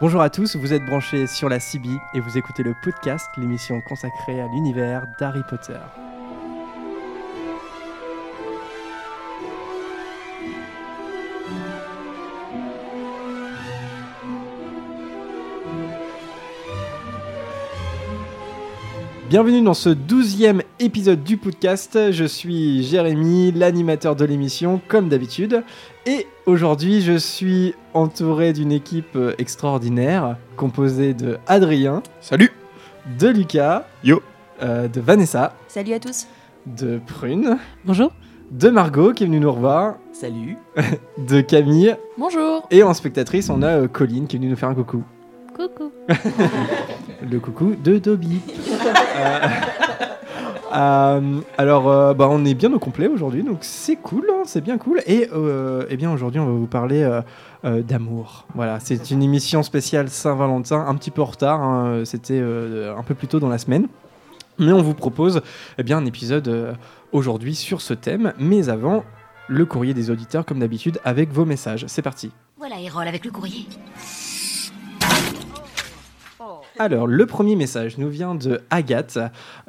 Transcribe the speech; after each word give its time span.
Bonjour 0.00 0.22
à 0.22 0.30
tous, 0.30 0.56
vous 0.56 0.72
êtes 0.72 0.82
branchés 0.86 1.26
sur 1.26 1.50
la 1.50 1.60
CB 1.60 1.90
et 2.14 2.20
vous 2.20 2.38
écoutez 2.38 2.62
le 2.62 2.72
podcast, 2.82 3.28
l'émission 3.36 3.82
consacrée 3.82 4.40
à 4.40 4.46
l'univers 4.46 5.06
d'Harry 5.18 5.42
Potter. 5.46 5.76
Bienvenue 19.30 19.62
dans 19.62 19.74
ce 19.74 19.90
douzième 19.90 20.60
épisode 20.80 21.22
du 21.22 21.36
podcast. 21.36 22.10
Je 22.10 22.24
suis 22.24 22.82
Jérémy, 22.82 23.52
l'animateur 23.52 24.16
de 24.16 24.24
l'émission, 24.24 24.80
comme 24.88 25.08
d'habitude. 25.08 25.62
Et 26.04 26.26
aujourd'hui, 26.46 27.00
je 27.00 27.16
suis 27.16 27.76
entouré 27.94 28.52
d'une 28.52 28.72
équipe 28.72 29.16
extraordinaire, 29.38 30.36
composée 30.56 31.14
de 31.14 31.38
Adrien. 31.46 32.02
Salut 32.20 32.50
De 33.20 33.28
Lucas. 33.28 33.86
Yo 34.02 34.20
euh, 34.64 34.88
De 34.88 35.00
Vanessa. 35.00 35.54
Salut 35.68 35.92
à 35.92 36.00
tous 36.00 36.26
De 36.66 36.98
Prune. 37.06 37.56
Bonjour 37.84 38.10
De 38.50 38.68
Margot, 38.68 39.12
qui 39.12 39.22
est 39.22 39.26
venue 39.26 39.38
nous 39.38 39.52
revoir. 39.52 39.94
Salut 40.12 40.58
De 41.18 41.40
Camille. 41.40 41.94
Bonjour 42.18 42.66
Et 42.72 42.82
en 42.82 42.94
spectatrice, 42.94 43.48
on 43.48 43.62
a 43.62 43.82
euh, 43.82 43.86
Colline, 43.86 44.26
qui 44.26 44.34
est 44.34 44.38
venue 44.40 44.50
nous 44.50 44.56
faire 44.56 44.70
un 44.70 44.74
coucou. 44.74 45.04
Coucou 45.54 45.92
Le 47.30 47.38
coucou 47.38 47.76
de 47.80 47.98
Dobby. 47.98 48.40
Euh, 48.86 49.48
euh, 50.74 51.40
alors, 51.58 51.88
euh, 51.88 52.14
bah, 52.14 52.28
on 52.30 52.44
est 52.44 52.54
bien 52.54 52.72
au 52.72 52.78
complet 52.78 53.08
aujourd'hui, 53.08 53.42
donc 53.42 53.58
c'est 53.62 53.96
cool, 53.96 54.24
hein, 54.30 54.42
c'est 54.44 54.60
bien 54.60 54.78
cool. 54.78 55.00
Et 55.06 55.28
eh 55.88 55.96
bien 55.96 56.12
aujourd'hui, 56.12 56.40
on 56.40 56.46
va 56.46 56.52
vous 56.52 56.66
parler 56.66 57.08
d'amour. 57.64 58.46
Voilà, 58.54 58.78
c'est 58.80 59.10
une 59.10 59.22
émission 59.22 59.62
spéciale 59.62 60.08
Saint-Valentin, 60.08 60.84
un 60.86 60.94
petit 60.94 61.10
peu 61.10 61.22
en 61.22 61.26
retard. 61.26 61.60
hein, 61.60 62.02
C'était 62.04 62.40
un 62.40 63.02
peu 63.02 63.14
plus 63.14 63.28
tôt 63.28 63.40
dans 63.40 63.48
la 63.48 63.58
semaine. 63.58 63.88
Mais 64.58 64.72
on 64.72 64.82
vous 64.82 64.94
propose 64.94 65.40
eh 65.78 65.82
bien, 65.82 65.98
un 65.98 66.06
épisode 66.06 66.76
aujourd'hui 67.12 67.54
sur 67.54 67.80
ce 67.80 67.94
thème. 67.94 68.32
Mais 68.38 68.68
avant, 68.68 69.04
le 69.48 69.64
courrier 69.66 69.94
des 69.94 70.10
auditeurs, 70.10 70.44
comme 70.44 70.60
d'habitude, 70.60 71.00
avec 71.04 71.32
vos 71.32 71.44
messages. 71.44 71.84
C'est 71.88 72.02
parti. 72.02 72.30
Voilà, 72.58 72.78
Erol 72.78 73.08
avec 73.08 73.24
le 73.24 73.30
courrier. 73.30 73.66
Alors, 76.80 77.06
le 77.06 77.26
premier 77.26 77.56
message 77.56 77.98
nous 77.98 78.08
vient 78.08 78.34
de 78.34 78.62
Agathe, 78.70 79.18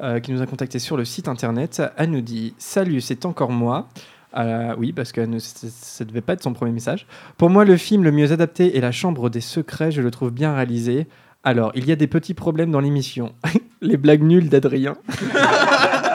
euh, 0.00 0.18
qui 0.18 0.32
nous 0.32 0.40
a 0.40 0.46
contacté 0.46 0.78
sur 0.78 0.96
le 0.96 1.04
site 1.04 1.28
internet. 1.28 1.82
Elle 1.98 2.10
nous 2.10 2.22
dit 2.22 2.54
Salut, 2.56 3.02
c'est 3.02 3.26
encore 3.26 3.50
moi. 3.50 3.88
Euh, 4.34 4.74
oui, 4.78 4.94
parce 4.94 5.12
que 5.12 5.20
ça 5.38 6.04
ne 6.04 6.08
devait 6.08 6.22
pas 6.22 6.32
être 6.32 6.42
son 6.42 6.54
premier 6.54 6.72
message. 6.72 7.06
Pour 7.36 7.50
moi, 7.50 7.66
le 7.66 7.76
film 7.76 8.02
le 8.02 8.12
mieux 8.12 8.32
adapté 8.32 8.78
est 8.78 8.80
La 8.80 8.92
Chambre 8.92 9.28
des 9.28 9.42
Secrets. 9.42 9.90
Je 9.90 10.00
le 10.00 10.10
trouve 10.10 10.30
bien 10.30 10.54
réalisé. 10.54 11.06
Alors, 11.44 11.70
il 11.74 11.84
y 11.84 11.92
a 11.92 11.96
des 11.96 12.06
petits 12.06 12.32
problèmes 12.32 12.70
dans 12.70 12.80
l'émission. 12.80 13.34
Les 13.82 13.98
blagues 13.98 14.22
nulles 14.22 14.48
d'Adrien. 14.48 14.96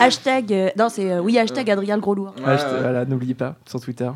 Hashtag... 0.00 0.52
euh, 0.52 0.70
non, 0.78 0.88
c'est... 0.88 1.10
euh, 1.12 1.20
oui, 1.20 1.38
hashtag 1.38 1.70
Adrien 1.70 1.96
le 1.96 2.00
gros 2.02 2.14
lourd. 2.14 2.34
Je 2.36 2.42
te- 2.42 2.80
voilà, 2.80 3.04
n'oubliez 3.04 3.34
pas, 3.34 3.56
sur 3.68 3.80
Twitter. 3.80 4.10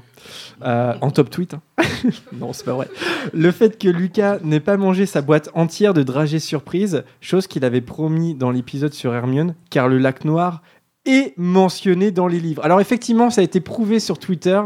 Euh, 0.64 0.94
en 1.00 1.10
top 1.10 1.30
tweet. 1.30 1.54
hein. 1.54 1.62
non, 2.32 2.52
c'est 2.52 2.64
pas 2.64 2.72
vrai. 2.72 2.88
Le 3.32 3.50
fait 3.50 3.78
que 3.78 3.88
Lucas 3.88 4.38
n'ait 4.42 4.60
pas 4.60 4.76
mangé 4.76 5.06
sa 5.06 5.22
boîte 5.22 5.50
entière 5.54 5.94
de 5.94 6.02
dragées 6.02 6.38
surprise, 6.38 7.04
chose 7.20 7.46
qu'il 7.46 7.64
avait 7.64 7.80
promis 7.80 8.34
dans 8.34 8.50
l'épisode 8.50 8.94
sur 8.94 9.14
Hermione, 9.14 9.54
car 9.70 9.88
le 9.88 9.98
lac 9.98 10.24
noir 10.24 10.62
est 11.06 11.34
mentionné 11.36 12.10
dans 12.10 12.26
les 12.28 12.40
livres. 12.40 12.64
Alors 12.64 12.80
effectivement, 12.80 13.28
ça 13.30 13.42
a 13.42 13.44
été 13.44 13.60
prouvé 13.60 14.00
sur 14.00 14.18
Twitter. 14.18 14.60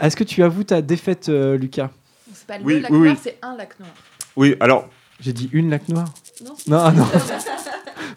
Est-ce 0.00 0.16
que 0.16 0.24
tu 0.24 0.42
avoues 0.42 0.64
ta 0.64 0.82
défaite, 0.82 1.28
euh, 1.28 1.56
Lucas? 1.56 1.90
C'est 2.32 2.46
pas 2.46 2.58
le 2.58 2.64
Oui, 2.64 2.80
lac 2.80 2.90
oui, 2.90 2.98
noir, 2.98 3.12
oui. 3.14 3.20
c'est 3.22 3.38
un 3.42 3.56
lac 3.56 3.78
noir. 3.78 3.90
Oui, 4.36 4.56
alors, 4.60 4.88
J'ai 5.20 5.32
dit 5.32 5.48
une 5.52 5.70
lac 5.70 5.88
noir 5.88 6.06
Non, 6.44 6.52
Non, 6.66 6.78
ah 6.84 6.92
non. 6.92 7.04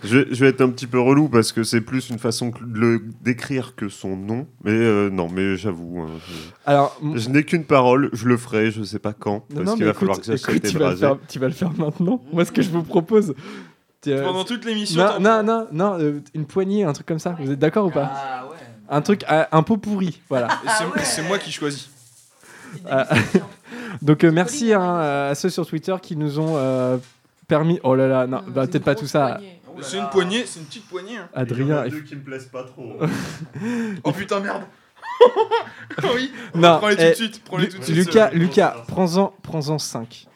Je 0.04 0.18
vais, 0.20 0.28
je 0.34 0.44
vais 0.44 0.50
être 0.50 0.62
un 0.62 0.70
petit 0.70 0.88
peu 0.88 1.00
relou 1.00 1.28
parce 1.30 1.52
que 1.52 1.64
c'est 1.64 1.82
plus 1.82 2.10
une 2.10 2.20
façon 2.20 2.50
de 2.50 2.80
le 2.80 3.02
décrire 3.22 3.76
que 3.76 3.90
son 3.90 4.16
nom. 4.16 4.48
Mais 4.64 4.72
euh, 4.72 5.10
non, 5.10 5.28
mais 5.30 5.58
j'avoue, 5.58 6.00
hein, 6.02 6.08
Alors, 6.66 6.98
m- 7.04 7.14
je, 7.16 7.20
je 7.20 7.30
n'ai 7.30 7.44
qu'une 7.44 7.66
parole, 7.66 8.10
je 8.14 8.28
le 8.28 8.38
ferai, 8.38 8.72
je 8.72 8.84
sais 8.84 9.00
pas 9.00 9.14
quand, 9.14 9.44
non, 9.50 9.56
parce 9.56 9.66
non, 9.68 9.76
qu'il 9.76 9.86
va 9.86 9.94
falloir 9.94 10.22
que 10.22 10.32
écoute, 10.32 10.56
été 10.56 10.70
tu, 10.70 10.78
vas 10.78 10.96
faire, 10.96 11.18
tu 11.28 11.40
vas 11.40 11.48
le 11.48 11.54
faire 11.54 11.72
maintenant. 11.78 12.22
Moi, 12.32 12.46
ce 12.46 12.52
que 12.52 12.62
je 12.62 12.70
vous 12.70 12.84
propose... 12.84 13.34
euh, 14.08 14.24
Pendant 14.24 14.46
toute 14.46 14.64
l'émission. 14.66 15.02
Non, 15.04 15.20
non, 15.20 15.44
non, 15.44 15.68
non, 15.72 16.00
euh, 16.00 16.22
une 16.34 16.46
poignée, 16.46 16.84
un 16.86 16.94
truc 16.94 17.06
comme 17.08 17.20
ça. 17.20 17.36
Vous 17.40 17.52
êtes 17.52 17.60
d'accord 17.60 17.88
ou 17.88 17.92
pas 17.92 18.10
Ah 18.14 18.46
ouais. 18.50 18.56
Un 18.92 19.02
truc, 19.02 19.24
euh, 19.30 19.44
un 19.52 19.62
pot 19.64 19.78
pourri, 19.78 20.22
voilà. 20.30 20.48
Et 20.64 20.68
c'est- 21.00 21.04
C'est 21.06 21.22
moi 21.28 21.38
qui 21.38 21.52
choisis. 21.52 21.90
Euh, 22.90 23.04
Donc 24.02 24.24
euh, 24.24 24.32
merci 24.32 24.74
hein, 24.74 25.30
à 25.30 25.36
ceux 25.36 25.50
sur 25.50 25.66
Twitter 25.68 25.96
qui 26.02 26.16
nous 26.16 26.40
ont 26.40 26.54
euh, 26.56 26.98
permis. 27.48 27.80
Oh 27.84 27.96
là 27.96 28.08
là, 28.08 28.28
non, 28.28 28.42
bah, 28.48 28.66
peut-être 28.68 28.84
pas 28.86 28.96
tout 28.96 29.08
ça. 29.08 29.40
C'est 29.82 29.98
une 29.98 30.10
poignée, 30.10 30.46
c'est 30.46 30.60
une 30.60 30.66
petite 30.66 30.88
poignée. 30.88 31.18
hein. 31.18 31.30
Adrien, 31.34 31.86
il- 31.86 32.04
qui 32.04 32.16
me 32.16 32.22
plaisent 32.22 32.48
pas 32.48 32.64
trop. 32.64 32.94
Oh 34.04 34.12
putain, 34.12 34.40
merde. 34.40 34.64
oui, 36.16 36.32
non, 36.56 36.78
prends-les 36.78 36.96
tout 36.96 37.02
eh, 37.04 37.10
de 37.10 37.16
suite. 37.16 37.44
Prends-les 37.44 37.70
tout 37.70 37.78
de 37.80 37.84
suite. 37.84 37.96
Lucas, 37.98 38.30
Lucas, 38.32 38.76
prends-en, 38.88 39.34
prends-en 39.42 39.78
5. 39.78 40.28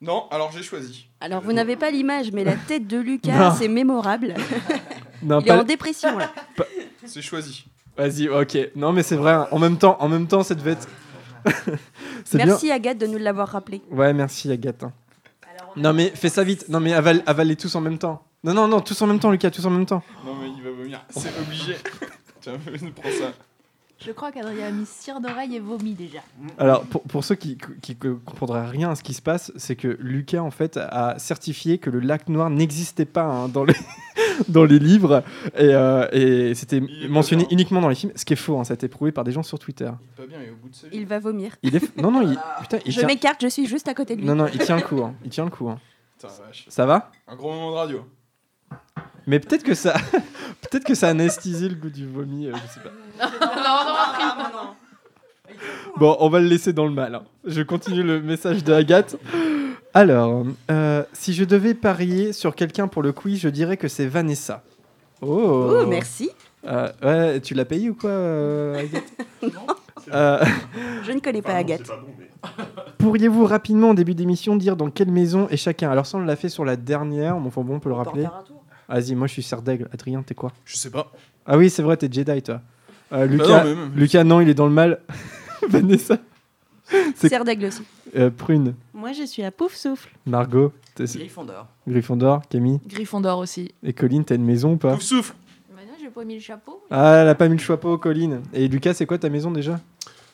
Non, 0.00 0.24
alors 0.30 0.50
j'ai 0.52 0.62
choisi. 0.62 1.08
Alors, 1.20 1.42
vous 1.42 1.52
n'avez 1.52 1.76
pas 1.76 1.90
l'image, 1.90 2.30
mais 2.32 2.44
la 2.44 2.54
tête 2.68 2.86
de. 2.86 2.98
Lucas, 2.98 3.54
c'est 3.58 3.68
mémorable. 3.68 4.34
Non, 5.22 5.40
Il 5.40 5.48
est 5.48 5.52
en 5.52 5.64
dépression, 5.64 6.16
là. 6.16 6.32
C'est 7.04 7.22
choisi. 7.22 7.64
Vas-y, 7.96 8.28
ok. 8.28 8.56
Non, 8.76 8.92
mais 8.92 9.02
c'est 9.02 9.16
vrai. 9.16 9.32
hein. 9.32 9.48
En 9.50 9.58
même 9.58 9.76
temps, 9.76 9.96
en 10.00 10.08
même 10.08 10.26
temps, 10.28 10.42
ça 10.44 10.54
devait 10.54 10.72
être. 10.72 10.88
c'est 12.24 12.36
bien. 12.38 12.46
Merci, 12.46 12.70
Agathe, 12.70 12.98
de 12.98 13.06
nous 13.06 13.18
l'avoir 13.18 13.48
rappelé. 13.48 13.82
Ouais, 13.90 14.12
merci 14.12 14.50
Agathe. 14.50 14.84
hein. 14.84 14.92
Non 15.76 15.92
mais 15.92 16.10
fais 16.14 16.28
ça 16.28 16.42
vite. 16.42 16.68
Non 16.68 16.80
mais 16.80 16.92
avale, 16.92 17.22
avalez 17.26 17.54
tous 17.54 17.72
en 17.76 17.80
même 17.80 17.98
temps. 17.98 18.24
Non 18.44 18.54
non 18.54 18.68
non, 18.68 18.80
tous 18.80 19.00
en 19.02 19.06
même 19.06 19.18
temps, 19.18 19.30
Lucas, 19.30 19.50
tous 19.50 19.66
en 19.66 19.70
même 19.70 19.86
temps. 19.86 20.02
Non, 20.24 20.34
mais 20.36 20.48
il 20.56 20.62
va 20.62 20.70
vomir. 20.70 21.04
C'est 21.10 21.36
obligé. 21.40 21.74
Tiens, 22.40 22.54
prends 22.96 23.10
ça. 23.10 23.32
Je 24.00 24.12
crois 24.12 24.30
qu'Adrien 24.30 24.68
a 24.68 24.70
mis 24.70 24.86
cire 24.86 25.20
d'oreille 25.20 25.56
et 25.56 25.58
vomi 25.58 25.92
déjà. 25.94 26.20
Alors, 26.56 26.82
pour, 26.84 27.02
pour 27.02 27.24
ceux 27.24 27.34
qui 27.34 27.58
qui 27.82 27.96
ne 28.04 28.12
comprendraient 28.12 28.68
rien 28.68 28.90
à 28.90 28.94
ce 28.94 29.02
qui 29.02 29.12
se 29.12 29.20
passe, 29.20 29.50
c'est 29.56 29.74
que 29.74 29.88
Lucas, 29.98 30.40
en 30.40 30.52
fait, 30.52 30.76
a 30.76 31.18
certifié 31.18 31.78
que 31.78 31.90
le 31.90 31.98
lac 31.98 32.28
noir 32.28 32.48
n'existait 32.48 33.06
pas 33.06 33.24
hein, 33.24 33.48
dans, 33.48 33.64
les 33.64 33.74
dans 34.48 34.62
les 34.64 34.78
livres 34.78 35.24
et, 35.56 35.74
euh, 35.74 36.06
et 36.12 36.54
c'était 36.54 36.80
mentionné 37.08 37.42
bien. 37.42 37.54
uniquement 37.54 37.80
dans 37.80 37.88
les 37.88 37.96
films, 37.96 38.12
ce 38.14 38.24
qui 38.24 38.34
est 38.34 38.36
faux, 38.36 38.56
hein, 38.60 38.62
ça 38.62 38.74
a 38.74 38.76
été 38.76 38.86
prouvé 38.86 39.10
par 39.10 39.24
des 39.24 39.32
gens 39.32 39.42
sur 39.42 39.58
Twitter. 39.58 39.90
Il 39.90 39.90
est 39.90 40.16
pas 40.16 40.26
bien, 40.28 40.38
il 40.42 40.46
est 40.46 40.52
au 40.52 40.56
bout 40.62 40.68
de 40.68 40.76
sa 40.76 40.86
vie. 40.86 40.96
Il 40.96 41.04
va 41.06 41.18
vomir. 41.18 41.56
Il 41.64 41.74
est... 41.74 41.96
Non, 41.98 42.12
non, 42.12 42.22
il... 42.22 42.38
Putain, 42.60 42.78
il 42.86 42.92
Je 42.92 42.98
tient... 43.00 43.08
m'écarte, 43.08 43.42
je 43.42 43.48
suis 43.48 43.66
juste 43.66 43.88
à 43.88 43.94
côté 43.94 44.14
de 44.14 44.20
lui. 44.20 44.28
Non, 44.28 44.36
non, 44.36 44.46
il 44.46 44.60
tient 44.60 44.76
le 44.76 44.82
coup. 44.82 45.02
hein. 45.02 45.16
Il 45.24 45.30
tient 45.30 45.44
le 45.44 45.50
coup. 45.50 45.68
hein. 45.68 45.80
Putain. 46.16 46.32
Ça 46.68 46.86
va? 46.86 47.10
Un 47.26 47.34
gros 47.34 47.50
moment 47.52 47.72
de 47.72 47.76
radio. 47.76 48.04
Mais 49.28 49.38
peut-être 49.38 49.62
que 49.62 49.74
ça... 49.74 49.94
peut-être 50.62 50.84
que 50.84 50.94
ça 50.94 51.08
anesthésie 51.08 51.68
le 51.68 51.74
goût 51.76 51.90
du 51.90 52.06
vomi, 52.08 52.46
euh, 52.48 52.52
je 52.54 52.72
sais 52.72 52.80
pas. 52.80 52.90
Bon, 55.96 56.16
on 56.20 56.28
va 56.28 56.40
le 56.40 56.46
laisser 56.46 56.72
dans 56.72 56.84
le 56.86 56.92
mal. 56.92 57.14
hein. 57.14 57.22
Je 57.44 57.62
continue 57.62 58.02
le 58.02 58.20
message 58.20 58.64
de 58.64 58.72
Agathe. 58.72 59.16
Alors, 59.94 60.44
euh, 60.70 61.02
si 61.12 61.32
je 61.34 61.44
devais 61.44 61.74
parier 61.74 62.32
sur 62.32 62.54
quelqu'un 62.54 62.88
pour 62.88 63.02
le 63.02 63.12
quiz, 63.12 63.40
je 63.40 63.48
dirais 63.48 63.76
que 63.76 63.88
c'est 63.88 64.06
Vanessa. 64.06 64.62
Oh, 65.20 65.70
Oh, 65.82 65.86
merci. 65.86 66.30
Euh, 66.66 66.88
ouais, 67.02 67.40
tu 67.40 67.54
l'as 67.54 67.64
payé 67.64 67.90
ou 67.90 67.94
quoi, 67.94 68.10
euh, 68.10 68.78
Agathe 68.78 69.12
Euh, 70.14 70.42
Je 71.02 71.12
ne 71.12 71.20
connais 71.20 71.42
pas 71.42 71.54
Agathe. 71.54 71.90
Pourriez-vous 72.98 73.44
rapidement, 73.44 73.90
en 73.90 73.94
début 73.94 74.14
d'émission, 74.14 74.56
dire 74.56 74.74
dans 74.76 74.88
quelle 74.90 75.10
maison 75.10 75.48
est 75.50 75.56
chacun? 75.58 75.90
Alors, 75.90 76.06
ça, 76.06 76.16
on 76.16 76.22
l'a 76.22 76.36
fait 76.36 76.48
sur 76.48 76.64
la 76.64 76.76
dernière, 76.76 77.38
mais 77.40 77.48
enfin 77.48 77.60
bon, 77.62 77.74
on 77.74 77.80
peut 77.80 77.90
le 77.90 77.94
rappeler. 77.94 78.26
Vas-y, 78.88 79.14
moi 79.14 79.26
je 79.26 79.32
suis 79.34 79.42
Serre 79.42 79.62
d'Aigle. 79.62 79.88
Adrien, 79.92 80.22
t'es 80.22 80.34
quoi? 80.34 80.52
Je 80.64 80.76
sais 80.76 80.90
pas. 80.90 81.12
Ah 81.46 81.56
oui, 81.58 81.70
c'est 81.70 81.82
vrai, 81.82 81.96
t'es 81.96 82.08
Jedi, 82.10 82.42
toi. 82.42 82.60
Euh, 83.12 83.26
Bah 83.26 83.26
Lucas, 83.26 83.64
non, 83.64 83.76
mais. 83.94 84.00
Lucas, 84.00 84.24
non, 84.24 84.40
il 84.40 84.48
est 84.48 84.54
dans 84.54 84.66
le 84.66 84.72
mal. 84.72 85.00
Vanessa, 85.68 86.18
C'est- 87.16 87.28
Serre 87.28 87.44
d'aigle 87.44 87.66
aussi. 87.66 87.82
euh, 88.16 88.30
Prune, 88.30 88.74
Moi, 88.94 89.12
je 89.12 89.24
suis 89.24 89.42
à 89.42 89.50
Pouf 89.50 89.74
Souffle. 89.74 90.08
Margot, 90.26 90.72
t'es 90.94 91.04
Gryffondor. 91.04 91.66
Gryffondor, 91.86 92.42
Camille 92.48 92.80
Gryffondor 92.86 93.38
aussi. 93.38 93.72
et 93.82 93.92
Colline, 93.92 94.24
t'as 94.24 94.36
une 94.36 94.44
maison 94.44 94.72
ou 94.72 94.76
pas? 94.76 94.94
Pouf 94.94 95.02
souffle. 95.02 95.34
Maintenant, 95.74 95.92
j'ai 96.00 96.08
pas 96.10 96.24
mis 96.24 96.34
le 96.34 96.40
chapeau. 96.40 96.82
Ah, 96.90 97.16
elle 97.22 97.28
a 97.28 97.34
pas 97.34 97.48
mis 97.48 97.56
le 97.56 97.62
chapeau, 97.62 97.98
Colline. 97.98 98.40
Et 98.54 98.68
Lucas, 98.68 98.94
c'est 98.94 99.06
quoi 99.06 99.18
ta 99.18 99.28
maison 99.28 99.50
déjà? 99.50 99.80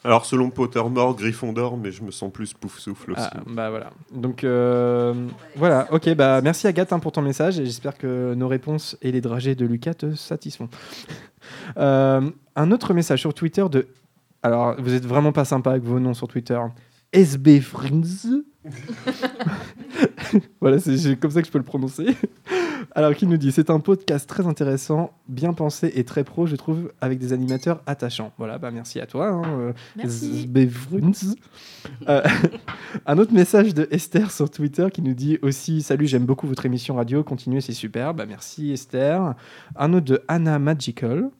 Alors, 0.04 0.26
selon 0.26 0.50
Pottermore, 0.50 1.16
Gryffondor, 1.16 1.78
mais 1.78 1.90
je 1.90 2.02
me 2.02 2.10
sens 2.10 2.30
plus 2.30 2.52
pouf 2.52 2.78
souffle 2.78 3.12
aussi. 3.12 3.22
Ah, 3.32 3.40
bah 3.46 3.70
voilà. 3.70 3.90
Donc 4.12 4.44
euh, 4.44 5.14
voilà, 5.56 5.88
ok, 5.92 6.14
bah 6.14 6.42
merci 6.42 6.66
Agathe 6.66 6.92
hein, 6.92 6.98
pour 6.98 7.12
ton 7.12 7.22
message 7.22 7.58
et 7.58 7.64
j'espère 7.64 7.96
que 7.96 8.34
nos 8.34 8.46
réponses 8.46 8.98
et 9.00 9.10
les 9.12 9.22
dragées 9.22 9.54
de 9.54 9.64
Lucas 9.64 9.94
te 9.94 10.14
satisfont. 10.14 10.68
Euh, 11.76 12.30
un 12.56 12.70
autre 12.70 12.94
message 12.94 13.20
sur 13.20 13.34
Twitter 13.34 13.66
de. 13.70 13.86
Alors, 14.42 14.76
vous 14.78 14.94
êtes 14.94 15.04
vraiment 15.04 15.30
pas 15.30 15.44
sympa 15.44 15.72
avec 15.72 15.82
vos 15.82 16.00
noms 16.00 16.14
sur 16.14 16.26
Twitter. 16.26 16.58
SB 17.14 17.60
Friends. 17.60 18.42
voilà, 20.60 20.78
c'est 20.78 21.18
comme 21.20 21.30
ça 21.30 21.40
que 21.40 21.46
je 21.46 21.52
peux 21.52 21.58
le 21.58 21.64
prononcer. 21.64 22.06
Alors, 22.94 23.14
qui 23.14 23.26
nous 23.26 23.36
dit 23.36 23.52
C'est 23.52 23.70
un 23.70 23.78
podcast 23.80 24.28
très 24.28 24.46
intéressant, 24.46 25.12
bien 25.28 25.52
pensé 25.52 25.92
et 25.94 26.04
très 26.04 26.24
pro, 26.24 26.46
je 26.46 26.56
trouve, 26.56 26.92
avec 27.00 27.18
des 27.18 27.32
animateurs 27.32 27.82
attachants. 27.86 28.32
Voilà, 28.36 28.58
bah 28.58 28.70
merci 28.70 29.00
à 29.00 29.06
toi. 29.06 29.28
hein, 29.28 29.42
euh, 29.58 29.72
Merci. 29.96 30.48
Euh, 32.08 32.22
un 33.06 33.18
autre 33.18 33.32
message 33.32 33.74
de 33.74 33.86
Esther 33.90 34.30
sur 34.30 34.50
Twitter 34.50 34.88
qui 34.92 35.02
nous 35.02 35.14
dit 35.14 35.38
aussi 35.42 35.82
Salut, 35.82 36.06
j'aime 36.06 36.24
beaucoup 36.26 36.46
votre 36.46 36.66
émission 36.66 36.96
radio, 36.96 37.22
continuez, 37.22 37.60
c'est 37.60 37.72
super. 37.72 38.12
Bah, 38.14 38.26
merci 38.26 38.72
Esther. 38.72 39.34
Un 39.76 39.92
autre 39.92 40.06
de 40.06 40.22
Anna 40.28 40.58
Magical 40.58 41.30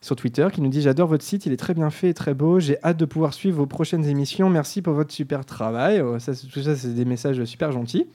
sur 0.00 0.16
Twitter 0.16 0.46
qui 0.52 0.60
nous 0.60 0.68
dit 0.68 0.80
J'adore 0.82 1.08
votre 1.08 1.24
site, 1.24 1.46
il 1.46 1.52
est 1.52 1.56
très 1.56 1.74
bien 1.74 1.90
fait 1.90 2.10
et 2.10 2.14
très 2.14 2.34
beau. 2.34 2.60
J'ai 2.60 2.76
hâte 2.84 2.96
de 2.96 3.04
pouvoir 3.04 3.34
suivre 3.34 3.56
vos 3.58 3.66
prochaines 3.66 4.04
émissions. 4.06 4.48
Merci 4.50 4.82
pour 4.82 4.94
votre 4.94 5.12
super 5.12 5.44
travail. 5.44 6.02
C'est- 6.18 6.48
tout 6.48 6.62
ça, 6.62 6.76
c'est 6.76 6.94
des 6.94 7.04
messages 7.04 7.42
super 7.44 7.72
gentils. 7.72 8.06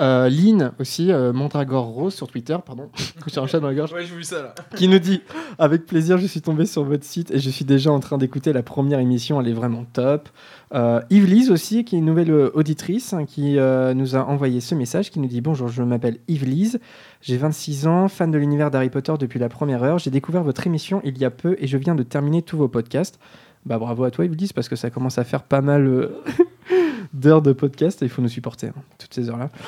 Euh, 0.00 0.28
Lynn 0.28 0.72
aussi, 0.78 1.10
euh, 1.10 1.32
Rose 1.32 2.14
sur 2.14 2.28
Twitter, 2.28 2.56
pardon, 2.64 2.90
j'ai 3.26 3.40
un 3.40 3.46
chat 3.46 3.60
dans 3.60 3.68
la 3.68 3.74
gorge 3.74 3.92
Ouais, 3.92 4.04
j'ai 4.04 4.14
vu 4.14 4.24
ça 4.24 4.42
là. 4.42 4.54
qui 4.76 4.88
nous 4.88 4.98
dit 4.98 5.22
Avec 5.58 5.86
plaisir, 5.86 6.18
je 6.18 6.26
suis 6.26 6.42
tombé 6.42 6.66
sur 6.66 6.84
votre 6.84 7.04
site 7.04 7.30
et 7.30 7.38
je 7.38 7.50
suis 7.50 7.64
déjà 7.64 7.90
en 7.90 8.00
train 8.00 8.18
d'écouter 8.18 8.52
la 8.52 8.62
première 8.62 8.98
émission, 8.98 9.40
elle 9.40 9.48
est 9.48 9.54
vraiment 9.54 9.84
top. 9.92 10.28
Euh, 10.74 11.00
Yves 11.10 11.26
Lise 11.26 11.50
aussi, 11.50 11.84
qui 11.84 11.96
est 11.96 11.98
une 11.98 12.04
nouvelle 12.04 12.32
auditrice, 12.32 13.12
hein, 13.12 13.24
qui 13.24 13.58
euh, 13.58 13.94
nous 13.94 14.16
a 14.16 14.24
envoyé 14.26 14.60
ce 14.60 14.74
message, 14.74 15.10
qui 15.10 15.20
nous 15.20 15.28
dit 15.28 15.40
Bonjour, 15.40 15.68
je 15.68 15.82
m'appelle 15.82 16.18
Yves 16.28 16.44
Lise, 16.44 16.80
j'ai 17.22 17.36
26 17.36 17.86
ans, 17.86 18.08
fan 18.08 18.30
de 18.30 18.38
l'univers 18.38 18.70
d'Harry 18.70 18.90
Potter 18.90 19.14
depuis 19.18 19.38
la 19.38 19.48
première 19.48 19.82
heure. 19.82 19.98
J'ai 19.98 20.10
découvert 20.10 20.42
votre 20.42 20.66
émission 20.66 21.00
il 21.04 21.16
y 21.18 21.24
a 21.24 21.30
peu 21.30 21.56
et 21.58 21.66
je 21.66 21.76
viens 21.76 21.94
de 21.94 22.02
terminer 22.02 22.42
tous 22.42 22.56
vos 22.56 22.68
podcasts. 22.68 23.18
Bah 23.64 23.78
bravo 23.78 24.04
à 24.04 24.10
toi 24.10 24.24
Yves 24.24 24.36
Lise, 24.36 24.52
parce 24.52 24.68
que 24.68 24.76
ça 24.76 24.90
commence 24.90 25.18
à 25.18 25.24
faire 25.24 25.42
pas 25.42 25.60
mal 25.60 25.86
euh, 25.86 26.22
d'heures 27.16 27.42
de 27.42 27.52
podcast 27.52 28.02
et 28.02 28.06
il 28.06 28.08
faut 28.08 28.22
nous 28.22 28.28
supporter, 28.28 28.68
hein, 28.68 28.82
toutes 28.98 29.14
ces 29.14 29.28
heures-là. 29.28 29.50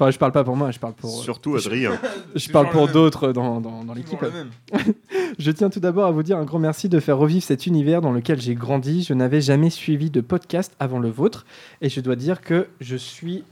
Enfin, 0.00 0.12
je 0.12 0.18
parle 0.18 0.30
pas 0.30 0.44
pour 0.44 0.54
moi, 0.54 0.70
je 0.70 0.78
parle 0.78 0.92
pour. 0.92 1.10
Surtout 1.10 1.56
Adrien. 1.56 1.98
je 2.36 2.46
toujours 2.46 2.52
parle 2.52 2.66
le 2.66 2.70
pour 2.70 2.86
d'autres 2.86 3.32
dans, 3.32 3.60
dans, 3.60 3.82
dans 3.82 3.94
l'équipe. 3.94 4.24
Je 5.40 5.50
tiens 5.50 5.70
tout 5.70 5.80
d'abord 5.80 6.06
à 6.06 6.12
vous 6.12 6.22
dire 6.22 6.38
un 6.38 6.44
grand 6.44 6.60
merci 6.60 6.88
de 6.88 7.00
faire 7.00 7.18
revivre 7.18 7.42
cet 7.44 7.66
univers 7.66 8.00
dans 8.00 8.12
lequel 8.12 8.40
j'ai 8.40 8.54
grandi. 8.54 9.02
Je 9.02 9.12
n'avais 9.12 9.40
jamais 9.40 9.70
suivi 9.70 10.08
de 10.08 10.20
podcast 10.20 10.72
avant 10.78 11.00
le 11.00 11.10
vôtre 11.10 11.46
et 11.80 11.88
je 11.88 12.00
dois 12.00 12.14
dire 12.16 12.40
que 12.42 12.68
je 12.80 12.94
suis 12.96 13.42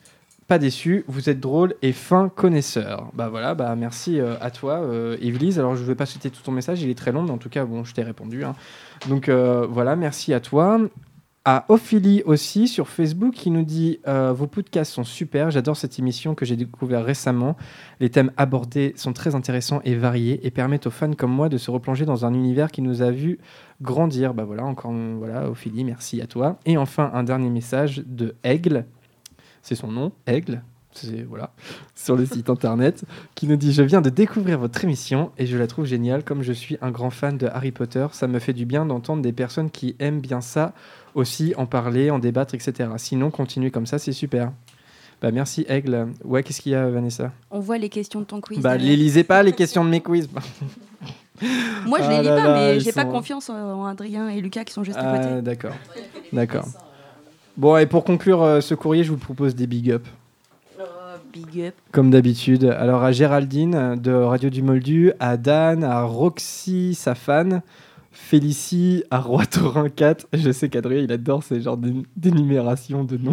pas 0.47 0.59
déçu. 0.59 1.05
Vous 1.09 1.29
êtes 1.29 1.41
drôle 1.41 1.75
et 1.83 1.93
fin 1.93 2.29
connaisseur. 2.29 3.09
Bah 3.15 3.29
voilà, 3.29 3.55
bah 3.57 3.75
merci 3.77 4.21
euh, 4.21 4.35
à 4.41 4.53
toi, 4.53 4.75
euh, 4.75 5.17
Yvelise. 5.21 5.59
Alors 5.59 5.75
je 5.75 5.83
vais 5.83 5.97
pas 5.97 6.07
citer 6.07 6.31
tout 6.31 6.43
ton 6.45 6.53
message, 6.53 6.81
il 6.81 6.89
est 6.91 6.99
très 6.99 7.11
long, 7.11 7.23
mais 7.23 7.33
en 7.33 7.39
tout 7.39 7.49
cas 7.49 7.65
bon, 7.65 7.83
je 7.83 7.93
t'ai 7.93 8.03
répondu. 8.05 8.45
hein. 8.45 8.55
Donc 9.09 9.29
euh, 9.29 9.67
voilà, 9.69 9.97
merci 9.97 10.33
à 10.33 10.39
toi. 10.41 10.79
À 11.49 11.65
Ophélie 11.69 12.25
aussi 12.25 12.67
sur 12.67 12.89
Facebook 12.89 13.33
qui 13.33 13.53
nous 13.53 13.63
dit 13.63 14.01
euh, 14.09 14.33
Vos 14.33 14.49
podcasts 14.49 14.93
sont 14.93 15.05
super, 15.05 15.53
j'adore 15.53 15.77
cette 15.77 15.97
émission 15.97 16.35
que 16.35 16.45
j'ai 16.45 16.57
découvert 16.57 17.05
récemment. 17.05 17.57
Les 18.01 18.11
thèmes 18.11 18.33
abordés 18.37 18.95
sont 18.97 19.13
très 19.13 19.37
intéressants 19.37 19.81
et 19.85 19.95
variés 19.95 20.45
et 20.45 20.51
permettent 20.51 20.89
aux 20.89 20.91
fans 20.91 21.13
comme 21.13 21.31
moi 21.31 21.49
de 21.49 21.57
se 21.57 21.71
replonger 21.71 22.05
dans 22.05 22.27
un 22.27 22.35
univers 22.35 22.73
qui 22.73 22.83
nous 22.83 23.01
a 23.01 23.13
vu 23.13 23.39
grandir. 23.81 24.35
Bah 24.35 24.43
voilà, 24.43 24.65
encore 24.65 24.91
voilà, 24.91 25.49
Ophélie, 25.49 25.85
merci 25.85 26.21
à 26.21 26.27
toi. 26.27 26.59
Et 26.67 26.77
enfin, 26.77 27.13
un 27.15 27.23
dernier 27.23 27.49
message 27.49 28.03
de 28.05 28.35
Aigle, 28.43 28.85
c'est 29.63 29.77
son 29.77 29.93
nom, 29.93 30.11
Aigle. 30.27 30.65
Voilà, 31.29 31.53
sur 31.95 32.17
le 32.17 32.25
site 32.27 32.49
internet, 32.51 33.05
qui 33.35 33.47
nous 33.47 33.57
dit 33.57 33.73
Je 33.73 33.83
viens 33.83 34.01
de 34.01 34.11
découvrir 34.11 34.59
votre 34.59 34.83
émission 34.85 35.31
et 35.39 35.47
je 35.47 35.57
la 35.57 35.67
trouve 35.67 35.85
géniale. 35.87 36.25
Comme 36.25 36.43
je 36.43 36.53
suis 36.53 36.79
un 36.81 36.91
grand 36.91 37.11
fan 37.11 37.37
de 37.39 37.47
Harry 37.47 37.73
Potter, 37.73 38.07
ça 38.13 38.27
me 38.27 38.39
fait 38.39 38.53
du 38.53 38.65
bien 38.67 38.87
d'entendre 38.87 39.23
des 39.23 39.33
personnes 39.33 39.71
qui 39.71 39.97
aiment 39.99 40.21
bien 40.21 40.41
ça 40.41 40.73
aussi, 41.15 41.55
en 41.57 41.67
parler, 41.67 42.11
en 42.11 42.19
débattre, 42.19 42.55
etc. 42.55 42.91
Sinon, 42.99 43.31
continuez 43.31 43.71
comme 43.71 43.87
ça, 43.87 43.99
c'est 43.99 44.13
super. 44.13 44.53
Bah 45.23 45.31
merci 45.31 45.65
Aigle. 45.69 46.09
Ouais, 46.25 46.43
qu'est-ce 46.43 46.61
qu'il 46.61 46.73
y 46.73 46.75
a, 46.75 46.89
Vanessa? 46.91 47.33
On 47.51 47.59
voit 47.61 47.79
les 47.79 47.89
questions 47.89 48.21
de 48.21 48.27
ton 48.27 48.41
quiz. 48.43 48.59
Bah, 48.61 48.77
les 48.77 48.97
lisez 48.97 49.25
pas 49.25 49.43
les 49.43 49.53
questions 49.53 49.83
de 49.85 49.89
mes 49.89 50.01
quiz. 50.03 50.29
Moi, 51.87 51.99
je 52.01 52.05
Ah 52.05 52.11
les 52.11 52.19
lis 52.19 52.25
là 52.29 52.37
pas, 52.37 52.47
là, 52.49 52.55
mais 52.55 52.81
j'ai 52.81 52.93
pas 52.93 53.05
confiance 53.05 53.51
en 53.51 53.85
Adrien 53.87 54.29
et 54.29 54.41
Lucas 54.41 54.65
qui 54.65 54.73
sont 54.73 54.85
juste 54.85 54.99
à 54.99 55.11
Ah, 55.13 55.19
côté. 55.19 55.43
d'accord. 55.43 55.75
D'accord. 56.33 56.67
Bon, 57.57 57.77
et 57.79 57.87
pour 57.87 58.05
conclure 58.05 58.43
euh, 58.43 58.61
ce 58.61 58.75
courrier, 58.75 59.05
je 59.05 59.11
vous 59.11 59.17
propose 59.19 59.55
des 59.55 59.67
big 59.67 59.91
up. 59.91 60.07
Big 61.37 61.61
up. 61.67 61.75
Comme 61.93 62.11
d'habitude. 62.11 62.65
Alors 62.65 63.03
à 63.05 63.13
Géraldine 63.13 63.97
de 63.97 64.13
Radio 64.13 64.49
du 64.51 64.63
Moldu, 64.63 65.13
à 65.21 65.37
Dan, 65.37 65.85
à 65.85 66.03
Roxy, 66.03 66.95
sa 66.95 67.15
fan, 67.15 67.63
Félicie, 68.13 69.05
à 69.11 69.19
Roi 69.21 69.45
Taurin 69.47 69.89
4. 69.89 70.27
Je 70.33 70.51
sais 70.51 70.69
qu'Adrien, 70.69 71.01
il 71.01 71.13
adore 71.13 71.43
ces 71.43 71.61
genres 71.61 71.77
d'é- 71.77 71.93
d'énumération 72.17 73.05
de 73.05 73.17
noms. 73.19 73.33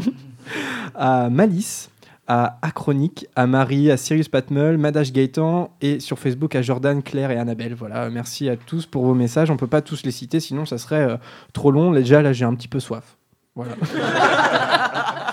à 0.95 1.29
Malice, 1.29 1.89
à 2.27 2.57
Achronique, 2.61 3.25
à 3.35 3.47
Marie, 3.47 3.89
à 3.91 3.97
Sirius 3.97 4.27
Patmeul, 4.27 4.77
Madage 4.77 5.11
Gaëtan 5.13 5.71
et 5.81 5.99
sur 5.99 6.19
Facebook 6.19 6.55
à 6.55 6.61
Jordan, 6.61 7.01
Claire 7.01 7.31
et 7.31 7.37
Annabelle. 7.37 7.73
Voilà, 7.75 8.09
merci 8.09 8.49
à 8.49 8.57
tous 8.57 8.85
pour 8.85 9.05
vos 9.05 9.13
messages. 9.13 9.49
On 9.51 9.57
peut 9.57 9.67
pas 9.67 9.81
tous 9.81 10.03
les 10.03 10.11
citer, 10.11 10.39
sinon 10.39 10.65
ça 10.65 10.77
serait 10.77 11.09
euh, 11.11 11.17
trop 11.53 11.71
long. 11.71 11.91
Déjà, 11.91 12.21
là, 12.21 12.33
j'ai 12.33 12.45
un 12.45 12.53
petit 12.55 12.67
peu 12.67 12.79
soif. 12.79 13.17
Voilà. 13.55 13.73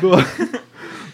bon. 0.00 0.18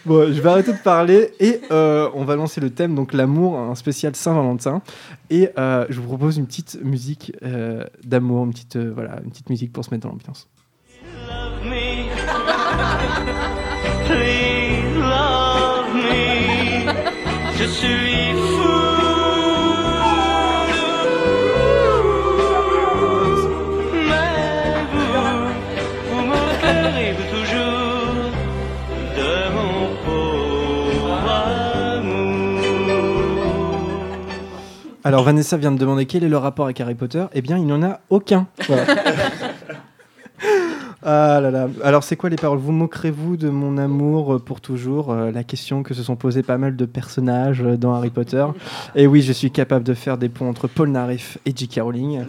Bon, 0.07 0.31
je 0.31 0.39
vais 0.39 0.49
arrêter 0.49 0.71
de 0.71 0.77
parler 0.77 1.33
et 1.41 1.59
euh, 1.69 2.09
on 2.13 2.23
va 2.23 2.37
lancer 2.37 2.61
le 2.61 2.69
thème, 2.69 2.95
donc 2.95 3.11
l'amour, 3.11 3.59
un 3.59 3.75
spécial 3.75 4.15
Saint-Valentin. 4.15 4.81
Et 5.29 5.49
euh, 5.59 5.85
je 5.89 5.99
vous 5.99 6.07
propose 6.07 6.37
une 6.37 6.47
petite 6.47 6.79
musique 6.81 7.33
euh, 7.43 7.83
d'amour, 8.05 8.45
une 8.45 8.53
petite, 8.53 8.77
voilà, 8.77 9.19
une 9.25 9.31
petite 9.31 9.49
musique 9.49 9.73
pour 9.73 9.83
se 9.83 9.89
mettre 9.91 10.07
dans 10.07 10.13
l'ambiance. 10.13 10.47
Je 17.59 17.65
suis 17.65 18.36
Alors 35.07 35.23
Vanessa 35.23 35.55
vient 35.55 35.71
de 35.71 35.77
demander 35.77 36.05
quel 36.05 36.25
est 36.25 36.27
le 36.27 36.35
rapport 36.35 36.65
avec 36.65 36.81
Harry 36.81 36.93
Potter. 36.93 37.23
Eh 37.31 37.41
bien, 37.41 37.57
il 37.57 37.63
n'y 37.65 37.71
en 37.71 37.81
a 37.81 38.01
aucun. 38.09 38.47
Voilà. 38.67 38.83
Ah 41.03 41.39
là 41.41 41.51
là. 41.51 41.69
Alors, 41.83 42.03
c'est 42.03 42.17
quoi 42.17 42.29
les 42.29 42.35
paroles? 42.35 42.57
Vous 42.57 42.73
moquerez-vous 42.73 43.37
de 43.37 43.49
mon 43.49 43.77
amour 43.77 44.35
euh, 44.35 44.39
pour 44.39 44.59
toujours? 44.59 45.11
Euh, 45.11 45.31
La 45.31 45.43
question 45.45 45.81
que 45.81 45.93
se 45.93 46.03
sont 46.03 46.17
posées 46.17 46.43
pas 46.43 46.57
mal 46.57 46.75
de 46.75 46.85
personnages 46.85 47.61
euh, 47.61 47.77
dans 47.77 47.93
Harry 47.93 48.09
Potter. 48.09 48.45
Et 48.93 49.07
oui, 49.07 49.21
je 49.21 49.31
suis 49.31 49.49
capable 49.49 49.85
de 49.85 49.93
faire 49.93 50.17
des 50.17 50.27
ponts 50.27 50.49
entre 50.49 50.67
Paul 50.67 50.89
Naref 50.89 51.37
et 51.45 51.53
J.K. 51.55 51.79
Rowling. 51.81 52.25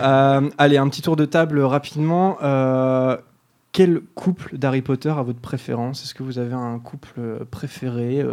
Euh, 0.00 0.50
allez, 0.58 0.76
un 0.76 0.88
petit 0.88 1.02
tour 1.02 1.14
de 1.14 1.24
table 1.24 1.60
rapidement. 1.60 2.38
Euh, 2.42 3.16
quel 3.70 4.00
couple 4.16 4.58
d'Harry 4.58 4.82
Potter 4.82 5.10
a 5.10 5.22
votre 5.22 5.40
préférence? 5.40 6.02
Est-ce 6.02 6.14
que 6.14 6.24
vous 6.24 6.38
avez 6.38 6.54
un 6.54 6.78
couple 6.80 7.44
préféré 7.50 8.24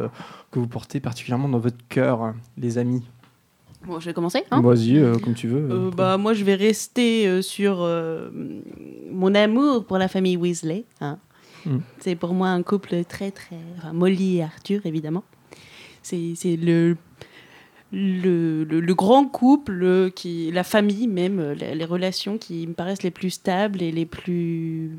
que 0.50 0.60
vous 0.60 0.68
portez 0.68 1.02
particulièrement 1.02 1.50
dans 1.50 1.60
votre 1.60 1.86
cœur, 1.90 2.34
les 2.58 2.78
amis? 2.80 3.04
Bon, 3.86 4.00
je 4.00 4.06
vais 4.06 4.14
commencer. 4.14 4.44
hein. 4.52 4.62
Vas-y, 4.62 4.98
euh, 4.98 5.16
comme 5.18 5.34
tu 5.34 5.48
veux. 5.48 5.60
Euh, 5.70 5.88
euh, 5.88 5.92
bah, 5.92 6.18
moi, 6.18 6.34
je 6.34 6.44
vais 6.44 6.56
rester 6.56 7.28
euh, 7.28 7.42
sur 7.42 7.82
euh, 7.82 8.30
mon 9.12 9.36
amour 9.36 9.86
pour 9.86 9.98
la 9.98 10.08
famille 10.08 10.38
Weasley. 10.38 10.86
hein. 11.02 11.18
Mm. 11.66 11.78
C'est 12.00 12.16
pour 12.16 12.34
moi 12.34 12.50
un 12.50 12.62
couple 12.64 13.04
très, 13.06 13.32
très. 13.32 13.58
Enfin, 13.78 13.94
Molly 13.94 14.38
et 14.38 14.44
Arthur, 14.44 14.86
évidemment. 14.86 15.24
C'est 16.02 16.34
c'est 16.36 16.58
le, 16.58 16.98
le, 17.92 18.64
le, 18.64 18.80
le 18.82 18.96
grand 18.96 19.26
couple, 19.26 20.12
qui, 20.16 20.52
la 20.52 20.64
famille 20.64 21.08
même, 21.08 21.52
les, 21.52 21.76
les 21.76 21.86
relations 21.86 22.38
qui 22.38 22.68
me 22.68 22.74
paraissent 22.74 23.04
les 23.04 23.12
plus 23.12 23.30
stables 23.30 23.82
et 23.82 23.92
les 23.92 24.06
plus. 24.06 24.92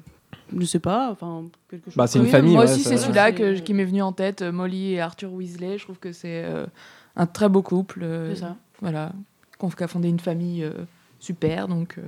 Je 0.57 0.65
sais 0.67 0.79
pas, 0.79 1.11
enfin, 1.11 1.45
quelque 1.71 1.87
chose. 1.87 1.97
Bah, 1.97 2.07
c'est 2.07 2.19
une 2.19 2.27
Oui, 2.27 2.31
famille, 2.31 2.53
Moi 2.55 2.65
ouais, 2.65 2.71
aussi, 2.71 2.83
c'est 2.83 2.97
celui-là 2.99 3.33
qui 3.33 3.75
m'est 3.75 3.85
venu 3.85 4.03
en 4.03 4.13
tête, 4.13 4.43
Molly 4.43 4.93
et 4.93 5.01
Arthur 5.01 5.33
Weasley. 5.33 5.79
Je 5.79 5.85
trouve 5.85 5.99
que 5.99 6.13
c'est 6.13 6.45
euh, 6.45 6.67
un 7.17 7.27
très 7.27 7.49
beau 7.49 7.63
couple. 7.63 8.01
euh, 8.03 8.35
C'est 8.35 8.41
ça. 8.41 8.57
Voilà, 8.81 9.13
qu'on 9.59 9.69
a 9.69 9.89
fondé 9.89 10.09
une 10.09 10.21
famille 10.21 10.63
euh, 10.63 10.73
super, 11.21 11.69
donc 11.69 11.99
euh, 11.99 12.03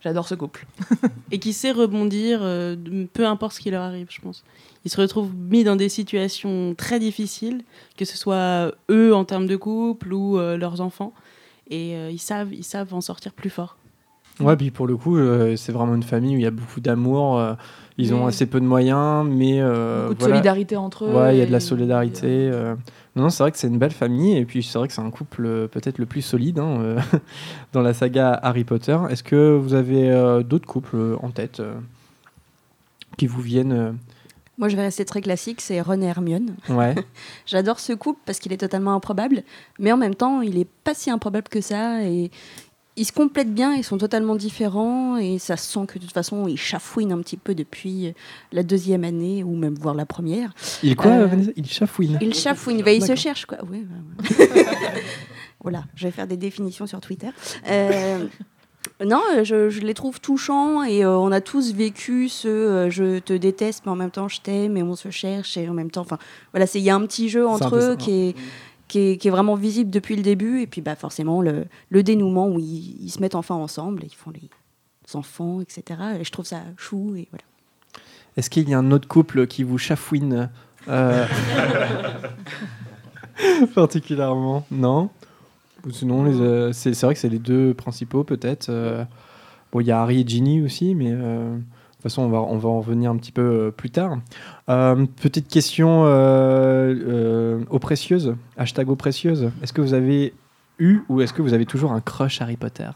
j'adore 0.00 0.26
ce 0.26 0.34
couple. 0.34 0.66
et 1.30 1.38
qui 1.38 1.52
sait 1.52 1.72
rebondir, 1.72 2.40
euh, 2.42 2.76
peu 3.12 3.26
importe 3.26 3.54
ce 3.54 3.60
qui 3.60 3.70
leur 3.70 3.82
arrive, 3.82 4.08
je 4.10 4.20
pense. 4.20 4.44
Ils 4.84 4.90
se 4.90 5.00
retrouvent 5.00 5.34
mis 5.34 5.64
dans 5.64 5.76
des 5.76 5.88
situations 5.88 6.74
très 6.76 6.98
difficiles, 6.98 7.62
que 7.96 8.04
ce 8.04 8.16
soit 8.16 8.72
eux 8.90 9.14
en 9.14 9.24
termes 9.24 9.46
de 9.46 9.56
couple 9.56 10.12
ou 10.12 10.38
leurs 10.38 10.80
enfants, 10.80 11.12
et 11.70 11.92
ils, 12.10 12.18
savent, 12.18 12.52
ils 12.52 12.64
savent 12.64 12.92
en 12.92 13.00
sortir 13.00 13.32
plus 13.32 13.48
fort. 13.48 13.76
Ouais, 14.40 14.56
puis 14.56 14.70
pour 14.70 14.86
le 14.86 14.96
coup, 14.96 15.16
euh, 15.18 15.56
c'est 15.56 15.72
vraiment 15.72 15.94
une 15.94 16.02
famille 16.02 16.34
où 16.36 16.38
il 16.38 16.42
y 16.44 16.46
a 16.46 16.50
beaucoup 16.50 16.80
d'amour. 16.80 17.38
euh, 17.38 17.54
ils 17.98 18.14
ont 18.14 18.22
Oui. 18.22 18.28
assez 18.28 18.46
peu 18.46 18.58
de 18.60 18.64
moyens, 18.64 19.26
mais 19.28 19.60
euh, 19.60 20.04
Beaucoup 20.04 20.14
de 20.14 20.18
voilà. 20.20 20.34
solidarité 20.36 20.76
entre 20.76 21.04
eux. 21.04 21.14
Ouais, 21.14 21.36
il 21.36 21.38
y 21.38 21.42
a 21.42 21.46
de 21.46 21.52
la 21.52 21.60
solidarité. 21.60 22.26
euh. 22.50 22.74
Non, 23.14 23.24
non, 23.24 23.28
c'est 23.28 23.42
vrai 23.42 23.52
que 23.52 23.58
c'est 23.58 23.68
une 23.68 23.78
belle 23.78 23.92
famille, 23.92 24.34
et 24.38 24.46
puis 24.46 24.62
c'est 24.62 24.78
vrai 24.78 24.88
que 24.88 24.94
c'est 24.94 25.02
un 25.02 25.10
couple 25.10 25.44
euh, 25.44 25.68
peut-être 25.68 25.98
le 25.98 26.06
plus 26.06 26.22
solide 26.22 26.58
hein, 26.58 26.78
euh, 26.80 26.98
dans 27.74 27.82
la 27.82 27.92
saga 27.92 28.32
Harry 28.42 28.64
Potter. 28.64 28.96
Est-ce 29.10 29.22
que 29.22 29.54
vous 29.54 29.74
avez 29.74 30.10
euh, 30.10 30.42
d'autres 30.42 30.66
couples 30.66 30.96
en 31.22 31.28
tête 31.30 31.60
euh, 31.60 31.74
qui 33.18 33.26
vous 33.26 33.42
viennent 33.42 33.72
euh, 33.72 33.92
Moi, 34.56 34.68
je 34.70 34.76
vais 34.76 34.82
rester 34.82 35.04
très 35.04 35.20
classique, 35.20 35.60
c'est 35.60 35.80
Ron 35.82 36.00
et 36.00 36.06
Hermione. 36.06 36.54
Ouais. 36.70 36.94
J'adore 37.46 37.78
ce 37.78 37.92
couple 37.92 38.20
parce 38.24 38.38
qu'il 38.38 38.52
est 38.54 38.56
totalement 38.56 38.94
improbable, 38.94 39.42
mais 39.78 39.92
en 39.92 39.98
même 39.98 40.14
temps, 40.14 40.40
il 40.40 40.58
est 40.58 40.68
pas 40.84 40.94
si 40.94 41.10
improbable 41.10 41.48
que 41.50 41.60
ça 41.60 42.02
et 42.04 42.30
ils 42.96 43.04
se 43.06 43.12
complètent 43.12 43.54
bien, 43.54 43.74
ils 43.74 43.84
sont 43.84 43.96
totalement 43.98 44.36
différents 44.36 45.16
et 45.16 45.38
ça 45.38 45.56
se 45.56 45.72
sent 45.72 45.86
que 45.88 45.98
de 45.98 46.04
toute 46.04 46.12
façon, 46.12 46.46
ils 46.46 46.58
chafouinent 46.58 47.12
un 47.12 47.20
petit 47.22 47.36
peu 47.38 47.54
depuis 47.54 48.12
la 48.52 48.62
deuxième 48.62 49.04
année 49.04 49.42
ou 49.42 49.56
même 49.56 49.74
voire 49.74 49.94
la 49.94 50.04
première. 50.06 50.52
Il 50.82 50.94
quoi, 50.96 51.10
Euh, 51.12 51.26
Vanessa? 51.26 51.50
Il 51.56 51.66
chafouine. 51.66 52.18
Ils 52.20 52.34
chafouinent, 52.34 52.82
bah, 52.82 52.92
ils 52.92 53.04
se 53.04 53.14
cherchent 53.14 53.46
quoi. 53.46 53.58
Ouais, 53.64 53.78
ouais, 53.78 54.46
ouais. 54.46 54.66
voilà, 55.62 55.84
je 55.94 56.06
vais 56.06 56.10
faire 56.12 56.26
des 56.26 56.36
définitions 56.36 56.86
sur 56.86 57.00
Twitter. 57.00 57.28
Euh, 57.68 58.26
non, 59.04 59.20
euh, 59.36 59.44
je, 59.44 59.70
je 59.70 59.80
les 59.80 59.94
trouve 59.94 60.20
touchants 60.20 60.82
et 60.84 61.04
euh, 61.04 61.16
on 61.16 61.32
a 61.32 61.40
tous 61.40 61.72
vécu 61.72 62.28
ce 62.28 62.48
euh, 62.48 62.90
je 62.90 63.20
te 63.20 63.32
déteste 63.32 63.82
mais 63.84 63.92
en 63.92 63.96
même 63.96 64.10
temps 64.10 64.28
je 64.28 64.40
t'aime 64.40 64.76
et 64.76 64.82
on 64.82 64.94
se 64.96 65.10
cherche 65.10 65.56
et 65.56 65.68
en 65.68 65.72
même 65.72 65.90
temps, 65.90 66.02
enfin 66.02 66.18
voilà, 66.52 66.66
c'est 66.66 66.78
il 66.78 66.84
y 66.84 66.90
a 66.90 66.94
un 66.94 67.00
petit 67.06 67.28
jeu 67.28 67.46
entre 67.46 67.76
eux 67.76 67.96
qui 67.96 68.10
est, 68.12 68.34
qui 68.92 69.28
est 69.28 69.30
vraiment 69.30 69.54
visible 69.54 69.90
depuis 69.90 70.16
le 70.16 70.22
début 70.22 70.60
et 70.60 70.66
puis 70.66 70.80
bah 70.80 70.96
forcément 70.96 71.40
le, 71.42 71.66
dénouement 72.02 72.48
où 72.48 72.58
ils, 72.58 73.10
se 73.10 73.20
mettent 73.20 73.34
enfin 73.34 73.54
ensemble 73.54 74.04
et 74.04 74.06
ils 74.06 74.14
font 74.14 74.30
les 74.30 74.50
enfants 75.14 75.60
etc. 75.60 76.00
Et 76.20 76.24
je 76.24 76.30
trouve 76.30 76.46
ça 76.46 76.60
chou 76.76 77.14
et 77.16 77.28
voilà. 77.30 77.44
Est-ce 78.36 78.48
qu'il 78.48 78.68
y 78.68 78.74
a 78.74 78.78
un 78.78 78.90
autre 78.90 79.08
couple 79.08 79.46
qui 79.46 79.62
vous 79.62 79.78
chafouine 79.78 80.50
euh, 80.88 81.26
particulièrement? 83.74 84.64
Non? 84.70 85.10
Sinon, 85.90 86.24
euh, 86.26 86.72
c'est 86.72 86.98
vrai 87.02 87.14
que 87.14 87.20
c'est 87.20 87.28
les 87.28 87.38
deux 87.38 87.74
principaux 87.74 88.24
peut-être. 88.24 88.68
euh, 88.68 89.04
bon, 89.72 89.80
il 89.80 89.86
y 89.86 89.90
a 89.90 90.00
Harry 90.00 90.20
et 90.20 90.24
Ginny 90.26 90.62
aussi, 90.62 90.94
mais 90.94 91.10
euh, 91.10 91.56
toute 92.02 92.10
façon, 92.10 92.22
on 92.22 92.28
va, 92.28 92.38
on 92.40 92.58
va 92.58 92.68
en 92.68 92.78
revenir 92.80 93.10
un 93.10 93.16
petit 93.16 93.32
peu 93.32 93.42
euh, 93.42 93.70
plus 93.70 93.90
tard. 93.90 94.16
Euh, 94.68 95.06
petite 95.20 95.48
question 95.48 96.04
euh, 96.04 96.94
euh, 96.94 97.64
aux 97.70 97.78
précieuses, 97.78 98.34
hashtag 98.56 98.88
aux 98.90 98.96
précieuses. 98.96 99.50
Est-ce 99.62 99.72
que 99.72 99.80
vous 99.80 99.94
avez 99.94 100.34
eu 100.78 101.00
ou 101.08 101.20
est-ce 101.20 101.32
que 101.32 101.42
vous 101.42 101.54
avez 101.54 101.66
toujours 101.66 101.92
un 101.92 102.00
crush 102.00 102.40
Harry 102.42 102.56
Potter? 102.56 102.90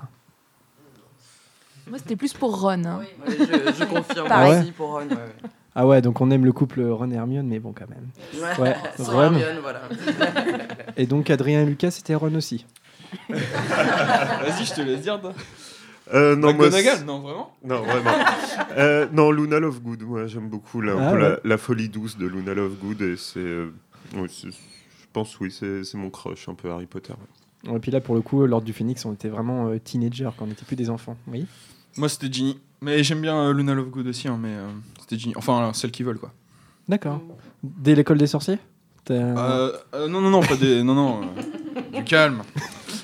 Moi, 1.88 1.98
c'était 1.98 2.16
plus 2.16 2.32
pour 2.32 2.60
Ron. 2.60 2.84
hein. 2.84 2.98
Ouais, 3.26 3.36
je, 3.38 3.72
je 3.78 3.84
confirme 3.84 4.26
Pareil. 4.28 4.60
aussi 4.62 4.72
pour 4.72 4.88
Ron. 4.90 5.02
ouais, 5.08 5.14
ouais. 5.14 5.50
Ah 5.78 5.86
ouais, 5.86 6.00
donc 6.02 6.20
on 6.22 6.30
aime 6.30 6.44
le 6.44 6.52
couple 6.52 6.82
Ron 6.82 7.10
et 7.10 7.14
Hermione, 7.14 7.46
mais 7.46 7.58
bon, 7.60 7.72
quand 7.72 7.84
même. 7.88 8.08
Ouais, 8.58 8.75
Ron. 8.98 9.22
Hermione, 9.25 9.58
voilà. 9.62 9.82
Et 10.96 11.06
donc 11.06 11.28
Adrien 11.30 11.62
et 11.62 11.66
Lucas, 11.66 11.90
c'était 11.92 12.14
Ron 12.14 12.34
aussi. 12.34 12.64
Vas-y, 13.28 14.64
je 14.64 14.75
te 14.75 14.80
laisse 14.80 15.02
dire. 15.02 15.20
toi. 15.20 15.32
Euh, 16.14 16.36
non, 16.36 16.54
moi, 16.54 16.68
non, 17.04 17.18
vraiment 17.20 17.52
Non, 17.64 17.82
vraiment. 17.82 18.10
Euh, 18.76 19.06
non, 19.12 19.30
Luna 19.32 19.58
Lovegood, 19.58 20.02
moi 20.02 20.26
j'aime 20.26 20.48
beaucoup 20.48 20.80
la, 20.80 20.92
un 20.92 21.08
Ah 21.08 21.10
peu 21.12 21.18
la- 21.18 21.30
ouais. 21.30 21.40
la, 21.44 21.58
folie 21.58 21.88
douce 21.88 22.16
de 22.18 22.26
Luna 22.26 22.54
Lovegood 22.54 23.00
et 23.02 23.16
c'est. 23.16 23.38
euh, 23.40 23.70
oui, 24.14 24.28
c'est- 24.30 24.50
je 24.50 25.06
pense, 25.12 25.38
oui, 25.40 25.50
c'est 25.50 25.94
mon 25.94 26.10
crush 26.10 26.48
un 26.48 26.54
peu 26.54 26.70
Harry 26.70 26.86
Potter. 26.86 27.14
Et 27.68 27.78
puis 27.80 27.90
là, 27.90 28.00
pour 28.00 28.14
le 28.14 28.20
coup, 28.20 28.44
lors 28.46 28.60
du 28.62 28.72
Phoenix, 28.72 29.04
on 29.06 29.14
était 29.14 29.28
vraiment 29.28 29.68
euh, 29.68 29.78
teenagers 29.82 30.28
quand 30.36 30.44
on 30.44 30.48
n'était 30.48 30.64
plus 30.66 30.76
des 30.76 30.90
enfants. 30.90 31.16
Oui. 31.26 31.46
Moi, 31.96 32.08
c'était 32.08 32.30
Ginny. 32.30 32.58
Mais 32.82 33.02
j'aime 33.02 33.22
bien 33.22 33.36
euh, 33.36 33.52
Luna 33.54 33.75
Lovegood 33.75 34.06
aussi, 34.06 34.28
hein, 34.28 34.38
mais 34.40 34.50
euh, 34.50 34.68
c'était 35.00 35.18
Ginny. 35.18 35.34
Enfin, 35.36 35.68
euh, 35.68 35.72
celle 35.72 35.90
qui 35.90 36.02
veulent, 36.02 36.18
quoi. 36.18 36.32
D'accord. 36.88 37.20
Dès 37.62 37.94
l'école 37.94 38.18
des 38.18 38.26
sorciers? 38.26 38.58
Euh, 39.10 39.72
euh, 39.94 40.08
non, 40.08 40.20
non, 40.20 40.30
non, 40.30 40.40
pas 40.42 40.56
des. 40.56 40.82
Non, 40.82 40.94
non. 40.94 41.20
euh, 41.22 41.98
du 41.98 42.04
calme. 42.04 42.42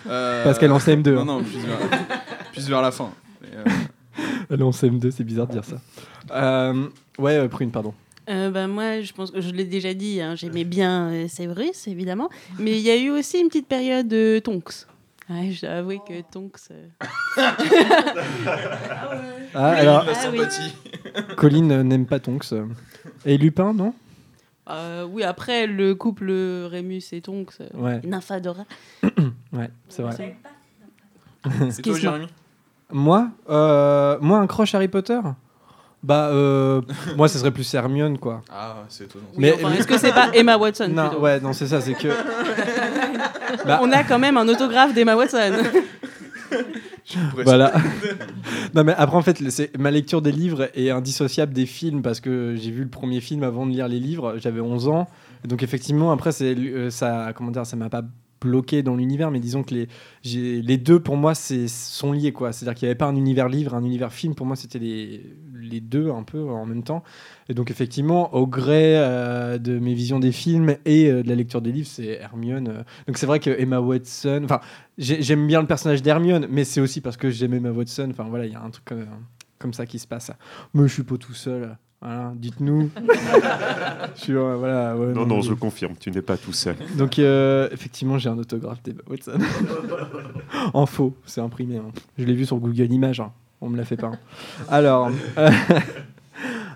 Euh, 0.07 0.45
Parce 0.45 0.59
qu'elle 0.59 0.73
en 0.73 0.79
CM2. 0.79 1.13
Non, 1.15 1.21
hein. 1.21 1.25
non, 1.25 1.39
vers, 1.41 2.22
plus 2.53 2.69
vers 2.69 2.83
la 2.83 2.91
fin. 2.93 3.11
Mais, 3.41 3.49
euh, 3.57 4.57
est 4.57 4.63
en 4.63 4.71
CM2, 4.71 5.11
c'est 5.11 5.25
bizarre 5.25 5.47
de 5.49 5.53
dire 5.53 5.65
ça. 5.65 5.77
Euh, 6.33 6.89
ouais, 7.19 7.37
euh, 7.39 7.49
Prune, 7.49 7.71
pardon. 7.71 7.95
Euh, 8.29 8.51
bah, 8.51 8.69
moi, 8.69 9.01
je 9.01 9.13
pense 9.13 9.31
que 9.33 9.41
je 9.41 9.51
l'ai 9.51 9.65
déjà 9.65 9.95
dit, 9.95 10.21
hein, 10.21 10.37
j'aimais 10.37 10.65
bien 10.65 11.09
euh, 11.11 11.29
Séverus, 11.29 11.89
évidemment. 11.89 12.29
Mais 12.59 12.73
il 12.73 12.83
y 12.83 12.91
a 12.91 12.97
eu 12.97 13.11
aussi 13.11 13.39
une 13.41 13.49
petite 13.49 13.67
période 13.67 14.07
de 14.07 14.41
Tonks. 14.43 14.87
Ouais, 15.31 15.51
je 15.51 15.63
dois 15.67 15.77
avouer 15.77 15.99
que 16.07 16.21
Tonks. 16.31 16.59
euh, 16.71 16.87
Ah, 19.55 19.71
alors, 19.71 20.05
la 20.05 20.13
Ah 20.15 20.29
oui. 20.31 20.39
sympathie. 20.39 20.75
Colline 21.37 21.73
euh, 21.73 21.83
n'aime 21.83 22.07
pas 22.07 22.21
Tonks. 22.21 22.53
Et 23.25 23.37
Lupin, 23.39 23.73
non? 23.73 23.95
Euh, 24.71 25.05
oui, 25.11 25.23
après, 25.25 25.67
le 25.67 25.95
couple 25.95 26.31
Rémus 26.71 27.03
et 27.13 27.21
Tonks, 27.21 27.55
euh, 27.61 27.69
Ouais. 27.75 28.01
Nymphadora. 28.05 28.65
Ouais, 29.53 29.69
c'est 29.89 30.03
vrai. 30.03 30.37
Et 31.79 31.83
toi. 31.83 31.99
Jérémy? 31.99 32.27
Moi, 32.93 33.29
euh, 33.51 34.19
moi, 34.21 34.39
un 34.39 34.47
crush 34.47 34.75
Harry 34.75 34.89
Potter 34.89 35.19
Bah, 36.03 36.29
euh, 36.33 36.81
moi, 37.17 37.29
ce 37.29 37.39
serait 37.39 37.51
plus 37.51 37.73
Hermione, 37.75 38.19
quoi. 38.19 38.43
Ah, 38.51 38.77
c'est 38.89 39.05
étonnant. 39.05 39.25
Oui, 39.33 39.39
Mais- 39.39 39.55
enfin, 39.55 39.73
Est-ce 39.73 39.87
que 39.87 39.99
c'est 39.99 40.13
pas 40.13 40.31
Emma 40.35 40.57
Watson 40.57 40.89
Non, 40.93 41.09
plutôt 41.09 41.23
ouais, 41.23 41.41
non, 41.41 41.53
c'est 41.53 41.67
ça, 41.67 41.81
c'est 41.81 41.95
que. 41.95 42.09
Bah, 43.67 43.81
On 43.83 43.93
a 43.93 44.03
quand 44.03 44.19
même 44.19 44.37
un 44.39 44.49
autographe 44.49 44.95
d'Emma 44.95 45.15
Watson. 45.15 45.53
Voilà. 47.45 47.73
non 48.75 48.85
mais 48.85 48.95
après 48.97 49.17
en 49.17 49.23
fait, 49.23 49.43
ma 49.79 49.91
lecture 49.91 50.23
des 50.23 50.33
livres 50.33 50.69
est 50.75 50.91
indissociable 50.91 51.53
des 51.53 51.67
films 51.67 52.01
parce 52.01 52.21
que 52.21 52.55
j'ai 52.57 52.71
vu 52.71 52.83
le 52.85 52.89
premier 52.89 53.21
film 53.21 53.43
avant 53.43 53.67
de 53.67 53.73
lire 53.73 53.89
les 53.89 53.99
livres. 53.99 54.37
J'avais 54.39 54.61
11 54.61 54.89
ans, 54.89 55.09
et 55.45 55.49
donc 55.49 55.63
effectivement 55.63 56.13
après 56.13 56.33
c'est 56.33 56.55
euh, 56.57 56.91
ça 56.91 57.33
comment 57.35 57.51
dire 57.51 57.67
ça 57.67 57.77
m'a 57.77 57.91
pas 57.91 58.03
bloqué 58.43 58.83
dans 58.83 58.95
l'univers, 58.97 59.31
mais 59.31 59.41
disons 59.41 59.63
que 59.63 59.75
les 59.75 59.89
les 60.25 60.79
deux 60.79 61.01
pour 61.01 61.17
moi 61.17 61.35
sont 61.35 62.13
liés. 62.13 62.33
C'est-à-dire 62.53 62.75
qu'il 62.75 62.87
n'y 62.87 62.91
avait 62.91 62.99
pas 62.99 63.07
un 63.07 63.17
univers 63.17 63.49
livre, 63.49 63.75
un 63.75 63.85
univers 63.85 64.13
film. 64.13 64.35
Pour 64.35 64.47
moi 64.47 64.57
c'était 64.57 64.79
les 64.79 65.25
les 65.55 65.81
deux 65.81 66.11
un 66.11 66.23
peu 66.23 66.43
en 66.51 66.67
même 66.67 66.83
temps. 66.83 67.03
Et 67.49 67.55
donc 67.55 67.71
effectivement 67.71 68.35
au 68.35 68.47
gré 68.47 68.97
euh, 68.99 69.59
de 69.59 69.79
mes 69.79 69.95
visions 69.95 70.19
des 70.21 70.33
films 70.33 70.77
et 70.85 71.11
euh, 71.11 71.23
de 71.23 71.29
la 71.29 71.35
lecture 71.35 71.63
des 71.63 71.73
livres, 71.73 71.89
c'est 71.89 72.19
Hermione. 72.21 72.69
euh. 72.69 72.83
Donc 73.07 73.17
c'est 73.19 73.27
vrai 73.27 73.41
que 73.41 73.51
Emma 73.51 73.81
Watson, 73.81 74.43
enfin 74.45 74.61
j'ai- 74.99 75.23
j'aime 75.23 75.47
bien 75.47 75.61
le 75.61 75.67
personnage 75.67 76.03
d'Hermione, 76.03 76.47
mais 76.51 76.65
c'est 76.65 76.81
aussi 76.81 77.01
parce 77.01 77.17
que 77.17 77.31
j'aime 77.31 77.55
Emma 77.55 77.71
Watson. 77.71 78.09
Enfin 78.11 78.25
voilà, 78.29 78.47
il 78.47 78.53
y 78.53 78.57
a 78.57 78.63
un 78.63 78.71
truc 78.71 78.85
comme, 79.59 79.73
ça 79.73 79.87
qui 79.87 79.99
se 80.01 80.07
passe. 80.09 80.31
Mais 80.75 80.83
je 80.89 80.93
suis 80.93 81.05
pas 81.05 81.17
tout 81.17 81.35
seul. 81.35 81.77
Voilà, 82.05 82.33
dites-nous. 82.35 82.91
euh, 84.31 84.57
voilà, 84.59 84.97
ouais, 84.97 85.13
Non, 85.15 85.25
non, 85.25 85.41
je 85.41 85.55
confirme, 85.55 85.95
tu 85.99 86.11
n'es 86.11 86.21
pas 86.23 86.37
tout 86.37 86.53
seul. 86.53 86.75
Donc 86.97 87.19
euh, 87.21 87.69
effectivement, 87.71 88.19
j'ai 88.19 88.29
un 88.29 88.37
autographe 88.39 88.83
d'Emma 88.83 89.03
Watson. 89.09 89.39
en 90.75 90.85
faux, 90.87 91.15
c'est 91.27 91.41
imprimé. 91.41 91.77
hein. 91.77 91.93
Je 92.19 92.25
l'ai 92.25 92.35
vu 92.35 92.45
sur 92.45 92.57
Google 92.57 92.93
Images. 92.93 93.21
hein. 93.21 93.31
On 93.61 93.69
me 93.69 93.77
l'a 93.77 93.85
fait 93.85 93.97
pas. 93.97 94.09
hein. 94.09 94.19
Alors. 94.69 95.11
euh, 95.39 95.51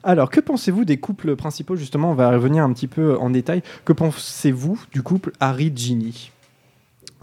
Alors, 0.04 0.30
que 0.30 0.38
pensez-vous 0.38 0.84
des 0.84 0.98
couples 0.98 1.34
principaux? 1.34 1.74
Justement, 1.74 2.12
on 2.12 2.14
va 2.14 2.30
revenir 2.30 2.62
un 2.62 2.72
petit 2.72 2.86
peu 2.86 3.18
en 3.18 3.28
détail. 3.30 3.62
Que 3.84 3.92
pensez-vous 3.92 4.80
du 4.92 5.02
couple 5.02 5.32
Harry-Ginny 5.40 6.30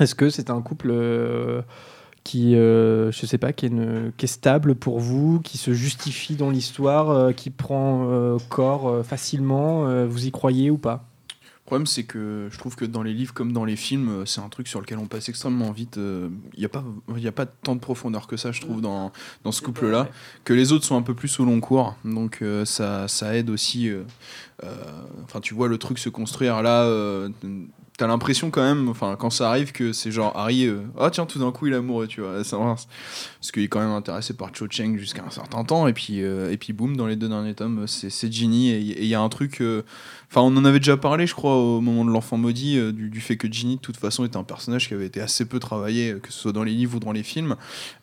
Est-ce 0.01 0.13
que 0.15 0.29
c'est 0.29 0.50
un 0.50 0.62
couple 0.62 0.89
euh, 0.91 1.62
qui, 2.24 2.56
euh, 2.56 3.12
je 3.12 3.25
sais 3.25 3.38
pas, 3.38 3.51
qui 3.53 3.65
est, 3.65 3.70
une- 3.70 4.12
qui 4.18 4.25
est 4.25 4.27
stable 4.27 4.75
pour 4.75 5.00
vous, 5.00 5.39
qui 5.42 5.58
se 5.58 5.74
justifie 5.74 6.36
dans 6.36 6.50
l'histoire, 6.50 7.10
euh, 7.10 7.32
qui 7.34 7.50
prend 7.50 8.08
euh, 8.10 8.38
corps 8.50 8.88
euh, 8.88 9.03
facilement 9.03 9.88
euh, 9.88 10.06
Vous 10.08 10.25
y 10.25 10.32
croyez 10.32 10.70
ou 10.72 10.77
pas? 10.77 11.06
Le 11.30 11.65
problème, 11.65 11.88
c'est 11.88 12.03
que 12.03 12.50
je 12.51 12.58
trouve 12.60 12.75
que 12.75 12.84
dans 12.84 13.03
les 13.03 13.13
livres 13.13 13.34
comme 13.34 13.53
dans 13.53 13.63
les 13.63 13.77
films, 13.77 14.24
c'est 14.25 14.42
un 14.42 14.50
truc 14.50 14.68
sur 14.68 14.82
lequel 14.82 14.98
on 15.00 15.06
passe 15.06 15.30
extrêmement 15.30 15.72
vite. 15.72 15.96
Il 15.98 16.60
n'y 16.60 16.65
a, 16.65 16.70
pas- 16.70 16.84
y 17.15 17.27
a 17.27 17.32
pas 17.32 17.46
tant 17.46 17.74
de 17.75 17.80
profondeur 17.80 18.27
que 18.27 18.36
ça, 18.36 18.51
je 18.51 18.60
trouve, 18.60 18.82
dans, 18.82 19.13
dans 19.46 19.53
ce 19.53 19.62
couple-là. 19.62 20.10
Que 20.44 20.53
les 20.53 20.74
autres 20.74 20.84
sont 20.84 20.98
un 20.98 21.01
peu 21.01 21.13
plus 21.13 21.39
au 21.39 21.46
long 21.46 21.62
cours. 21.62 21.96
Donc 22.03 22.39
euh, 22.42 22.65
ça, 22.65 23.08
ça 23.08 23.34
aide 23.38 23.50
aussi. 23.50 23.88
euh, 23.89 24.03
euh, 24.65 24.75
Enfin, 25.24 25.39
tu 25.39 25.53
vois 25.53 25.70
le 25.70 25.77
truc 25.77 26.00
se 26.00 26.10
construire 26.10 26.62
là. 26.62 26.84
Euh, 28.03 28.07
l'impression 28.07 28.50
quand 28.50 28.63
même, 28.63 28.89
enfin, 28.89 29.15
quand 29.17 29.29
ça 29.29 29.50
arrive, 29.50 29.72
que 29.72 29.93
c'est 29.93 30.12
genre 30.12 30.36
Harry, 30.36 30.65
euh, 30.65 30.81
ah 31.00 31.10
tiens, 31.10 31.25
tout 31.25 31.39
d'un 31.39 31.51
coup 31.51 31.67
il 31.67 31.74
est 31.74 31.77
amoureux, 31.77 32.07
tu 32.07 32.22
vois. 32.22 32.43
Ça, 32.43 32.57
parce 32.57 33.51
qu'il 33.53 33.63
est 33.63 33.67
quand 33.67 33.79
même 33.79 33.91
intéressé 33.91 34.33
par 34.33 34.55
Cho 34.55 34.67
Cheng 34.69 34.98
jusqu'à 34.98 35.24
un 35.24 35.29
certain 35.29 35.63
temps, 35.63 35.88
et 35.88 35.93
puis, 35.93 36.24
euh, 36.24 36.51
et 36.51 36.57
puis 36.57 36.74
boum, 36.74 36.95
dans 36.98 37.07
les 37.07 37.15
deux 37.15 37.29
derniers 37.29 37.55
tomes, 37.55 37.88
c'est 37.88 38.10
c'est 38.10 38.31
Ginny, 38.31 38.72
et 38.72 38.79
il 38.79 39.07
y 39.07 39.15
a 39.15 39.22
un 39.22 39.29
truc. 39.29 39.62
Enfin, 40.36 40.42
on 40.42 40.58
en 40.58 40.66
avait 40.66 40.80
déjà 40.80 40.98
parlé, 40.98 41.28
je 41.28 41.36
crois, 41.36 41.56
au 41.58 41.80
moment 41.80 42.04
de 42.04 42.10
l'enfant 42.10 42.38
maudit, 42.38 42.80
euh, 42.80 42.92
du, 42.92 43.12
du 43.12 43.22
fait 43.22 43.38
que 43.38 43.48
Ginny, 43.52 43.75
de 43.75 43.82
toute 43.82 43.98
façon, 43.98 44.25
était 44.25 44.36
un 44.38 44.44
personnage 44.44 44.88
qui 44.88 44.96
avait 44.96 45.06
été 45.06 45.22
assez 45.22 45.46
peu 45.46 45.60
travaillé, 45.60 46.13
euh, 46.13 46.20
que 46.20 46.34
ce 46.34 46.40
soit 46.40 46.52
dans 46.52 46.63
les 46.63 46.72
livres 46.74 46.96
ou 46.96 47.00
dans 47.00 47.12
les 47.12 47.22
films. 47.22 47.56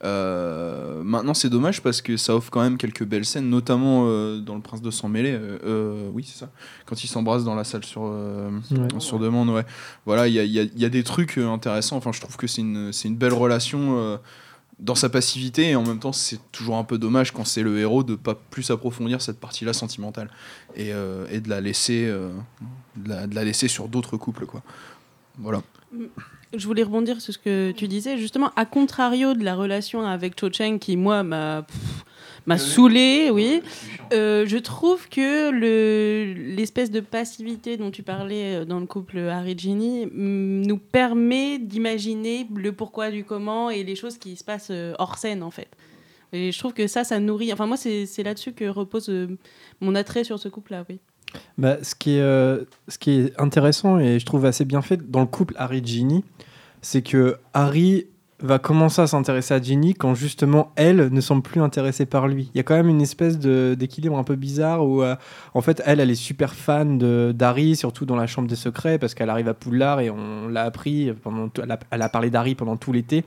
Euh, 0.04 1.02
maintenant, 1.02 1.34
c'est 1.34 1.48
dommage 1.50 1.82
parce 1.82 2.02
que 2.02 2.16
ça 2.16 2.36
offre 2.36 2.50
quand 2.50 2.60
même 2.62 2.76
quelques 2.76 3.04
belles 3.04 3.24
scènes, 3.24 3.48
notamment 3.50 4.04
euh, 4.06 4.38
dans 4.38 4.54
Le 4.54 4.60
Prince 4.60 4.80
de 4.82 4.90
Sang 4.92 5.08
Mêlé. 5.08 5.36
oui, 6.12 6.24
c'est 6.24 6.38
ça. 6.38 6.50
Quand 6.86 7.02
ils 7.02 7.08
s'embrassent 7.08 7.44
dans 7.44 7.54
la 7.56 7.64
salle 7.64 7.84
sur, 7.84 8.02
Ouais. 8.02 8.78
sur 8.98 9.18
demande, 9.18 9.48
ouais. 9.50 9.64
Voilà, 10.06 10.28
il 10.28 10.34
y 10.34 10.38
a, 10.38 10.44
il 10.44 10.52
y 10.52 10.60
a- 10.60 10.62
il 10.62 10.80
y 10.80 10.84
a 10.84 10.88
des 10.88 11.02
trucs 11.02 11.36
intéressants. 11.38 11.96
Enfin, 11.96 12.12
je 12.12 12.20
trouve 12.20 12.36
que 12.36 12.46
c'est 12.46 12.60
une, 12.62 12.92
c'est 12.92 13.08
une 13.08 13.16
belle 13.16 13.32
relation. 13.34 14.18
Dans 14.80 14.94
sa 14.94 15.08
passivité 15.08 15.70
et 15.70 15.76
en 15.76 15.82
même 15.84 15.98
temps 15.98 16.12
c'est 16.12 16.40
toujours 16.52 16.76
un 16.76 16.84
peu 16.84 16.98
dommage 16.98 17.32
quand 17.32 17.44
c'est 17.44 17.62
le 17.62 17.78
héros 17.78 18.02
de 18.02 18.14
pas 18.14 18.34
plus 18.34 18.70
approfondir 18.70 19.20
cette 19.20 19.38
partie-là 19.38 19.72
sentimentale 19.72 20.30
et, 20.74 20.92
euh, 20.92 21.26
et 21.30 21.40
de 21.40 21.48
la 21.48 21.60
laisser 21.60 22.06
euh, 22.06 22.30
de, 22.96 23.34
la, 23.34 23.44
laisser 23.44 23.68
sur 23.68 23.88
d'autres 23.88 24.16
couples 24.16 24.46
quoi. 24.46 24.62
Voilà. 25.38 25.62
Je 26.52 26.66
voulais 26.66 26.82
rebondir 26.82 27.20
sur 27.20 27.32
ce 27.32 27.38
que 27.38 27.70
tu 27.70 27.86
disais, 27.86 28.18
justement, 28.18 28.50
à 28.56 28.66
contrario 28.66 29.34
de 29.34 29.44
la 29.44 29.54
relation 29.54 30.04
avec 30.04 30.38
Cho 30.38 30.50
Cheng, 30.50 30.78
qui, 30.78 30.96
moi, 30.96 31.22
m'a 31.22 31.64
m'a 32.46 32.58
saoulé, 32.58 33.30
oui. 33.32 33.62
Euh, 34.12 34.44
je 34.46 34.56
trouve 34.56 35.08
que 35.08 35.50
le- 35.50 36.32
l'espèce 36.56 36.90
de 36.90 37.00
passivité 37.00 37.76
dont 37.76 37.90
tu 37.90 38.02
parlais 38.02 38.56
euh, 38.56 38.64
dans 38.64 38.80
le 38.80 38.86
couple 38.86 39.18
Harry-Ginny 39.18 40.06
mm, 40.06 40.66
nous 40.66 40.78
permet 40.78 41.58
d'imaginer 41.58 42.46
le 42.54 42.72
pourquoi 42.72 43.10
du 43.10 43.24
comment 43.24 43.70
et 43.70 43.84
les 43.84 43.94
choses 43.96 44.18
qui 44.18 44.36
se 44.36 44.44
passent 44.44 44.68
euh, 44.70 44.94
hors 44.98 45.16
scène, 45.18 45.42
en 45.42 45.50
fait. 45.50 45.68
Et 46.32 46.52
je 46.52 46.58
trouve 46.58 46.72
que 46.72 46.86
ça, 46.86 47.04
ça 47.04 47.18
nourrit. 47.20 47.52
Enfin, 47.52 47.66
moi, 47.66 47.76
c'est 47.76 48.06
c'est 48.06 48.22
là-dessus 48.22 48.52
que 48.52 48.64
repose 48.64 49.08
euh, 49.08 49.28
mon 49.80 49.94
attrait 49.94 50.24
sur 50.24 50.38
ce 50.38 50.48
couple-là, 50.48 50.84
oui. 50.88 50.98
Bah, 51.58 51.76
ce, 51.82 51.94
qui 51.94 52.16
est, 52.16 52.20
euh, 52.20 52.64
ce 52.88 52.98
qui 52.98 53.12
est 53.12 53.40
intéressant 53.40 53.98
et 54.00 54.18
je 54.18 54.26
trouve 54.26 54.44
assez 54.44 54.64
bien 54.64 54.82
fait 54.82 55.10
dans 55.10 55.20
le 55.20 55.26
couple 55.26 55.54
Harry-Ginny, 55.58 56.24
c'est 56.82 57.02
que 57.02 57.36
Harry 57.54 58.06
va 58.42 58.58
commencer 58.58 59.02
à 59.02 59.06
s'intéresser 59.06 59.54
à 59.54 59.60
Ginny 59.60 59.94
quand 59.94 60.14
justement 60.14 60.72
elle 60.76 61.08
ne 61.12 61.20
semble 61.20 61.42
plus 61.42 61.60
intéressée 61.60 62.06
par 62.06 62.28
lui. 62.28 62.50
Il 62.54 62.58
y 62.58 62.60
a 62.60 62.62
quand 62.62 62.74
même 62.74 62.88
une 62.88 63.02
espèce 63.02 63.38
d'équilibre 63.38 64.16
un 64.18 64.24
peu 64.24 64.36
bizarre 64.36 64.86
où 64.86 65.02
euh, 65.02 65.16
en 65.54 65.60
fait 65.60 65.82
elle, 65.84 66.00
elle 66.00 66.10
est 66.10 66.14
super 66.14 66.54
fan 66.54 66.98
de- 66.98 67.32
d'Harry, 67.34 67.76
surtout 67.76 68.06
dans 68.06 68.16
la 68.16 68.26
chambre 68.26 68.48
des 68.48 68.56
secrets 68.56 68.98
parce 68.98 69.14
qu'elle 69.14 69.30
arrive 69.30 69.48
à 69.48 69.54
Poudlard 69.54 70.00
et 70.00 70.10
on 70.10 70.48
l'a 70.48 70.64
appris, 70.64 71.12
pendant 71.22 71.48
elle, 71.62 72.02
a, 72.02 72.08
parlé 72.08 72.30
d'Harry 72.30 72.54
pendant 72.54 72.76
tout 72.76 72.92
l'été 72.92 73.24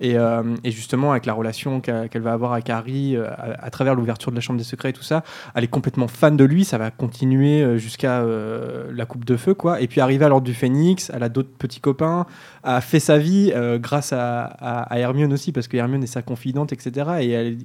et, 0.00 0.16
euh, 0.16 0.42
justement 0.64 1.12
avec 1.12 1.26
la 1.26 1.32
relation 1.32 1.80
qu'elle 1.80 2.22
va 2.22 2.32
avoir 2.32 2.52
avec 2.52 2.70
Harry 2.70 3.16
euh, 3.16 3.28
à, 3.38 3.70
travers 3.70 3.94
l'ouverture 3.94 4.30
de 4.30 4.36
la 4.36 4.40
chambre 4.40 4.58
des 4.58 4.64
secrets 4.64 4.90
et 4.90 4.92
tout 4.92 5.02
ça, 5.02 5.22
elle 5.54 5.64
est 5.64 5.68
complètement 5.68 6.08
fan 6.08 6.36
de 6.36 6.44
lui, 6.44 6.64
ça 6.64 6.78
va 6.78 6.90
continuer 6.90 7.78
jusqu'à 7.78 8.22
la 8.22 9.06
coupe 9.06 9.24
de 9.24 9.36
feu, 9.36 9.54
quoi. 9.54 9.80
Et 9.80 9.86
puis 9.86 10.00
arrivé 10.00 10.24
à 10.24 10.28
l'ordre 10.28 10.46
du 10.46 10.54
Phénix, 10.54 11.10
elle 11.14 11.22
a 11.22 11.28
d'autres 11.28 11.50
petits 11.58 11.80
copains, 11.80 12.26
a 12.62 12.80
fait 12.80 13.00
sa 13.00 13.18
vie 13.18 13.52
euh, 13.54 13.78
grâce 13.78 14.12
à, 14.12 14.86
Hermione 14.90 15.32
aussi, 15.32 15.52
parce 15.52 15.68
que 15.68 15.76
Hermione 15.76 16.04
est 16.04 16.08
sa 16.08 16.22
confidente, 16.22 16.72
etc. 16.72 17.10
Et, 17.20 17.58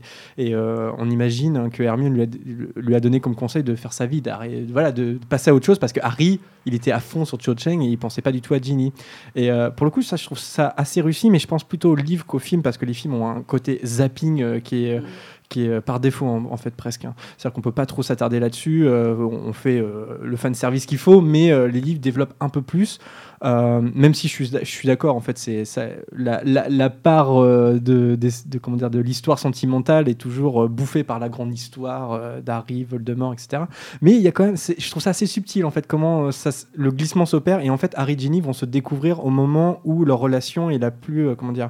et 0.44 0.56
euh, 0.56 0.92
on 0.98 1.10
imagine 1.10 1.70
que 1.72 1.84
Hermione 1.84 2.28
lui 2.76 2.96
a, 2.96 3.00
donné 3.00 3.20
comme 3.20 3.36
conseil 3.36 3.64
de 3.64 3.76
faire 3.76 3.94
sa 3.94 4.06
vie, 4.06 4.24
voilà, 4.72 4.92
de 4.92 5.20
passer 5.30 5.52
à 5.52 5.54
autre 5.54 5.66
chose, 5.66 5.80
parce 5.80 5.94
que 5.94 6.00
Harry, 6.02 6.40
il 6.66 6.74
était 6.74 6.92
à 6.92 7.00
fond 7.00 7.26
sur 7.26 7.40
Cho 7.40 7.54
Chang 7.58 7.82
et 7.82 7.88
il 7.88 7.98
pensait 7.98 8.22
pas 8.22 8.32
du 8.32 8.42
tout 8.42 8.54
à 8.54 8.60
Ginny. 8.60 8.92
Et 9.36 9.52
euh, 9.52 9.70
pour 9.70 9.86
le 9.86 9.92
coup, 9.92 10.02
ça, 10.02 10.16
je 10.16 10.26
trouve 10.26 10.40
ça 10.40 10.74
assez 10.76 11.02
réussi, 11.02 11.30
mais 11.30 11.40
je 11.40 11.48
pense 11.48 11.64
plutôt 11.64 11.92
au 11.92 11.96
livre 11.96 12.26
qu'au 12.26 12.40
film, 12.40 12.62
parce 12.62 12.78
que 12.78 12.86
les 12.86 12.94
films 12.94 13.14
ont 13.14 13.28
un 13.28 13.42
côté 13.42 13.80
zapping 13.86 14.62
qui 14.62 14.86
est 14.86 15.02
qui 15.50 15.66
est 15.66 15.70
euh, 15.70 15.82
par 15.82 16.00
défaut 16.00 16.26
en, 16.28 16.58
fait 16.58 16.76
presque. 16.76 17.06
hein. 17.06 17.14
C'est-à-dire 17.38 17.54
qu'on 17.54 17.62
peut 17.62 17.72
pas 17.72 17.86
trop 17.86 18.04
s'attarder 18.04 18.40
là-dessus. 18.40 18.88
euh, 18.88 19.16
on, 19.16 19.54
fait 19.54 19.80
euh, 19.80 20.18
le 20.22 20.36
fan 20.36 20.54
service 20.54 20.86
qu'il 20.86 20.98
faut, 20.98 21.22
mais 21.22 21.68
les 21.68 21.82
livres 21.82 22.00
développent 22.00 22.34
un 22.40 22.50
peu 22.50 22.62
plus. 22.62 23.00
Même 23.44 24.14
si 24.14 24.28
je 24.28 24.34
suis, 24.34 24.46
je 24.48 24.66
suis 24.66 24.88
d'accord, 24.88 25.16
en 25.16 25.20
fait, 25.20 25.38
c'est 25.38 25.64
la, 26.12 26.42
la, 26.44 26.90
part 26.90 27.42
de, 27.42 27.80
de, 28.16 28.58
comment 28.58 28.78
dire 28.78 28.90
de 28.90 29.00
l'histoire 29.00 29.40
sentimentale 29.40 30.10
est 30.10 30.20
toujours 30.20 30.68
bouffée 30.68 31.04
par 31.04 31.20
la 31.20 31.30
grande 31.30 31.54
histoire 31.54 32.42
d'Harry, 32.42 32.84
Voldemort, 32.84 33.34
etc. 33.34 33.64
Mais 34.02 34.14
il 34.14 34.22
y 34.22 34.28
a 34.28 34.32
quand 34.32 34.46
même, 34.46 34.58
je 34.58 34.90
trouve 34.90 35.04
ça 35.04 35.12
assez 35.12 35.28
subtil 35.28 35.66
en 35.66 35.72
fait 35.72 35.88
comment 35.88 36.32
ça, 36.32 36.50
le 36.74 36.92
glissement 36.92 37.26
s'opère 37.26 37.60
et 37.60 37.70
en 37.70 37.78
fait 37.78 37.94
Harry 37.96 38.14
et 38.14 38.18
Ginny 38.18 38.42
vont 38.42 38.54
se 38.54 38.66
découvrir 38.66 39.24
au 39.24 39.30
moment 39.30 39.82
où 39.84 40.04
leur 40.04 40.20
relation 40.20 40.70
est 40.70 40.80
la 40.80 40.92
plus, 40.92 41.36
comment 41.36 41.52
dire, 41.52 41.70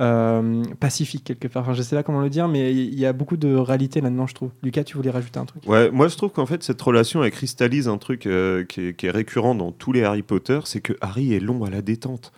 euh, 0.00 0.62
pacifique 0.80 1.24
quelque 1.24 1.48
part. 1.48 1.62
Enfin, 1.62 1.74
je 1.74 1.82
sais 1.82 1.94
pas 1.96 2.02
comment 2.02 2.20
le 2.20 2.30
dire, 2.30 2.48
mais 2.48 2.72
il 2.74 2.98
y 2.98 3.06
a 3.06 3.12
beaucoup 3.12 3.36
de 3.36 3.54
réalité 3.54 4.00
là-dedans, 4.00 4.26
je 4.26 4.34
trouve. 4.34 4.50
Lucas, 4.62 4.84
tu 4.84 4.96
voulais 4.96 5.10
rajouter 5.10 5.38
un 5.38 5.44
truc? 5.44 5.62
Ouais, 5.66 5.90
moi 5.90 6.08
je 6.08 6.16
trouve 6.16 6.30
qu'en 6.30 6.46
fait 6.46 6.62
cette 6.62 6.80
relation 6.80 7.22
elle 7.22 7.30
cristallise 7.30 7.88
un 7.88 7.98
truc 7.98 8.26
euh, 8.26 8.64
qui, 8.64 8.88
est, 8.88 8.94
qui 8.96 9.06
est 9.06 9.10
récurrent 9.10 9.54
dans 9.54 9.72
tous 9.72 9.92
les 9.92 10.02
Harry 10.04 10.22
Potter, 10.22 10.60
c'est 10.64 10.80
que 10.80 10.94
Harry 11.00 11.34
est 11.34 11.40
long 11.40 11.64
à 11.64 11.70
la 11.70 11.82
détente. 11.82 12.32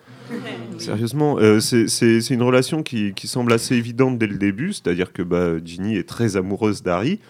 Sérieusement, 0.78 1.38
euh, 1.38 1.60
c'est- 1.60 2.30
une 2.30 2.42
relation 2.42 2.82
qui, 2.82 3.12
qui 3.14 3.28
semble 3.28 3.52
assez 3.52 3.76
évidente 3.76 4.18
dès 4.18 4.26
le 4.26 4.38
début, 4.38 4.72
c'est-à-dire 4.72 5.12
que 5.12 5.22
bah, 5.22 5.52
Ginny 5.64 5.96
est 5.96 6.08
très 6.08 6.36
amoureuse 6.36 6.82
d'Harry. 6.82 7.20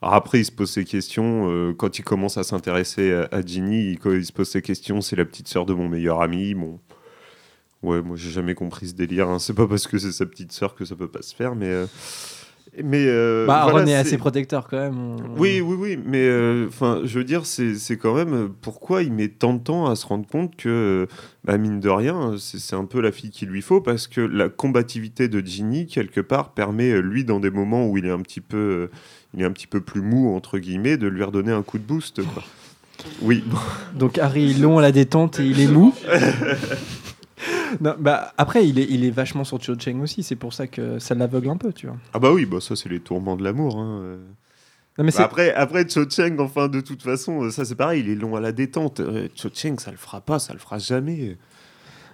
Alors 0.00 0.14
après, 0.14 0.40
il 0.40 0.44
se 0.44 0.52
pose 0.52 0.70
ses 0.70 0.84
questions. 0.84 1.50
euh, 1.50 1.72
quand 1.74 1.98
il 1.98 2.02
commence 2.02 2.36
à 2.38 2.42
s'intéresser 2.44 3.12
à, 3.12 3.28
à 3.32 3.42
Ginny, 3.44 3.92
il, 4.04 4.12
il 4.12 4.24
se 4.24 4.32
pose 4.32 4.48
ses 4.48 4.62
questions. 4.62 5.00
C'est 5.00 5.16
la 5.16 5.24
petite 5.24 5.48
sœur 5.48 5.66
de 5.66 5.74
mon 5.74 5.88
meilleur 5.88 6.22
ami. 6.22 6.54
Bon, 6.54 6.78
ouais, 7.84 8.02
moi 8.02 8.16
j'ai 8.16 8.30
jamais 8.30 8.54
compris 8.54 8.88
ce 8.88 8.94
délire. 8.94 9.28
hein. 9.28 9.38
C'est 9.38 9.54
pas 9.54 9.66
parce 9.66 9.86
que 9.86 9.98
c'est 9.98 10.12
sa 10.12 10.26
petite 10.26 10.52
sœur 10.52 10.74
que 10.74 10.84
ça 10.84 10.94
peut 10.96 11.08
pas 11.08 11.22
se 11.22 11.34
faire, 11.34 11.54
mais 11.54 11.68
euh, 11.68 11.86
mais 12.82 13.04
euh, 13.06 13.46
Bah, 13.46 13.66
voilà, 13.70 13.80
Ron 13.84 13.86
est 13.86 13.94
assez 13.94 14.18
protecteur 14.18 14.66
quand 14.68 14.78
même. 14.78 14.98
on- 14.98 15.16
oui, 15.38 15.60
oui, 15.60 15.76
oui, 15.78 15.98
mais 16.04 16.26
euh, 16.26 16.66
enfin, 16.66 17.02
je 17.04 17.18
veux 17.18 17.24
dire, 17.24 17.46
c'est 17.46 17.96
quand 17.96 18.14
même 18.14 18.48
pourquoi 18.62 19.04
il 19.04 19.12
met 19.12 19.28
tant 19.28 19.54
de 19.54 19.60
temps 19.60 19.86
à 19.86 19.94
se 19.94 20.04
rendre 20.06 20.26
compte 20.26 20.56
que, 20.56 21.06
bah, 21.44 21.56
mine 21.56 21.78
de 21.78 21.88
rien, 21.88 22.34
c'est 22.38 22.74
un 22.74 22.84
peu 22.84 23.00
la 23.00 23.12
fille 23.12 23.30
qu'il 23.30 23.48
lui 23.48 23.62
faut 23.62 23.80
parce 23.80 24.08
que 24.08 24.20
la 24.20 24.48
combativité 24.48 25.28
de 25.28 25.38
Ginny 25.46 25.86
quelque 25.86 26.20
part 26.20 26.50
permet 26.52 27.00
lui 27.00 27.24
dans 27.24 27.38
des 27.38 27.50
moments 27.50 27.86
où 27.86 27.96
il 27.96 28.06
est 28.06 28.10
un 28.10 28.20
petit 28.22 28.40
peu, 28.40 28.88
il 29.34 29.42
est 29.42 29.46
un 29.46 29.52
petit 29.52 29.68
peu 29.68 29.80
plus 29.80 30.00
mou 30.02 30.34
entre 30.34 30.58
guillemets, 30.58 30.96
de 30.96 31.06
lui 31.06 31.22
redonner 31.22 31.52
un 31.52 31.62
coup 31.62 31.78
de 31.78 31.84
boost. 31.84 32.22
quoi. 32.24 32.42
Oui. 33.20 33.44
Donc 33.94 34.18
Harry 34.18 34.52
est 34.52 34.58
long 34.58 34.78
à 34.78 34.82
la 34.82 34.90
détente 34.92 35.38
et 35.38 35.44
il 35.44 35.60
est 35.60 35.66
mou. 35.66 35.92
Non, 37.80 37.94
bah, 37.98 38.32
après, 38.38 38.66
il 38.66 38.78
est, 38.78 38.86
il 38.88 39.04
est 39.04 39.10
vachement 39.10 39.44
sur 39.44 39.60
Cho 39.62 39.74
Chang 39.78 40.00
aussi, 40.00 40.22
c'est 40.22 40.36
pour 40.36 40.52
ça 40.52 40.66
que 40.66 40.98
ça 40.98 41.14
l'aveugle 41.14 41.50
un 41.50 41.56
peu, 41.56 41.72
tu 41.72 41.86
vois. 41.86 41.96
ah 42.12 42.18
bah 42.18 42.32
oui, 42.32 42.46
bah 42.46 42.60
ça 42.60 42.76
c'est 42.76 42.88
les 42.88 43.00
tourments 43.00 43.36
de 43.36 43.42
l'amour. 43.44 43.78
hein, 43.78 44.00
euh. 44.02 44.16
Non, 44.96 45.04
mais 45.04 45.10
Bah 45.10 45.24
après, 45.24 45.52
après 45.52 45.88
Cho 45.88 46.08
Chang, 46.08 46.36
enfin 46.38 46.68
de 46.68 46.80
toute 46.80 47.02
façon, 47.02 47.44
euh, 47.44 47.50
ça 47.50 47.64
c'est 47.64 47.74
pareil, 47.74 48.02
il 48.04 48.10
est 48.10 48.14
long 48.14 48.36
à 48.36 48.40
la 48.40 48.52
détente. 48.52 49.00
Euh, 49.00 49.28
Cho 49.34 49.48
Chang, 49.52 49.74
ça 49.78 49.90
le 49.90 49.96
fera 49.96 50.20
pas, 50.20 50.38
ça 50.38 50.52
le 50.52 50.60
fera 50.60 50.78
jamais. 50.78 51.36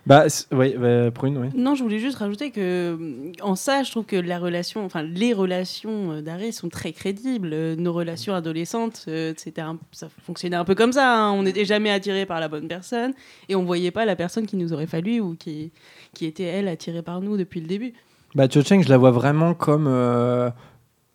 Bah, 0.06 0.24
ouais, 0.52 0.76
bah, 0.78 1.10
Prune, 1.10 1.36
ouais. 1.38 1.50
Non, 1.54 1.74
je 1.74 1.82
voulais 1.82 1.98
juste 1.98 2.16
rajouter 2.18 2.50
que, 2.50 2.60
euh, 2.60 3.32
en 3.42 3.54
ça, 3.54 3.82
je 3.82 3.90
trouve 3.90 4.04
que 4.06 4.16
la 4.16 4.38
relation, 4.38 4.84
enfin, 4.84 5.02
les 5.02 5.32
relations 5.34 6.12
euh, 6.12 6.22
d'Harry 6.22 6.52
sont 6.52 6.68
très 6.68 6.92
crédibles. 6.92 7.50
Euh, 7.52 7.76
Nos 7.76 7.92
relations 7.92 8.34
adolescentes, 8.34 9.04
euh, 9.08 9.34
c'était 9.36 9.60
un- 9.60 9.78
ça 9.92 10.08
fonctionnait 10.24 10.56
un 10.56 10.64
peu 10.64 10.74
comme 10.74 10.92
ça. 10.92 11.16
hein. 11.16 11.32
On 11.32 11.42
n'était 11.42 11.64
jamais 11.64 11.90
attiré 11.90 12.24
par 12.26 12.40
la 12.40 12.48
bonne 12.48 12.66
personne 12.66 13.12
et 13.48 13.54
on 13.54 13.64
voyait 13.64 13.90
pas 13.90 14.04
la 14.06 14.16
personne 14.16 14.46
qui 14.46 14.56
nous 14.56 14.72
aurait 14.72 14.86
fallu 14.86 15.20
ou 15.20 15.34
qui, 15.36 15.70
qui 16.14 16.24
était, 16.26 16.44
elle, 16.44 16.68
attirée 16.68 17.02
par 17.02 17.20
nous 17.20 17.36
depuis 17.36 17.60
le 17.60 17.66
début. 17.66 17.92
Bah, 18.34 18.46
Cho 18.50 18.62
je 18.62 18.88
la 18.88 18.96
vois 18.96 19.10
vraiment 19.10 19.54
comme 19.54 19.86
euh, 19.88 20.50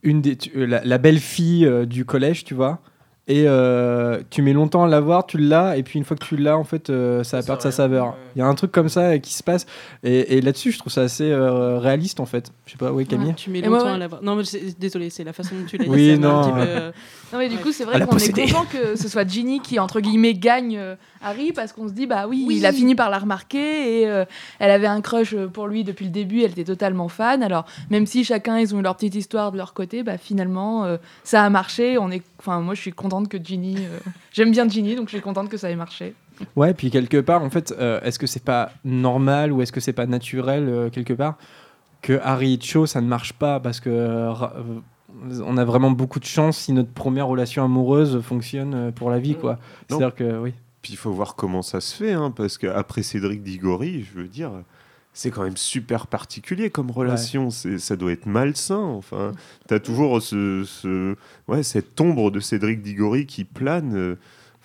une 0.03 0.21
des, 0.21 0.37
euh, 0.55 0.65
la, 0.67 0.83
la 0.83 0.97
belle 0.97 1.19
fille 1.19 1.65
euh, 1.65 1.85
du 1.85 2.05
collège, 2.05 2.43
tu 2.43 2.53
vois. 2.53 2.81
Et 3.27 3.45
euh, 3.47 4.21
tu 4.29 4.43
mets 4.43 4.53
longtemps 4.53 4.83
à 4.83 4.87
l'avoir, 4.87 5.25
tu 5.25 5.39
l'as, 5.39 5.77
et 5.77 5.81
puis 5.83 5.97
une 5.97 6.05
fois 6.05 6.15
que 6.15 6.23
tu 6.23 6.37
l'as, 6.37 6.57
en 6.59 6.63
fait, 6.63 6.91
euh, 6.91 7.23
ça 7.23 7.37
va 7.39 7.43
perdre 7.43 7.61
sa 7.63 7.71
saveur. 7.71 8.15
Il 8.35 8.39
y 8.39 8.41
a 8.43 8.45
un 8.45 8.53
truc 8.53 8.71
comme 8.71 8.87
ça 8.87 9.01
euh, 9.01 9.17
qui 9.17 9.33
se 9.33 9.41
passe, 9.41 9.65
et, 10.03 10.37
et 10.37 10.41
là-dessus, 10.41 10.71
je 10.71 10.77
trouve 10.77 10.93
ça 10.93 11.01
assez 11.01 11.31
euh, 11.31 11.79
réaliste, 11.79 12.19
en 12.19 12.27
fait. 12.27 12.51
Je 12.67 12.73
sais 12.73 12.77
pas, 12.77 12.91
oui, 12.91 13.07
Camille. 13.07 13.33
Tu 13.33 13.49
mets 13.49 13.61
longtemps 13.61 13.85
ouais. 13.85 13.91
à 13.93 13.97
l'avoir. 13.97 14.21
Non, 14.21 14.35
mais 14.35 14.43
désolé, 14.79 15.09
c'est 15.09 15.23
la 15.23 15.33
façon 15.33 15.55
dont 15.55 15.65
tu 15.65 15.77
l'as 15.77 15.85
dit. 15.85 15.89
Oui, 15.89 16.11
un 16.11 16.17
non, 16.17 16.41
petit 16.43 16.51
peu, 16.51 16.59
ouais. 16.59 16.65
euh, 16.67 16.91
Non 17.33 17.39
mais 17.39 17.49
du 17.49 17.55
Ouais. 17.55 17.61
coup 17.63 17.71
c'est 17.71 17.83
vrai 17.85 17.99
a 17.99 18.05
qu'on 18.05 18.17
est 18.17 18.31
content 18.31 18.65
que 18.71 18.95
ce 18.95 19.09
soit 19.09 19.27
Ginny 19.27 19.59
qui 19.59 19.79
entre 19.79 19.99
guillemets 19.99 20.35
gagne 20.35 20.77
euh, 20.77 20.95
Harry 21.23 21.51
parce 21.51 21.73
qu'on 21.73 21.87
se 21.87 21.93
dit 21.93 22.05
bah 22.05 22.27
oui, 22.29 22.45
Oui. 22.47 22.57
il 22.57 22.65
a 22.67 22.71
fini 22.71 22.93
par 22.93 23.09
la 23.09 23.17
remarquer 23.17 24.01
et 24.01 24.07
euh, 24.07 24.25
elle 24.59 24.69
avait 24.69 24.85
un 24.87 25.01
crush 25.01 25.35
pour 25.51 25.67
lui 25.67 25.83
depuis 25.83 26.05
le 26.05 26.11
début 26.11 26.43
elle 26.43 26.51
était 26.51 26.63
totalement 26.63 27.09
fan 27.09 27.41
alors 27.41 27.65
même 27.89 28.05
si 28.05 28.23
chacun 28.23 28.59
ils 28.59 28.75
ont 28.75 28.79
eu 28.79 28.83
leur 28.83 28.95
petite 28.95 29.15
histoire 29.15 29.51
de 29.51 29.57
leur 29.57 29.73
côté 29.73 30.03
bah 30.03 30.17
finalement 30.19 30.85
euh, 30.85 30.97
ça 31.23 31.43
a 31.43 31.49
marché 31.49 31.97
on 31.97 32.11
est 32.11 32.21
enfin 32.45 32.61
moi 32.61 32.75
je 32.75 32.81
suis 32.81 32.91
contente 32.91 33.27
que 33.27 33.37
Ginny 33.43 33.77
euh, 33.79 33.99
j'aime 34.31 34.51
bien 34.51 34.67
Ginny 34.67 34.95
donc 34.95 35.07
je 35.07 35.15
suis 35.15 35.21
contente 35.21 35.49
que 35.49 35.57
ça 35.57 35.69
ait 35.69 35.75
marché 35.75 36.13
Ouais, 36.57 36.73
puis 36.73 36.91
quelque 36.91 37.15
part, 37.15 37.41
en 37.43 37.49
fait, 37.49 37.73
euh, 37.79 38.01
est-ce 38.01 38.19
que 38.19 38.27
c'est 38.27 38.43
pas 38.43 38.71
normal 38.83 39.53
ou 39.53 39.61
est-ce 39.61 39.71
que 39.71 39.79
c'est 39.79 39.93
pas 39.93 40.05
naturel, 40.05 40.67
euh, 40.67 40.89
quelque 40.89 41.13
part, 41.13 41.37
que 42.01 42.19
Harry 42.21 42.55
et 42.55 42.61
Cho, 42.61 42.85
ça 42.85 42.99
ne 42.99 43.07
marche 43.07 43.31
pas 43.31 43.61
parce 43.61 43.79
que 43.79 44.29
on 45.45 45.55
a 45.55 45.63
vraiment 45.63 45.91
beaucoup 45.91 46.19
de 46.19 46.25
chance 46.25 46.57
si 46.57 46.73
notre 46.73 46.91
première 46.91 47.27
relation 47.27 47.63
amoureuse 47.63 48.21
fonctionne 48.21 48.91
pour 48.91 49.09
la 49.09 49.19
vie, 49.19 49.35
quoi. 49.35 49.53
Non. 49.89 49.97
C'est-à-dire 49.97 50.15
que, 50.15 50.37
oui. 50.39 50.53
Puis 50.81 50.91
il 50.91 50.97
faut 50.97 51.11
voir 51.11 51.35
comment 51.35 51.61
ça 51.61 51.79
se 51.79 51.95
fait, 51.95 52.11
hein, 52.11 52.31
parce 52.35 52.57
qu'après 52.57 53.01
Cédric 53.01 53.41
Diggory, 53.41 54.03
je 54.03 54.19
veux 54.19 54.27
dire, 54.27 54.51
c'est 55.15 55.31
quand 55.31 55.43
même 55.43 55.57
super 55.57 56.05
particulier 56.07 56.69
comme 56.69 56.91
relation. 56.91 57.49
Ça 57.49 57.95
doit 57.95 58.11
être 58.11 58.25
malsain. 58.27 58.77
Enfin, 58.77 59.31
t'as 59.67 59.79
toujours 59.79 60.21
ce, 60.21 60.63
ce- 60.65 61.15
ouais, 61.47 61.63
cette 61.63 61.99
ombre 61.99 62.29
de 62.29 62.39
Cédric 62.39 62.81
Diggory 62.83 63.25
qui 63.25 63.45
plane. 63.45 63.95
euh, 63.95 64.15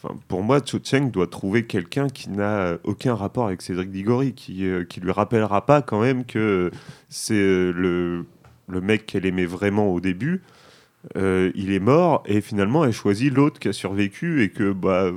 Enfin, 0.02 0.14
pour 0.28 0.42
moi, 0.42 0.60
Cho 0.64 0.78
doit 1.10 1.26
trouver 1.26 1.66
quelqu'un 1.66 2.08
qui 2.08 2.30
n'a 2.30 2.78
aucun 2.84 3.14
rapport 3.14 3.46
avec 3.48 3.60
Cédric 3.60 3.90
Diggory, 3.90 4.32
qui, 4.32 4.64
euh, 4.66 4.82
qui 4.84 4.98
lui 4.98 5.12
rappellera 5.12 5.66
pas 5.66 5.82
quand 5.82 6.00
même 6.00 6.24
que 6.24 6.70
c'est 7.10 7.34
euh, 7.34 7.70
le, 7.70 8.24
le 8.68 8.80
mec 8.80 9.04
qu'elle 9.04 9.26
aimait 9.26 9.44
vraiment 9.44 9.88
au 9.92 10.00
début. 10.00 10.40
Euh, 11.16 11.50
il 11.54 11.70
est 11.70 11.80
mort 11.80 12.22
et 12.26 12.40
finalement 12.40 12.84
elle 12.84 12.92
choisit 12.92 13.32
l'autre 13.32 13.58
qui 13.60 13.68
a 13.68 13.72
survécu 13.74 14.42
et 14.42 14.48
que 14.50 14.72
bah 14.72 15.10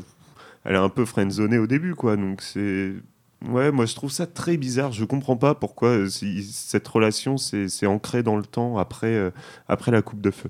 elle 0.65 0.75
est 0.75 0.77
un 0.77 0.87
peu 0.89 1.03
friendzonée 1.05 1.57
au 1.57 1.67
début 1.67 1.93
quoi 1.93 2.15
donc 2.15 2.41
c'est 2.41 2.93
ouais 3.49 3.71
moi 3.71 3.85
je 3.85 3.95
trouve 3.95 4.11
ça 4.11 4.27
très 4.27 4.57
bizarre. 4.57 4.91
Je 4.91 5.05
comprends 5.05 5.37
pas 5.37 5.55
pourquoi 5.55 5.89
euh, 5.89 6.09
si- 6.09 6.43
cette 6.43 6.87
relation 6.87 7.37
c'est 7.37 7.67
c'est 7.69 7.85
ancré 7.85 8.23
dans 8.23 8.37
le 8.37 8.43
temps 8.43 8.77
après 8.77 9.13
euh, 9.13 9.31
après 9.67 9.91
la 9.91 10.01
coupe 10.01 10.21
de 10.21 10.31
feu. 10.31 10.49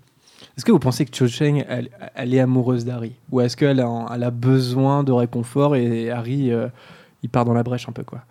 Est-ce 0.57 0.65
que 0.65 0.71
vous 0.71 0.79
pensez 0.79 1.05
que 1.05 1.15
Cho 1.15 1.27
Chang, 1.27 1.63
elle, 1.67 1.89
elle 2.15 2.33
est 2.33 2.39
amoureuse 2.39 2.85
d'Harry? 2.85 3.13
Ou 3.31 3.41
est-ce 3.41 3.55
qu'elle 3.57 3.79
a, 3.79 4.05
elle 4.13 4.23
a 4.23 4.29
besoin 4.31 5.03
de 5.03 5.11
réconfort 5.11 5.75
et 5.75 6.11
Harry, 6.11 6.51
euh, 6.51 6.67
il 7.23 7.29
part 7.29 7.45
dans 7.45 7.53
la 7.53 7.63
brèche 7.63 7.87
un 7.87 7.91
peu, 7.93 8.03
quoi? 8.03 8.23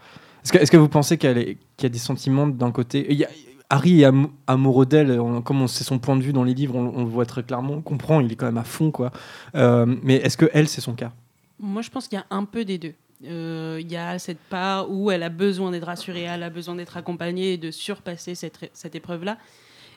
Est-ce 0.44 0.70
que, 0.70 0.76
vous 0.76 0.88
pensez 0.88 1.16
qu'elle 1.18 1.56
qu'il 1.76 1.84
y 1.84 1.86
a 1.86 1.88
des 1.88 1.98
sentiments 1.98 2.46
d'un 2.46 2.70
côté? 2.70 3.06
Il 3.10 3.16
y 3.16 3.24
a- 3.24 3.28
Harry 3.70 4.02
est 4.02 4.04
am- 4.04 4.28
amoureux 4.46 4.84
d'elle, 4.84 5.18
comme 5.44 5.66
c'est 5.66 5.84
son 5.84 5.98
point 5.98 6.14
de 6.14 6.22
vue 6.22 6.34
dans 6.34 6.44
les 6.44 6.52
livres, 6.52 6.76
on, 6.76 6.92
on 6.94 7.04
le 7.04 7.10
voit 7.10 7.24
très 7.24 7.42
clairement, 7.42 7.74
on 7.74 7.80
comprend, 7.80 8.20
il 8.20 8.30
est 8.30 8.36
quand 8.36 8.46
même 8.46 8.58
à 8.58 8.64
fond, 8.64 8.90
quoi. 8.90 9.10
Euh, 9.54 9.86
mais 10.02 10.16
est-ce 10.16 10.36
que 10.36 10.50
elle, 10.52 10.68
c'est 10.68 10.82
son 10.82 10.92
cas? 10.92 11.12
Moi, 11.58 11.80
je 11.80 11.88
pense 11.90 12.06
qu'il 12.06 12.18
y 12.18 12.20
a 12.20 12.26
un 12.36 12.44
peu 12.44 12.64
des 12.66 12.76
deux. 12.76 12.92
Euh, 13.24 13.78
Il 13.80 13.90
y 13.90 13.96
a 13.96 14.18
cette 14.18 14.40
part 14.40 14.90
où 14.90 15.10
elle 15.10 15.22
a 15.22 15.28
besoin 15.28 15.70
d'être 15.70 15.86
rassurée, 15.86 16.22
elle 16.22 16.42
a 16.42 16.50
besoin 16.50 16.74
d'être 16.74 16.96
accompagnée 16.96 17.54
et 17.54 17.56
de 17.58 17.70
surpasser 17.70 18.34
cette, 18.34 18.70
cette 18.72 18.94
épreuve-là. 18.94 19.38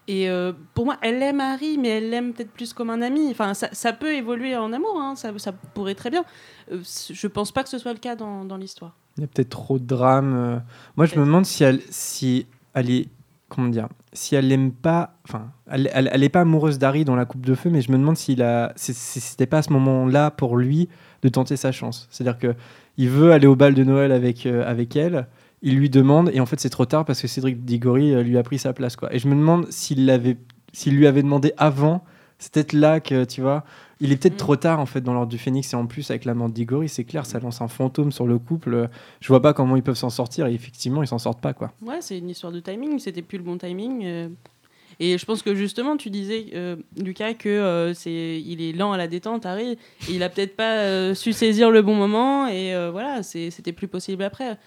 Et 0.08 0.30
euh, 0.30 0.54
pour 0.76 0.86
moi, 0.86 0.98
elle 1.02 1.24
aime 1.24 1.40
Harry, 1.40 1.80
mais 1.80 1.88
elle 1.88 2.12
l'aime 2.12 2.34
peut-être 2.34 2.52
plus 2.52 2.74
comme 2.74 2.92
un 2.92 3.02
ami. 3.02 3.30
Enfin, 3.32 3.56
ça, 3.56 3.70
ça 3.72 3.92
peut 3.92 4.14
évoluer 4.14 4.56
en 4.56 4.72
amour, 4.72 5.00
hein, 5.00 5.16
ça, 5.16 5.32
ça 5.38 5.52
pourrait 5.52 5.96
très 5.96 6.12
bien. 6.12 6.24
Euh, 6.72 6.82
je 7.10 7.28
pense 7.28 7.52
pas 7.52 7.64
que 7.64 7.70
ce 7.70 7.80
soit 7.80 7.94
le 7.94 7.98
cas 8.00 8.16
dans, 8.16 8.46
dans 8.46 8.58
l'histoire. 8.58 8.96
Il 9.18 9.22
y 9.22 9.24
a 9.24 9.28
peut-être 9.28 9.50
trop 9.50 9.80
de 9.80 9.86
drame. 9.86 10.34
euh. 10.36 10.60
Moi, 10.96 11.08
je 11.08 11.16
me 11.16 11.26
demande 11.26 11.46
si 11.46 11.64
elle, 11.64 11.82
si 11.90 12.46
elle 12.76 12.92
est, 12.92 13.08
comment 13.50 13.70
dire, 13.70 13.88
si 14.14 14.36
elle 14.36 14.52
aime 14.52 14.72
pas, 14.72 15.16
enfin, 15.28 15.52
elle, 15.72 15.90
elle, 15.92 16.08
elle 16.14 16.24
est 16.24 16.30
pas 16.30 16.42
amoureuse 16.42 16.78
d'Harry 16.78 17.04
dans 17.04 17.16
la 17.16 17.26
coupe 17.26 17.44
de 17.46 17.56
feu, 17.56 17.72
mais 17.72 17.82
je 17.82 17.92
me 17.92 17.98
demande 17.98 18.18
s'il 18.18 18.44
a, 18.44 18.74
si, 18.76 18.94
si 18.94 19.20
c'était 19.20 19.48
pas 19.48 19.58
à 19.58 19.62
ce 19.64 19.74
moment-là 19.74 20.30
pour 20.30 20.56
lui 20.58 20.88
de 21.24 21.30
tenter 21.30 21.58
sa 21.58 21.72
chance. 21.72 22.08
C'est-à-dire 22.12 22.38
que 22.38 22.54
il 22.98 23.10
veut 23.10 23.32
aller 23.32 23.48
au 23.48 23.56
bal 23.56 23.74
de 23.74 23.84
Noël 23.84 24.12
avec 24.12 24.46
euh, 24.46 24.64
avec 24.70 24.96
elle. 24.96 25.28
Il 25.62 25.78
lui 25.78 25.90
demande 25.90 26.30
et 26.34 26.40
en 26.40 26.46
fait 26.46 26.60
c'est 26.60 26.70
trop 26.70 26.86
tard 26.86 27.06
parce 27.06 27.22
que 27.22 27.28
Cédric 27.28 27.66
Diggory 27.66 28.14
euh, 28.14 28.22
lui 28.24 28.38
a 28.38 28.44
pris 28.44 28.60
sa 28.60 28.74
place 28.74 28.96
quoi. 28.96 29.14
Et 29.14 29.20
je 29.20 29.28
me 29.28 29.36
demande 29.36 29.66
s'il 29.72 30.06
l'avait, 30.06 30.38
s'il 30.74 30.96
lui 30.96 31.08
avait 31.08 31.24
demandé 31.24 31.54
avant, 31.58 32.04
c'est 32.38 32.54
peut-être 32.54 32.74
là 32.74 33.00
que 33.00 33.24
tu 33.24 33.42
vois, 33.42 33.64
il 34.02 34.12
est 34.12 34.18
peut-être 34.18 34.34
Mm. 34.34 34.38
trop 34.38 34.56
tard 34.58 34.80
en 34.80 34.86
fait 34.86 35.02
dans 35.02 35.14
l'ordre 35.14 35.32
du 35.32 35.38
Phénix 35.38 35.74
et 35.74 35.76
en 35.78 35.86
plus 35.88 36.12
avec 36.12 36.26
la 36.26 36.34
mort 36.34 36.50
de 36.50 36.54
Diggory, 36.54 36.90
c'est 36.90 37.06
clair, 37.06 37.26
ça 37.26 37.40
lance 37.40 37.62
un 37.62 37.68
fantôme 37.70 38.12
sur 38.12 38.28
le 38.28 38.38
couple. 38.38 38.90
Je 39.22 39.28
vois 39.30 39.42
pas 39.42 39.54
comment 39.54 39.76
ils 39.78 39.84
peuvent 39.84 39.96
s'en 39.96 40.10
sortir 40.10 40.46
et 40.48 40.54
effectivement 40.54 41.02
ils 41.02 41.08
s'en 41.08 41.18
sortent 41.18 41.42
pas 41.42 41.54
quoi. 41.54 41.72
Ouais, 41.82 42.00
c'est 42.02 42.18
une 42.20 42.30
histoire 42.30 42.52
de 42.52 42.60
timing, 42.60 43.00
c'était 43.00 43.22
plus 43.22 43.38
le 43.38 43.44
bon 43.46 43.58
timing. 43.58 44.02
euh. 44.04 44.30
Et 45.00 45.18
je 45.18 45.26
pense 45.26 45.42
que 45.42 45.56
justement, 45.56 45.98
tu 45.98 46.10
disais, 46.10 46.48
euh, 46.54 46.76
Lucas, 46.98 47.34
que 47.34 47.50
euh, 47.50 47.94
c'est, 47.94 48.42
il 48.46 48.62
est 48.62 48.72
lent 48.72 48.92
à 48.94 48.98
la 48.98 49.08
détente, 49.08 49.46
Harry, 49.46 49.72
et 49.72 49.78
il 50.12 50.24
a 50.24 50.30
peut-être 50.30 50.56
pas 50.56 50.78
euh, 50.80 51.14
su 51.14 51.34
saisir 51.34 51.70
le 51.72 51.82
bon 51.82 51.96
moment, 51.96 52.48
et 52.48 52.74
euh, 52.74 52.92
voilà, 52.92 53.22
c'est- 53.24 53.52
c'était 53.52 53.74
plus 53.74 53.88
possible 53.88 54.24
après. 54.24 54.58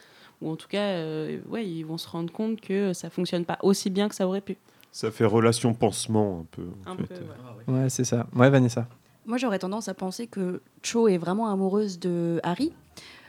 Ou 0.41 0.51
en 0.51 0.57
tout 0.57 0.69
cas, 0.69 0.81
euh, 0.83 1.39
ouais, 1.49 1.67
ils 1.67 1.83
vont 1.83 1.99
se 1.99 2.09
rendre 2.09 2.33
compte 2.33 2.61
que 2.61 2.93
ça 2.93 3.11
fonctionne 3.11 3.45
pas 3.45 3.59
aussi 3.63 3.91
bien 3.91 4.09
que 4.09 4.15
ça 4.15 4.27
aurait 4.29 4.41
pu. 4.41 4.57
Ça 4.93 5.11
fait 5.11 5.25
relation 5.25 5.75
pansement 5.75 6.41
un 6.43 6.47
peu. 6.51 6.63
en 6.87 6.93
Un 6.93 6.97
fait. 6.97 7.03
peu, 7.15 7.73
ouais. 7.73 7.81
Ouais, 7.83 7.89
c'est 7.91 8.05
ça. 8.05 8.27
Ouais, 8.37 8.49
Vanessa. 8.51 8.87
Moi, 9.27 9.37
j'aurais 9.37 9.59
tendance 9.59 9.89
à 9.89 9.95
penser 9.95 10.27
que 10.27 10.63
Cho 10.83 11.09
est 11.09 11.19
vraiment 11.19 11.51
amoureuse 11.51 11.99
de 11.99 12.41
Harry. 12.43 12.73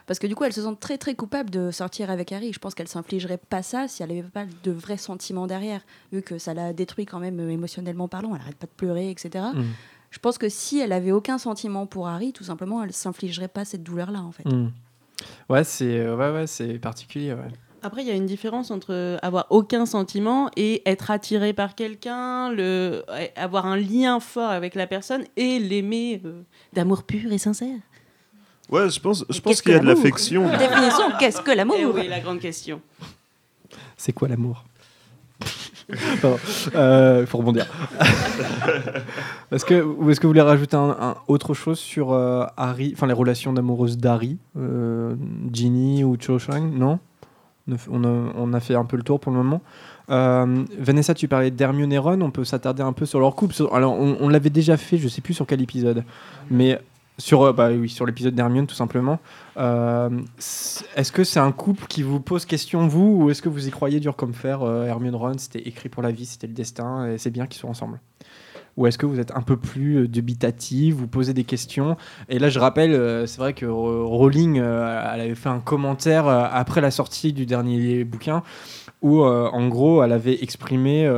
Parce 0.10 0.18
que 0.18 0.26
du 0.26 0.34
coup, 0.34 0.44
elle 0.44 0.54
se 0.54 0.64
sent 0.64 0.76
très 0.80 0.98
très 0.98 1.14
coupable 1.14 1.52
de 1.52 1.70
sortir 1.70 2.10
avec 2.10 2.32
Harry. 2.32 2.52
Je 2.52 2.58
pense 2.58 2.74
qu'elle 2.74 2.88
s'infligerait 2.88 3.38
pas 3.38 3.62
ça 3.62 3.88
si 3.88 4.02
elle 4.02 4.10
n'avait 4.10 4.24
pas 4.24 4.46
de 4.64 4.72
vrais 4.72 4.98
sentiments 4.98 5.46
derrière, 5.46 5.82
vu 6.12 6.24
que 6.24 6.40
ça 6.40 6.56
l'a 6.56 6.74
détruit 6.74 7.06
quand 7.06 7.20
même 7.20 7.40
euh, 7.40 7.52
émotionnellement 7.52 8.08
parlant. 8.08 8.34
Elle 8.34 8.42
arrête 8.42 8.56
pas 8.56 8.66
de 8.66 8.72
pleurer, 8.76 9.12
etc. 9.12 9.46
Mm. 9.54 9.62
Je 10.10 10.18
pense 10.18 10.40
que 10.40 10.50
si 10.50 10.80
elle 10.80 10.94
avait 10.94 11.12
aucun 11.12 11.38
sentiment 11.38 11.86
pour 11.86 12.08
Harry, 12.08 12.34
tout 12.34 12.44
simplement, 12.44 12.84
elle 12.84 12.92
s'infligerait 12.92 13.50
pas 13.50 13.66
cette 13.66 13.84
douleur-là, 13.84 14.24
en 14.24 14.32
fait. 14.32 14.46
Mm. 14.46 14.72
Ouais, 15.48 15.64
c'est 15.64 16.00
euh, 16.00 16.16
ouais, 16.16 16.32
ouais, 16.32 16.48
c'est 16.48 16.80
particulier. 16.80 17.34
Ouais. 17.34 17.52
Après, 17.84 18.02
il 18.02 18.08
y 18.08 18.12
a 18.12 18.16
une 18.16 18.26
différence 18.26 18.72
entre 18.72 19.20
avoir 19.22 19.46
aucun 19.52 19.86
sentiment 19.86 20.50
et 20.58 20.82
être 20.90 21.12
attiré 21.12 21.54
par 21.54 21.76
quelqu'un, 21.76 22.52
le, 22.52 23.04
avoir 23.36 23.68
un 23.68 23.78
lien 23.78 24.20
fort 24.20 24.50
avec 24.50 24.74
la 24.74 24.88
personne 24.88 25.24
et 25.38 25.60
l'aimer 25.60 26.20
euh, 26.26 26.42
d'amour 26.74 27.04
pur 27.04 27.32
et 27.32 27.38
sincère. 27.38 27.78
Ouais, 28.70 28.90
je 28.90 29.00
pense, 29.00 29.20
je 29.22 29.26
qu'est-ce 29.26 29.42
pense 29.42 29.62
qu'il 29.62 29.72
y 29.72 29.76
a 29.76 29.80
de 29.80 29.86
l'affection. 29.86 30.50
Définissons, 30.50 31.12
qu'est-ce 31.20 31.42
que 31.42 31.52
l'amour 31.52 31.76
Eh 31.80 31.86
oui, 31.86 32.08
la 32.08 32.20
grande 32.20 32.40
question. 32.40 32.82
C'est 33.98 34.14
quoi 34.14 34.28
l'amour 34.28 34.64
Pardon. 36.22 36.38
Euh, 36.76 37.26
faut 37.26 37.40
rebondir. 37.40 37.66
est-ce 39.52 39.66
que, 39.66 39.82
ou 39.82 40.10
est-ce 40.12 40.20
que 40.20 40.28
vous 40.28 40.32
voulez 40.32 40.42
rajouter 40.42 40.78
un, 40.78 40.96
un- 41.00 41.16
autre 41.28 41.54
chose 41.56 41.80
sur 41.80 42.12
euh, 42.14 42.46
Harry, 42.58 42.92
enfin 42.96 43.08
les 43.08 43.14
relations 43.14 43.54
d'amoureuses 43.54 43.98
d'Harry, 43.98 44.38
euh, 44.58 45.16
Ginny 45.52 46.04
ou 46.04 46.16
Cho 46.20 46.38
Chang? 46.38 46.62
Non? 46.72 47.00
On 47.92 48.04
a, 48.04 48.08
on, 48.36 48.60
fait 48.60 48.76
un 48.76 48.86
peu 48.86 48.98
le 48.98 49.04
tour 49.04 49.20
pour 49.20 49.32
le 49.32 49.38
moment. 49.38 49.62
Euh, 50.10 50.64
Vanessa, 50.80 51.14
tu 51.14 51.28
parlais 51.28 51.52
d'Hermione 51.52 51.94
et 51.94 52.00
Ron, 52.00 52.20
on 52.22 52.32
peut 52.32 52.44
s'attarder 52.44 52.82
un 52.82 52.94
peu 52.94 53.06
sur 53.06 53.20
leur 53.20 53.36
couple. 53.36 53.54
Alors, 53.72 53.94
on, 53.94 54.18
on 54.20 54.30
l'avait 54.30 54.50
déjà 54.50 54.76
fait, 54.76 54.98
je 54.98 55.08
sais 55.08 55.22
plus 55.22 55.36
sur 55.36 55.46
quel 55.46 55.62
épisode, 55.62 56.04
mais 56.50 56.80
sur, 57.20 57.44
euh, 57.44 57.54
bah, 57.54 57.70
oui, 57.70 57.90
sur 57.90 58.08
l'épisode 58.08 58.34
d'Hermione 58.34 58.66
tout 58.66 58.76
simplement. 58.76 59.20
Euh, 59.58 60.10
est-ce 60.96 61.12
que 61.12 61.24
c'est 61.24 61.40
un 61.40 61.52
couple 61.52 61.86
qui 61.88 62.02
vous 62.02 62.20
pose 62.20 62.46
question, 62.46 62.88
vous, 62.88 63.22
ou 63.22 63.30
est-ce 63.30 63.44
que 63.44 63.50
vous 63.50 63.68
y 63.68 63.72
croyez 63.72 64.00
dur 64.00 64.16
comme 64.16 64.34
fer 64.34 64.64
euh, 64.64 64.86
Hermione 64.86 65.16
Ron, 65.16 65.38
c'était 65.38 65.68
écrit 65.68 65.90
pour 65.90 66.02
la 66.02 66.12
vie, 66.12 66.26
c'était 66.26 66.48
le 66.48 66.54
destin, 66.54 67.06
et 67.12 67.18
c'est 67.20 67.30
bien 67.30 67.46
qu'ils 67.46 67.60
soient 67.60 67.70
ensemble? 67.70 68.00
Ou 68.78 68.88
est-ce 68.88 68.98
que 68.98 69.06
vous 69.06 69.20
êtes 69.20 69.32
un 69.36 69.42
peu 69.42 69.58
plus 69.58 70.08
dubitatif, 70.08 70.96
vous 70.96 71.08
posez 71.08 71.34
des 71.34 71.44
questions? 71.44 71.98
Et 72.30 72.40
là, 72.40 72.50
je 72.50 72.60
rappelle, 72.60 73.28
c'est 73.28 73.40
vrai 73.40 73.54
que 73.54 73.66
Ro- 73.66 74.08
Rowling, 74.08 74.56
elle 74.56 75.20
avait 75.20 75.36
fait 75.36 75.50
un 75.50 75.60
commentaire 75.60 76.28
après 76.30 76.80
la 76.80 76.90
sortie 76.90 77.34
du 77.34 77.46
dernier 77.46 78.06
bouquin, 78.06 78.42
où 79.02 79.22
en 79.22 79.68
gros, 79.68 80.02
elle 80.02 80.14
avait 80.14 80.42
exprimé 80.42 81.12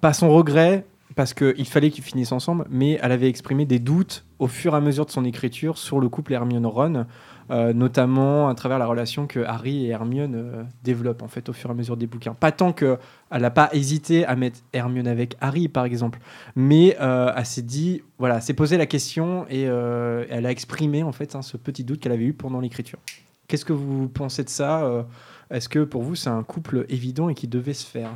pas 0.00 0.14
son 0.14 0.32
regret, 0.32 0.86
parce 1.14 1.32
qu'il 1.32 1.66
fallait 1.66 1.90
qu'ils 1.90 2.04
finissent 2.04 2.32
ensemble, 2.32 2.66
mais 2.70 2.98
elle 3.02 3.12
avait 3.12 3.28
exprimé 3.28 3.64
des 3.66 3.78
doutes 3.78 4.24
au 4.38 4.48
fur 4.48 4.74
et 4.74 4.76
à 4.76 4.80
mesure 4.80 5.06
de 5.06 5.10
son 5.10 5.24
écriture 5.24 5.78
sur 5.78 6.00
le 6.00 6.08
couple 6.08 6.32
Hermione-Ron, 6.32 7.06
euh, 7.50 7.72
notamment 7.72 8.48
à 8.48 8.54
travers 8.54 8.78
la 8.78 8.86
relation 8.86 9.26
que 9.26 9.40
Harry 9.40 9.86
et 9.86 9.90
Hermione 9.90 10.34
euh, 10.34 10.62
développent 10.82 11.22
en 11.22 11.28
fait 11.28 11.48
au 11.48 11.52
fur 11.52 11.70
et 11.70 11.72
à 11.72 11.76
mesure 11.76 11.96
des 11.96 12.06
bouquins. 12.06 12.34
Pas 12.34 12.52
tant 12.52 12.72
qu'elle 12.72 12.98
n'a 13.30 13.50
pas 13.50 13.68
hésité 13.72 14.24
à 14.26 14.34
mettre 14.34 14.60
Hermione 14.72 15.06
avec 15.06 15.36
Harry, 15.40 15.68
par 15.68 15.84
exemple, 15.84 16.18
mais 16.56 16.96
euh, 17.00 17.32
elle 17.36 17.46
s'est 17.46 17.62
dit, 17.62 18.02
voilà, 18.18 18.40
s'est 18.40 18.54
posé 18.54 18.76
la 18.76 18.86
question 18.86 19.46
et 19.48 19.62
elle 19.62 20.46
a 20.46 20.50
exprimé 20.50 21.02
en 21.02 21.12
fait 21.12 21.36
hein, 21.36 21.42
ce 21.42 21.56
petit 21.56 21.84
doute 21.84 22.00
qu'elle 22.00 22.12
avait 22.12 22.24
eu 22.24 22.32
pendant 22.32 22.60
l'écriture. 22.60 22.98
Qu'est-ce 23.46 23.64
que 23.64 23.72
vous 23.72 24.08
pensez 24.08 24.42
de 24.42 24.48
ça 24.48 25.06
Est-ce 25.50 25.68
que 25.68 25.84
pour 25.84 26.02
vous 26.02 26.14
c'est 26.14 26.30
un 26.30 26.42
couple 26.42 26.86
évident 26.88 27.28
et 27.28 27.34
qui 27.34 27.46
devait 27.46 27.74
se 27.74 27.86
faire? 27.86 28.10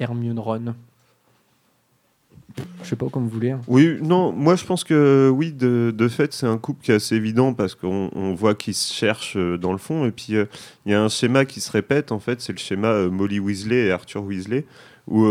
Hermione-Ron 0.00 0.74
Je 2.82 2.88
sais 2.88 2.96
pas 2.96 3.08
comme 3.08 3.24
vous 3.24 3.30
voulez. 3.30 3.50
hein. 3.52 3.60
Oui, 3.66 3.96
non, 4.02 4.30
moi 4.32 4.56
je 4.56 4.64
pense 4.64 4.84
que 4.84 5.30
oui, 5.34 5.52
de, 5.52 5.92
de 5.96 6.08
fait, 6.08 6.32
c'est 6.32 6.46
un 6.46 6.58
couple 6.58 6.84
qui 6.84 6.92
est 6.92 6.96
assez 6.96 7.16
évident 7.16 7.54
parce 7.54 7.74
qu'on 7.74 8.10
on 8.14 8.34
voit 8.34 8.54
qu'ils 8.54 8.74
se 8.74 8.92
cherchent 8.92 9.36
euh, 9.36 9.56
dans 9.56 9.72
le 9.72 9.78
fond. 9.78 10.04
Et 10.06 10.10
puis 10.10 10.36
euh, 10.36 10.44
il 10.86 10.92
y 10.92 10.94
a 10.94 11.02
un 11.02 11.08
schéma 11.08 11.44
qui 11.46 11.60
se 11.60 11.70
répète, 11.72 12.12
en 12.12 12.20
fait, 12.20 12.40
c'est 12.40 12.52
le 12.52 12.58
schéma 12.58 12.88
euh, 12.88 13.10
Molly 13.10 13.40
Weasley 13.40 13.86
et 13.86 13.90
Arthur 13.90 14.22
Weasley, 14.22 14.66
où 15.08 15.26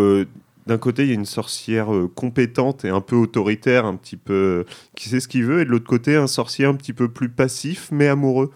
d'un 0.65 0.77
côté 0.77 1.03
il 1.03 1.09
y 1.09 1.11
a 1.11 1.15
une 1.15 1.25
sorcière 1.25 1.87
compétente 2.15 2.85
et 2.85 2.89
un 2.89 3.01
peu 3.01 3.15
autoritaire, 3.15 3.85
un 3.85 3.95
petit 3.95 4.17
peu 4.17 4.65
qui 4.95 5.09
sait 5.09 5.19
ce 5.19 5.27
qu'il 5.27 5.45
veut, 5.45 5.61
et 5.61 5.65
de 5.65 5.69
l'autre 5.69 5.87
côté 5.87 6.15
un 6.15 6.27
sorcier 6.27 6.65
un 6.65 6.73
petit 6.75 6.93
peu 6.93 7.07
plus 7.07 7.29
passif 7.29 7.89
mais 7.91 8.07
amoureux. 8.07 8.51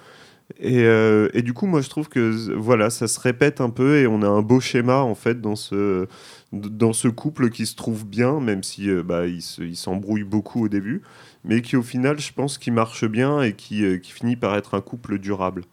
Et, 0.60 0.86
et 1.34 1.42
du 1.42 1.54
coup, 1.54 1.66
moi 1.68 1.82
je 1.82 1.90
trouve 1.90 2.08
que 2.08 2.54
voilà, 2.56 2.90
ça 2.90 3.08
se 3.08 3.20
répète 3.20 3.60
un 3.62 3.70
peu 3.70 3.98
et 3.98 4.08
on 4.08 4.22
a 4.22 4.28
un 4.28 4.42
beau 4.42 4.60
schéma 4.62 5.00
en 5.00 5.16
fait 5.16 5.42
dans 5.42 5.56
ce 5.58 6.08
dans 6.54 6.94
ce 6.94 7.08
couple 7.08 7.50
qui 7.50 7.66
se 7.66 7.76
trouve 7.76 8.06
bien, 8.06 8.40
même 8.40 8.64
si 8.64 8.90
euh, 8.90 9.04
bah, 9.04 9.28
il 9.28 9.42
se- 9.42 9.62
il 9.62 9.76
s'embrouille 9.76 10.24
beaucoup 10.24 10.64
au 10.66 10.70
début, 10.70 11.02
mais 11.44 11.62
qui 11.62 11.76
au 11.76 11.84
final, 11.84 12.20
je 12.20 12.32
pense, 12.34 12.58
qui 12.58 12.72
marche 12.72 13.06
bien 13.06 13.42
et 13.42 13.54
qui, 13.54 13.84
euh, 13.84 13.98
qui 13.98 14.12
finit 14.12 14.36
par 14.38 14.56
être 14.56 14.74
un 14.76 14.82
couple 14.82 15.18
durable. 15.20 15.64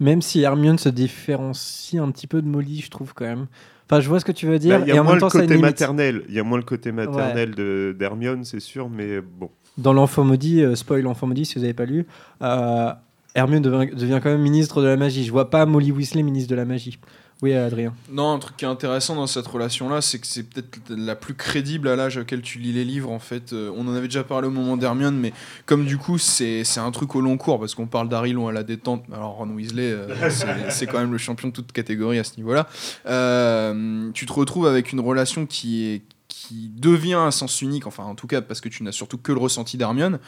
Même 0.00 0.20
si 0.20 0.40
Hermione 0.42 0.78
se 0.78 0.90
différencie 0.90 2.00
un 2.02 2.10
petit 2.10 2.26
peu 2.26 2.42
de 2.42 2.46
Molly, 2.46 2.80
je 2.82 2.90
trouve 2.90 3.14
quand 3.14 3.24
même. 3.24 3.46
Enfin, 3.88 4.00
je 4.00 4.08
vois 4.08 4.20
ce 4.20 4.24
que 4.24 4.32
tu 4.32 4.46
veux 4.46 4.52
Bah, 4.52 4.58
dire. 4.58 4.80
Il 4.80 4.88
y 4.88 4.90
et 4.90 4.98
a 4.98 5.00
en 5.00 5.04
moins 5.04 5.14
même 5.14 5.16
le 5.16 5.20
temps, 5.20 5.28
côté 5.28 5.56
maternel. 5.58 6.22
Il 6.28 6.34
y 6.34 6.38
a 6.38 6.42
moins 6.42 6.58
le 6.58 6.64
côté 6.64 6.92
maternel 6.92 7.54
de 7.54 7.94
d'Hermione, 7.98 8.44
c'est 8.44 8.60
sûr, 8.60 8.88
mais 8.90 9.20
bon. 9.20 9.50
Dans 9.78 9.92
l'Enfant 9.94 10.24
maudit, 10.24 10.62
euh, 10.62 10.74
spoil 10.74 11.00
l'Enfant 11.02 11.26
maudit 11.26 11.46
si 11.46 11.54
vous 11.54 11.62
n'avez 11.62 11.72
pas 11.74 11.86
lu, 11.86 12.06
euh, 12.42 12.92
Hermione 13.34 13.62
devient, 13.62 13.94
devient 13.94 14.20
quand 14.22 14.28
même 14.30 14.42
ministre 14.42 14.82
de 14.82 14.86
la 14.88 14.96
magie. 14.98 15.24
Je 15.24 15.32
vois 15.32 15.48
pas 15.48 15.64
Molly 15.64 15.90
Weasley 15.90 16.22
ministre 16.22 16.50
de 16.50 16.54
la 16.56 16.66
magie. 16.66 16.98
Oui, 17.42 17.52
Adrien. 17.54 17.92
Non, 18.08 18.32
un 18.34 18.38
truc 18.38 18.56
qui 18.56 18.64
est 18.64 18.68
intéressant 18.68 19.16
dans 19.16 19.26
cette 19.26 19.48
relation-là, 19.48 20.00
c'est 20.00 20.20
que 20.20 20.28
c'est 20.28 20.44
peut-être 20.44 20.78
la 20.90 21.16
plus 21.16 21.34
crédible 21.34 21.88
à 21.88 21.96
l'âge 21.96 22.16
auquel 22.16 22.40
tu 22.40 22.60
lis 22.60 22.72
les 22.72 22.84
livres. 22.84 23.10
En 23.10 23.18
fait, 23.18 23.52
Euh, 23.52 23.72
on 23.76 23.88
en 23.88 23.94
avait 23.94 24.06
déjà 24.06 24.22
parlé 24.22 24.46
au 24.46 24.52
moment 24.52 24.76
d'Hermione, 24.76 25.16
mais 25.18 25.32
comme 25.66 25.84
du 25.84 25.98
coup, 25.98 26.18
c'est 26.18 26.62
c'est 26.62 26.78
un 26.78 26.92
truc 26.92 27.16
au 27.16 27.20
long 27.20 27.36
cours, 27.36 27.58
parce 27.58 27.74
qu'on 27.74 27.88
parle 27.88 28.08
d'Harry 28.08 28.32
long 28.32 28.46
à 28.46 28.52
la 28.52 28.62
détente. 28.62 29.02
Alors, 29.12 29.32
Ron 29.38 29.48
Weasley, 29.50 29.90
euh, 29.90 30.06
c'est- 30.70 30.86
quand 30.86 31.00
même 31.00 31.10
le 31.10 31.18
champion 31.18 31.48
de 31.48 31.52
toute 31.52 31.72
catégorie 31.72 32.20
à 32.20 32.24
ce 32.24 32.36
niveau-là. 32.36 32.68
Euh, 33.06 34.10
tu 34.14 34.24
te 34.26 34.32
retrouves 34.32 34.66
avec 34.66 34.92
une 34.92 35.00
relation 35.00 35.46
qui 35.46 35.86
est 35.86 36.02
qui 36.28 36.70
devient 36.76 37.12
un 37.14 37.30
sens 37.30 37.60
unique, 37.60 37.86
enfin 37.86 38.04
en 38.04 38.14
tout 38.14 38.26
cas 38.26 38.40
parce 38.40 38.60
que 38.60 38.68
tu 38.68 38.82
n'as 38.84 38.92
surtout 38.92 39.18
que 39.18 39.32
le 39.32 39.38
ressenti 39.38 39.76
d'Hermione. 39.76 40.18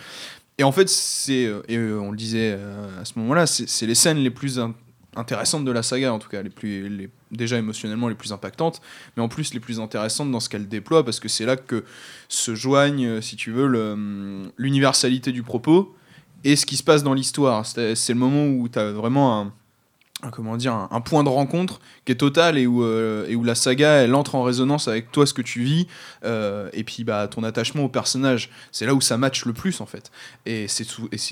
Et 0.58 0.62
en 0.64 0.70
fait, 0.70 0.88
c'est, 0.88 1.50
et 1.68 1.78
on 1.78 2.10
le 2.12 2.16
disait 2.16 2.52
à 3.00 3.04
ce 3.04 3.18
moment-là, 3.18 3.46
c'est 3.46 3.68
c'est 3.68 3.86
les 3.86 3.94
scènes 3.96 4.18
les 4.18 4.30
plus 4.30 4.58
in- 4.60 4.74
intéressantes 5.16 5.64
de 5.64 5.70
la 5.70 5.82
saga, 5.82 6.12
en 6.12 6.18
tout 6.18 6.28
cas, 6.28 6.42
les 6.42 6.50
plus, 6.50 7.10
déjà 7.30 7.56
émotionnellement 7.58 8.08
les 8.08 8.14
plus 8.14 8.32
impactantes, 8.32 8.80
mais 9.16 9.22
en 9.22 9.28
plus 9.28 9.54
les 9.54 9.60
plus 9.60 9.80
intéressantes 9.80 10.30
dans 10.30 10.40
ce 10.40 10.48
qu'elle 10.48 10.68
déploie, 10.68 11.04
parce 11.04 11.20
que 11.20 11.28
c'est 11.28 11.46
là 11.46 11.56
que 11.56 11.84
se 12.28 12.54
joignent, 12.54 13.06
euh, 13.06 13.20
si 13.20 13.36
tu 13.36 13.50
veux, 13.52 13.64
hum, 13.92 14.50
l'universalité 14.56 15.32
du 15.32 15.42
propos 15.42 15.94
et 16.44 16.56
ce 16.56 16.66
qui 16.66 16.76
se 16.76 16.82
passe 16.82 17.02
dans 17.02 17.14
l'histoire. 17.14 17.64
C'est 17.66 17.94
le 18.08 18.14
moment 18.14 18.46
où 18.46 18.68
tu 18.68 18.78
as 18.78 18.92
vraiment 18.92 19.40
un- 19.40 19.52
comment 20.30 20.56
dire, 20.56 20.74
un, 20.90 21.00
point 21.00 21.24
de 21.24 21.28
rencontre 21.28 21.80
qui 22.04 22.12
est 22.12 22.16
total 22.16 22.58
et 22.58 22.66
où, 22.66 22.82
euh, 22.82 23.26
et 23.28 23.36
où 23.36 23.44
la 23.44 23.54
saga 23.54 24.02
elle 24.02 24.14
entre 24.14 24.34
en 24.34 24.42
résonance 24.42 24.88
avec 24.88 25.12
toi, 25.12 25.26
ce 25.26 25.34
que 25.34 25.42
tu 25.42 25.62
vis, 25.62 25.86
euh, 26.24 26.68
et 26.72 26.84
puis 26.84 27.04
bah, 27.04 27.28
ton 27.28 27.44
attachement 27.44 27.84
au 27.84 27.88
personnage. 27.88 28.50
C'est 28.72 28.86
là 28.86 28.94
où 28.94 29.00
ça 29.00 29.16
match 29.16 29.44
le 29.44 29.52
plus 29.52 29.80
en 29.80 29.86
fait. 29.86 30.10
Et 30.46 30.66
c'est 30.68 30.84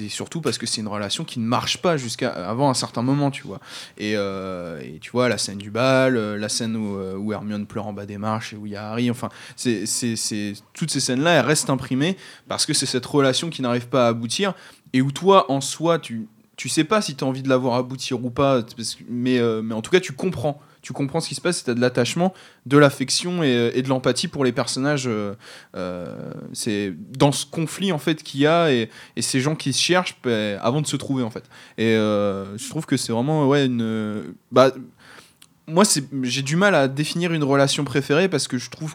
surtout 0.09 0.41
parce 0.41 0.59
que 0.59 0.67
c'est 0.67 0.81
une 0.81 0.89
relation 0.89 1.25
qui 1.25 1.41
ne 1.41 1.45
marche 1.45 1.79
pas 1.79 1.97
jusqu'à 1.97 2.31
avant 2.31 2.71
un 2.71 2.75
certain 2.75 3.03
moment, 3.03 3.31
tu 3.31 3.43
vois. 3.43 3.61
Et, 3.99 4.15
euh, 4.17 4.81
tu 5.01 5.11
vois, 5.11 5.29
la 5.29 5.39
scène 5.39 5.59
du 5.59 5.71
bal, 5.71 6.15
la 6.15 6.49
scène 6.49 6.77
où, 6.77 7.33
Hermione 7.33 7.67
pleure 7.67 7.87
en 7.87 7.93
bas 7.93 8.07
des 8.07 8.19
marches 8.19 8.53
et 8.53 8.57
où 8.57 8.67
il 8.67 8.73
y 8.73 8.77
a 8.77 8.91
Harry, 8.91 9.11
enfin, 9.11 9.29
c'est, 9.57 9.85
toutes 10.75 10.91
ces 10.91 11.01
scènes-là, 11.01 11.33
elles 11.33 11.47
restent 11.47 11.71
imprimées 11.71 12.17
parce 12.49 12.67
que 12.67 12.75
c'est 12.75 12.87
cette 12.87 13.07
relation 13.07 13.51
qui 13.51 13.63
n'arrive 13.63 13.89
pas 13.89 14.07
à 14.07 14.09
aboutir 14.09 14.55
et 14.93 15.01
où 15.01 15.11
toi, 15.11 15.51
en 15.51 15.61
soi, 15.61 15.99
tu, 15.99 16.27
tu 16.63 16.69
sais 16.69 16.85
pas 16.85 17.03
si 17.03 17.17
tu 17.17 17.25
as 17.25 17.27
envie 17.27 17.43
de 17.43 17.49
la 17.49 17.57
voir 17.57 17.75
aboutir 17.75 18.25
ou 18.25 18.31
pas, 18.31 18.63
que- 18.63 18.71
mais, 19.09 19.41
euh, 19.41 19.63
mais 19.63 19.75
en 19.75 19.83
tout 19.83 19.91
cas, 19.91 19.99
tu 19.99 20.13
comprends. 20.13 20.61
Tu 20.81 20.93
comprends 20.93 21.19
ce 21.19 21.27
qui 21.29 21.35
se 21.35 21.41
passe, 21.41 21.65
tu 21.65 21.71
as 21.71 21.75
de 21.75 21.81
l'attachement, 21.81 22.33
de 22.67 22.79
l'affection 22.79 23.43
et, 23.43 23.73
et 23.75 23.83
de 23.83 23.89
l'empathie 23.89 24.29
pour 24.29 24.45
les 24.45 24.53
personnages. 24.53 25.09
euh, 25.09 25.35
euh, 25.75 26.31
c'est 26.53 26.95
dans 27.19 27.33
ce 27.33 27.47
conflit 27.47 27.91
en 27.91 27.99
fait 27.99 28.23
qu'il 28.23 28.43
y 28.43 28.47
a 28.47 28.71
et, 28.73 28.89
ces 29.21 29.41
gens 29.41 29.57
qui 29.57 29.73
se 29.73 29.83
cherchent 29.83 30.17
ben, 30.23 30.57
avant 30.63 30.81
de 30.81 30.87
se 30.87 30.95
trouver 30.97 31.25
en 31.25 31.31
fait. 31.31 31.43
Et 31.79 31.97
euh, 31.97 32.57
je 32.57 32.69
trouve 32.69 32.87
que 32.87 32.97
c'est 32.97 33.11
vraiment 33.13 33.49
ouais 33.49 33.67
une 33.67 34.23
bah 34.53 34.71
moi 35.67 35.83
j'ai 36.23 36.43
du 36.43 36.55
mal 36.55 36.77
à 36.77 36.87
définir 36.87 37.33
une 37.33 37.43
relation 37.45 37.83
préférée 37.85 38.29
parce 38.29 38.47
que 38.47 38.57
je 38.59 38.71
trouve 38.71 38.95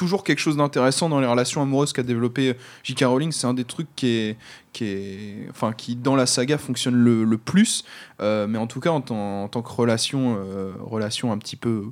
toujours 0.00 0.24
quelque 0.24 0.38
chose 0.38 0.56
d'intéressant 0.56 1.10
dans 1.10 1.20
les 1.20 1.26
relations 1.26 1.60
amoureuses 1.60 1.92
qu'a 1.92 2.02
développé 2.02 2.56
J.K. 2.84 3.02
Rowling. 3.04 3.32
C'est 3.32 3.46
un 3.46 3.52
des 3.52 3.64
trucs 3.64 3.86
qui 3.96 4.06
est, 4.08 4.36
qui 4.72 4.84
est, 4.86 5.46
enfin, 5.50 5.72
qui 5.74 5.94
dans 5.94 6.16
la 6.16 6.24
saga 6.24 6.56
fonctionne 6.56 6.94
le, 6.94 7.22
le 7.24 7.36
plus. 7.36 7.84
Euh, 8.22 8.46
mais 8.46 8.56
en 8.56 8.66
tout 8.66 8.80
cas, 8.80 8.90
en, 8.92 9.02
tant- 9.02 9.42
en 9.44 9.48
tant 9.48 9.60
que 9.60 9.70
relation, 9.70 10.38
euh, 10.38 10.72
relation 10.80 11.32
un 11.32 11.36
petit 11.38 11.56
peu 11.56 11.84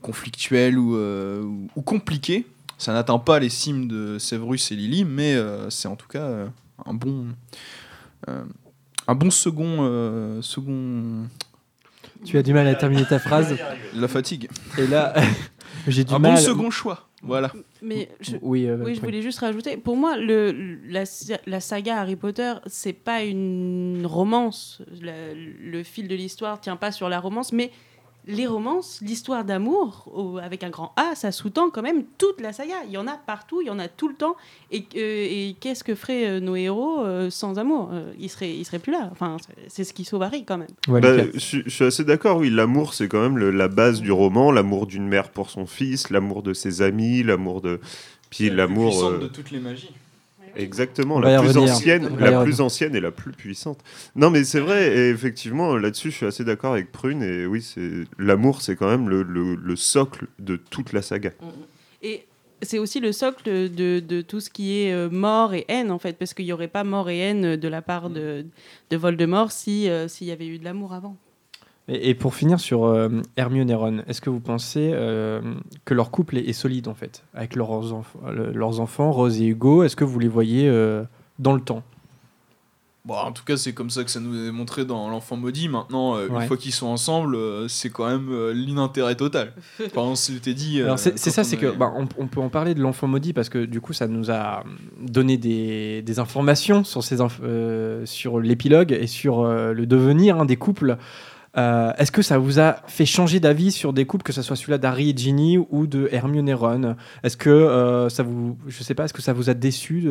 conflictuelle 0.00 0.78
ou, 0.78 0.94
euh, 0.94 1.44
compliquée, 1.84 2.46
ça 2.78 2.92
n'atteint 2.92 3.18
pas 3.18 3.40
les 3.40 3.48
cimes 3.48 3.88
de 3.88 4.16
Severus 4.20 4.70
et 4.70 4.76
Lily, 4.76 5.04
mais 5.04 5.34
euh, 5.34 5.68
c'est 5.68 5.88
en 5.88 5.96
tout 5.96 6.06
cas 6.08 6.20
euh, 6.22 6.46
un 6.86 6.94
bon, 6.94 7.26
euh, 8.28 8.44
un 9.08 9.14
bon 9.16 9.30
second, 9.30 9.78
euh, 9.80 10.40
second, 10.40 11.26
Tu 12.24 12.38
as 12.38 12.42
du 12.44 12.54
mal 12.54 12.68
à 12.68 12.76
terminer 12.76 13.06
ta 13.06 13.18
phrase. 13.18 13.56
la 13.94 14.06
fatigue. 14.08 14.48
Et 14.78 14.86
là, 14.86 15.14
j'ai 15.88 16.04
du 16.04 16.14
un 16.14 16.20
mal. 16.20 16.34
bon 16.34 16.40
second 16.40 16.70
choix. 16.70 17.05
Voilà. 17.22 17.50
Mais 17.82 18.08
je, 18.20 18.36
Oui, 18.42 18.66
euh, 18.66 18.76
Oui, 18.84 18.94
je 18.94 19.00
voulais 19.00 19.22
juste 19.22 19.38
rajouter. 19.40 19.76
Pour 19.76 19.96
moi, 19.96 20.16
le, 20.16 20.78
la, 20.86 21.06
sa- 21.06 21.40
la 21.46 21.60
saga 21.60 21.98
Harry 22.00 22.16
Potter, 22.16 22.52
c'est 22.66 22.92
pas 22.92 23.22
une 23.24 24.04
romance. 24.06 24.82
La- 25.00 25.32
le 25.34 25.82
fil 25.82 26.08
de 26.08 26.14
l'histoire 26.14 26.60
tient 26.60 26.76
pas 26.76 26.92
sur 26.92 27.08
la 27.08 27.18
romance, 27.18 27.52
mais 27.52 27.70
les 28.28 28.46
romances, 28.46 28.98
l'histoire 29.02 29.44
d'amour, 29.44 30.38
avec 30.42 30.64
un 30.64 30.70
grand 30.70 30.92
A, 30.96 31.14
ça 31.14 31.30
sous-tend 31.30 31.70
quand 31.70 31.82
même 31.82 32.04
toute 32.18 32.40
la 32.40 32.52
saga. 32.52 32.74
Il 32.86 32.90
y 32.92 32.98
en 32.98 33.06
a 33.06 33.12
partout, 33.16 33.60
il 33.62 33.68
y 33.68 33.70
en 33.70 33.78
a 33.78 33.86
tout 33.88 34.08
le 34.08 34.14
temps. 34.14 34.34
Et, 34.72 34.84
et 34.94 35.54
qu'est-ce 35.60 35.84
que 35.84 35.94
feraient 35.94 36.26
euh, 36.26 36.40
nos 36.40 36.56
héros 36.56 37.04
euh, 37.04 37.30
sans 37.30 37.58
amour? 37.58 37.90
Euh, 37.92 38.12
Ils 38.18 38.28
seraient, 38.28 38.52
ils 38.52 38.64
seraient 38.64 38.80
plus 38.80 38.92
là. 38.92 39.08
Enfin, 39.12 39.36
c'est- 39.68 39.84
ce 39.84 39.92
qui 39.92 40.04
sauve 40.04 40.22
Harry 40.24 40.44
quand 40.44 40.58
même. 40.58 40.66
Ouais, 40.88 41.00
Bah, 41.00 41.16
je, 41.34 41.38
suis- 41.38 41.62
je 41.64 41.70
suis 41.70 41.84
assez 41.84 42.02
d'accord, 42.04 42.38
oui, 42.38 42.50
l'amour 42.50 42.94
c'est 42.94 43.06
quand 43.08 43.20
même 43.22 43.38
le- 43.38 43.50
la 43.52 43.68
base 43.68 44.00
du 44.00 44.10
roman, 44.10 44.50
l'amour 44.50 44.86
d'une 44.88 45.06
mère 45.06 45.30
pour 45.30 45.48
son 45.50 45.66
fils, 45.66 46.10
l'amour 46.10 46.42
de 46.42 46.52
ses 46.52 46.82
amis, 46.82 47.22
l'amour 47.22 47.60
de... 47.60 47.80
Puis 48.30 48.50
l'amour... 48.50 49.04
euh, 49.04 49.18
de 49.20 49.26
toutes 49.28 49.52
les 49.52 49.60
magies. 49.60 49.90
Exactement, 50.56 51.20
la 51.20 51.38
plus 51.40 51.48
revenir. 51.48 51.72
ancienne, 51.74 52.16
la 52.18 52.42
plus 52.42 52.60
ancienne 52.60 52.94
et 52.96 53.00
la 53.00 53.10
plus 53.10 53.32
puissante. 53.32 53.78
Non, 54.14 54.30
mais 54.30 54.44
c'est 54.44 54.60
vrai. 54.60 54.96
Et 54.96 55.10
effectivement, 55.10 55.76
là-dessus, 55.76 56.10
je 56.10 56.16
suis 56.16 56.26
assez 56.26 56.44
d'accord 56.44 56.72
avec 56.72 56.92
Prune. 56.92 57.22
Et 57.22 57.46
oui, 57.46 57.62
c'est 57.62 57.90
l'amour, 58.18 58.62
c'est 58.62 58.76
quand 58.76 58.88
même 58.88 59.08
le, 59.08 59.22
le- 59.22 59.54
le 59.54 59.76
socle 59.76 60.26
de 60.38 60.56
toute 60.56 60.92
la 60.92 61.02
saga. 61.02 61.30
Et 62.02 62.24
c'est 62.62 62.78
aussi 62.78 63.00
le 63.00 63.12
socle 63.12 63.44
de, 63.70 64.00
de 64.00 64.20
tout 64.22 64.40
ce 64.40 64.48
qui 64.50 64.78
est 64.80 64.92
euh, 64.92 65.10
mort 65.10 65.52
et 65.54 65.64
haine, 65.68 65.90
en 65.90 65.98
fait, 65.98 66.14
parce 66.18 66.32
qu'il 66.34 66.46
n'y 66.46 66.52
aurait 66.52 66.68
pas 66.68 66.84
mort 66.84 67.10
et 67.10 67.18
haine 67.18 67.56
de 67.56 67.68
la 67.68 67.82
part 67.82 68.08
de, 68.08 68.46
de 68.90 68.96
Voldemort 68.96 69.52
si, 69.52 69.90
euh, 69.90 70.08
s'il 70.08 70.26
y 70.26 70.30
avait 70.32 70.46
eu 70.46 70.58
de 70.58 70.64
l'amour 70.64 70.94
avant. 70.94 71.16
Et, 71.88 72.10
et 72.10 72.14
pour 72.14 72.34
finir 72.34 72.58
sur 72.60 72.84
euh, 72.84 73.08
Hermione 73.36 73.70
et 73.70 73.74
Ron, 73.74 73.98
est-ce 74.08 74.20
que 74.20 74.30
vous 74.30 74.40
pensez 74.40 74.90
euh, 74.92 75.40
que 75.84 75.94
leur 75.94 76.10
couple 76.10 76.36
est, 76.38 76.48
est 76.48 76.52
solide 76.52 76.88
en 76.88 76.94
fait 76.94 77.22
Avec 77.34 77.54
leurs, 77.56 77.70
enf- 77.70 78.32
le- 78.34 78.52
leurs 78.52 78.80
enfants, 78.80 79.12
Rose 79.12 79.40
et 79.40 79.46
Hugo, 79.46 79.82
est-ce 79.84 79.94
que 79.96 80.04
vous 80.04 80.18
les 80.18 80.28
voyez 80.28 80.68
euh, 80.68 81.04
dans 81.38 81.52
le 81.54 81.60
temps? 81.60 81.82
Bon, 83.04 83.14
en 83.14 83.30
tout 83.30 83.44
cas, 83.44 83.56
c'est 83.56 83.72
comme 83.72 83.88
ça 83.88 84.02
que 84.02 84.10
ça 84.10 84.18
nous 84.18 84.48
est 84.48 84.50
montré 84.50 84.84
dans 84.84 85.08
L'Enfant 85.08 85.36
Maudit. 85.36 85.68
Maintenant, 85.68 86.16
euh, 86.16 86.26
Ouais. 86.26 86.40
une 86.42 86.48
fois 86.48 86.56
qu'ils 86.56 86.72
sont 86.72 86.88
ensemble, 86.88 87.36
euh, 87.36 87.68
c'est 87.68 87.88
quand 87.88 88.08
même 88.08 88.26
euh, 88.32 88.52
l'inintérêt 88.52 89.14
total. 89.14 89.52
Par 89.94 90.02
exemple, 90.02 90.16
si 90.16 90.34
je 90.34 90.38
t'ai 90.40 90.54
dit. 90.54 90.80
euh, 90.80 90.96
c'est 90.96 91.16
ça, 91.16 91.42
on 91.42 91.44
c'est 91.44 91.56
que 91.56 91.66
avait- 91.66 91.76
bah, 91.76 91.92
on, 91.96 92.08
on 92.18 92.26
peut 92.26 92.40
en 92.40 92.48
parler 92.48 92.74
de 92.74 92.80
l'enfant 92.82 93.06
maudit 93.06 93.32
parce 93.32 93.48
que 93.48 93.64
du 93.64 93.80
coup 93.80 93.92
ça 93.92 94.08
nous 94.08 94.32
a 94.32 94.64
donné 95.00 95.36
des, 95.38 96.02
des 96.02 96.18
informations 96.18 96.82
sur, 96.82 97.04
ces 97.04 97.18
inf- 97.20 97.38
euh, 97.44 98.04
sur 98.06 98.40
l'épilogue 98.40 98.90
et 98.90 99.06
sur 99.06 99.38
euh, 99.42 99.72
le 99.72 99.86
devenir 99.86 100.40
hein, 100.40 100.44
des 100.44 100.56
couples. 100.56 100.96
Euh, 101.56 101.92
Est-ce 101.96 102.12
que 102.12 102.22
ça 102.22 102.38
vous 102.38 102.60
a 102.60 102.76
fait 102.86 103.06
changer 103.06 103.40
d'avis 103.40 103.72
sur 103.72 103.92
des 103.92 104.04
couples, 104.04 104.24
que 104.24 104.32
ce 104.32 104.42
soit 104.42 104.56
celui-là 104.56 104.78
d'Harry 104.78 105.10
et 105.10 105.16
Ginny 105.16 105.58
ou 105.58 105.86
de 105.86 106.08
Hermione 106.12 106.48
et 106.48 106.54
Ron? 106.54 106.96
Est-ce 107.22 107.36
que 107.36 107.50
euh, 107.50 108.08
ça 108.08 108.22
vous, 108.22 108.58
je 108.66 108.82
sais 108.82 108.94
pas, 108.94 109.04
est-ce 109.04 109.14
que 109.14 109.22
ça 109.22 109.32
vous 109.32 109.48
a 109.48 109.54
déçu 109.54 110.08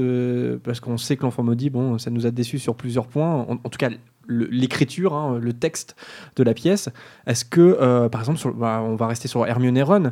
parce 0.63 0.79
qu'on 0.79 0.97
sait 0.97 1.17
que 1.17 1.23
l'enfant 1.23 1.43
maudit, 1.43 1.69
bon, 1.69 1.97
ça 1.97 2.09
nous 2.09 2.25
a 2.25 2.31
déçu 2.31 2.59
sur 2.59 2.75
plusieurs 2.75 3.07
points. 3.07 3.45
En, 3.47 3.57
tout 3.69 3.77
cas, 3.77 3.89
l'écriture, 4.27 5.13
hein, 5.13 5.39
le 5.39 5.53
texte 5.53 5.95
de 6.35 6.43
la 6.43 6.53
pièce. 6.53 6.89
Est-ce 7.27 7.45
que, 7.45 7.77
euh, 7.79 8.09
par 8.09 8.21
exemple, 8.21 8.39
bah, 8.57 8.81
on 8.83 8.95
va 8.95 9.07
rester 9.07 9.27
sur 9.27 9.45
Hermione 9.45 9.77
et 9.77 9.83
Ron. 9.83 10.11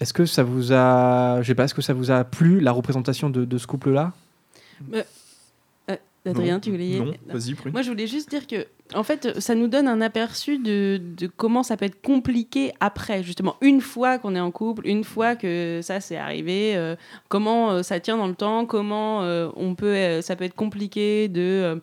est-ce 0.00 0.12
que 0.12 0.26
ça 0.26 0.42
vous 0.42 0.72
a, 0.72 1.42
je 1.42 1.46
sais 1.46 1.54
pas, 1.54 1.64
est-ce 1.64 1.74
que 1.74 1.82
ça 1.82 1.94
vous 1.94 2.10
a 2.10 2.24
plu 2.24 2.60
la 2.60 2.72
représentation 2.72 3.30
de 3.30 3.58
ce 3.58 3.66
couple-là? 3.66 4.12
Adrien, 6.24 6.60
tu 6.60 6.70
voulais 6.70 7.00
Non, 7.00 7.12
vas-y, 7.26 7.54
Prune. 7.54 7.72
Moi, 7.72 7.82
je 7.82 7.90
voulais 7.90 8.06
juste 8.06 8.30
dire 8.30 8.46
que, 8.46 8.66
en 8.94 9.02
fait, 9.02 9.40
ça 9.40 9.54
nous 9.54 9.66
donne 9.66 9.88
un 9.88 10.00
aperçu 10.00 10.58
de, 10.58 11.00
de 11.16 11.26
comment 11.26 11.62
ça 11.64 11.76
peut 11.76 11.84
être 11.84 12.00
compliqué 12.00 12.72
après, 12.78 13.24
justement, 13.24 13.56
une 13.60 13.80
fois 13.80 14.18
qu'on 14.18 14.36
est 14.36 14.40
en 14.40 14.52
couple, 14.52 14.86
une 14.86 15.02
fois 15.02 15.34
que 15.34 15.80
ça 15.82 16.00
c'est 16.00 16.16
arrivé, 16.16 16.76
euh, 16.76 16.94
comment 17.28 17.72
euh, 17.72 17.82
ça 17.82 17.98
tient 17.98 18.16
dans 18.16 18.28
le 18.28 18.34
temps, 18.34 18.66
comment 18.66 19.22
euh, 19.22 19.48
on 19.56 19.74
peut, 19.74 20.20
ça 20.20 20.36
peut 20.36 20.44
être 20.44 20.54
compliqué 20.54 21.28
de 21.28 21.80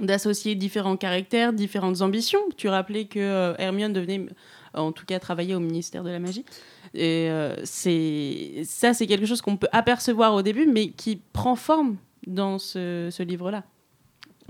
d'associer 0.00 0.54
différents 0.54 0.96
caractères, 0.96 1.52
différentes 1.52 2.00
ambitions. 2.00 2.40
Tu 2.56 2.66
rappelais 2.68 3.04
que 3.04 3.54
Hermione 3.58 3.92
devenait, 3.92 4.26
en 4.72 4.90
tout 4.90 5.04
cas, 5.04 5.18
travailler 5.18 5.54
au 5.54 5.60
ministère 5.60 6.02
de 6.02 6.08
la 6.08 6.18
magie. 6.18 6.46
Et 6.94 7.28
c'est 7.64 8.62
ça, 8.64 8.94
c'est 8.94 9.06
quelque 9.06 9.26
chose 9.26 9.42
qu'on 9.42 9.58
peut 9.58 9.68
apercevoir 9.70 10.32
au 10.32 10.40
début, 10.40 10.66
mais 10.66 10.88
qui 10.88 11.20
prend 11.34 11.56
forme 11.56 11.98
dans 12.26 12.58
ce, 12.58 13.08
ce 13.10 13.22
livre-là. 13.22 13.64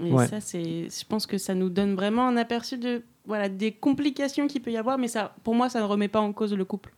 Et 0.03 0.13
Ouais. 0.13 0.27
ça, 0.27 0.41
c'est, 0.41 0.89
je 0.89 1.05
pense 1.07 1.27
que 1.27 1.39
ça 1.39 1.55
nous 1.55 1.69
donne 1.69 1.95
vraiment 1.95 2.27
un 2.27 2.37
aperçu 2.37 2.79
de, 2.79 3.03
voilà, 3.27 3.49
des 3.49 3.73
complications 3.73 4.47
qu'il 4.47 4.63
peut 4.63 4.73
y 4.73 4.77
avoir, 4.77 4.99
mais 4.99 5.09
ça, 5.09 5.35
pour 5.45 5.55
moi, 5.55 5.69
ça 5.69 5.81
ne 5.81 5.85
remet 5.85 6.09
pas 6.09 6.21
en 6.21 6.33
cause 6.33 6.55
le 6.55 6.65
couple 6.65 6.93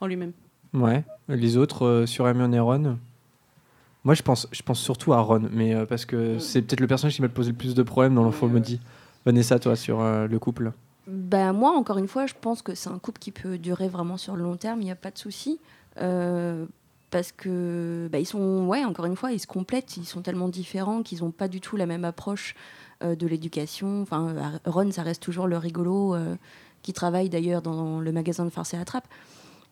en 0.00 0.06
lui-même. 0.06 0.32
Ouais. 0.72 1.04
Les 1.28 1.56
autres 1.56 1.84
euh, 1.86 2.06
sur 2.06 2.26
Hermione 2.28 2.54
et 2.54 2.60
Ron 2.60 2.98
Moi, 4.04 4.14
je 4.14 4.22
pense, 4.22 4.46
je 4.52 4.62
pense 4.62 4.80
surtout 4.80 5.12
à 5.14 5.20
Ron, 5.20 5.48
mais 5.52 5.74
euh, 5.74 5.86
parce 5.86 6.04
que 6.04 6.38
c'est 6.38 6.62
peut-être 6.62 6.80
le 6.80 6.86
personnage 6.86 7.14
qui 7.16 7.22
m'a 7.22 7.28
posé 7.28 7.50
le 7.52 7.56
plus 7.56 7.74
de 7.74 7.82
problèmes 7.82 8.14
dans 8.14 8.24
l'enfant 8.24 8.46
maudit. 8.46 8.80
Vanessa, 9.24 9.58
toi, 9.58 9.74
sur 9.76 10.00
euh, 10.02 10.26
le 10.26 10.38
couple 10.38 10.72
Ben, 11.06 11.52
moi, 11.54 11.70
encore 11.76 11.96
une 11.98 12.08
fois, 12.08 12.26
je 12.26 12.34
pense 12.38 12.60
que 12.60 12.74
c'est 12.74 12.90
un 12.90 12.98
couple 12.98 13.18
qui 13.20 13.30
peut 13.32 13.56
durer 13.56 13.88
vraiment 13.88 14.18
sur 14.18 14.36
le 14.36 14.42
long 14.42 14.56
terme, 14.56 14.82
il 14.82 14.84
n'y 14.84 14.90
a 14.90 14.96
pas 14.96 15.10
de 15.10 15.18
souci. 15.18 15.58
Parce 17.14 17.30
que 17.30 18.08
bah, 18.10 18.18
ils 18.18 18.26
sont, 18.26 18.66
ouais, 18.66 18.84
encore 18.84 19.04
une 19.04 19.14
fois, 19.14 19.30
ils 19.30 19.38
se 19.38 19.46
complètent, 19.46 19.96
ils 19.96 20.04
sont 20.04 20.20
tellement 20.20 20.48
différents 20.48 21.04
qu'ils 21.04 21.20
n'ont 21.22 21.30
pas 21.30 21.46
du 21.46 21.60
tout 21.60 21.76
la 21.76 21.86
même 21.86 22.04
approche 22.04 22.56
euh, 23.04 23.14
de 23.14 23.28
l'éducation. 23.28 24.02
Enfin, 24.02 24.34
Ron, 24.66 24.90
ça 24.90 25.04
reste 25.04 25.22
toujours 25.22 25.46
le 25.46 25.56
rigolo 25.56 26.16
euh, 26.16 26.34
qui 26.82 26.92
travaille 26.92 27.28
d'ailleurs 27.28 27.62
dans 27.62 28.00
le 28.00 28.10
magasin 28.10 28.44
de 28.44 28.50
farce 28.50 28.74
et 28.74 28.78
attrape. 28.78 29.06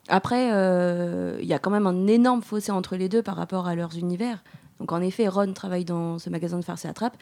Après, 0.07 0.53
euh, 0.53 1.37
il 1.41 1.49
y 1.49 1.53
a 1.53 1.59
quand 1.59 1.73
même 1.73 1.89
un 1.89 2.07
énorme 2.07 2.43
fossé 2.43 2.71
entre 2.71 2.95
les 2.95 3.09
deux 3.09 3.25
par 3.25 3.35
rapport 3.35 3.67
à 3.67 3.75
leurs 3.75 3.99
univers. 3.99 4.45
Donc, 4.79 4.93
en 4.93 5.01
effet, 5.01 5.27
Ron 5.27 5.53
travaille 5.53 5.85
dans 5.85 6.21
ce 6.21 6.31
magasin 6.31 6.61
de 6.61 6.65
farce 6.65 6.85
et 6.85 6.89
attrape. 6.89 7.17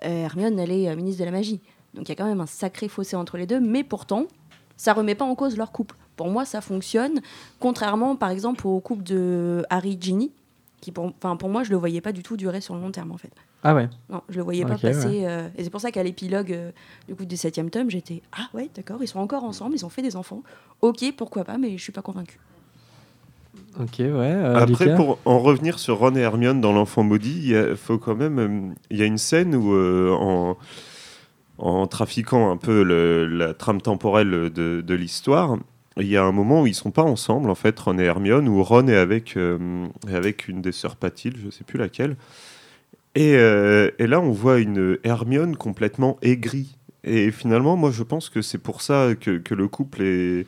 Hermione, 0.00 0.58
elle 0.58 0.72
est 0.72 0.96
ministre 0.96 1.20
de 1.20 1.24
la 1.24 1.30
magie. 1.30 1.60
Donc, 1.94 2.08
il 2.08 2.08
y 2.08 2.12
a 2.12 2.16
quand 2.16 2.26
même 2.26 2.40
un 2.40 2.46
sacré 2.46 2.88
fossé 2.88 3.14
entre 3.14 3.36
les 3.36 3.46
deux. 3.46 3.60
Mais 3.60 3.84
pourtant, 3.84 4.26
ça 4.76 4.92
remet 4.92 5.14
pas 5.14 5.24
en 5.24 5.36
cause 5.36 5.56
leur 5.56 5.70
couple. 5.70 5.94
Pour 6.22 6.30
moi, 6.30 6.44
ça 6.44 6.60
fonctionne. 6.60 7.20
Contrairement, 7.58 8.14
par 8.14 8.30
exemple, 8.30 8.64
au 8.68 8.78
couple 8.78 9.02
de 9.02 9.64
Harry 9.70 9.94
et 9.94 9.98
Ginny, 10.00 10.30
qui 10.80 10.92
pour, 10.92 11.06
enfin, 11.06 11.34
pour 11.34 11.48
moi, 11.48 11.64
je 11.64 11.70
le 11.70 11.76
voyais 11.76 12.00
pas 12.00 12.12
du 12.12 12.22
tout 12.22 12.36
durer 12.36 12.60
sur 12.60 12.76
le 12.76 12.80
long 12.80 12.92
terme, 12.92 13.10
en 13.10 13.16
fait. 13.16 13.32
Ah 13.64 13.74
ouais. 13.74 13.88
Non, 14.08 14.22
je 14.28 14.36
le 14.36 14.44
voyais 14.44 14.64
pas 14.64 14.78
passer. 14.78 15.22
euh, 15.24 15.48
et 15.58 15.64
c'est 15.64 15.70
pour 15.70 15.80
ça 15.80 15.90
qu'à 15.90 16.04
l'épilogue 16.04 16.52
euh, 16.52 16.70
du 17.08 17.16
coup 17.16 17.24
du 17.24 17.36
septième 17.36 17.70
tome, 17.70 17.90
j'étais 17.90 18.22
ah 18.38 18.46
ouais, 18.54 18.70
d'accord, 18.76 18.98
ils 19.00 19.08
sont 19.08 19.18
encore 19.18 19.42
ensemble, 19.42 19.74
ils 19.74 19.84
ont 19.84 19.88
fait 19.88 20.02
des 20.02 20.14
enfants. 20.14 20.44
Ok, 20.80 21.04
pourquoi 21.16 21.42
pas, 21.42 21.58
mais 21.58 21.76
je 21.76 21.82
suis 21.82 21.90
pas 21.92 22.02
convaincue. 22.02 22.38
Ok, 23.80 23.96
ouais. 23.98 24.06
euh, 24.08 24.54
Après, 24.62 24.84
Lucas 24.84 24.96
pour 24.96 25.18
en 25.24 25.40
revenir 25.40 25.80
sur 25.80 25.98
Ron 25.98 26.14
et 26.14 26.20
Hermione 26.20 26.60
dans 26.60 26.72
L'Enfant 26.72 27.02
Maudit, 27.02 27.36
il 27.38 27.48
y 27.48 27.56
a- 27.56 27.74
faut 27.74 27.98
quand 27.98 28.14
même. 28.14 28.74
Il 28.90 28.96
y 28.96 29.02
a 29.02 29.06
une 29.06 29.18
scène 29.18 29.56
où, 29.56 29.74
euh, 29.74 30.12
en, 30.12 30.56
en 31.58 31.86
trafiquant 31.86 32.50
un 32.50 32.56
peu 32.56 32.82
le- 32.82 33.26
la 33.26 33.54
trame 33.54 33.80
temporelle 33.80 34.50
de, 34.50 34.80
de 34.84 34.94
l'histoire, 34.94 35.56
il 35.98 36.06
y 36.06 36.16
a 36.16 36.24
un 36.24 36.32
moment 36.32 36.62
où 36.62 36.66
ils 36.66 36.74
sont 36.74 36.90
pas 36.90 37.02
ensemble, 37.02 37.50
en 37.50 37.54
fait, 37.54 37.78
Ron 37.78 37.98
et 37.98 38.04
Hermione, 38.04 38.48
où 38.48 38.62
Ron 38.62 38.88
est 38.88 38.96
avec, 38.96 39.36
euh, 39.36 39.86
avec 40.08 40.48
une 40.48 40.62
des 40.62 40.72
sœurs 40.72 40.96
Patil, 40.96 41.34
je 41.44 41.50
sais 41.50 41.64
plus 41.64 41.78
laquelle. 41.78 42.16
Et, 43.14 43.34
euh, 43.36 43.90
et 43.98 44.06
là, 44.06 44.20
on 44.20 44.30
voit 44.30 44.58
une 44.58 44.98
Hermione 45.04 45.56
complètement 45.56 46.18
aigrie. 46.22 46.76
Et 47.04 47.30
finalement, 47.30 47.76
moi, 47.76 47.90
je 47.90 48.02
pense 48.02 48.30
que 48.30 48.42
c'est 48.42 48.58
pour 48.58 48.80
ça 48.80 49.10
que, 49.20 49.38
que 49.38 49.54
le 49.54 49.68
couple 49.68 50.02
est, 50.02 50.46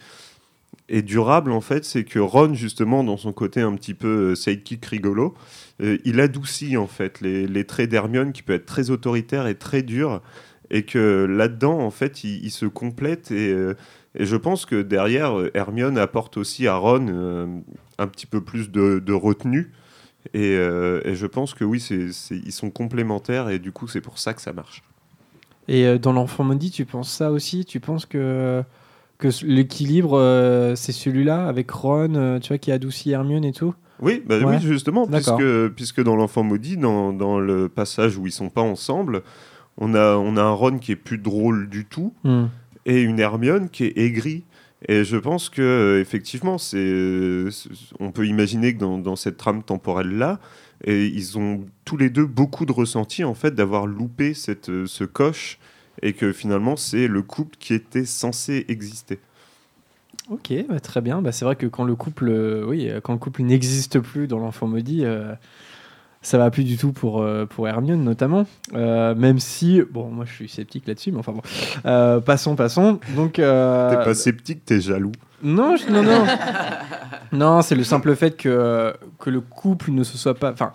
est 0.89 1.03
durable, 1.03 1.53
en 1.53 1.61
fait. 1.61 1.85
C'est 1.85 2.05
que 2.05 2.19
Ron, 2.19 2.55
justement, 2.55 3.05
dans 3.05 3.17
son 3.17 3.33
côté 3.33 3.61
un 3.61 3.75
petit 3.75 3.95
peu 3.95 4.33
euh, 4.33 4.35
sidekick 4.35 4.85
rigolo, 4.87 5.35
euh, 5.83 5.99
il 6.05 6.21
adoucit, 6.21 6.77
en 6.77 6.87
fait, 6.87 7.21
les, 7.21 7.47
les 7.47 7.65
traits 7.65 7.91
d'Hermione 7.91 8.33
qui 8.33 8.43
peut 8.43 8.55
être 8.55 8.67
très 8.67 8.91
autoritaire 8.91 9.47
et 9.47 9.57
très 9.57 9.83
dur. 9.83 10.23
Et 10.71 10.85
que 10.85 11.27
là-dedans, 11.29 11.81
en 11.81 11.91
fait, 11.91 12.25
il, 12.25 12.51
se 12.51 12.65
complète. 12.65 13.31
Et, 13.31 13.55
et 14.15 14.27
je 14.27 14.37
pense 14.37 14.67
que 14.67 14.83
derrière, 14.83 15.39
euh, 15.39 15.51
Hermione 15.55 15.99
apporte 15.99 16.37
aussi 16.37 16.67
à 16.67 16.77
Ron 16.77 17.07
euh, 17.09 17.47
un 17.99 18.07
petit 18.07 18.27
peu 18.27 18.41
plus 18.41 18.71
de, 18.71 18.99
de 19.05 19.13
retenue. 19.13 19.73
Et, 20.33 20.57
euh, 20.57 21.01
et 21.05 21.15
je 21.17 21.27
pense 21.27 21.53
que 21.55 21.65
oui, 21.65 21.81
c'est, 21.81 22.11
c'est- 22.13 22.37
ils 22.39 22.53
sont 22.53 22.71
complémentaires 22.71 23.51
et 23.51 23.59
du 23.59 23.73
coup, 23.73 23.87
c'est 23.89 24.01
pour 24.01 24.19
ça 24.19 24.33
que 24.35 24.41
ça 24.41 24.53
marche. 24.53 24.83
Et 25.69 25.99
dans 25.99 26.13
l'enfant 26.13 26.45
maudit, 26.45 26.71
tu 26.71 26.85
penses 26.85 27.11
ça 27.11 27.31
aussi? 27.31 27.65
Tu 27.65 27.81
penses 27.81 28.05
que, 28.07 28.63
que 29.19 29.29
l'équilibre, 29.45 30.19
euh, 30.19 30.75
c'est 30.77 30.93
celui-là, 30.93 31.47
avec 31.47 31.71
Ron, 31.71 32.39
tu 32.43 32.49
vois, 32.49 32.59
qui 32.59 32.71
adoucit 32.73 33.11
Hermione 33.13 33.45
et 33.45 33.53
tout? 33.53 33.75
Oui, 34.01 34.23
bah 34.27 34.39
Ouais. 34.41 34.57
oui 34.57 34.61
justement, 34.61 35.07
D'accord. 35.07 35.37
puisque, 35.37 35.69
puisque 35.75 36.03
dans 36.03 36.17
l'enfant 36.17 36.43
maudit, 36.43 36.77
dans, 36.77 37.13
dans 37.13 37.39
le 37.39 37.69
passage 37.69 38.19
où 38.19 38.27
ils 38.27 38.33
sont 38.33 38.51
pas 38.51 38.61
ensemble, 38.61 39.23
on 39.79 39.95
a, 39.95 40.17
on 40.17 40.37
a 40.37 40.43
un 40.43 40.51
Ron 40.53 40.79
qui 40.79 40.93
est 40.93 40.97
plus 40.97 41.19
drôle 41.19 41.69
du 41.69 41.85
tout 41.85 42.13
Hmm. 42.25 42.47
Et 42.87 43.01
une 43.03 43.19
Hermione 43.19 43.69
qui 43.69 43.85
est 43.85 43.99
aigrie. 43.99 44.45
Et 44.89 45.05
je 45.05 45.17
pense 45.17 45.49
que 45.49 45.63
euh, 45.63 46.01
effectivement, 46.01 46.59
c'est, 46.59 47.47
c'est- 47.51 47.71
on 48.01 48.13
peut 48.13 48.27
imaginer 48.27 48.75
que 48.75 48.79
dans, 48.79 49.17
cette 49.17 49.37
trame 49.37 49.63
temporelle 49.63 50.17
là, 50.19 50.41
ils 50.87 51.39
ont 51.39 51.65
tous 51.85 51.97
les 51.97 52.11
deux 52.11 52.27
beaucoup 52.27 52.67
de 52.67 52.73
ressenti 52.73 53.25
en 53.25 53.35
fait 53.35 53.55
d'avoir 53.55 53.87
loupé 53.87 54.35
cette, 54.35 54.69
euh, 54.69 54.87
ce 54.87 55.05
coche 55.05 55.59
et 56.03 56.13
que 56.13 56.33
finalement 56.33 56.77
c'est 56.77 57.07
le 57.07 57.23
couple 57.23 57.57
qui 57.59 57.73
était 57.73 58.05
censé 58.05 58.67
exister. 58.69 59.19
Ok, 60.31 60.53
bah, 60.69 60.81
très 60.81 61.01
bien. 61.01 61.21
Bah, 61.21 61.33
c'est 61.33 61.45
vrai 61.45 61.57
que 61.57 61.67
quand 61.67 61.85
le 61.85 61.95
couple, 61.97 62.29
euh, 62.29 62.65
oui, 62.67 62.89
euh, 62.89 63.01
quand 63.01 63.13
le 63.13 63.19
couple 63.19 63.43
n'existe 63.43 64.01
plus 64.01 64.27
dans 64.27 64.39
l'enfant 64.39 64.67
maudit, 64.67 65.05
euh, 65.05 65.35
ça 66.25 66.39
va 66.39 66.51
plus 66.51 66.65
du 66.65 66.77
tout 66.77 66.93
pour, 66.93 67.21
euh, 67.23 67.47
pour 67.47 67.69
Hermione 67.69 68.03
notamment. 68.03 68.47
Euh, 68.75 69.15
même 69.15 69.39
si, 69.39 69.81
bon, 69.91 70.09
moi 70.11 70.25
je 70.27 70.33
suis 70.33 70.49
sceptique 70.49 70.87
là-dessus, 70.89 71.13
mais 71.13 71.19
enfin 71.19 71.33
bon. 71.33 71.43
Euh, 71.87 72.21
passons, 72.21 72.57
passons. 72.57 72.99
Donc, 73.15 73.39
euh, 73.39 73.91
T'es 73.91 74.05
pas 74.05 74.15
sceptique, 74.15 74.65
t'es 74.65 74.81
jaloux. 74.81 75.13
Non, 75.43 75.77
je- 75.77 75.91
non, 75.93 76.03
non. 76.03 76.25
non, 77.33 77.63
c'est 77.63 77.75
le 77.75 77.85
simple 77.85 78.17
fait 78.17 78.37
que, 78.37 78.95
que 79.19 79.31
le 79.31 79.41
couple 79.43 79.91
ne 79.91 80.03
se 80.03 80.17
soit 80.17 80.35
pas. 80.35 80.51
Enfin, 80.51 80.73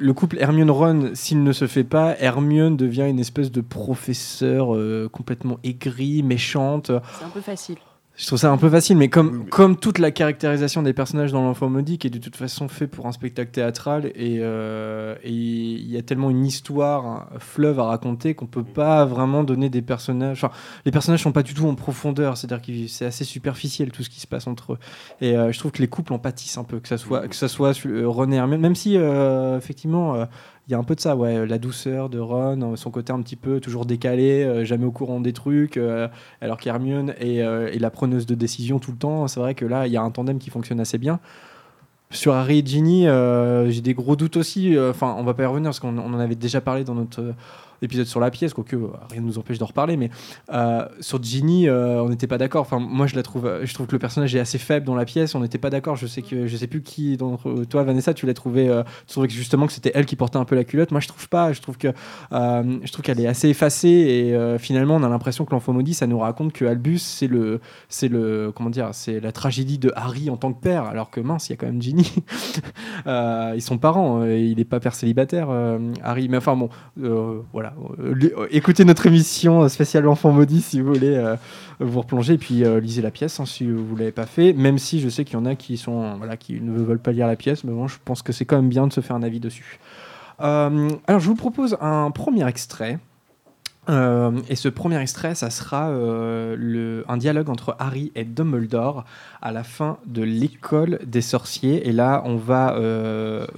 le 0.00 0.12
couple 0.12 0.38
Hermione-Ron, 0.38 1.10
s'il 1.14 1.42
ne 1.42 1.52
se 1.52 1.66
fait 1.66 1.84
pas, 1.84 2.16
Hermione 2.18 2.76
devient 2.76 3.06
une 3.08 3.18
espèce 3.20 3.50
de 3.52 3.60
professeur 3.60 4.74
euh, 4.74 5.08
complètement 5.12 5.58
aigrie, 5.64 6.22
méchante. 6.22 6.90
C'est 7.18 7.24
un 7.24 7.28
peu 7.28 7.40
facile. 7.40 7.76
Je 8.18 8.26
trouve 8.26 8.38
ça 8.40 8.50
un 8.50 8.56
peu 8.56 8.68
facile, 8.68 8.96
mais 8.96 9.08
comme, 9.08 9.48
comme 9.48 9.76
toute 9.76 10.00
la 10.00 10.10
caractérisation 10.10 10.82
des 10.82 10.92
personnages 10.92 11.30
dans 11.30 11.40
l'enfant 11.40 11.70
maudit, 11.70 11.98
qui 11.98 12.08
est 12.08 12.10
de 12.10 12.18
toute 12.18 12.34
façon 12.34 12.66
fait 12.66 12.88
pour 12.88 13.06
un 13.06 13.12
spectacle 13.12 13.52
théâtral, 13.52 14.06
et 14.16 14.38
euh, 14.40 15.14
et 15.22 15.30
il 15.30 15.88
y 15.88 15.96
a 15.96 16.02
tellement 16.02 16.28
une 16.28 16.44
histoire, 16.44 17.06
un 17.06 17.38
fleuve 17.38 17.78
à 17.78 17.84
raconter, 17.84 18.34
qu'on 18.34 18.46
peut 18.46 18.64
pas 18.64 19.04
vraiment 19.04 19.44
donner 19.44 19.70
des 19.70 19.82
personnages. 19.82 20.42
Enfin, 20.42 20.52
les 20.84 20.90
personnages 20.90 21.22
sont 21.22 21.30
pas 21.30 21.44
du 21.44 21.54
tout 21.54 21.68
en 21.68 21.76
profondeur, 21.76 22.36
c'est-à-dire 22.36 22.60
que 22.60 22.88
c'est 22.88 23.06
assez 23.06 23.22
superficiel 23.22 23.92
tout 23.92 24.02
ce 24.02 24.10
qui 24.10 24.18
se 24.18 24.26
passe 24.26 24.48
entre 24.48 24.72
eux. 24.72 24.78
Et 25.20 25.36
euh, 25.36 25.52
je 25.52 25.58
trouve 25.60 25.70
que 25.70 25.80
les 25.80 25.88
couples 25.88 26.12
en 26.12 26.18
pâtissent 26.18 26.58
un 26.58 26.64
peu, 26.64 26.80
que 26.80 26.88
ça 26.88 26.98
soit, 26.98 27.28
que 27.28 27.36
ça 27.36 27.46
soit 27.46 27.86
euh, 27.86 28.26
et 28.32 28.34
Hermione, 28.34 28.60
même 28.60 28.74
si 28.74 28.96
euh, 28.96 29.56
effectivement. 29.58 30.26
Il 30.68 30.72
y 30.72 30.74
a 30.74 30.78
un 30.78 30.84
peu 30.84 30.94
de 30.94 31.00
ça, 31.00 31.16
ouais, 31.16 31.46
la 31.46 31.58
douceur 31.58 32.10
de 32.10 32.18
Ron, 32.18 32.60
euh, 32.60 32.76
son 32.76 32.90
côté 32.90 33.10
un 33.10 33.22
petit 33.22 33.36
peu 33.36 33.58
toujours 33.58 33.86
décalé, 33.86 34.44
euh, 34.44 34.64
jamais 34.66 34.84
au 34.84 34.90
courant 34.90 35.18
des 35.18 35.32
trucs, 35.32 35.78
euh, 35.78 36.08
alors 36.42 36.58
qu'Hermione 36.58 37.14
est, 37.18 37.40
euh, 37.40 37.72
est 37.72 37.78
la 37.78 37.90
preneuse 37.90 38.26
de 38.26 38.34
décision 38.34 38.78
tout 38.78 38.92
le 38.92 38.98
temps. 38.98 39.26
C'est 39.28 39.40
vrai 39.40 39.54
que 39.54 39.64
là, 39.64 39.86
il 39.86 39.92
y 39.94 39.96
a 39.96 40.02
un 40.02 40.10
tandem 40.10 40.38
qui 40.38 40.50
fonctionne 40.50 40.78
assez 40.78 40.98
bien. 40.98 41.20
Sur 42.10 42.34
Harry 42.34 42.58
et 42.58 42.66
Ginny, 42.66 43.06
j'ai 43.70 43.82
des 43.82 43.92
gros 43.92 44.16
doutes 44.16 44.38
aussi. 44.38 44.78
Enfin, 44.78 45.14
on 45.18 45.24
va 45.24 45.34
pas 45.34 45.42
y 45.42 45.46
revenir 45.46 45.68
parce 45.68 45.80
qu'on 45.80 45.98
on 45.98 46.14
en 46.14 46.18
avait 46.18 46.36
déjà 46.36 46.62
parlé 46.62 46.82
dans 46.82 46.94
notre 46.94 47.34
épisode 47.82 48.06
sur 48.06 48.20
la 48.20 48.30
pièce, 48.30 48.54
quoique 48.54 48.76
euh, 48.76 48.88
rien 49.10 49.20
ne 49.20 49.26
nous 49.26 49.38
empêche 49.38 49.58
d'en 49.58 49.66
reparler. 49.66 49.96
Mais 49.96 50.10
euh, 50.52 50.86
sur 51.00 51.22
Ginny, 51.22 51.68
euh, 51.68 52.02
on 52.02 52.08
n'était 52.08 52.26
pas 52.26 52.38
d'accord. 52.38 52.62
Enfin, 52.62 52.78
moi, 52.78 53.06
je 53.06 53.16
la 53.16 53.22
trouve, 53.22 53.60
je 53.62 53.74
trouve 53.74 53.86
que 53.86 53.92
le 53.92 53.98
personnage 53.98 54.34
est 54.34 54.40
assez 54.40 54.58
faible 54.58 54.86
dans 54.86 54.94
la 54.94 55.04
pièce. 55.04 55.34
On 55.34 55.40
n'était 55.40 55.58
pas 55.58 55.70
d'accord. 55.70 55.96
Je 55.96 56.06
sais 56.06 56.22
que 56.22 56.46
je 56.46 56.56
sais 56.56 56.66
plus 56.66 56.82
qui 56.82 57.16
d'entre 57.16 57.64
toi, 57.64 57.82
Vanessa, 57.82 58.14
tu 58.14 58.26
l'as 58.26 58.34
trouvé. 58.34 58.68
euh, 58.68 58.82
tu 59.06 59.12
trouvais 59.12 59.28
que 59.28 59.34
justement 59.34 59.66
que 59.66 59.72
c'était 59.72 59.92
elle 59.94 60.06
qui 60.06 60.16
portait 60.16 60.38
un 60.38 60.44
peu 60.44 60.54
la 60.54 60.64
culotte. 60.64 60.90
Moi, 60.90 61.00
je 61.00 61.08
trouve 61.08 61.28
pas. 61.28 61.52
Je 61.52 61.60
trouve 61.60 61.78
que 61.78 61.88
je 62.32 62.92
trouve 62.92 63.04
qu'elle 63.04 63.20
est 63.20 63.26
assez 63.26 63.48
effacée 63.48 63.88
et 63.88 64.58
finalement, 64.58 64.96
on 64.96 65.02
a 65.02 65.08
l'impression 65.08 65.44
que 65.44 65.52
l'enfant 65.52 65.72
maudit, 65.72 65.94
ça 65.94 66.06
nous 66.06 66.18
raconte 66.18 66.52
que 66.52 66.64
Albus, 66.64 66.98
c'est 66.98 67.26
le, 67.26 67.60
c'est 67.88 68.08
le, 68.08 68.52
comment 68.54 68.70
dire, 68.70 68.90
c'est 68.92 69.20
la 69.20 69.32
tragédie 69.32 69.78
de 69.78 69.92
Harry 69.94 70.30
en 70.30 70.36
tant 70.36 70.52
que 70.52 70.60
père, 70.60 70.84
alors 70.84 71.10
que 71.10 71.20
mince, 71.20 71.48
il 71.48 71.52
y 71.52 71.54
a 71.54 71.56
quand 71.56 71.66
même 71.66 71.80
Ginny. 71.82 72.12
Ils 73.06 73.62
sont 73.62 73.78
parents, 73.78 74.24
il 74.24 74.56
n'est 74.56 74.64
pas 74.64 74.80
père 74.80 74.94
célibataire, 74.94 75.48
Harry. 76.02 76.28
Mais 76.28 76.36
enfin 76.36 76.56
bon, 76.56 76.68
euh, 77.02 77.42
Euh, 77.98 78.14
euh, 78.36 78.46
écoutez 78.50 78.84
notre 78.84 79.06
émission 79.06 79.68
spéciale 79.68 80.06
Enfant 80.08 80.32
maudit 80.32 80.62
si 80.62 80.80
vous 80.80 80.92
voulez 80.94 81.16
euh, 81.16 81.36
vous 81.80 82.00
replonger 82.00 82.34
et 82.34 82.38
puis 82.38 82.64
lisez 82.80 83.02
la 83.02 83.10
pièce 83.10 83.40
hein, 83.40 83.46
si 83.46 83.68
vous 83.70 83.96
l'avez 83.96 84.12
pas 84.12 84.26
fait. 84.26 84.52
Même 84.52 84.78
si 84.78 85.00
je 85.00 85.08
sais 85.08 85.24
qu'il 85.24 85.34
y 85.34 85.36
en 85.36 85.46
a 85.46 85.54
qui 85.54 85.76
sont, 85.76 86.16
voilà, 86.16 86.36
qui 86.36 86.60
ne 86.60 86.78
veulent 86.78 86.98
pas 86.98 87.12
lire 87.12 87.26
la 87.26 87.36
pièce, 87.36 87.64
mais 87.64 87.72
bon, 87.72 87.88
je 87.88 87.98
pense 88.04 88.22
que 88.22 88.32
c'est 88.32 88.44
quand 88.44 88.56
même 88.56 88.68
bien 88.68 88.86
de 88.86 88.92
se 88.92 89.00
faire 89.00 89.16
un 89.16 89.22
avis 89.22 89.40
dessus. 89.40 89.78
Alors, 90.38 91.18
je 91.18 91.26
vous 91.26 91.34
propose 91.34 91.76
un 91.80 92.10
premier 92.10 92.46
extrait. 92.46 92.98
Et 93.88 94.54
ce 94.54 94.68
premier 94.68 95.00
extrait, 95.00 95.34
ça 95.34 95.50
sera 95.50 95.86
un 95.88 97.16
dialogue 97.16 97.48
entre 97.48 97.74
Harry 97.78 98.12
et 98.14 98.24
Dumbledore 98.24 99.04
à 99.40 99.50
la 99.50 99.64
fin 99.64 99.98
de 100.06 100.22
l'école 100.22 101.00
des 101.06 101.22
sorciers. 101.22 101.88
Et 101.88 101.92
là, 101.92 102.22
on 102.24 102.36
va 102.36 102.76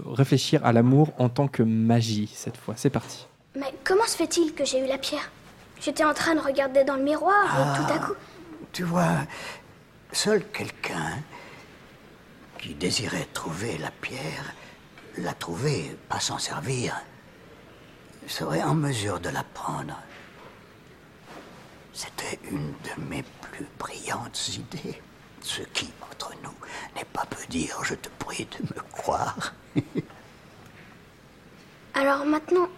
réfléchir 0.07 0.65
à 0.65 0.73
l'amour 0.73 1.13
en 1.19 1.29
tant 1.29 1.49
que 1.49 1.63
magie 1.63 2.31
cette 2.33 2.57
fois. 2.57 2.75
C'est 2.77 2.91
parti. 2.91 3.27
Mais 3.57 3.75
comment 3.85 4.07
se 4.07 4.17
fait-il 4.17 4.55
que 4.55 4.65
j'ai 4.65 4.79
eu 4.79 4.87
la 4.87 4.99
pierre? 4.99 5.31
J'étais 5.81 6.05
en 6.05 6.15
train 6.15 6.35
de 6.35 6.41
regarder 6.41 6.85
dans 6.85 6.97
le 6.97 7.03
miroir 7.03 7.45
et 7.45 7.79
tout 7.79 7.93
à 7.93 7.99
coup. 7.99 8.15
Tu 8.73 8.85
vois, 8.85 9.27
seul 10.13 10.45
quelqu'un 10.53 11.19
qui 12.59 12.75
désirait 12.75 13.27
trouver 13.33 13.79
la 13.79 13.91
pierre, 13.91 14.55
la 15.17 15.33
trouver, 15.33 15.97
pas 16.09 16.21
s'en 16.21 16.39
servir, 16.39 17.01
serait 18.27 18.63
en 18.63 18.75
mesure 18.75 19.19
de 19.19 19.31
la 19.31 19.43
prendre. 19.43 19.99
C'était 21.93 22.39
une 22.51 22.69
de 22.69 23.03
mes 23.09 23.25
plus 23.41 23.67
brillantes 23.79 24.49
idées. 24.49 25.01
Ce 25.43 25.63
qui, 25.63 25.91
entre 26.03 26.33
nous, 26.45 26.55
n'est 26.95 27.07
pas 27.07 27.25
peu 27.29 27.45
dire, 27.49 27.83
je 27.83 27.95
te 27.95 28.09
prie 28.19 28.47
de 28.47 28.63
me 28.75 28.81
croire. 28.93 29.55
Alors 31.95 32.25
maintenant 32.25 32.69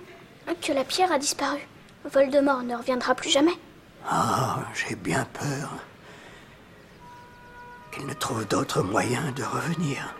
que 0.60 0.72
la 0.72 0.84
pierre 0.84 1.12
a 1.12 1.18
disparu, 1.18 1.58
Voldemort 2.04 2.62
ne 2.62 2.76
reviendra 2.76 3.14
plus 3.14 3.30
jamais. 3.30 3.58
Ah, 4.08 4.60
j'ai 4.74 4.94
bien 4.94 5.26
peur 5.32 5.70
qu'il 7.92 8.06
ne 8.06 8.14
trouve 8.14 8.46
d'autre 8.46 8.82
moyen 8.82 9.32
de 9.36 9.42
revenir. 9.42 10.14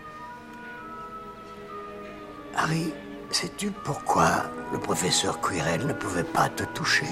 Harry, 2.55 2.93
sais-tu 3.31 3.71
pourquoi 3.71 4.43
le 4.71 4.79
professeur 4.79 5.41
Quirrell 5.41 5.85
ne 5.87 5.93
pouvait 5.93 6.23
pas 6.23 6.49
te 6.49 6.63
toucher? 6.65 7.07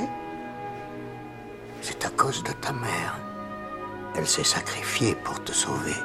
C'est 1.82 2.06
à 2.06 2.10
cause 2.10 2.44
de 2.44 2.52
ta 2.52 2.72
mère. 2.74 3.18
Elle 4.16 4.28
s'est 4.28 4.44
sacrifiée 4.44 5.16
pour 5.16 5.44
te 5.44 5.52
sauver. 5.52 5.96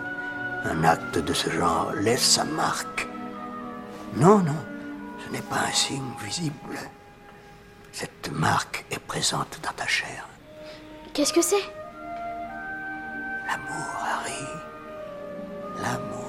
Un 0.64 0.84
acte 0.84 1.18
de 1.18 1.34
ce 1.34 1.50
genre 1.50 1.92
laisse 1.92 2.24
sa 2.24 2.44
marque. 2.44 3.06
Non, 4.14 4.38
non, 4.38 4.64
ce 5.24 5.32
n'est 5.32 5.42
pas 5.42 5.66
un 5.68 5.72
signe 5.72 6.12
visible. 6.24 6.78
Cette 7.98 8.30
marque 8.30 8.84
est 8.90 8.98
présente 8.98 9.58
dans 9.64 9.72
ta 9.72 9.86
chair. 9.86 10.28
Qu'est-ce 11.14 11.32
que 11.32 11.40
c'est? 11.40 11.64
L'amour, 13.46 13.86
Harry. 14.04 14.44
L'amour. 15.82 16.28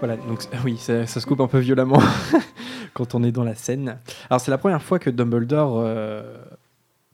Voilà, 0.00 0.16
donc 0.16 0.42
oui, 0.64 0.76
ça, 0.76 1.06
ça 1.06 1.20
se 1.20 1.26
coupe 1.26 1.40
un 1.40 1.46
peu 1.46 1.60
violemment 1.60 2.02
quand 2.94 3.14
on 3.14 3.22
est 3.22 3.30
dans 3.30 3.44
la 3.44 3.54
scène. 3.54 4.00
Alors 4.28 4.40
c'est 4.40 4.50
la 4.50 4.58
première 4.58 4.82
fois 4.82 4.98
que 4.98 5.08
Dumbledore 5.08 5.78
euh, 5.78 6.34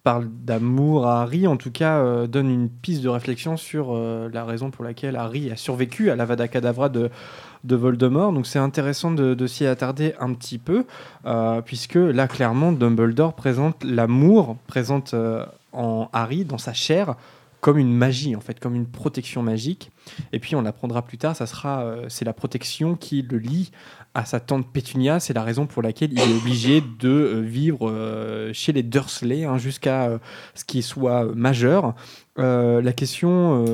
parle 0.02 0.30
d'amour 0.30 1.06
à 1.06 1.20
Harry, 1.20 1.46
en 1.46 1.58
tout 1.58 1.72
cas, 1.72 1.98
euh, 1.98 2.26
donne 2.26 2.48
une 2.48 2.70
piste 2.70 3.02
de 3.02 3.10
réflexion 3.10 3.58
sur 3.58 3.88
euh, 3.90 4.30
la 4.32 4.46
raison 4.46 4.70
pour 4.70 4.82
laquelle 4.82 5.16
Harry 5.16 5.50
a 5.50 5.56
survécu 5.56 6.10
à 6.10 6.16
l'Avada 6.16 6.48
Kedavra 6.48 6.88
de, 6.88 7.10
de 7.64 7.76
Voldemort. 7.76 8.32
Donc 8.32 8.46
c'est 8.46 8.58
intéressant 8.58 9.12
de, 9.12 9.46
s'y 9.46 9.66
attarder 9.66 10.14
un 10.20 10.32
petit 10.34 10.58
peu, 10.58 10.84
euh, 11.26 11.60
puisque 11.62 11.94
là, 11.94 12.28
clairement, 12.28 12.72
Dumbledore 12.72 13.34
présente 13.34 13.82
l'amour, 13.84 14.56
présente 14.66 15.14
euh, 15.14 15.44
en 15.72 16.08
Harry, 16.12 16.44
dans 16.44 16.58
sa 16.58 16.72
chair, 16.72 17.14
comme 17.60 17.78
une 17.78 17.94
magie, 17.94 18.34
en 18.34 18.40
fait, 18.40 18.58
comme 18.58 18.74
une 18.74 18.86
protection 18.86 19.42
magique. 19.42 19.92
Et 20.32 20.40
puis 20.40 20.56
on 20.56 20.62
l'apprendra 20.62 21.02
plus 21.02 21.18
tard, 21.18 21.36
ça 21.36 21.46
sera, 21.46 21.82
euh, 21.82 22.06
c'est 22.08 22.24
la 22.24 22.32
protection 22.32 22.96
qui 22.96 23.22
le 23.22 23.38
lie 23.38 23.70
à 24.14 24.24
sa 24.24 24.40
tante 24.40 24.66
Pétunia. 24.72 25.20
C'est 25.20 25.32
la 25.32 25.44
raison 25.44 25.66
pour 25.66 25.80
laquelle 25.80 26.12
il 26.12 26.18
est 26.18 26.36
obligé 26.36 26.82
de 26.98 27.40
vivre 27.40 28.50
chez 28.52 28.72
les 28.72 28.82
Dursley 28.82 29.44
hein, 29.44 29.56
jusqu'à 29.58 30.18
ce 30.54 30.64
qu'il 30.64 30.82
soit 30.82 31.24
majeur. 31.34 31.94
La 32.36 32.92
question 32.92 33.64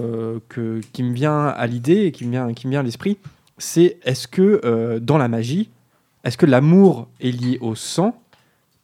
que, 0.48 0.80
qui 0.92 1.02
me 1.02 1.12
vient 1.12 1.46
à 1.46 1.66
l'idée 1.66 2.04
et 2.04 2.12
qui 2.12 2.24
me 2.24 2.30
vient, 2.30 2.52
qui 2.52 2.68
me 2.68 2.72
vient 2.72 2.80
à 2.80 2.84
l'esprit, 2.84 3.18
c'est 3.58 3.98
est-ce 4.02 4.28
que 4.28 4.60
euh, 4.64 5.00
dans 5.00 5.18
la 5.18 5.28
magie, 5.28 5.70
est-ce 6.24 6.36
que 6.36 6.46
l'amour 6.46 7.08
est 7.20 7.30
lié 7.30 7.58
au 7.60 7.74
sang 7.74 8.20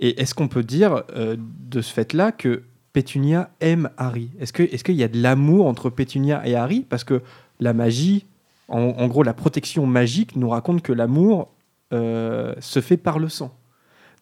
Et 0.00 0.20
est-ce 0.20 0.34
qu'on 0.34 0.48
peut 0.48 0.62
dire 0.62 1.04
euh, 1.16 1.36
de 1.38 1.80
ce 1.80 1.92
fait-là 1.92 2.32
que 2.32 2.62
Pétunia 2.92 3.50
aime 3.60 3.90
Harry? 3.96 4.30
Est-ce 4.38 4.52
qu'il 4.52 4.94
y 4.94 5.02
a 5.02 5.08
de 5.08 5.20
l'amour 5.20 5.66
entre 5.66 5.90
Pétunia 5.90 6.46
et 6.46 6.54
Harry? 6.54 6.80
Parce 6.88 7.04
que 7.04 7.22
la 7.60 7.72
magie, 7.72 8.26
en, 8.68 9.06
gros, 9.08 9.22
la 9.22 9.34
protection 9.34 9.86
magique 9.86 10.36
nous 10.36 10.48
raconte 10.48 10.82
que 10.82 10.92
l'amour 10.92 11.52
euh, 11.92 12.54
se 12.60 12.80
fait 12.80 12.96
par 12.96 13.18
le 13.18 13.28
sang. 13.28 13.54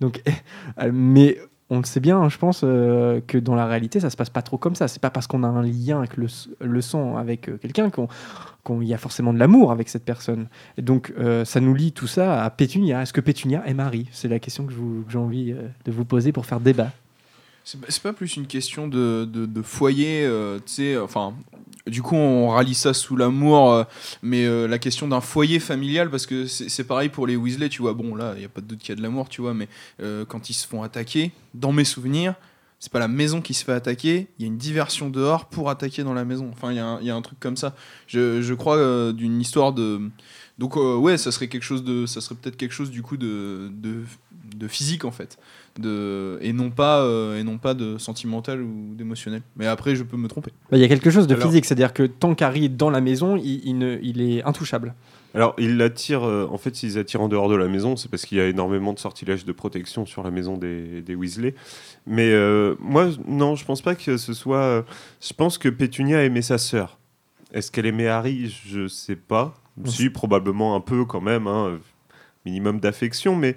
Donc, 0.01 0.23
mais 0.93 1.39
on 1.75 1.79
le 1.79 1.85
sait 1.85 2.01
bien, 2.01 2.19
hein, 2.21 2.29
je 2.29 2.37
pense, 2.37 2.61
euh, 2.65 3.21
que 3.27 3.39
dans 3.39 3.55
la 3.55 3.67
réalité, 3.67 3.99
ça 3.99 4.11
se 4.11 4.17
passe 4.17 4.29
pas 4.29 4.43
trop 4.43 4.59
comme 4.59 4.75
ça. 4.75 4.89
C'est 4.89 5.01
pas 5.01 5.09
parce 5.11 5.27
qu'on 5.27 5.43
a 5.43 5.47
un 5.49 5.63
lien 5.63 5.99
avec 5.99 6.19
le, 6.19 6.27
le 6.61 6.81
sang 6.83 7.17
avec 7.17 7.49
euh, 7.49 7.57
quelqu'un 7.57 7.89
qu'on 7.89 8.09
qu'il 8.67 8.87
y 8.87 8.93
a 8.95 8.99
forcément 8.99 9.33
de 9.33 9.39
l'amour 9.39 9.73
avec 9.73 9.89
cette 9.89 10.05
personne. 10.05 10.49
Donc, 10.77 11.13
euh, 11.19 11.45
ça 11.47 11.61
nous 11.61 11.75
lie 11.75 11.93
tout 11.93 12.07
ça 12.07 12.45
à 12.45 12.51
Pétunia. 12.51 13.03
Est-ce 13.03 13.13
que 13.15 13.23
Pétunia 13.23 13.63
aime 13.67 13.81
Harry 13.81 14.07
C'est 14.13 14.29
la 14.29 14.39
question 14.39 14.67
que 14.67 14.73
j'ai 15.09 15.19
envie 15.19 15.53
de 15.85 15.91
vous 15.93 16.05
poser 16.05 16.31
pour 16.31 16.45
faire 16.47 16.61
débat. 16.61 16.91
C'est 17.65 18.03
pas- 18.03 18.13
plus 18.13 18.37
une 18.37 18.47
question 18.47 18.87
de, 18.89 19.25
de, 19.25 19.47
de 19.47 19.63
foyer, 19.63 20.29
tu 20.67 20.73
sais, 20.73 20.99
enfin, 20.99 21.33
du 21.87 22.03
coup 22.03 22.17
on 22.17 22.49
rallie 22.49 22.75
ça 22.75 22.95
sous 22.95 23.17
l'amour, 23.17 23.73
euh, 23.73 23.85
mais 24.23 24.47
euh, 24.47 24.67
la 24.67 24.79
question 24.79 25.09
d'un 25.09 25.21
foyer 25.21 25.59
familial, 25.59 26.11
parce 26.11 26.27
que 26.27 26.47
c'est 26.47 26.85
pareil 26.85 27.09
pour 27.09 27.27
les 27.27 27.37
Weasley, 27.37 27.69
tu 27.69 27.83
vois, 27.83 27.95
bon 27.95 28.15
là, 28.15 28.33
il 28.37 28.41
n'y 28.41 28.45
a 28.45 28.49
pas 28.49 28.61
de 28.61 28.67
doute 28.67 28.79
qu'il 28.79 28.91
y 28.91 28.93
a 28.93 28.97
de 28.97 29.03
l'amour, 29.03 29.29
tu 29.29 29.41
vois, 29.41 29.55
mais 29.55 29.69
euh, 30.01 30.25
quand 30.25 30.51
ils 30.51 30.55
se 30.55 30.67
font 30.67 30.83
attaquer, 30.83 31.33
dans 31.55 31.73
mes 31.73 31.85
souvenirs, 31.85 32.35
c'est 32.83 32.91
pas 32.91 32.99
la 32.99 33.07
maison 33.07 33.41
qui 33.41 33.55
se 33.55 33.63
fait 33.65 33.71
attaquer, 33.73 34.27
il 34.39 34.43
y 34.43 34.45
a 34.45 34.49
une 34.49 34.57
diversion 34.59 35.09
dehors 35.09 35.45
pour 35.47 35.71
attaquer 35.71 36.03
dans 36.03 36.15
la 36.15 36.25
maison, 36.25 36.51
enfin 36.53 36.73
il 36.73 36.77
y, 36.79 36.81
a 36.81 36.85
un- 36.87 37.01
il 37.01 37.07
y 37.07 37.11
a 37.11 37.15
un 37.15 37.23
truc 37.23 37.39
comme 37.39 37.57
ça. 37.57 37.77
Je, 38.09 38.43
je 38.43 38.55
crois 38.55 38.77
euh, 38.77 39.13
d'une 39.13 39.41
histoire 39.41 39.73
de... 39.73 40.01
Donc 40.59 40.77
euh, 40.77 40.97
ouais, 40.97 41.17
ça 41.17 41.31
serait 41.31 41.47
quelque 41.47 41.63
chose 41.63 41.85
de... 41.85 42.07
Ça 42.07 42.21
serait 42.21 42.35
peut-être 42.35 42.57
quelque 42.57 42.73
chose 42.73 42.91
du 42.91 43.03
coup 43.03 43.17
de, 43.17 43.71
de, 43.73 44.03
de 44.57 44.67
physique 44.67 45.05
en 45.05 45.13
fait 45.13 45.39
de 45.79 46.39
et 46.43 46.53
non 46.53 46.71
pas 46.71 47.03
euh, 47.03 47.39
et 47.39 47.45
non 47.45 47.57
pas 47.57 47.73
de 47.75 47.99
sentimental 47.99 48.61
ou 48.61 48.95
d'émotionnel 48.95 49.41
mais 49.57 49.67
après 49.67 49.95
je 49.97 50.03
peux 50.03 50.19
me 50.19 50.29
tromper 50.29 50.51
Bah, 50.71 50.77
Il 50.77 50.81
y 50.81 50.85
a 50.85 50.89
quelque 50.89 51.09
chose 51.11 51.27
de 51.29 51.35
Alors- 51.35 51.47
physique, 51.47 51.65
c'est-à-dire 51.65 51.93
que 51.95 52.03
tant 52.03 52.35
qu'Harry 52.35 52.65
est 52.65 52.69
dans 52.69 52.91
la 52.91 53.01
maison, 53.01 53.37
il, 53.37 53.63
il 53.65 53.79
ne- 53.79 53.99
il 54.03 54.21
est 54.21 54.43
intouchable. 54.43 54.93
Alors, 55.35 55.55
ils 55.59 55.77
l'attirent, 55.77 56.25
euh, 56.25 56.47
en 56.51 56.59
fait, 56.59 56.77
s'ils 56.77 56.99
attirent 56.99 57.23
en 57.23 57.29
dehors 57.29 57.49
de 57.49 57.55
la 57.55 57.67
maison, 57.67 57.97
c'est 57.97 58.11
parce 58.11 58.27
qu'il 58.27 58.39
y 58.39 58.41
a 58.41 58.49
énormément 58.49 58.93
de 58.93 58.99
sortilèges 58.99 59.45
de 59.45 59.53
protection 59.53 60.05
sur 60.05 60.23
la 60.23 60.31
maison 60.31 60.59
des, 60.59 61.01
des 61.01 61.15
Weasley. 61.15 61.55
Mais 62.07 62.33
euh, 62.33 62.75
moi, 62.81 63.09
non, 63.27 63.55
je 63.55 63.65
pense 63.65 63.81
pas 63.81 63.95
que 63.95 64.17
ce 64.17 64.33
soit. 64.35 64.59
euh, 64.59 64.83
je 65.21 65.33
pense 65.33 65.57
que 65.57 65.69
Pétunia 65.69 66.23
aimait 66.23 66.43
sa 66.43 66.59
sœur. 66.59 66.99
Est-ce 67.53 67.71
qu'elle 67.71 67.87
aimait 67.87 68.09
Harry? 68.09 68.55
Je 68.67 68.89
sais 68.89 69.17
pas. 69.17 69.55
Si, 69.87 70.11
probablement 70.11 70.77
un 70.77 70.81
peu 70.81 71.07
quand 71.07 71.23
même, 71.23 71.47
hein, 71.47 71.79
minimum 72.45 72.79
d'affection, 72.79 73.35
mais 73.35 73.57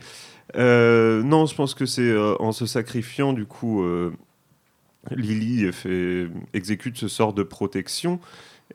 non, 0.55 1.45
je 1.45 1.55
pense 1.55 1.73
que 1.73 1.86
c'est 1.86 2.15
en 2.39 2.53
se 2.53 2.65
sacrifiant, 2.65 3.34
du 3.34 3.45
coup, 3.45 3.84
Lily 5.11 5.73
fait, 5.73 6.30
exécute 6.53 6.97
ce 6.97 7.09
sort 7.09 7.34
de 7.34 7.43
protection. 7.43 8.21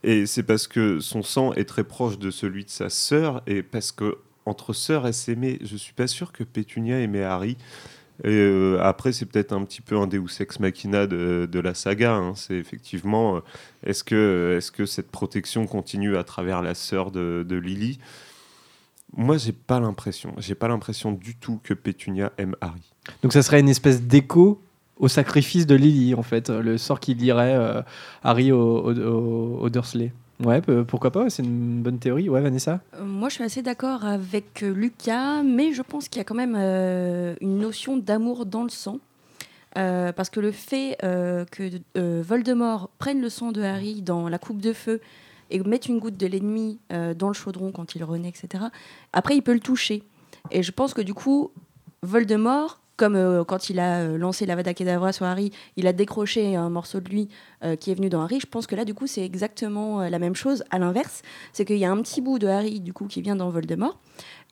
Et 0.03 0.26
c'est 0.26 0.43
parce 0.43 0.66
que 0.66 1.01
son 1.01 1.22
sang 1.22 1.53
est 1.53 1.64
très 1.64 1.84
proche 1.84 2.18
de 2.18 2.30
celui 2.30 2.64
de 2.64 2.70
sa 2.70 2.88
sœur, 2.91 3.43
et 3.47 3.62
parce 3.62 3.93
que 3.93 4.18
entre 4.47 4.72
sœurs, 4.72 5.07
elle 5.07 5.14
s'aimait. 5.14 5.59
Je 5.62 5.76
suis 5.76 5.93
pas 5.93 6.07
sûr 6.07 6.32
que 6.32 6.45
Pétunia 6.45 6.99
aimait 7.01 7.22
Harry. 7.22 7.57
Et 8.22 8.28
euh, 8.28 8.78
après, 8.82 9.12
c'est 9.12 9.24
peut-être 9.24 9.53
un 9.53 9.64
petit 9.64 9.80
peu 9.80 9.97
un 9.97 10.07
Deus 10.07 10.41
ex 10.41 10.61
machina 10.61 11.07
de, 11.07 11.49
de 11.51 11.61
la 11.61 11.72
saga. 11.74 12.14
hein. 12.14 12.34
C'est 12.34 12.55
effectivement, 12.55 13.36
euh, 13.36 13.41
est-ce 13.82 14.05
que, 14.05 14.59
est 14.59 14.70
que 14.70 14.84
cette 14.84 15.11
protection 15.11 15.66
continue 15.66 16.16
à 16.16 16.24
travers 16.24 16.61
la 16.61 16.74
sœur 16.74 17.11
de, 17.11 17.47
de 17.49 17.57
Lily? 17.57 17.99
Moi, 19.16 19.38
j'ai 19.38 19.53
pas 19.53 19.80
l'impression. 19.80 20.34
J'ai 20.38 20.55
pas 20.55 20.68
l'impression 20.68 21.12
du 21.12 21.34
tout 21.34 21.61
que 21.62 21.72
Pétunia 21.74 22.32
aime 22.36 22.57
Harry. 22.61 22.82
Donc 23.22 23.32
ça 23.32 23.43
serait 23.43 23.61
une 23.61 23.68
espèce 23.70 24.03
d'écho 24.03 24.61
au 25.01 25.09
sacrifice 25.09 25.66
de 25.66 25.74
Lily, 25.74 26.14
en 26.14 26.22
fait, 26.22 26.51
le 26.51 26.78
sort 26.78 27.01
qui 27.01 27.14
lierait 27.14 27.57
euh, 27.57 27.82
Harry 28.22 28.53
au, 28.53 29.68
Dursley. 29.70 30.12
Ouais, 30.44 30.61
pourquoi 30.86 31.11
pas, 31.11 31.28
c'est 31.28 31.42
une 31.42 31.82
bonne 31.82 31.98
théorie. 31.98 32.28
Ouais, 32.28 32.40
Vanessa? 32.40 32.80
Euh, 32.94 33.05
Moi, 33.05 33.28
je 33.28 33.34
suis 33.34 33.44
assez 33.44 33.62
d'accord 33.62 34.05
avec 34.05 34.62
euh, 34.62 34.72
Lucas, 34.72 35.42
mais 35.42 35.72
je 35.72 35.82
pense 35.82 36.09
qu'il 36.09 36.18
y 36.18 36.20
a 36.20 36.24
quand 36.24 36.34
même 36.34 36.57
euh, 36.57 37.34
une 37.40 37.59
notion 37.59 37.96
d'amour 37.96 38.46
dans 38.46 38.62
le 38.62 38.70
sang. 38.70 38.98
Euh, 39.78 40.12
parce 40.12 40.30
que 40.30 40.40
le 40.40 40.51
fait 40.51 40.96
euh, 41.05 41.44
que 41.44 41.70
euh, 41.96 42.22
Voldemort 42.26 42.90
prenne 42.98 43.20
le 43.20 43.28
sang 43.28 43.53
de 43.53 43.62
Harry 43.62 44.03
dans 44.03 44.28
la 44.28 44.38
coupe 44.38 44.61
de 44.61 44.72
feu 44.72 45.01
et 45.51 45.61
mette 45.61 45.86
une 45.86 46.01
goutte 46.01 46.16
de 46.16 46.26
l'ennemi 46.26 46.78
euh, 46.92 47.14
dans 47.14 47.28
le 47.28 47.34
chaudron 47.34 47.70
quand 47.70 47.94
il 47.94 48.03
renaît, 48.03 48.28
etc., 48.28 48.64
après, 49.12 49.36
il 49.36 49.42
peut 49.42 49.55
le 49.55 49.61
toucher. 49.61 50.03
Et 50.51 50.62
je 50.62 50.72
pense 50.72 50.92
que 50.94 51.03
du 51.03 51.14
coup, 51.14 51.53
Voldemort, 52.03 52.80
comme 53.01 53.16
euh, 53.16 53.44
quand 53.44 53.70
il 53.70 53.80
a 53.80 54.01
euh, 54.01 54.18
lancé 54.18 54.44
l'Avada 54.44 54.74
Kedavra 54.74 55.14
sur 55.14 55.24
Harry, 55.24 55.53
il 55.76 55.86
a 55.86 55.94
décroché 55.94 56.55
un 56.55 56.68
morceau 56.68 57.01
de 57.01 57.09
lui 57.09 57.30
euh, 57.64 57.74
qui 57.74 57.90
est 57.90 57.94
venu 57.94 58.11
dans 58.11 58.20
Harry, 58.20 58.40
je 58.40 58.46
pense 58.46 58.66
que 58.66 58.76
là, 58.76 58.84
du 58.84 58.92
coup, 58.92 59.07
c'est 59.07 59.24
exactement 59.24 60.01
la 60.01 60.18
même 60.18 60.34
chose 60.34 60.62
à 60.70 60.78
l'inverse 60.78 61.22
c'est 61.55 61.64
qu'il 61.64 61.78
y 61.78 61.86
a 61.86 61.90
un 61.90 62.03
petit 62.03 62.20
bout 62.20 62.38
de 62.38 62.46
Harry 62.46 62.80
du 62.80 62.92
coup 62.92 63.07
qui 63.07 63.22
vient 63.22 63.36
dans 63.36 63.48
Voldemort 63.48 63.98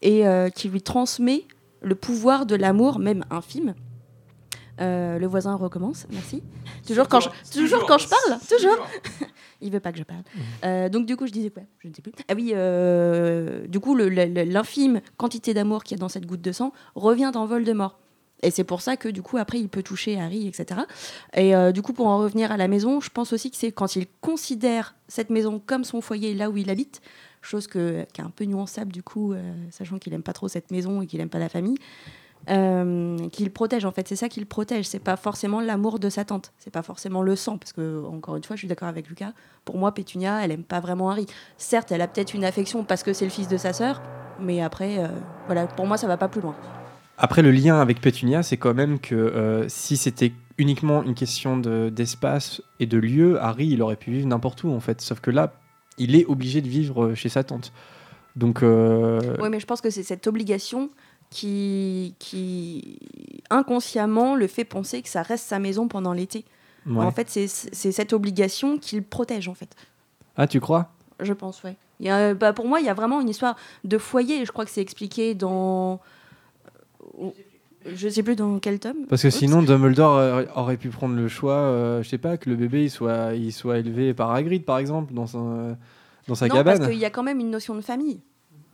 et 0.00 0.24
qui 0.54 0.68
lui 0.68 0.80
transmet 0.80 1.44
le 1.82 1.94
pouvoir 1.94 2.46
de 2.46 2.54
l'amour, 2.54 2.98
même 2.98 3.24
infime. 3.30 3.74
Euh, 4.80 5.18
le 5.18 5.26
voisin 5.26 5.56
recommence, 5.56 6.06
merci. 6.10 6.42
Toujours 6.86 7.08
quand 7.08 7.20
je, 7.20 7.28
toujours 7.52 7.84
quand 7.86 7.98
je 7.98 8.08
parle, 8.08 8.40
toujours. 8.48 8.86
Il 9.60 9.72
veut 9.72 9.80
pas 9.80 9.90
que 9.90 9.98
je 9.98 10.04
parle. 10.04 10.22
Euh, 10.64 10.88
donc 10.88 11.06
du 11.06 11.16
coup, 11.16 11.26
je 11.26 11.32
disais 11.32 11.50
quoi? 11.50 11.64
Je 11.80 11.88
ne 11.88 11.94
sais 11.94 12.00
plus. 12.00 12.12
Ah 12.28 12.34
oui, 12.36 12.52
euh, 12.54 13.66
du 13.66 13.80
coup, 13.80 13.96
l'infime 13.96 15.00
quantité 15.16 15.52
d'amour 15.52 15.82
qu'il 15.82 15.96
y 15.96 15.98
a 15.98 16.00
dans 16.00 16.08
cette 16.08 16.26
goutte 16.26 16.42
de 16.42 16.52
sang 16.52 16.72
revient 16.94 17.30
dans 17.34 17.44
Voldemort. 17.44 17.98
Et 18.42 18.50
c'est 18.50 18.64
pour 18.64 18.80
ça 18.80 18.96
que 18.96 19.08
du 19.08 19.22
coup, 19.22 19.36
après, 19.36 19.58
il 19.58 19.68
peut 19.68 19.82
toucher 19.82 20.18
Harry, 20.18 20.46
etc. 20.46 20.80
Et 21.34 21.54
euh, 21.54 21.72
du 21.72 21.82
coup, 21.82 21.92
pour 21.92 22.06
en 22.06 22.18
revenir 22.18 22.52
à 22.52 22.56
la 22.56 22.68
maison, 22.68 23.00
je 23.00 23.10
pense 23.10 23.32
aussi 23.32 23.50
que 23.50 23.56
c'est 23.56 23.72
quand 23.72 23.96
il 23.96 24.06
considère 24.20 24.94
cette 25.08 25.30
maison 25.30 25.60
comme 25.64 25.84
son 25.84 26.00
foyer, 26.00 26.34
là 26.34 26.50
où 26.50 26.56
il 26.56 26.70
habite, 26.70 27.00
chose 27.42 27.66
qui 27.66 27.78
est 27.78 28.20
un 28.20 28.30
peu 28.30 28.44
nuançable 28.44 28.92
du 28.92 29.02
coup, 29.02 29.32
euh, 29.32 29.52
sachant 29.70 29.98
qu'il 29.98 30.12
aime 30.12 30.22
pas 30.22 30.32
trop 30.32 30.48
cette 30.48 30.70
maison 30.70 31.02
et 31.02 31.06
qu'il 31.06 31.20
aime 31.20 31.28
pas 31.28 31.38
la 31.38 31.48
famille, 31.48 31.78
euh, 32.48 33.28
qu'il 33.30 33.50
protège 33.50 33.84
en 33.84 33.90
fait. 33.90 34.06
C'est 34.06 34.16
ça 34.16 34.28
qu'il 34.28 34.46
protège. 34.46 34.86
C'est 34.86 35.00
pas 35.00 35.16
forcément 35.16 35.60
l'amour 35.60 35.98
de 35.98 36.08
sa 36.08 36.24
tante. 36.24 36.52
C'est 36.58 36.70
pas 36.70 36.82
forcément 36.82 37.22
le 37.22 37.34
sang, 37.34 37.58
parce 37.58 37.72
que 37.72 38.04
encore 38.06 38.36
une 38.36 38.44
fois, 38.44 38.54
je 38.54 38.60
suis 38.60 38.68
d'accord 38.68 38.88
avec 38.88 39.08
Lucas. 39.08 39.32
Pour 39.64 39.78
moi, 39.78 39.92
Pétunia, 39.92 40.44
elle 40.44 40.52
aime 40.52 40.64
pas 40.64 40.78
vraiment 40.78 41.10
Harry. 41.10 41.26
Certes, 41.56 41.90
elle 41.90 42.02
a 42.02 42.06
peut-être 42.06 42.34
une 42.34 42.44
affection 42.44 42.84
parce 42.84 43.02
que 43.02 43.12
c'est 43.12 43.24
le 43.24 43.32
fils 43.32 43.48
de 43.48 43.56
sa 43.56 43.72
sœur, 43.72 44.00
mais 44.40 44.62
après, 44.62 45.10
voilà, 45.46 45.66
pour 45.66 45.86
moi, 45.86 45.96
ça 45.96 46.06
va 46.06 46.16
pas 46.16 46.28
plus 46.28 46.40
loin. 46.40 46.54
Après, 47.20 47.42
le 47.42 47.50
lien 47.50 47.80
avec 47.80 48.00
Pétunia, 48.00 48.42
c'est 48.44 48.56
quand 48.56 48.74
même 48.74 48.98
que 49.00 49.14
euh, 49.14 49.68
si 49.68 49.96
c'était 49.96 50.32
uniquement 50.56 51.02
une 51.02 51.14
question 51.14 51.56
de- 51.58 51.88
d'espace 51.88 52.62
et 52.80 52.86
de 52.86 52.96
lieu, 52.96 53.40
Harry, 53.42 53.66
il 53.68 53.82
aurait 53.82 53.96
pu 53.96 54.12
vivre 54.12 54.26
n'importe 54.28 54.62
où, 54.64 54.70
en 54.70 54.80
fait. 54.80 55.00
Sauf 55.00 55.18
que 55.20 55.30
là, 55.32 55.52
il 55.98 56.14
est 56.14 56.24
obligé 56.26 56.60
de 56.62 56.68
vivre 56.68 57.06
euh, 57.06 57.14
chez 57.16 57.28
sa 57.28 57.42
tante. 57.42 57.72
Donc, 58.36 58.62
euh, 58.62 59.36
Oui, 59.42 59.48
mais 59.50 59.58
je 59.58 59.66
pense 59.66 59.80
que 59.80 59.90
c'est 59.90 60.04
cette 60.04 60.28
obligation 60.28 60.90
qui, 61.30 62.14
qui 62.20 62.98
inconsciemment 63.50 64.36
le 64.36 64.46
fait 64.46 64.64
penser 64.64 65.02
que 65.02 65.08
ça 65.08 65.22
reste 65.22 65.46
sa 65.46 65.58
maison 65.58 65.88
pendant 65.88 66.12
l'été. 66.12 66.44
ouais. 66.86 67.04
En 67.04 67.10
fait, 67.10 67.28
c'est 67.28 67.48
cette 67.92 68.12
obligation 68.12 68.78
qu'il 68.78 69.02
protège, 69.02 69.48
en 69.48 69.54
fait. 69.54 69.74
Ah, 70.36 70.46
tu 70.46 70.60
crois? 70.60 70.92
Je 71.20 71.32
pense, 71.32 71.64
a, 72.10 72.34
bah, 72.34 72.52
pour 72.52 72.68
moi, 72.68 72.78
il 72.78 72.86
y 72.86 72.88
a 72.88 72.94
vraiment 72.94 73.20
une 73.20 73.28
histoire 73.28 73.56
de 73.82 73.98
foyer. 73.98 74.44
Je 74.46 74.52
crois 74.52 74.64
que 74.64 74.70
c'est 74.70 74.80
expliqué 74.82 75.34
dans. 75.34 76.00
Euh, 77.22 77.30
Je 77.94 78.08
sais 78.08 78.22
plus 78.22 78.36
dans 78.36 78.58
quel 78.58 78.78
tome. 78.78 79.06
Parce 79.08 79.22
que 79.22 79.30
sinon, 79.30 79.62
Dumbledore 79.62 80.16
euh, 80.16 80.44
aurait 80.54 80.76
pu 80.76 80.88
prendre 80.88 81.14
le 81.14 81.28
choix, 81.28 81.54
euh, 81.54 82.02
je 82.02 82.08
sais 82.08 82.18
pas, 82.18 82.36
que 82.36 82.48
le 82.48 82.56
bébé 82.56 82.84
il 82.84 82.90
soit, 82.90 83.34
il 83.34 83.52
soit 83.52 83.78
élevé 83.78 84.14
par 84.14 84.32
Hagrid, 84.32 84.64
par 84.64 84.78
exemple, 84.78 85.14
dans, 85.14 85.26
son, 85.26 85.76
dans 86.26 86.34
sa 86.34 86.48
non, 86.48 86.54
cabane. 86.56 86.78
parce 86.78 86.90
qu'il 86.90 86.98
y 86.98 87.04
a 87.04 87.10
quand 87.10 87.22
même 87.22 87.40
une 87.40 87.50
notion 87.50 87.74
de 87.74 87.80
famille. 87.80 88.20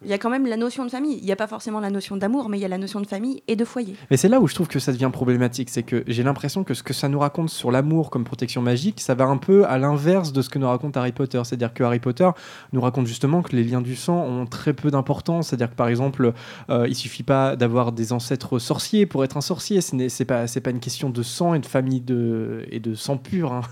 Il 0.03 0.11
y 0.11 0.13
a 0.13 0.19
quand 0.19 0.29
même 0.29 0.47
la 0.47 0.59
notion 0.59 0.85
de 0.85 0.91
famille. 0.91 1.17
Il 1.19 1.25
n'y 1.25 1.33
a 1.33 1.37
pas 1.37 1.47
forcément 1.47 1.81
la 1.81 1.89
notion 1.89 2.17
d'amour, 2.19 2.51
mais 2.51 2.59
il 2.59 2.61
y 2.61 2.65
a 2.67 2.69
la 2.69 2.77
notion 2.77 3.01
de 3.01 3.07
famille 3.07 3.43
et 3.49 3.57
de 3.57 3.65
foyer. 3.65 3.95
Mais 4.11 4.19
c'est 4.19 4.29
là 4.29 4.39
où 4.39 4.47
je 4.47 4.55
trouve 4.55 4.69
que 4.69 4.79
ça 4.79 4.93
devient 4.93 5.09
problématique, 5.11 5.71
c'est 5.71 5.83
que 5.83 6.05
j'ai 6.07 6.23
l'impression 6.23 6.63
que 6.63 6.75
ce 6.75 6.83
que 6.83 6.93
ça 6.93 7.09
nous 7.09 7.19
raconte 7.19 7.49
sur 7.49 7.71
l'amour 7.71 8.11
comme 8.11 8.25
protection 8.25 8.61
magique, 8.61 9.01
ça 9.01 9.15
va 9.15 9.25
un 9.25 9.39
peu 9.39 9.65
à 9.67 9.79
l'inverse 9.79 10.33
de 10.35 10.43
ce 10.43 10.51
que 10.51 10.59
nous 10.59 10.67
raconte 10.69 10.97
Harry 10.99 11.13
Potter. 11.13 11.41
C'est-à-dire 11.45 11.73
que 11.73 11.83
Harry 11.85 12.01
Potter 12.01 12.29
nous 12.75 12.83
raconte 12.83 13.07
justement 13.07 13.41
que 13.41 13.57
les 13.57 13.65
liens 13.65 13.81
du 13.81 13.97
sang 13.97 14.23
ont 14.27 14.45
très 14.45 14.75
peu 14.75 14.91
d'importance. 14.91 15.49
C'est-à-dire 15.49 15.71
que 15.71 15.77
par 15.77 15.89
exemple, 15.89 16.35
euh, 16.69 16.87
il 16.87 16.95
suffit 16.95 17.23
pas 17.23 17.57
d'avoir 17.57 17.93
des 17.93 18.13
ancêtres 18.13 18.59
sorciers 18.59 19.07
pour 19.07 19.25
être 19.25 19.39
un 19.39 19.43
sorcier. 19.43 19.81
Ce 19.81 19.97
n'est 19.97 20.61
pas 20.61 20.71
une 20.71 20.81
question 20.81 21.09
de 21.09 21.23
sang 21.23 21.55
et 21.55 21.61
de 21.61 21.67
famille 21.67 22.05
et 22.71 22.81
de 22.81 22.95
sang 22.95 23.17
pur. 23.17 23.53
hein. 23.55 23.63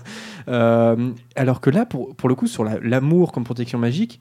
Euh, 0.47 1.11
alors 1.35 1.61
que 1.61 1.69
là, 1.69 1.85
pour 1.85 2.27
le 2.27 2.33
coup, 2.33 2.47
sur 2.47 2.63
la- 2.63 2.79
l'amour 2.79 3.31
comme 3.31 3.43
protection 3.43 3.77
magique, 3.77 4.19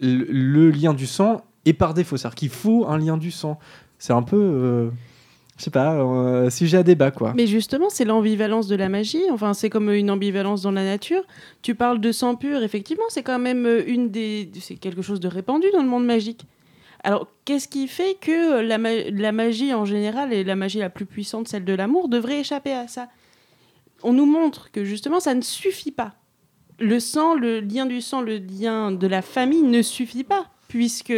le, 0.00 0.70
lien 0.70 0.94
du 0.94 1.06
sang 1.06 1.42
est 1.64 1.72
par 1.72 1.94
défaut. 1.94 2.16
C'est-à-dire 2.16 2.34
qu'il 2.34 2.48
faut 2.50 2.86
un 2.86 2.98
lien 2.98 3.16
du 3.16 3.30
sang. 3.30 3.58
C'est 3.98 4.12
un 4.12 4.22
peu, 4.22 4.36
euh, 4.36 4.90
je 5.56 5.64
sais 5.64 5.70
pas, 5.70 5.94
euh, 5.94 6.50
sujet 6.50 6.78
à 6.78 6.82
débat 6.82 7.10
quoi. 7.10 7.32
Mais 7.34 7.46
justement, 7.46 7.90
c'est 7.90 8.04
l'ambivalence 8.04 8.68
de 8.68 8.76
la 8.76 8.88
magie. 8.88 9.22
Enfin, 9.30 9.54
c'est 9.54 9.70
comme 9.70 9.90
une 9.90 10.10
ambivalence 10.10 10.62
dans 10.62 10.70
la 10.70 10.84
nature. 10.84 11.22
Tu 11.62 11.74
parles 11.74 12.00
de 12.00 12.12
sang 12.12 12.36
pur, 12.36 12.62
effectivement, 12.62 13.04
c'est 13.08 13.22
quand 13.22 13.38
même 13.38 13.66
euh, 13.66 13.82
une 13.86 14.10
des, 14.10 14.50
c'est 14.60 14.76
quelque 14.76 15.02
chose 15.02 15.20
de 15.20 15.28
répandu 15.28 15.66
dans 15.72 15.82
le 15.82 15.88
monde 15.88 16.06
magique. 16.06 16.46
Alors, 17.04 17.28
qu'est-ce 17.44 17.68
qui 17.68 17.86
fait 17.86 18.16
que 18.20 18.60
la, 18.60 18.78
la 18.78 19.32
magie 19.32 19.72
en 19.72 19.84
général 19.84 20.32
et 20.32 20.42
la 20.42 20.56
magie 20.56 20.80
la 20.80 20.90
plus 20.90 21.06
puissante, 21.06 21.46
celle 21.46 21.64
de 21.64 21.72
l'amour, 21.72 22.08
devrait 22.08 22.40
échapper 22.40 22.72
à 22.72 22.88
ça? 22.88 23.08
On 24.02 24.12
nous 24.12 24.26
montre 24.26 24.70
que 24.72 24.84
justement, 24.84 25.20
ça 25.20 25.34
ne 25.34 25.40
suffit 25.40 25.92
pas. 25.92 26.14
Le 26.78 27.00
sang, 27.00 27.34
le 27.34 27.60
lien 27.60 27.86
du 27.86 28.00
sang, 28.00 28.20
le 28.20 28.36
lien 28.38 28.92
de 28.92 29.06
la 29.06 29.22
famille 29.22 29.62
ne 29.62 29.82
suffit 29.82 30.24
pas, 30.24 30.46
puisque 30.68 31.12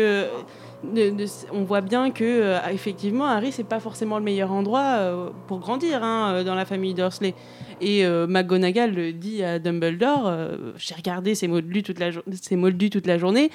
on 1.53 1.65
voit 1.65 1.83
bien 1.83 2.11
que 2.11 2.25
euh, 2.25 2.59
effectivement 2.73 3.27
Harry 3.27 3.53
c'est 3.53 3.65
pas 3.65 3.81
forcément 3.81 4.17
le 4.19 4.25
meilleur 4.25 4.51
endroit 4.51 4.81
euh, 4.99 5.29
pour 5.47 5.59
grandir 5.59 6.03
hein, 6.03 6.33
euh, 6.33 6.45
dans 6.45 6.55
la 6.55 6.65
famille 6.65 6.95
Dursley 6.95 7.35
et 7.83 8.07
euh, 8.07 8.27
McGonagall 8.27 8.95
le 8.95 9.13
dit 9.13 9.43
à 9.43 9.59
Dumbledore 9.59 10.33
j'ai 10.79 10.95
regardé 10.95 11.35
ces 11.35 11.49
moldus 11.49 11.83
toute 11.83 11.99
la 11.99 12.11
jour- 12.11 12.23
ces 12.41 12.57
moldus 12.57 12.89
toute 12.89 13.07
la 13.07 13.19
journée. 13.19 13.51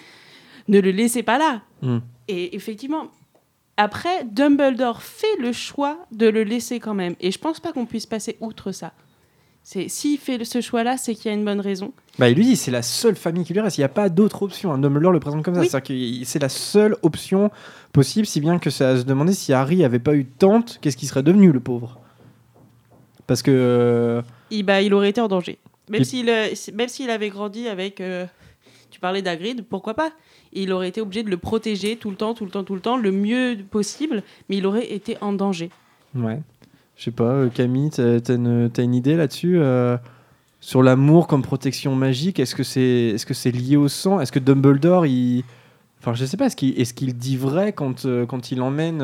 Ne 0.67 0.79
le 0.79 0.91
laissez 0.91 1.23
pas 1.23 1.37
là. 1.39 1.61
Mm. 1.81 1.97
et 2.27 2.55
effectivement 2.55 3.07
après 3.77 4.23
Dumbledore 4.25 5.01
fait 5.01 5.35
le 5.39 5.51
choix 5.51 5.97
de 6.11 6.27
le 6.27 6.43
laisser 6.43 6.79
quand 6.79 6.93
même. 6.93 7.15
Et 7.21 7.31
je 7.31 7.39
pense 7.39 7.59
pas 7.59 7.71
qu'on 7.73 7.85
puisse 7.87 8.05
passer 8.05 8.37
outre 8.39 8.71
ça 8.71 8.93
c'est 9.67 9.89
s'il 9.89 10.19
fait 10.19 10.45
ce 10.45 10.61
choix 10.61 10.83
là 10.83 10.95
c'est 10.95 11.15
qu'il 11.15 11.25
y 11.25 11.33
a 11.33 11.33
une 11.35 11.43
bonne 11.43 11.59
raison 11.59 11.91
Bah, 12.19 12.29
il 12.29 12.35
lui 12.37 12.45
dit 12.45 12.55
c'est 12.55 12.69
la 12.69 12.83
seule 12.83 13.15
famille 13.15 13.43
qui 13.43 13.51
lui 13.53 13.61
reste. 13.61 13.77
Il 13.77 13.81
n'y 13.81 13.85
a 13.85 13.89
pas 13.89 14.09
d'autre 14.09 14.43
option. 14.43 14.71
Un 14.71 14.77
Dumbledore 14.77 15.11
le 15.11 15.19
présente 15.19 15.43
comme 15.43 15.55
ça. 15.55 15.61
Oui. 15.61 15.67
C'est-à-dire 15.69 16.19
que 16.21 16.25
c'est 16.25 16.37
la 16.39 16.49
seule 16.49 16.95
option 17.01 17.49
possible, 17.91 18.27
si 18.27 18.39
bien 18.41 18.59
que 18.59 18.69
ça 18.69 18.95
se 18.97 19.03
demander 19.03 19.33
si 19.33 19.53
Harry 19.53 19.83
avait 19.83 19.97
pas 19.99 20.13
eu 20.13 20.23
de 20.23 20.29
tante, 20.37 20.77
qu'est-ce 20.81 20.95
qu'il 20.97 21.07
serait 21.09 21.23
devenu 21.23 21.51
le 21.51 21.59
pauvre? 21.59 21.99
Parce 23.27 23.41
que 23.41 23.49
euh, 23.51 24.21
il, 24.51 24.63
bah, 24.63 24.81
il 24.83 24.93
aurait 24.93 25.09
été 25.09 25.19
en 25.19 25.27
danger. 25.27 25.57
Même 25.89 26.01
Et- 26.01 26.05
s'il 26.05 26.29
euh, 26.29 26.47
même 26.73 26.89
s'il 26.89 27.09
avait 27.09 27.29
grandi 27.29 27.67
avec. 27.67 28.01
euh, 28.01 28.25
tu 28.91 28.99
parlais 28.99 29.21
d'Agrid, 29.23 29.65
pourquoi 29.67 29.93
pas? 29.95 30.11
Il 30.53 30.71
aurait 30.71 30.87
été 30.89 31.01
obligé 31.01 31.21
de 31.23 31.29
le 31.29 31.37
protéger 31.37 31.97
tout 31.97 32.09
le 32.11 32.15
temps, 32.15 32.33
tout 32.33 32.45
le 32.45 32.51
temps, 32.51 32.63
tout 32.63 32.75
le 32.75 32.79
temps, 32.81 32.95
le 32.97 33.11
mieux 33.11 33.57
possible, 33.69 34.23
mais 34.47 34.57
il 34.57 34.65
aurait 34.67 34.93
été 34.93 35.17
en 35.19 35.33
danger. 35.33 35.69
ouais, 36.15 36.39
je 36.95 37.03
sais 37.03 37.11
pas, 37.11 37.25
euh, 37.25 37.49
Camille, 37.49 37.89
t'as 37.89 38.19
une, 38.33 38.69
t'as 38.71 38.83
une 38.83 38.95
idée 38.95 39.15
là-dessus 39.15 39.59
euh, 39.59 39.97
sur 40.61 40.81
l'amour 40.81 41.27
comme 41.27 41.41
protection 41.41 41.95
magique? 41.95 42.39
Est-ce 42.39 42.55
que 42.55 42.63
c'est 42.63 43.15
que 43.25 43.33
c'est 43.33 43.51
lié 43.51 43.75
au 43.75 43.87
sang? 43.87 44.19
Est-ce 44.19 44.31
que 44.31 44.39
Dumbledore 44.39 45.05
il 45.05 45.43
Enfin, 45.99 46.13
je 46.13 46.23
sais 46.25 46.37
pas, 46.37 46.45
est-ce 46.45 46.55
qu'il 46.93 47.09
est 47.09 47.13
dit 47.13 47.35
vrai 47.35 47.73
quand, 47.73 48.05
euh, 48.05 48.25
quand 48.27 48.51
il 48.51 48.61
emmène 48.61 48.99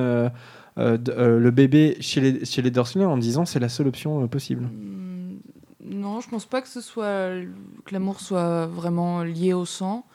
le 0.77 1.49
bébé 1.49 1.97
chez 1.99 2.21
les, 2.21 2.45
chez 2.45 2.61
les 2.61 2.69
Dursley 2.69 3.05
en 3.05 3.17
disant 3.17 3.43
c'est 3.45 3.59
la 3.59 3.69
seule 3.69 3.87
option 3.87 4.27
possible? 4.27 4.65
Hmm, 4.65 5.37
Non, 5.83 6.21
je 6.21 6.29
pense 6.29 6.45
pas 6.45 6.61
que 6.61 6.67
ce 6.67 6.79
que 6.79 7.47
l'amour 7.91 8.21
soit 8.21 8.67
vraiment 8.67 9.23
lié 9.23 9.53
au 9.53 9.65
sang, 9.65 10.05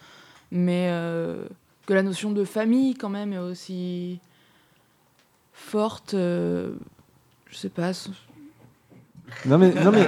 mais 0.52 0.88
que 1.86 1.92
la 1.92 2.04
notion 2.04 2.30
de 2.30 2.44
famille 2.44 2.94
quand 2.94 3.10
même 3.10 3.32
est 3.32 3.38
aussi 3.38 4.20
forte. 5.52 6.14
Euh, 7.46 7.50
je 7.50 7.56
sais 7.56 7.68
pas. 7.68 7.92
Non 9.44 9.58
mais, 9.58 9.72
non 9.74 9.90
mais, 9.90 10.06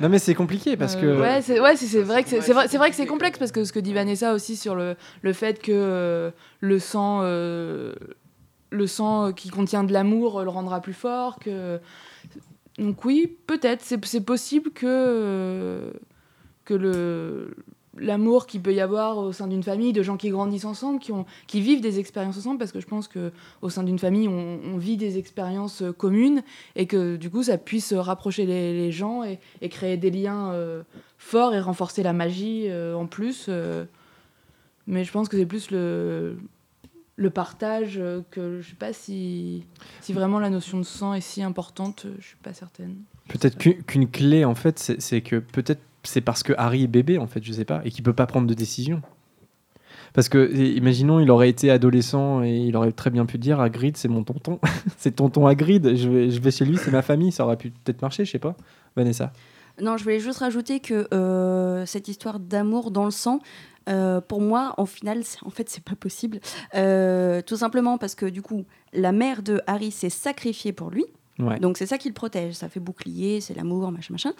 non 0.00 0.08
mais 0.08 0.18
c'est 0.20 0.34
compliqué 0.34 0.76
parce 0.76 0.94
que... 0.94 1.04
Euh, 1.06 1.20
ouais, 1.20 1.42
c'est 1.42 1.60
ouais, 1.60 1.74
c'est- 1.76 1.86
c'est 1.86 2.02
vrai 2.02 2.22
que 2.22 2.28
c'est 2.28 2.40
c'est 2.40 2.52
vrai, 2.52 2.68
c'est 2.68 2.78
vrai 2.78 2.90
que 2.90 2.96
c'est 2.96 3.06
complexe 3.06 3.38
parce 3.38 3.50
que 3.50 3.64
ce 3.64 3.72
que 3.72 3.80
dit 3.80 3.92
Vanessa 3.92 4.32
aussi 4.34 4.56
sur 4.56 4.74
le, 4.76 4.94
le 5.22 5.32
fait 5.32 5.60
que 5.60 5.72
euh, 5.72 6.30
le 6.60 6.78
sang 6.78 7.20
euh, 7.22 7.92
le 8.70 8.86
sang 8.86 9.32
qui 9.32 9.48
contient 9.50 9.82
de 9.82 9.92
l'amour 9.92 10.38
euh, 10.40 10.44
le 10.44 10.50
rendra 10.50 10.80
plus 10.80 10.92
fort 10.94 11.38
que 11.40 11.80
donc 12.78 13.04
oui, 13.04 13.36
peut-être 13.46 13.82
c'est 13.82 14.02
c'est 14.06 14.20
possible 14.24 14.70
que 14.70 14.86
euh, 14.88 15.90
que 16.64 16.74
le 16.74 17.56
l'amour 17.96 18.46
qu'il 18.46 18.62
peut 18.62 18.72
y 18.72 18.80
avoir 18.80 19.18
au 19.18 19.32
sein 19.32 19.46
d'une 19.46 19.62
famille 19.62 19.92
de 19.92 20.02
gens 20.02 20.16
qui 20.16 20.30
grandissent 20.30 20.64
ensemble 20.64 20.98
qui 20.98 21.12
ont 21.12 21.26
qui 21.46 21.60
vivent 21.60 21.80
des 21.80 21.98
expériences 21.98 22.38
ensemble 22.38 22.58
parce 22.58 22.72
que 22.72 22.80
je 22.80 22.86
pense 22.86 23.06
que 23.08 23.32
au 23.60 23.68
sein 23.68 23.82
d'une 23.82 23.98
famille 23.98 24.28
on, 24.28 24.78
vit 24.78 24.96
des 24.96 25.18
expériences 25.18 25.82
euh, 25.82 25.92
communes 25.92 26.42
et 26.74 26.86
que 26.86 27.16
du 27.16 27.30
coup 27.30 27.42
ça 27.42 27.58
puisse 27.58 27.92
rapprocher 27.92 28.46
les, 28.46 28.90
gens 28.90 29.22
et, 29.22 29.38
créer 29.68 29.96
des 29.96 30.10
liens 30.10 30.52
euh, 30.52 30.82
forts 31.18 31.54
et 31.54 31.60
renforcer 31.60 32.02
la 32.02 32.12
magie 32.12 32.66
euh, 32.68 32.94
en 32.94 33.06
plus 33.06 33.46
euh. 33.48 33.84
mais 34.86 35.04
je 35.04 35.12
pense 35.12 35.28
que 35.28 35.36
c'est 35.36 35.46
plus 35.46 35.70
le 35.70 36.36
le 37.16 37.30
partage 37.30 37.98
euh, 37.98 38.20
que 38.30 38.60
je 38.60 38.70
sais 38.70 38.76
pas 38.76 38.92
si 38.92 39.64
si 40.00 40.12
vraiment 40.12 40.38
la 40.38 40.50
notion 40.50 40.78
de 40.78 40.84
sang 40.84 41.14
est 41.14 41.20
si 41.20 41.42
importante 41.42 42.06
euh, 42.06 42.14
je 42.18 42.26
suis 42.28 42.36
pas 42.36 42.52
certaine 42.52 42.96
Peut-être 43.28 43.56
qu'une 43.56 44.10
clé, 44.10 44.44
en 44.44 44.56
fait, 44.56 44.96
c'est 44.98 45.20
que 45.20 45.36
peut-être 45.36 45.80
c'est 46.02 46.20
parce 46.20 46.42
que 46.42 46.52
Harry 46.56 46.84
est 46.84 46.88
bébé, 46.88 47.18
en 47.18 47.26
fait, 47.26 47.42
je 47.42 47.52
sais 47.52 47.64
pas, 47.64 47.80
et 47.84 47.90
qu'il 47.90 48.02
peut 48.02 48.12
pas 48.12 48.26
prendre 48.26 48.46
de 48.46 48.54
décision. 48.54 49.02
Parce 50.14 50.28
que, 50.28 50.54
imaginons, 50.54 51.20
il 51.20 51.30
aurait 51.30 51.48
été 51.48 51.70
adolescent 51.70 52.42
et 52.42 52.56
il 52.56 52.76
aurait 52.76 52.92
très 52.92 53.10
bien 53.10 53.24
pu 53.24 53.38
dire 53.38 53.60
Hagrid, 53.60 53.96
c'est 53.96 54.08
mon 54.08 54.24
tonton. 54.24 54.60
c'est 54.98 55.16
tonton 55.16 55.46
Hagrid, 55.46 55.96
je 55.96 56.08
vais, 56.08 56.30
je 56.30 56.40
vais 56.40 56.50
chez 56.50 56.64
lui, 56.64 56.76
c'est 56.76 56.90
ma 56.90 57.02
famille, 57.02 57.32
ça 57.32 57.44
aurait 57.44 57.56
pu 57.56 57.70
peut-être 57.70 58.02
marcher, 58.02 58.24
je 58.24 58.30
sais 58.30 58.38
pas. 58.38 58.54
Vanessa. 58.94 59.32
Non, 59.80 59.96
je 59.96 60.04
voulais 60.04 60.20
juste 60.20 60.40
rajouter 60.40 60.80
que 60.80 61.08
euh, 61.14 61.86
cette 61.86 62.08
histoire 62.08 62.38
d'amour 62.40 62.90
dans 62.90 63.06
le 63.06 63.10
sang, 63.10 63.40
euh, 63.88 64.20
pour 64.20 64.40
moi, 64.40 64.74
en 64.76 64.86
final, 64.86 65.22
en 65.44 65.50
fait, 65.50 65.68
c'est 65.68 65.82
pas 65.82 65.96
possible. 65.96 66.40
Euh, 66.74 67.40
tout 67.42 67.56
simplement 67.56 67.98
parce 67.98 68.14
que 68.14 68.26
du 68.26 68.42
coup, 68.42 68.64
la 68.92 69.12
mère 69.12 69.42
de 69.42 69.60
Harry 69.66 69.90
s'est 69.90 70.10
sacrifiée 70.10 70.72
pour 70.72 70.90
lui. 70.90 71.04
Ouais. 71.38 71.58
Donc 71.58 71.78
c'est 71.78 71.86
ça 71.86 71.98
qui 71.98 72.08
le 72.08 72.14
protège, 72.14 72.54
ça 72.54 72.68
fait 72.68 72.80
bouclier, 72.80 73.40
c'est 73.40 73.54
l'amour, 73.54 73.90
machin, 73.90 74.12
machin. 74.12 74.32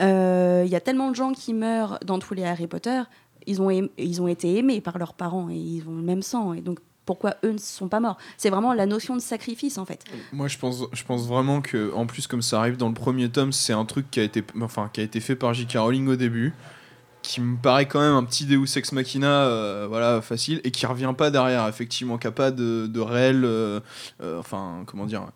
Euh, 0.00 0.62
Il 0.64 0.70
y 0.70 0.76
a 0.76 0.80
tellement 0.80 1.10
de 1.10 1.16
gens 1.16 1.32
qui 1.32 1.54
meurent 1.54 1.98
dans 2.04 2.18
tous 2.18 2.34
les 2.34 2.44
Harry 2.44 2.66
Potter, 2.66 3.02
ils 3.46 3.60
ont, 3.60 3.70
ils 3.70 4.22
ont 4.22 4.28
été 4.28 4.56
aimés 4.58 4.80
par 4.80 4.98
leurs 4.98 5.14
parents 5.14 5.48
et 5.50 5.56
ils 5.56 5.88
ont 5.88 5.96
le 5.96 6.02
même 6.02 6.22
sang. 6.22 6.52
Et 6.52 6.60
donc 6.60 6.78
pourquoi 7.04 7.36
eux 7.44 7.52
ne 7.52 7.58
sont 7.58 7.88
pas 7.88 8.00
morts? 8.00 8.18
C'est 8.36 8.50
vraiment 8.50 8.74
la 8.74 8.84
notion 8.84 9.14
de 9.14 9.20
sacrifice 9.20 9.78
en 9.78 9.84
fait. 9.84 10.04
Moi, 10.32 10.48
je 10.48 10.58
pense, 10.58 10.82
je 10.92 11.04
pense 11.04 11.26
vraiment 11.26 11.62
que, 11.62 11.92
en 11.94 12.04
plus, 12.06 12.26
comme 12.26 12.42
ça 12.42 12.58
arrive 12.58 12.76
dans 12.76 12.88
le 12.88 12.94
premier 12.94 13.28
tome, 13.28 13.52
c'est 13.52 13.72
un 13.72 13.84
truc 13.84 14.10
qui 14.10 14.20
a 14.20 14.24
été, 14.24 14.42
enfin, 14.60 14.90
qui 14.92 15.00
a 15.00 15.04
été 15.04 15.20
fait 15.20 15.36
par 15.36 15.54
J.K. 15.54 15.76
Rowling 15.76 16.08
au 16.08 16.16
début, 16.16 16.52
qui 17.22 17.40
me 17.40 17.56
paraît 17.56 17.86
quand 17.86 18.00
même 18.00 18.14
un 18.14 18.24
petit 18.24 18.44
Deus 18.44 18.76
ex 18.76 18.92
machina, 18.92 19.44
euh, 19.44 19.86
voilà, 19.88 20.20
facile, 20.20 20.60
et 20.64 20.72
qui 20.72 20.84
revient 20.84 21.14
pas 21.16 21.30
derrière, 21.30 21.68
effectivement, 21.68 22.18
qui 22.18 22.26
a 22.26 22.32
pas 22.32 22.50
de, 22.50 22.88
de 22.88 23.00
réel, 23.00 23.44
euh, 23.44 23.80
euh, 24.20 24.40
enfin, 24.40 24.82
comment 24.86 25.06
dire. 25.06 25.26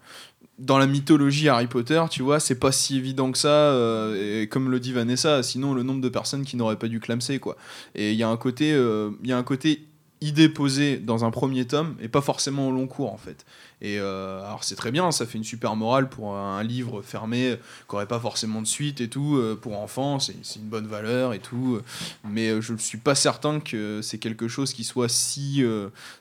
Dans 0.61 0.79
la 0.79 0.87
mythologie 0.87 1.49
Harry 1.49 1.67
Potter, 1.67 2.03
tu 2.11 2.23
vois, 2.23 2.39
c'est 2.39 2.59
pas 2.59 2.71
si 2.71 2.99
évident 2.99 3.33
que 3.33 3.39
ça. 3.39 3.49
euh, 3.49 4.43
et 4.43 4.47
comme 4.47 4.71
le 4.71 4.79
dit 4.79 4.93
Vanessa, 4.93 5.43
sinon 5.43 5.73
le 5.75 5.83
nombre 5.83 6.03
de 6.03 6.09
personnes 6.09 6.45
qui 6.45 6.57
n'auraient 6.57 6.79
pas 6.79 6.89
dû 6.89 7.01
clamser, 7.01 7.39
quoi. 7.39 7.57
Et 7.95 8.13
il 8.13 8.19
y 8.19 8.23
a 8.23 8.29
un 8.29 8.37
côté, 8.37 8.73
euh, 8.73 9.11
y 9.25 9.33
a 9.33 9.39
un 9.39 9.43
côté 9.43 9.87
idée 10.21 10.49
posée 10.49 10.99
dans 10.99 11.25
un 11.25 11.31
premier 11.31 11.67
tome 11.67 11.97
et 12.01 12.09
pas 12.09 12.21
forcément 12.21 12.69
au 12.69 12.73
long 12.73 12.87
cours 12.87 13.13
en 13.13 13.17
fait. 13.17 13.47
Et 13.83 13.99
euh, 13.99 14.45
alors 14.45 14.63
c'est 14.63 14.75
très 14.77 14.91
bien, 14.91 15.11
ça 15.11 15.25
fait 15.25 15.39
une 15.39 15.45
super 15.45 15.75
morale 15.75 16.11
pour 16.11 16.37
un 16.37 16.63
livre 16.63 17.01
fermé 17.01 17.57
qui 17.89 17.95
aurait 17.95 18.07
pas 18.07 18.21
forcément 18.21 18.61
de 18.61 18.67
suite 18.67 19.01
et 19.01 19.09
tout 19.09 19.37
euh, 19.37 19.59
pour 19.61 19.79
enfants, 19.81 20.19
c'est 20.19 20.35
une 20.57 20.69
bonne 20.69 20.87
valeur 20.87 21.33
et 21.33 21.39
tout. 21.39 21.81
Mais 22.29 22.51
euh, 22.51 22.61
je 22.61 22.75
ne 22.75 22.79
suis 22.79 22.99
pas 22.99 23.15
certain 23.15 23.59
que 23.59 24.01
c'est 24.03 24.19
quelque 24.19 24.49
chose 24.49 24.75
qui 24.75 24.85
soit 24.85 25.09
si 25.09 25.65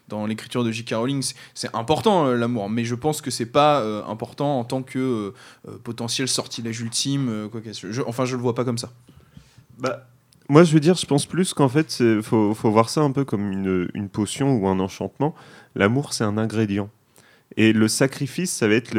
dans 0.08 0.26
l'écriture 0.26 0.64
de 0.64 0.72
J.K. 0.72 0.94
Rowling. 0.96 1.22
C'est- 1.54 1.70
important 1.76 2.28
l'amour, 2.28 2.70
mais 2.70 2.86
je 2.86 2.96
pense 2.96 3.22
que 3.22 3.30
c'est 3.30 3.46
pas 3.46 3.84
important 4.08 4.60
en 4.60 4.64
tant 4.64 4.82
que 4.82 5.34
potentiel 5.84 6.28
sortilège 6.28 6.80
ultime. 6.80 7.50
quoi 7.52 7.62
je- 7.66 8.02
enfin, 8.08 8.24
je 8.26 8.36
le 8.36 8.42
vois 8.42 8.56
pas 8.56 8.64
comme 8.64 8.78
ça. 8.78 8.92
Bah, 9.78 10.08
moi, 10.48 10.64
je 10.64 10.74
veux 10.74 10.80
dire, 10.80 10.96
je 10.96 11.06
pense 11.06 11.26
plus 11.26 11.54
qu'en 11.54 11.70
fait, 11.70 11.98
il 12.00 12.22
faut, 12.24 12.54
faut 12.54 12.72
voir 12.72 12.90
ça 12.90 13.02
un 13.02 13.12
peu 13.12 13.24
comme 13.26 13.52
une 13.94 14.10
potion 14.10 14.56
ou 14.56 14.68
un 14.68 14.80
enchantement. 14.80 15.36
L'amour, 15.76 16.14
c'est 16.14 16.24
un 16.24 16.38
ingrédient. 16.38 16.90
Et 17.58 17.74
le 17.74 17.88
sacrifice, 17.88 18.52
ça 18.52 18.68
va 18.68 18.76
être 18.76 18.94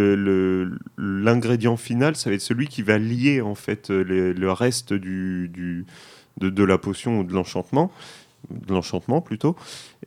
l'ingrédient 0.98 1.76
final, 1.76 2.16
ça 2.16 2.30
va 2.30 2.36
être 2.36 2.42
celui 2.42 2.66
qui 2.66 2.82
va 2.82 2.98
lier 2.98 3.40
en 3.40 3.55
fait 3.55 3.90
le, 3.90 4.32
le 4.32 4.53
reste 4.53 4.92
du, 4.92 5.86
de 6.38 6.64
la 6.64 6.78
potion 6.78 7.20
ou 7.20 7.24
de 7.24 7.32
l'enchantement. 7.32 7.90
de 8.51 8.72
l'enchantement 8.72 9.20
plutôt. 9.20 9.57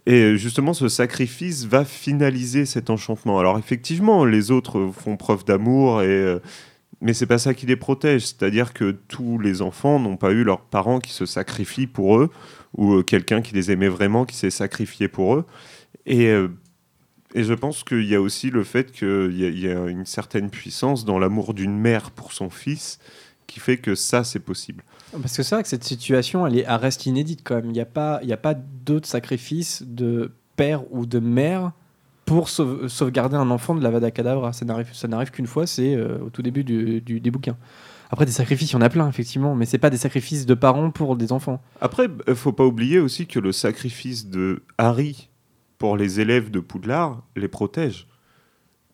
Et 0.06 0.38
justement, 0.38 0.74
ce 0.74 0.90
sacrifice 0.90 1.66
va 1.66 1.86
finaliser 1.86 2.66
cet 2.66 2.90
enchantement. 2.90 3.40
Alors 3.40 3.58
effectivement, 3.58 4.26
les 4.26 4.52
autres 4.52 4.92
font 4.92 5.16
preuve 5.18 5.46
d'amour 5.46 6.02
et 6.02 6.08
euh, 6.08 6.40
mais 7.02 7.14
c'est 7.14 7.28
pas 7.28 7.38
ça 7.38 7.54
qui 7.54 7.66
les 7.66 7.76
protège. 7.76 8.26
C'est-à-dire 8.28 8.74
que 8.74 8.92
tous 8.92 9.38
les 9.38 9.62
enfants 9.62 10.00
n'ont 10.00 10.18
pas 10.18 10.32
eu 10.32 10.44
leurs 10.44 10.62
parents 10.62 11.00
qui 11.00 11.12
se 11.12 11.26
sacrifient 11.26 11.88
pour 11.88 12.18
eux 12.18 12.30
ou 12.78 12.94
euh, 12.94 13.04
quelqu'un 13.04 13.42
qui 13.42 13.54
les 13.54 13.72
aimait 13.72 13.90
vraiment 13.90 14.26
qui 14.26 14.36
s'est 14.38 14.50
sacrifié 14.50 15.10
pour 15.10 15.36
eux. 15.36 15.46
Et 16.06 16.28
euh, 16.28 16.48
et 17.34 17.44
je 17.44 17.54
pense 17.54 17.84
qu'il 17.84 18.06
y 18.06 18.16
a 18.16 18.22
aussi 18.22 18.50
le 18.50 18.64
fait 18.64 18.92
qu'il 18.92 19.36
y, 19.38 19.46
a- 19.46 19.50
il 19.50 19.60
y 19.60 19.68
a 19.70 19.86
une 19.88 20.06
certaine 20.06 20.50
puissance 20.50 21.06
dans 21.06 21.20
l'amour 21.20 21.54
d'une 21.54 21.78
mère 21.78 22.12
pour 22.12 22.32
son 22.34 22.50
fils 22.50 23.00
qui 23.48 23.60
fait 23.60 23.78
que 23.78 23.96
ça, 23.96 24.24
c'est 24.24 24.40
possible. 24.40 24.84
Parce 25.22 25.36
que 25.38 25.44
c'est 25.44 25.54
vrai 25.56 25.64
que 25.64 25.70
cette 25.70 25.84
situation, 25.84 26.48
elle, 26.48 26.58
est, 26.58 26.66
elle 26.68 26.76
reste 26.76 27.06
inédite 27.06 27.42
quand 27.44 27.56
même. 27.56 27.66
Il 27.66 27.74
n'y 27.74 27.82
a 27.82 27.86
pas, 27.86 28.20
il 28.24 28.30
y 28.30 28.34
a 28.34 28.38
pas 28.38 28.54
d'autres 28.56 29.08
sacrifices 29.08 29.84
de 29.86 30.32
père 30.56 30.84
ou 30.92 31.06
de 31.06 31.20
mère 31.20 31.72
pour 32.26 32.48
sauve- 32.50 32.88
sauvegarder 32.88 33.36
un 33.36 33.52
enfant 33.52 33.76
de 33.76 33.84
la 33.84 33.90
Vada 33.92 34.10
Kedavra. 34.12 34.54
Ça 34.54 34.66
n'arrive, 34.66 34.90
ça 34.94 35.08
n'arrive 35.08 35.30
qu'une 35.32 35.46
fois, 35.46 35.68
c'est 35.68 35.94
euh, 35.96 36.20
au 36.26 36.30
tout 36.30 36.42
début 36.42 36.64
du, 36.64 37.02
du- 37.02 37.20
des 37.20 37.32
bouquins. 37.32 37.58
Après, 38.10 38.26
des 38.26 38.32
sacrifices, 38.32 38.72
il 38.72 38.74
y 38.74 38.78
en 38.78 38.82
a 38.82 38.90
plein, 38.90 39.08
effectivement, 39.10 39.56
mais 39.56 39.66
c'est 39.66 39.78
pas 39.80 39.90
des 39.90 39.98
sacrifices 39.98 40.46
de 40.46 40.54
parents 40.54 40.90
pour 40.92 41.16
des 41.16 41.32
enfants. 41.32 41.62
Après, 41.82 42.08
il 42.28 42.36
faut 42.36 42.54
pas 42.54 42.66
oublier 42.66 43.00
aussi 43.00 43.26
que 43.28 43.40
le 43.40 43.52
sacrifice 43.52 44.28
de 44.30 44.64
Harry 44.78 45.30
pour 45.84 45.98
les 45.98 46.22
élèves 46.22 46.50
de 46.50 46.62
Poudlard 46.62 47.24
les 47.36 47.50
protège. 47.50 48.08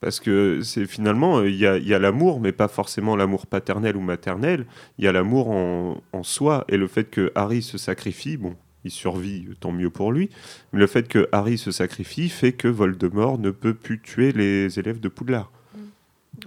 Parce 0.02 0.20
que 0.20 0.62
c'est 0.64 0.88
finalement, 0.88 1.38
euh, 1.38 1.48
il 1.48 1.56
y 1.56 1.68
a, 1.94 2.00
l'amour, 2.00 2.40
mais 2.40 2.52
pas 2.52 2.68
forcément 2.68 3.16
l'amour 3.16 3.46
paternel 3.46 3.96
ou 3.96 4.02
maternel. 4.02 4.66
Il 4.98 5.06
y 5.06 5.08
a 5.08 5.12
l'amour 5.12 5.52
en, 5.52 6.02
en 6.14 6.24
soi. 6.24 6.66
Et 6.68 6.78
le 6.78 6.88
fait 6.88 7.04
que 7.04 7.32
Harry 7.36 7.62
se 7.62 7.78
sacrifie, 7.78 8.38
bon, 8.38 8.56
il 8.86 8.90
survit, 8.90 9.46
tant 9.60 9.72
mieux 9.72 9.92
pour 9.92 10.12
lui. 10.12 10.32
Mais 10.74 10.80
le 10.80 10.88
fait 10.88 11.08
que 11.08 11.30
Harry 11.32 11.60
se 11.60 11.70
sacrifie 11.70 12.28
fait 12.28 12.54
que 12.54 12.68
Voldemort 12.68 13.38
ne 13.38 13.52
peut 13.52 13.76
plus 13.76 14.02
tuer 14.02 14.32
les 14.32 14.80
élèves 14.80 15.00
de 15.00 15.10
Poudlard. 15.10 15.52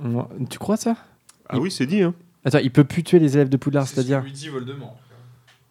On- 0.00 0.26
Tu 0.50 0.58
crois 0.58 0.76
ça? 0.76 0.96
Ah 1.48 1.60
oui, 1.60 1.70
c'est 1.70 1.86
dit. 1.86 2.02
Hein. 2.02 2.14
Attends, 2.44 2.58
il 2.58 2.72
peut 2.72 2.82
plus 2.82 3.04
tuer 3.04 3.20
les 3.20 3.36
élèves 3.36 3.48
de 3.48 3.56
Poudlard, 3.56 3.86
c'est-à-dire 3.86 4.22
lui 4.22 4.32
dit 4.32 4.48
Voldemort. 4.48 4.98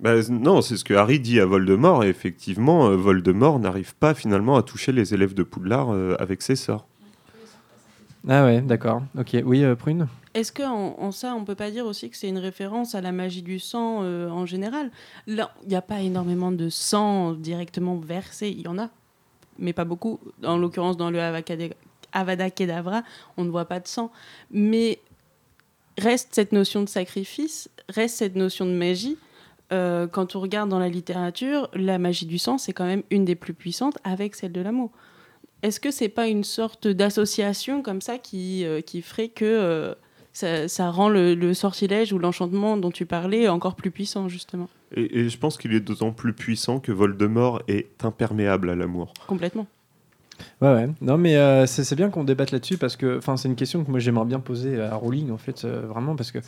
Bah, 0.02 0.16
non, 0.30 0.64
c'est 0.64 0.78
ce 0.78 0.84
que 0.84 0.96
Harry 0.96 1.20
dit 1.20 1.40
à 1.40 1.46
Voldemort, 1.46 2.04
et 2.04 2.10
effectivement, 2.10 2.88
euh, 2.88 2.96
Voldemort 2.96 3.60
n'arrive 3.60 3.94
pas 3.96 4.16
finalement 4.16 4.58
à 4.58 4.64
toucher 4.64 4.92
les 4.92 5.14
élèves 5.14 5.36
de 5.36 5.44
Poudlard 5.44 5.94
euh, 5.94 6.16
avec 6.20 6.42
ses 6.42 6.56
sorts. 6.56 6.88
Ah 8.28 8.46
ouais, 8.46 8.62
d'accord. 8.62 9.04
Ok, 9.16 9.38
oui, 9.46 9.64
euh, 9.64 9.76
Prune? 9.76 10.08
Est-ce 10.34 10.52
qu'en 10.52 10.96
en 10.98 11.12
ça, 11.12 11.36
on 11.36 11.46
peut 11.46 11.56
pas 11.56 11.70
dire 11.70 11.86
aussi 11.86 12.10
que 12.10 12.18
c'est 12.18 12.30
une 12.30 12.40
référence 12.40 12.96
à 12.96 13.02
la 13.02 13.12
magie 13.12 13.44
du 13.44 13.60
sang 13.60 14.00
euh, 14.02 14.28
en 14.30 14.48
général? 14.48 14.90
Là, 15.28 15.54
il 15.64 15.70
n'y 15.70 15.76
a 15.76 15.82
pas 15.84 16.00
énormément 16.02 16.52
de 16.52 16.70
sang 16.70 17.34
directement 17.34 17.98
versé, 17.98 18.50
il 18.50 18.62
y 18.62 18.68
en 18.68 18.80
a, 18.80 18.90
mais 19.60 19.74
pas 19.74 19.86
beaucoup. 19.86 20.20
En 20.44 20.58
l'occurrence, 20.58 20.98
dans 20.98 21.12
le 21.12 21.20
Avada 22.12 22.50
Kedavra, 22.50 23.04
on 23.38 23.44
ne 23.44 23.52
voit 23.52 23.66
pas 23.66 23.80
de 23.80 23.88
sang. 23.88 24.12
Mais 24.50 25.00
reste 26.00 26.30
cette 26.32 26.54
notion 26.54 26.82
de 26.82 26.90
sacrifice, 26.90 27.70
reste 27.90 28.16
cette 28.18 28.36
notion 28.36 28.66
de 28.66 28.72
magie. 28.72 29.18
Euh, 29.72 30.08
quand 30.08 30.36
on 30.36 30.42
regarde 30.42 30.70
dans 30.70 30.80
la 30.80 30.90
littérature, 30.90 31.70
la 31.74 31.98
magie 31.98 32.26
du 32.26 32.38
sang, 32.38 32.58
c'est 32.58 32.74
quand 32.74 32.86
même 32.86 33.04
une 33.10 33.26
des 33.26 33.36
plus 33.36 33.54
puissantes 33.54 33.98
avec 34.04 34.36
celle 34.36 34.52
de 34.52 34.62
l'amour. 34.62 34.92
Est-ce 35.64 35.80
que 35.80 35.92
c'est 35.92 36.10
pas 36.10 36.28
une 36.28 36.44
sorte 36.44 36.88
d'association 36.88 37.82
comme 37.82 38.02
ça 38.02 38.18
qui, 38.18 38.66
euh, 38.66 38.82
qui 38.82 39.02
ferait 39.02 39.30
que 39.30 39.46
euh, 39.46 39.94
ça, 40.34 40.68
ça 40.68 40.90
rend 40.90 41.08
le, 41.08 41.36
le 41.36 41.54
sortilège 41.54 42.12
ou 42.14 42.20
l'enchantement 42.20 42.78
dont 42.78 42.92
tu 42.92 43.06
parlais 43.06 43.48
encore 43.48 43.76
plus 43.76 43.92
puissant, 43.92 44.28
justement? 44.28 44.68
Et, 44.96 45.20
et 45.20 45.30
je 45.30 45.38
pense 45.38 45.58
qu'il 45.58 45.74
est 45.74 45.80
d'autant 45.80 46.12
plus 46.12 46.34
puissant 46.34 46.80
que 46.80 46.92
Voldemort 46.92 47.62
est 47.68 48.04
imperméable 48.04 48.70
à 48.70 48.76
l'amour. 48.76 49.14
Complètement. 49.28 49.68
Ouais, 50.60 50.74
ouais. 50.74 50.90
Non, 51.02 51.18
mais 51.18 51.38
euh, 51.38 51.68
c'est 51.68 51.84
c'est 51.84 51.96
bien 51.96 52.10
qu'on 52.10 52.24
débatte 52.24 52.52
là-dessus 52.52 52.78
parce 52.78 52.96
que 52.96 53.20
enfin, 53.20 53.38
c'est 53.38 53.48
une 53.48 53.56
question 53.56 53.84
que 53.86 53.92
moi 53.92 54.00
j'aimerais 54.00 54.26
bien 54.26 54.40
poser 54.40 54.82
à 54.82 54.96
Rowling, 54.96 55.32
en 55.32 55.38
fait, 55.38 55.64
euh, 55.64 55.86
vraiment, 55.88 56.16
parce 56.16 56.32
que 56.32 56.40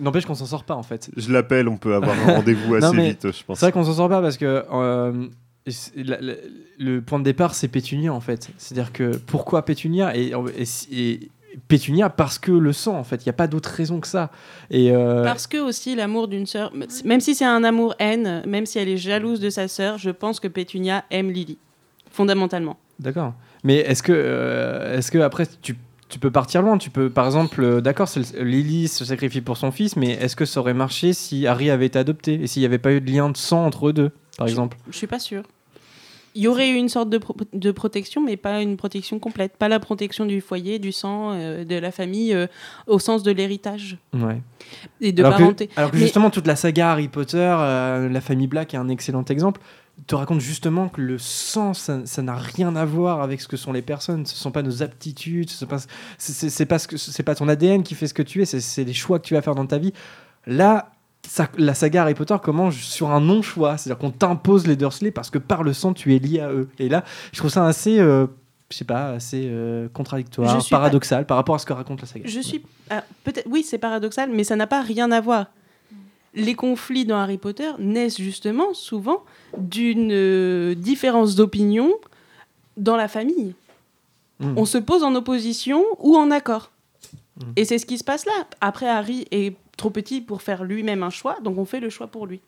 N'empêche 0.00 0.24
qu'on 0.26 0.34
s'en 0.34 0.46
sort 0.46 0.64
pas, 0.64 0.74
en 0.74 0.82
fait. 0.82 1.10
Je 1.16 1.32
l'appelle, 1.32 1.68
on 1.68 1.76
peut 1.76 1.94
avoir 1.94 2.16
un 2.28 2.32
rendez-vous 2.36 2.78
Non, 2.78 2.88
assez 2.88 2.96
mais 2.96 3.08
vite, 3.10 3.30
je 3.30 3.44
pense. 3.44 3.58
C'est 3.58 3.66
vrai 3.66 3.72
qu'on 3.72 3.84
s'en 3.84 3.94
sort 3.94 4.08
pas 4.08 4.20
parce 4.22 4.36
que 4.38 4.64
euh, 4.72 5.26
c'est- 5.66 5.92
la- 5.96 6.20
la- 6.20 6.34
le 6.78 7.00
point 7.02 7.18
de 7.18 7.24
départ, 7.24 7.54
c'est 7.54 7.68
Pétunia, 7.68 8.12
en 8.12 8.20
fait. 8.20 8.48
C'est-à-dire 8.56 8.92
que 8.92 9.16
pourquoi 9.16 9.64
Pétunia 9.64 10.16
et, 10.16 10.32
et, 10.56 10.64
et 10.92 11.28
Pétunia? 11.68 12.08
Parce 12.08 12.38
que 12.38 12.52
le 12.52 12.72
sang, 12.72 12.96
en 12.98 13.04
fait. 13.04 13.16
Il 13.16 13.28
n'y 13.28 13.30
a 13.30 13.34
pas 13.34 13.48
d'autre 13.48 13.68
raison 13.70 14.00
que 14.00 14.06
ça. 14.06 14.30
Et. 14.70 14.92
euh, 14.92 15.24
Parce 15.24 15.46
que 15.46 15.58
aussi 15.58 15.94
l'amour 15.94 16.28
d'une 16.28 16.46
sœur, 16.46 16.72
même 17.04 17.20
si 17.20 17.34
c'est 17.34 17.44
un 17.44 17.64
amour-haine, 17.64 18.42
même 18.46 18.64
si 18.64 18.78
elle 18.78 18.88
est 18.88 18.96
jalouse 18.96 19.40
de 19.40 19.50
sa 19.50 19.68
sœur, 19.68 19.98
je 19.98 20.10
pense 20.10 20.40
que 20.40 20.48
Pétunia 20.48 21.04
aime 21.10 21.30
Lily, 21.30 21.58
fondamentalement. 22.10 22.78
D'accord. 22.98 23.34
Mais 23.64 23.76
est-ce 23.78 24.02
que, 24.02 24.12
euh, 24.14 24.96
est-ce 24.98 25.10
que 25.10 25.18
après 25.18 25.46
tu, 25.60 25.76
tu 26.08 26.18
peux 26.18 26.30
partir 26.30 26.62
loin 26.62 26.78
Tu 26.78 26.90
peux, 26.90 27.10
par 27.10 27.26
exemple, 27.26 27.62
euh, 27.62 27.80
d'accord, 27.80 28.08
Lily 28.40 28.88
se 28.88 29.04
sacrifie 29.04 29.40
pour 29.40 29.56
son 29.56 29.70
fils, 29.70 29.96
mais 29.96 30.10
est-ce 30.12 30.36
que 30.36 30.44
ça 30.44 30.60
aurait 30.60 30.74
marché 30.74 31.12
si 31.12 31.46
Harry 31.46 31.70
avait 31.70 31.86
été 31.86 31.98
adopté 31.98 32.34
et 32.42 32.46
s'il 32.46 32.60
n'y 32.62 32.66
avait 32.66 32.78
pas 32.78 32.92
eu 32.92 33.00
de 33.00 33.10
lien 33.10 33.28
de 33.30 33.36
sang 33.36 33.64
entre 33.66 33.88
eux 33.88 33.92
deux, 33.92 34.10
par 34.36 34.46
exemple 34.48 34.76
Je 34.90 34.96
suis 34.96 35.06
pas 35.06 35.18
sûre. 35.18 35.42
Il 36.34 36.42
y 36.42 36.46
aurait 36.46 36.70
eu 36.70 36.74
une 36.74 36.88
sorte 36.90 37.10
de, 37.10 37.18
pro- 37.18 37.34
de 37.52 37.70
protection, 37.72 38.22
mais 38.22 38.36
pas 38.36 38.60
une 38.62 38.76
protection 38.76 39.18
complète. 39.18 39.56
Pas 39.56 39.68
la 39.68 39.80
protection 39.80 40.24
du 40.24 40.40
foyer, 40.40 40.78
du 40.78 40.92
sang, 40.92 41.32
euh, 41.32 41.64
de 41.64 41.74
la 41.74 41.90
famille, 41.90 42.32
euh, 42.32 42.46
au 42.86 42.98
sens 43.00 43.22
de 43.24 43.32
l'héritage 43.32 43.96
Ouais. 44.14 44.40
et 45.00 45.10
de 45.10 45.24
alors 45.24 45.36
parenté. 45.38 45.66
Que, 45.66 45.72
alors 45.76 45.90
que 45.90 45.96
Mais- 45.96 46.02
justement, 46.02 46.30
toute 46.30 46.46
la 46.46 46.54
saga 46.54 46.92
Harry 46.92 47.08
Potter, 47.08 47.38
la 47.38 48.20
famille 48.20 48.46
Black 48.46 48.74
est 48.74 48.76
un 48.76 48.88
excellent 48.88 49.24
exemple. 49.24 49.60
Te 50.06 50.14
raconte 50.14 50.40
justement 50.40 50.88
que 50.88 51.00
le 51.00 51.18
sang, 51.18 51.74
ça 51.74 52.22
n'a 52.22 52.34
rien 52.34 52.74
à 52.76 52.84
voir 52.84 53.20
avec 53.20 53.40
ce 53.40 53.48
que 53.48 53.56
sont 53.56 53.72
les 53.72 53.82
personnes. 53.82 54.24
Ce 54.26 54.36
sont 54.36 54.50
pas 54.52 54.62
nos 54.62 54.82
aptitudes. 54.82 55.50
Ce 55.50 55.56
sont 55.58 55.66
pas, 55.66 55.78
c'est- 56.18 56.66
pas 56.66 56.78
ce 56.78 57.22
pas 57.22 57.34
ton 57.34 57.48
ADN 57.48 57.82
qui 57.82 57.94
fait 57.94 58.06
ce 58.06 58.14
que 58.14 58.22
tu 58.22 58.40
es. 58.40 58.44
C'est 58.46 58.84
les 58.84 58.94
choix 58.94 59.18
que 59.18 59.26
tu 59.26 59.34
vas 59.34 59.42
faire 59.42 59.54
dans 59.54 59.66
ta 59.66 59.76
vie. 59.78 59.92
Là, 60.46 60.92
ça- 61.26 61.48
la 61.58 61.74
saga 61.74 62.02
Harry 62.02 62.14
Potter 62.14 62.36
commence 62.42 62.74
sur 62.76 63.10
un 63.10 63.20
non-choix. 63.20 63.76
C'est-à-dire 63.76 63.98
qu'on 63.98 64.10
t'impose 64.12 64.66
les 64.66 64.76
Dursley 64.76 65.10
parce 65.10 65.30
que 65.30 65.38
par 65.38 65.62
le 65.62 65.72
sang, 65.74 65.92
tu 65.92 66.14
es 66.14 66.18
lié 66.18 66.40
à 66.40 66.50
eux. 66.52 66.68
Et 66.78 66.88
là, 66.88 67.04
je 67.32 67.38
trouve 67.38 67.50
ça 67.50 67.66
assez, 67.66 67.98
euh, 67.98 68.26
je 68.70 68.76
sais 68.76 68.84
pas, 68.84 69.10
assez 69.10 69.48
euh, 69.50 69.88
contradictoire, 69.92 70.56
pas- 70.58 70.64
paradoxal 70.70 71.26
par 71.26 71.36
rapport 71.36 71.56
à 71.56 71.58
ce 71.58 71.66
que 71.66 71.72
raconte 71.72 72.00
la 72.00 72.06
saga. 72.06 72.24
Je 72.28 72.40
suis. 72.40 72.62
ah, 72.88 73.02
Peut-être. 73.24 73.46
Oui, 73.50 73.62
c'est 73.68 73.78
paradoxal, 73.78 74.30
mais 74.32 74.44
ça 74.44 74.56
n'a 74.56 74.66
pas 74.66 74.80
rien 74.80 75.10
à 75.10 75.20
voir. 75.20 75.46
Les 76.38 76.54
conflits 76.54 77.04
dans 77.04 77.16
Harry 77.16 77.38
Potter 77.38 77.70
naissent 77.78 78.20
justement 78.20 78.72
souvent 78.74 79.24
d'une 79.56 80.12
euh, 80.12 80.74
différence 80.74 81.34
d'opinion 81.34 81.94
dans 82.76 82.96
la 82.96 83.08
famille. 83.08 83.54
Mm. 84.40 84.54
On 84.56 84.64
se 84.64 84.78
pose 84.78 85.02
en 85.02 85.14
opposition 85.14 85.84
ou 85.98 86.16
en 86.16 86.30
accord. 86.30 86.70
Mm. 87.36 87.42
Et 87.56 87.64
c'est 87.64 87.78
ce 87.78 87.86
qui 87.86 87.98
se 87.98 88.04
passe 88.04 88.24
là. 88.24 88.46
Après, 88.60 88.88
Harry 88.88 89.26
est 89.30 89.56
trop 89.76 89.90
petit 89.90 90.20
pour 90.20 90.42
faire 90.42 90.64
lui-même 90.64 91.02
un 91.02 91.10
choix, 91.10 91.38
donc 91.42 91.58
on 91.58 91.64
fait 91.64 91.80
le 91.80 91.90
choix 91.90 92.06
pour 92.06 92.26
lui. 92.26 92.40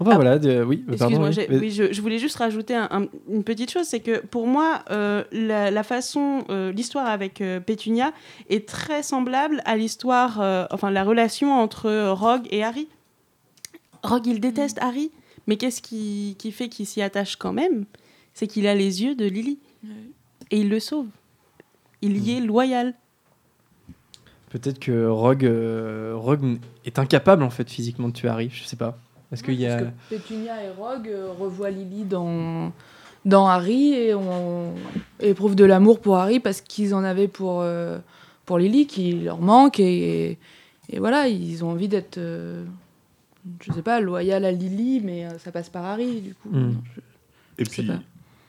Enfin 0.00 0.14
voilà, 0.14 0.38
de- 0.38 0.62
oui, 0.62 0.84
euh, 0.88 0.96
pardon. 0.96 1.26
Excuse-moi, 1.26 1.58
oui. 1.60 1.70
je, 1.70 1.92
je 1.92 2.00
voulais 2.02 2.18
juste 2.20 2.36
rajouter 2.36 2.76
un- 2.76 2.88
un- 2.90 3.06
une 3.28 3.42
petite 3.42 3.70
chose, 3.70 3.84
c'est 3.86 3.98
que 3.98 4.24
pour 4.24 4.46
moi, 4.46 4.84
euh, 4.90 5.24
la, 5.32 5.72
la 5.72 5.82
façon, 5.82 6.44
euh, 6.50 6.70
l'histoire 6.70 7.06
avec 7.08 7.40
euh, 7.40 7.58
Pétunia 7.58 8.12
est 8.48 8.68
très 8.68 9.02
semblable 9.02 9.60
à 9.64 9.76
l'histoire, 9.76 10.40
euh, 10.40 10.66
enfin 10.70 10.90
la 10.92 11.02
relation 11.02 11.52
entre 11.52 11.86
euh, 11.86 12.12
Rogue 12.14 12.46
et 12.50 12.62
Harry. 12.62 12.86
Rogue, 14.04 14.26
il 14.28 14.38
déteste 14.40 14.78
Harry, 14.80 15.10
mais 15.48 15.56
qu'est-ce 15.56 15.82
qui, 15.82 16.36
qui 16.38 16.52
fait 16.52 16.68
qu'il 16.68 16.86
s'y 16.86 17.02
attache 17.02 17.34
quand 17.34 17.52
même? 17.52 17.84
C'est 18.34 18.46
qu'il 18.46 18.68
a 18.68 18.74
les 18.76 19.02
yeux 19.02 19.16
de 19.16 19.24
Lily. 19.24 19.58
Et 20.52 20.60
il 20.60 20.68
le 20.68 20.78
sauve. 20.78 21.08
Il 22.02 22.16
y 22.18 22.36
est 22.36 22.40
loyal. 22.40 22.94
Peut-être 24.50 24.78
que 24.78 25.06
Rogue, 25.06 25.44
euh, 25.44 26.12
Rogue 26.16 26.58
est 26.84 26.98
incapable 26.98 27.42
en 27.42 27.50
fait 27.50 27.68
physiquement 27.68 28.08
de 28.08 28.12
tuer 28.14 28.28
Harry. 28.28 28.48
Je 28.50 28.62
sais 28.64 28.76
pas. 28.76 28.96
Est-ce 29.32 29.42
qu'il 29.42 29.54
y 29.60 29.66
a 29.66 29.76
Parce 29.76 29.90
que 29.90 30.14
Pétunia 30.16 30.64
et 30.64 30.70
Rogue 30.70 31.08
euh, 31.08 31.32
revoient 31.38 31.70
Lily 31.70 32.04
dans, 32.04 32.72
dans 33.24 33.46
Harry 33.46 33.92
et 33.94 34.14
on 34.14 34.74
éprouve 35.20 35.54
de 35.54 35.64
l'amour 35.64 36.00
pour 36.00 36.16
Harry 36.16 36.40
parce 36.40 36.60
qu'ils 36.60 36.94
en 36.94 37.04
avaient 37.04 37.28
pour, 37.28 37.60
euh, 37.60 37.98
pour 38.46 38.58
Lily 38.58 38.86
qui 38.86 39.12
leur 39.12 39.40
manque 39.40 39.80
et, 39.80 40.38
et 40.90 40.98
voilà, 40.98 41.28
ils 41.28 41.62
ont 41.64 41.70
envie 41.72 41.88
d'être, 41.88 42.16
euh, 42.18 42.64
je 43.60 43.72
sais 43.72 43.82
pas, 43.82 44.00
loyal 44.00 44.44
à 44.46 44.52
Lily, 44.52 45.00
mais 45.04 45.26
euh, 45.26 45.38
ça 45.38 45.52
passe 45.52 45.68
par 45.68 45.84
Harry 45.84 46.20
du 46.22 46.34
coup. 46.34 46.48
Mm. 46.50 46.72
Je- 46.94 47.00
Et 47.60 47.64
je 47.64 47.70
puis. 47.70 47.82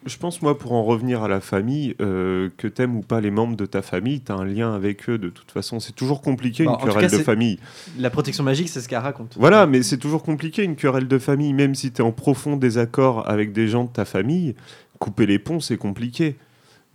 Je 0.05 0.17
pense, 0.17 0.41
moi, 0.41 0.57
pour 0.57 0.73
en 0.73 0.83
revenir 0.83 1.23
à 1.23 1.27
la 1.27 1.41
famille, 1.41 1.95
euh, 1.99 2.49
que 2.57 2.67
t'aimes 2.67 2.95
ou 2.97 3.01
pas 3.01 3.19
les 3.19 3.31
membres 3.31 3.57
de 3.57 3.65
ta 3.65 3.81
famille, 3.81 4.21
t'as 4.21 4.35
un 4.35 4.45
lien 4.45 4.73
avec 4.73 5.09
eux 5.09 5.17
de 5.17 5.29
toute 5.29 5.51
façon. 5.51 5.79
C'est 5.79 5.95
toujours 5.95 6.21
compliqué 6.21 6.63
Bon, 6.63 6.75
une 6.77 6.85
querelle 6.85 7.09
cas, 7.09 7.17
de 7.17 7.21
famille. 7.23 7.59
la 7.97 8.09
protection 8.09 8.43
magique, 8.43 8.69
c'est 8.69 8.81
ce 8.81 8.87
qu'elle 8.87 8.99
raconte. 8.99 9.35
Voilà, 9.37 9.65
mais 9.65 9.83
c'est 9.83 9.97
toujours 9.97 10.23
compliqué 10.23 10.63
une 10.63 10.75
querelle 10.75 11.07
de 11.07 11.17
famille, 11.17 11.53
même 11.53 11.75
si 11.75 11.91
t'es 11.91 12.01
en 12.01 12.11
profond 12.11 12.55
désaccord 12.55 13.29
avec 13.29 13.51
des 13.51 13.67
gens 13.67 13.83
de 13.83 13.89
ta 13.89 14.05
famille. 14.05 14.55
Couper 14.99 15.25
les 15.25 15.39
ponts, 15.39 15.59
c'est 15.59 15.77
compliqué. 15.77 16.35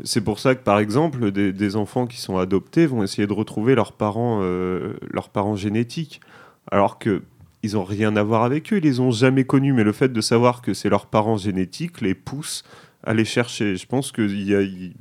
C'est 0.02 0.22
pour 0.22 0.38
ça 0.38 0.54
que, 0.54 0.62
par 0.64 0.78
exemple, 0.78 1.30
des, 1.30 1.52
des 1.52 1.76
enfants 1.76 2.06
qui 2.06 2.16
sont 2.20 2.38
adoptés 2.38 2.86
vont 2.86 3.02
essayer 3.02 3.26
de 3.26 3.32
retrouver 3.32 3.74
leurs 3.74 3.92
parents, 3.92 4.40
euh, 4.42 4.94
leurs 5.10 5.28
parents 5.28 5.56
génétiques. 5.56 6.20
Alors 6.70 6.98
que 6.98 7.22
ils 7.62 7.78
ont 7.78 7.84
rien 7.84 8.14
à 8.16 8.22
voir 8.22 8.42
avec 8.44 8.72
eux, 8.72 8.76
ils 8.76 8.82
les 8.82 9.00
ont 9.00 9.10
jamais 9.10 9.44
connus, 9.44 9.72
mais 9.72 9.84
le 9.84 9.92
fait 9.92 10.12
de 10.12 10.20
savoir 10.20 10.60
que 10.60 10.74
c'est 10.74 10.90
leurs 10.90 11.06
parents 11.06 11.38
génétiques 11.38 12.02
les 12.02 12.14
pousse 12.14 12.62
les 13.12 13.26
chercher. 13.26 13.76
Je 13.76 13.86
pense 13.86 14.12
qu'il 14.12 14.42
y 14.42 14.54
a, 14.54 14.62
il 14.62 14.94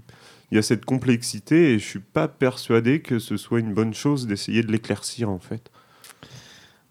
y 0.52 0.58
a 0.58 0.62
cette 0.62 0.84
complexité 0.84 1.74
et 1.74 1.80
je 1.80 1.86
suis 1.86 2.00
pas 2.00 2.28
persuadé 2.28 3.02
que 3.02 3.20
ce 3.20 3.38
soit 3.38 3.60
une 3.60 3.74
bonne 3.74 3.94
chose 3.94 4.28
d'essayer 4.28 4.62
de 4.62 4.72
l'éclaircir 4.72 5.30
en 5.30 5.40
fait. 5.40 5.72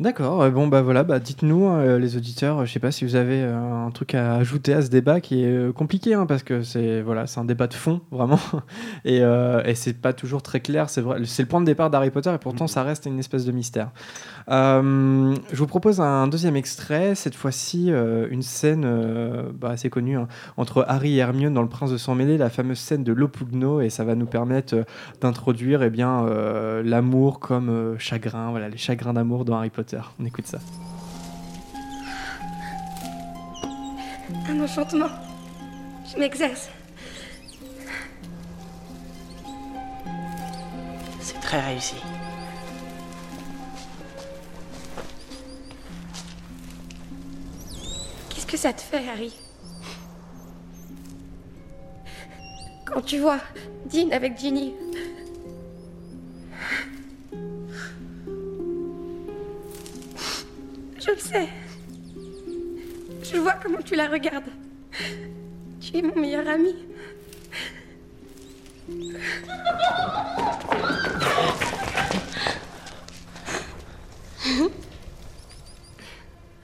D'accord, 0.01 0.43
euh, 0.43 0.51
bon 0.51 0.67
bah 0.67 0.83
voilà, 0.83 1.05
bah 1.05 1.21
dites-nous 1.21 1.69
euh, 1.69 1.99
les 1.99 2.17
auditeurs, 2.17 2.65
je 2.67 2.73
sais 2.73 2.81
pas 2.81 2.91
si 2.91 3.05
vous 3.05 3.15
avez 3.15 3.43
euh, 3.43 3.87
un 3.87 3.91
truc 3.91 4.15
à 4.15 4.35
ajouter 4.35 4.73
à 4.73 4.83
ce 4.83 4.89
débat 4.89 5.21
qui 5.21 5.45
est 5.45 5.53
euh, 5.53 5.71
compliqué 5.73 6.15
hein, 6.15 6.27
parce 6.27 6.43
que 6.43 6.63
c'est 6.63 7.03
voilà, 7.03 7.27
c'est 7.29 7.39
un 7.39 7.45
débat 7.45 7.69
de 7.69 7.75
fond 7.75 8.01
vraiment 8.11 8.41
et, 9.05 9.21
euh, 9.21 9.63
et 9.65 9.75
c'est 9.77 9.93
pas 9.93 10.13
toujours 10.13 10.43
très 10.43 10.61
clair, 10.61 10.89
c'est 10.89 11.03
vrai, 11.03 11.21
c'est 11.25 11.43
le 11.43 11.49
point 11.49 11.61
de 11.61 11.67
départ 11.67 11.89
d'Harry 11.89 12.11
Potter 12.11 12.33
et 12.35 12.39
pourtant 12.39 12.67
ça 12.67 12.83
reste 12.83 13.07
une 13.07 13.19
espèce 13.19 13.45
de 13.45 13.53
mystère. 13.53 13.91
Euh, 14.51 15.37
je 15.53 15.57
vous 15.57 15.67
propose 15.69 16.01
un 16.01 16.27
deuxième 16.27 16.57
extrait, 16.57 17.15
cette 17.15 17.37
fois-ci 17.37 17.93
euh, 17.93 18.27
une 18.31 18.43
scène 18.43 18.85
euh, 18.85 19.51
bah, 19.55 19.71
assez 19.71 19.91
connue 19.91 20.17
hein, 20.17 20.27
entre 20.57 20.85
Harry 20.89 21.17
et 21.17 21.19
Hermione 21.19 21.55
dans 21.55 21.63
Le 21.63 21.69
Prince 21.69 21.93
de 21.93 21.97
Sang 21.99 22.17
Mêlé, 22.17 22.39
la 22.39 22.51
fameuse 22.51 22.79
scène 22.79 23.05
de 23.05 23.13
l'Opugno 23.13 23.81
et 23.81 23.91
ça 23.91 24.05
va 24.05 24.17
nous 24.17 24.27
permettre 24.27 24.75
euh, 24.75 24.85
d'introduire 25.21 25.83
eh 25.85 25.91
bien 25.91 26.25
euh, 26.27 26.83
l'amour 26.83 27.39
comme 27.39 27.69
euh, 27.69 27.99
chagrin, 27.99 28.51
voilà 28.51 28.69
les 28.69 28.79
chagrins 28.79 29.13
d'amour 29.13 29.45
dans 29.45 29.57
Harry 29.57 29.71
Potter. 29.71 29.92
On 30.19 30.25
écoute 30.25 30.47
ça. 30.47 30.59
Un 34.49 34.61
enchantement. 34.61 35.09
Je 36.11 36.19
m'exerce. 36.19 36.69
C'est 41.21 41.41
très 41.41 41.61
réussi. 41.61 41.97
Qu'est-ce 48.31 48.47
que 48.47 48.57
ça 48.57 48.73
te 48.73 48.81
fait, 48.81 49.09
Harry? 49.09 49.35
Quand 52.87 53.03
tu 53.03 53.19
vois 53.19 53.41
Dean 53.91 54.11
avec 54.11 54.39
Ginny. 54.39 54.75
Je 61.05 61.11
le 61.11 61.19
sais. 61.19 61.49
Je 63.25 63.37
vois 63.39 63.55
comment 63.55 63.83
tu 63.83 63.97
la 63.97 64.09
regardes. 64.09 64.51
Tu 65.81 65.97
es 65.97 66.03
mon 66.03 66.15
meilleur 66.15 66.47
ami. 66.47 66.77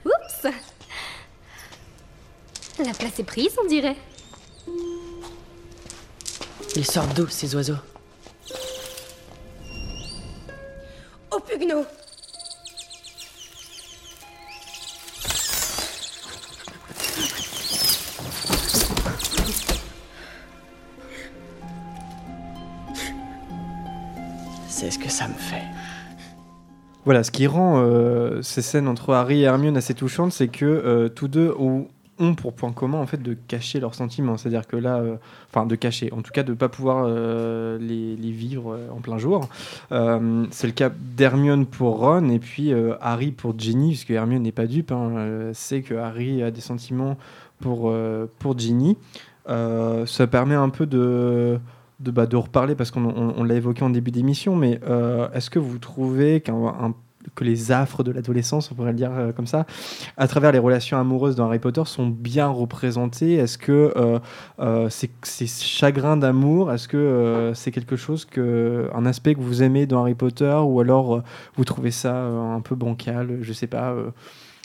Oups 0.05 0.47
La 2.77 2.93
place 2.93 3.19
est 3.19 3.23
prise, 3.23 3.57
on 3.61 3.67
dirait. 3.67 3.97
Ils 6.77 6.85
sortent 6.85 7.13
d'où, 7.13 7.27
ces 7.27 7.55
oiseaux? 7.55 7.75
Au 11.31 11.39
Pugno 11.41 11.83
C'est 24.79 24.91
ce 24.91 24.97
que 24.99 25.09
ça 25.09 25.27
me 25.27 25.33
fait. 25.33 25.65
Voilà, 27.03 27.25
ce 27.25 27.31
qui 27.31 27.47
rend 27.47 27.81
euh, 27.83 28.41
ces 28.41 28.61
scènes 28.61 28.87
entre 28.87 29.13
Harry 29.13 29.41
et 29.41 29.43
Hermione 29.43 29.75
assez 29.75 29.93
touchantes, 29.93 30.31
c'est 30.31 30.47
que 30.47 30.63
euh, 30.63 31.09
tous 31.09 31.27
deux 31.27 31.53
ont, 31.59 31.89
pour 32.37 32.53
point 32.53 32.71
commun 32.71 32.97
en 32.97 33.05
fait 33.05 33.21
de 33.21 33.33
cacher 33.33 33.81
leurs 33.81 33.93
sentiments. 33.93 34.37
C'est-à-dire 34.37 34.65
que 34.67 34.77
là, 34.77 34.99
euh, 34.99 35.17
enfin 35.49 35.65
de 35.65 35.75
cacher, 35.75 36.13
en 36.13 36.21
tout 36.21 36.31
cas 36.31 36.43
de 36.43 36.51
ne 36.51 36.55
pas 36.55 36.69
pouvoir 36.69 37.09
les, 37.09 38.31
vivre 38.31 38.79
en 38.95 39.01
plein 39.01 39.17
jour. 39.17 39.49
C'est 39.89 40.67
le 40.67 40.73
cas 40.73 40.89
d'Hermione 40.97 41.65
pour 41.65 41.99
Ron 41.99 42.29
et 42.29 42.39
puis 42.39 42.71
Harry 43.01 43.31
pour 43.31 43.59
Ginny, 43.59 43.89
puisque 43.89 44.11
Hermione 44.11 44.43
n'est 44.43 44.53
pas 44.53 44.65
dupe, 44.65 44.93
hein, 44.93 45.51
sait 45.51 45.81
que 45.81 45.95
Harry 45.95 46.41
a 46.41 46.51
des 46.51 46.61
sentiments 46.61 47.17
pour, 47.59 47.93
pour 48.39 48.57
Ginny. 48.57 48.95
Ça 49.45 50.27
permet 50.27 50.55
un 50.55 50.69
peu 50.69 50.85
de 50.85 51.59
de, 51.99 52.11
bah, 52.11 52.25
de 52.25 52.35
reparler 52.35 52.75
parce 52.75 52.91
qu'on 52.91 53.05
on- 53.05 53.43
l'a 53.43 53.55
évoqué 53.55 53.83
en 53.83 53.89
début 53.89 54.11
d'émission, 54.11 54.55
mais 54.55 54.79
euh, 54.87 55.29
est-ce 55.33 55.49
que 55.49 55.59
vous 55.59 55.77
trouvez 55.79 56.41
que 56.41 57.43
les 57.43 57.71
affres 57.71 58.03
de 58.03 58.11
l'adolescence, 58.11 58.71
on 58.71 58.75
pourrait 58.75 58.91
le 58.91 58.97
dire 58.97 59.11
euh, 59.11 59.31
comme 59.33 59.47
ça, 59.47 59.65
à 60.15 60.27
travers 60.27 60.51
les 60.53 60.59
relations 60.59 60.97
amoureuses 60.97 61.35
dans 61.35 61.47
Harry 61.47 61.59
Potter 61.59 61.81
sont 61.85 62.07
bien 62.07 62.47
représentés 62.47 63.33
Est-ce 63.33 63.57
que 63.57 63.93
euh, 64.59 64.89
ces, 64.89 65.47
chagrins 65.47 66.15
d'amour, 66.15 66.71
est-ce 66.71 66.87
que 66.87 67.51
c'est 67.55 67.71
quelque 67.71 67.97
chose 67.97 68.23
que, 68.25 68.89
un 68.95 69.05
aspect 69.05 69.35
que 69.35 69.41
vous 69.41 69.61
aimez 69.63 69.85
dans 69.85 70.01
Harry 70.01 70.15
Potter? 70.15 70.55
Ou 70.63 70.79
alors 70.79 71.21
vous 71.55 71.65
trouvez 71.65 71.91
ça 71.91 72.15
un 72.15 72.61
peu 72.61 72.75
bancal 72.75 73.39
Je 73.41 73.51
sais 73.53 73.67
pas. 73.67 73.93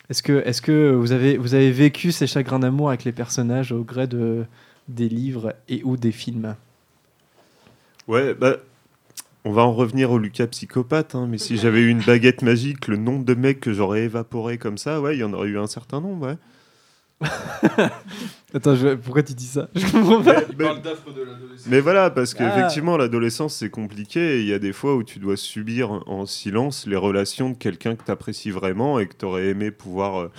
est-ce 0.08 0.22
que, 0.22 0.42
est-ce 0.46 0.62
que 0.62 0.92
vous 0.94 1.10
avez, 1.10 1.36
vous 1.36 1.54
avez 1.54 1.72
vécu 1.72 2.12
ces 2.12 2.28
chagrins 2.28 2.60
d'amour 2.60 2.88
avec 2.88 3.02
les 3.04 3.12
personnages 3.12 3.72
au 3.72 3.82
gré 3.82 4.06
de, 4.06 4.44
des 4.88 5.08
livres 5.08 5.54
et 5.68 5.82
ou 5.84 5.96
des 5.96 6.12
films? 6.12 6.54
Ouais, 8.08 8.34
bah, 8.34 8.56
on 9.44 9.52
va 9.52 9.62
en 9.62 9.72
revenir 9.72 10.10
au 10.10 10.18
Lucas 10.18 10.46
psychopathe, 10.46 11.14
hein, 11.14 11.26
mais 11.28 11.38
si 11.38 11.56
j'avais 11.56 11.80
eu 11.80 11.88
une 11.88 12.00
baguette 12.02 12.42
magique, 12.42 12.86
le 12.88 12.96
nombre 12.96 13.24
de 13.24 13.34
mecs 13.34 13.60
que 13.60 13.72
j'aurais 13.72 14.02
évaporé 14.04 14.58
comme 14.58 14.78
ça, 14.78 15.00
ouais, 15.00 15.16
il 15.16 15.20
y 15.20 15.24
en 15.24 15.32
aurait 15.32 15.48
eu 15.48 15.58
un 15.58 15.66
certain 15.66 16.00
nombre, 16.00 16.26
ouais. 16.28 16.36
Attends, 18.54 18.76
je- 18.76 18.94
pourquoi 18.94 19.22
tu 19.22 19.32
dis 19.34 19.46
ça? 19.46 19.68
Je 19.74 19.90
comprends 19.90 20.22
pas. 20.22 20.42
Mais- 21.66 21.80
voilà, 21.80 22.10
parce 22.10 22.34
Ah. 22.34 22.38
qu'effectivement, 22.38 22.96
l'adolescence, 22.96 23.54
c'est 23.56 23.70
compliqué. 23.70 24.36
et 24.38 24.40
Il 24.40 24.46
y 24.46 24.52
a 24.52 24.58
des 24.58 24.72
fois 24.72 24.94
où 24.96 25.02
tu 25.02 25.18
dois 25.18 25.36
subir 25.36 25.90
en 26.06 26.26
silence 26.26 26.86
les 26.86 26.96
relations 26.96 27.50
de 27.50 27.56
quelqu'un 27.56 27.96
que 27.96 28.04
tu 28.04 28.10
apprécies 28.10 28.50
vraiment 28.50 28.98
et 28.98 29.06
que 29.06 29.14
tu 29.16 29.24
aurais 29.24 29.46
aimé 29.46 29.70
pouvoir. 29.70 30.20
euh, 30.20 30.30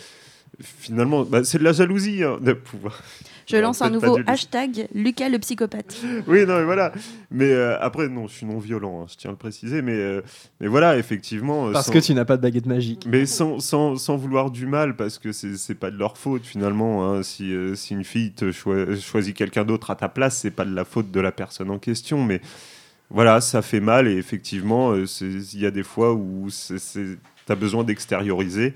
finalement, 0.61 1.23
bah, 1.23 1.43
c'est 1.43 1.57
de 1.57 1.63
la 1.63 1.73
jalousie 1.73 2.23
hein, 2.23 2.37
de 2.41 2.53
pouvoir. 2.53 3.01
Je 3.47 3.57
lance 3.57 3.81
un 3.81 3.89
nouveau 3.89 4.17
hashtag 4.27 4.87
Lucas 4.95 5.29
le 5.29 5.37
psychopathe. 5.39 5.95
Oui, 6.27 6.45
non, 6.45 6.57
mais 6.57 6.63
voilà. 6.63 6.91
Mais 7.31 7.51
euh, 7.51 7.77
après, 7.79 8.07
non, 8.09 8.27
je 8.27 8.33
suis 8.33 8.45
non 8.45 8.57
violent, 8.59 9.01
hein, 9.03 9.05
je 9.09 9.15
tiens 9.17 9.29
à 9.29 9.33
le 9.33 9.37
préciser. 9.37 9.81
Mais, 9.81 9.93
euh, 9.93 10.21
mais 10.59 10.67
voilà, 10.67 10.97
effectivement. 10.97 11.67
euh, 11.67 11.71
Parce 11.73 11.87
sans- 11.87 11.93
que 11.93 11.99
tu 11.99 12.13
n'as 12.13 12.25
pas 12.25 12.37
de 12.37 12.41
baguette 12.41 12.65
magique. 12.65 13.05
Mais 13.07 13.25
sans, 13.25 13.59
sans, 13.59 13.95
sans 13.97 14.17
vouloir 14.17 14.49
du 14.51 14.65
mal, 14.65 14.95
parce 14.95 15.19
que 15.19 15.31
c'est 15.31 15.57
c'est 15.57 15.75
pas 15.75 15.91
de 15.91 15.97
leur 15.97 16.17
faute 16.17 16.45
finalement. 16.45 17.05
hein. 17.13 17.21
Si, 17.23 17.53
euh, 17.53 17.75
si 17.75 17.93
une 17.93 18.03
fille 18.03 18.31
te 18.31 18.51
choi- 18.51 18.95
choisit 18.95 19.35
quelqu'un 19.35 19.63
d'autre 19.63 19.91
à 19.91 19.95
ta 19.95 20.09
place, 20.09 20.37
c'est 20.37 20.51
pas 20.51 20.65
de 20.65 20.73
la 20.73 20.85
faute 20.85 21.11
de 21.11 21.19
la 21.19 21.31
personne 21.31 21.69
en 21.69 21.77
question. 21.79 22.23
Mais 22.23 22.41
voilà, 23.11 23.41
ça 23.41 23.61
fait 23.61 23.79
mal 23.79 24.07
et 24.07 24.17
effectivement, 24.17 24.91
euh, 24.93 25.05
il 25.21 25.59
y 25.59 25.65
a 25.67 25.71
des 25.71 25.83
fois 25.83 26.13
où 26.13 26.47
tu 26.49 27.17
as 27.49 27.55
besoin 27.55 27.83
d'extérioriser. 27.83 28.73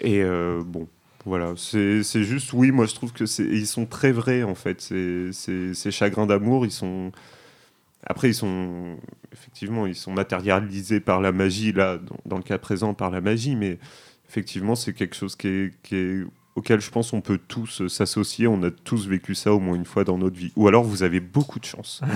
Et 0.00 0.22
euh, 0.22 0.62
bon, 0.64 0.86
voilà, 1.28 1.52
c'est 1.56 2.02
juste, 2.02 2.52
oui, 2.52 2.70
moi 2.70 2.86
je 2.86 2.94
trouve 2.94 3.12
que 3.12 3.24
ils 3.42 3.66
sont 3.66 3.86
très 3.86 4.12
vrais 4.12 4.42
en 4.42 4.54
fait. 4.54 4.80
Ces, 4.80 5.90
chagrins 5.90 6.26
d'amour, 6.26 6.66
ils 6.66 6.72
sont. 6.72 7.12
Après, 8.06 8.30
ils 8.30 8.34
sont 8.34 8.96
effectivement, 9.32 9.86
ils 9.86 9.94
sont 9.94 10.12
matérialisés 10.12 11.00
par 11.00 11.20
la 11.20 11.32
magie 11.32 11.72
là, 11.72 11.98
dans, 12.24 12.36
le 12.36 12.42
cas 12.42 12.58
présent 12.58 12.94
par 12.94 13.10
la 13.10 13.20
magie, 13.20 13.56
mais 13.56 13.78
effectivement, 14.28 14.74
c'est 14.74 14.92
quelque 14.92 15.14
chose 15.14 15.36
qui 15.36 15.48
est, 15.48 16.24
auquel 16.54 16.80
je 16.80 16.90
pense 16.90 17.12
on 17.12 17.20
peut 17.20 17.38
tous 17.46 17.86
s'associer. 17.88 18.46
On 18.46 18.62
a 18.62 18.70
tous 18.70 19.06
vécu 19.06 19.34
ça 19.34 19.52
au 19.52 19.60
moins 19.60 19.76
une 19.76 19.84
fois 19.84 20.04
dans 20.04 20.18
notre 20.18 20.36
vie. 20.36 20.52
Ou 20.56 20.66
alors 20.66 20.82
vous 20.84 21.02
avez 21.02 21.20
beaucoup 21.20 21.60
de 21.60 21.64
chance. 21.64 22.00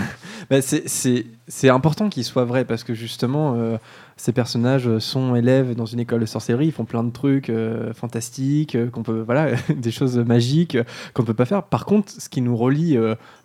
Bah, 0.50 0.58
c'est 0.62 1.68
important 1.68 2.08
qu'il 2.08 2.24
soit 2.24 2.44
vrai 2.44 2.64
parce 2.64 2.82
que 2.82 2.94
justement, 2.94 3.54
euh, 3.54 3.76
ces 4.16 4.32
personnages 4.32 4.98
sont 4.98 5.34
élèves 5.34 5.74
dans 5.74 5.86
une 5.86 6.00
école 6.00 6.20
de 6.20 6.26
sorcellerie, 6.26 6.66
ils 6.66 6.72
font 6.72 6.84
plein 6.84 7.02
de 7.04 7.10
trucs 7.10 7.50
euh, 7.50 7.92
fantastiques, 7.92 8.74
euh, 8.74 8.88
qu'on 8.90 9.02
peut, 9.02 9.20
voilà, 9.26 9.48
des 9.76 9.90
choses 9.90 10.18
magiques 10.18 10.74
euh, 10.76 10.84
qu'on 11.14 11.24
peut 11.24 11.34
pas 11.34 11.44
faire. 11.44 11.62
Par 11.62 11.84
contre, 11.86 12.12
ce 12.12 12.28
qui 12.28 12.40
nous 12.40 12.56
relie 12.56 12.96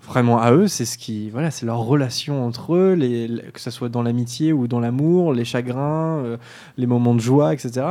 vraiment 0.07 0.39
à 0.39 0.51
eux, 0.51 0.67
c'est 0.67 0.85
ce 0.85 0.97
qui, 0.97 1.29
voilà, 1.29 1.51
c'est 1.51 1.65
leur 1.65 1.79
relation 1.79 2.45
entre 2.45 2.75
eux, 2.75 2.93
les, 2.93 3.29
que 3.53 3.59
ce 3.59 3.71
soit 3.71 3.89
dans 3.89 4.03
l'amitié 4.03 4.53
ou 4.53 4.67
dans 4.67 4.79
l'amour, 4.79 5.33
les 5.33 5.45
chagrins, 5.45 6.37
les 6.77 6.85
moments 6.85 7.15
de 7.15 7.19
joie, 7.19 7.53
etc. 7.53 7.85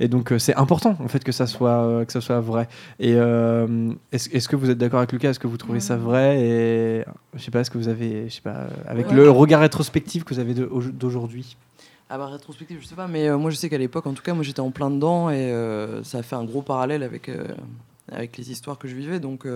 Et 0.00 0.08
donc, 0.08 0.32
c'est 0.38 0.54
important 0.56 0.96
en 1.00 1.08
fait 1.08 1.22
que 1.24 1.32
ça 1.32 1.46
soit, 1.46 2.04
que 2.06 2.12
ça 2.12 2.20
soit 2.20 2.40
vrai. 2.40 2.68
Et 2.98 3.12
est-ce 4.12 4.48
que 4.48 4.56
vous 4.56 4.70
êtes 4.70 4.78
d'accord 4.78 4.98
avec 4.98 5.12
Lucas? 5.12 5.30
Est-ce 5.30 5.38
que 5.40 5.46
vous 5.46 5.56
trouvez 5.56 5.80
ça 5.80 5.96
vrai? 5.96 6.40
Et 6.40 7.04
je 7.34 7.42
sais 7.42 7.50
pas, 7.50 7.60
est-ce 7.60 7.70
que 7.70 7.78
vous 7.78 7.88
avez, 7.88 8.28
je 8.28 8.34
sais 8.34 8.42
pas, 8.42 8.66
avec 8.86 9.08
Ouais. 9.08 9.14
le 9.14 9.30
regard 9.30 9.60
rétrospectif 9.60 10.24
que 10.24 10.34
vous 10.34 10.40
avez 10.40 10.54
d'aujourd'hui? 10.54 11.56
à 12.10 12.18
ma 12.18 12.26
rétrospective, 12.26 12.78
je 12.82 12.86
sais 12.86 12.96
pas, 12.96 13.06
mais 13.06 13.28
euh, 13.28 13.38
moi 13.38 13.50
je 13.50 13.56
sais 13.56 13.70
qu'à 13.70 13.78
l'époque, 13.78 14.06
en 14.06 14.12
tout 14.12 14.22
cas, 14.22 14.34
moi 14.34 14.42
j'étais 14.42 14.60
en 14.60 14.72
plein 14.72 14.90
dedans 14.90 15.30
et 15.30 15.52
euh, 15.52 16.02
ça 16.02 16.18
a 16.18 16.22
fait 16.22 16.34
un 16.34 16.44
gros 16.44 16.60
parallèle 16.60 17.04
avec, 17.04 17.28
euh, 17.28 17.44
avec 18.10 18.36
les 18.36 18.50
histoires 18.50 18.78
que 18.78 18.88
je 18.88 18.96
vivais, 18.96 19.20
donc 19.20 19.46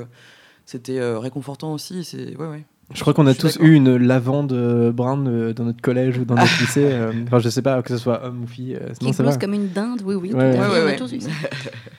c'était 0.65 1.03
réconfortant 1.17 1.73
aussi. 1.73 2.05
C'est 2.05 2.37
ouais, 2.37 2.47
ouais. 2.47 2.65
Je 2.93 3.01
crois 3.01 3.15
qu'on 3.15 3.27
a 3.27 3.35
tous 3.35 3.57
eu 3.61 3.73
une 3.73 3.97
lavande 3.97 4.53
brune 4.93 5.53
dans 5.53 5.65
notre 5.65 5.81
collège 5.81 6.19
ou 6.19 6.25
dans 6.25 6.35
notre 6.37 6.57
lycée. 6.61 6.95
Enfin, 7.27 7.39
je 7.41 7.49
sais 7.49 7.63
pas, 7.63 7.83
que 7.83 7.89
ce 7.89 7.97
soit 7.97 8.25
homme 8.25 8.45
ou 8.45 8.47
fille. 8.47 8.79
Qui 9.01 9.09
explose 9.09 9.39
comme 9.39 9.55
une 9.55 9.71
dinde, 9.71 10.03
oui, 10.05 10.15
oui. 10.15 10.33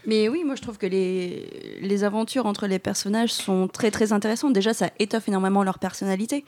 Mais 0.07 0.29
oui, 0.29 0.43
moi 0.45 0.55
je 0.55 0.61
trouve 0.61 0.77
que 0.77 0.85
les, 0.85 1.79
les 1.81 2.03
aventures 2.05 2.45
entre 2.45 2.67
les 2.67 2.79
personnages 2.79 3.33
sont 3.33 3.67
très 3.67 3.91
très 3.91 4.13
intéressantes. 4.13 4.53
Déjà, 4.53 4.73
ça 4.73 4.89
étoffe 4.99 5.27
énormément 5.27 5.63
leur 5.63 5.79
personnalité. 5.79 6.45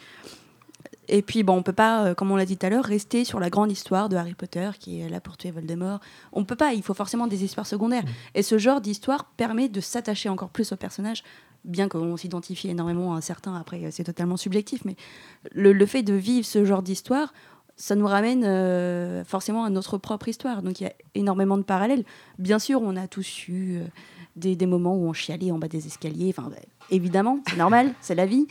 Et 1.09 1.21
puis, 1.21 1.43
bon, 1.43 1.55
on 1.57 1.63
peut 1.63 1.73
pas, 1.73 2.05
euh, 2.05 2.13
comme 2.13 2.31
on 2.31 2.35
l'a 2.35 2.45
dit 2.45 2.57
tout 2.57 2.65
à 2.65 2.69
l'heure, 2.69 2.83
rester 2.83 3.23
sur 3.23 3.39
la 3.39 3.49
grande 3.49 3.71
histoire 3.71 4.09
de 4.09 4.15
Harry 4.15 4.33
Potter 4.33 4.71
qui 4.79 5.01
est 5.01 5.09
là 5.09 5.21
pour 5.21 5.37
tuer 5.37 5.51
Voldemort. 5.51 5.99
On 6.33 6.43
peut 6.43 6.55
pas, 6.55 6.73
il 6.73 6.83
faut 6.83 6.93
forcément 6.93 7.27
des 7.27 7.43
histoires 7.43 7.65
secondaires. 7.65 8.03
Mm. 8.03 8.09
Et 8.35 8.43
ce 8.43 8.57
genre 8.57 8.81
d'histoire 8.81 9.25
permet 9.37 9.69
de 9.69 9.79
s'attacher 9.79 10.29
encore 10.29 10.49
plus 10.49 10.71
au 10.71 10.75
personnage, 10.75 11.23
bien 11.63 11.87
qu'on 11.87 12.17
s'identifie 12.17 12.69
énormément 12.69 13.15
à 13.15 13.21
certains, 13.21 13.55
après 13.55 13.85
euh, 13.85 13.89
c'est 13.91 14.03
totalement 14.03 14.37
subjectif, 14.37 14.83
mais 14.85 14.95
le, 15.51 15.85
fait 15.85 16.03
de 16.03 16.13
vivre 16.13 16.45
ce 16.45 16.65
genre 16.65 16.83
d'histoire, 16.83 17.33
ça 17.75 17.95
nous 17.95 18.07
ramène 18.07 18.43
euh, 18.43 19.23
forcément 19.23 19.63
à 19.63 19.69
notre 19.69 19.97
propre 19.97 20.27
histoire. 20.27 20.61
Donc 20.61 20.81
il 20.81 20.85
y 20.85 20.87
a 20.87 20.93
énormément 21.15 21.57
de 21.57 21.63
parallèles. 21.63 22.03
Bien 22.37 22.59
sûr, 22.59 22.81
on 22.81 22.95
a 22.95 23.07
tous 23.07 23.47
eu 23.47 23.81
des, 24.35 24.65
moments 24.65 24.95
où 24.95 25.07
on 25.07 25.13
chialait 25.13 25.51
en 25.51 25.57
bas 25.57 25.67
des 25.67 25.85
escaliers, 25.87 26.33
évidemment, 26.91 27.39
c'est 27.49 27.57
normal, 27.57 27.93
c'est 28.01 28.15
la 28.15 28.25
vie. 28.25 28.47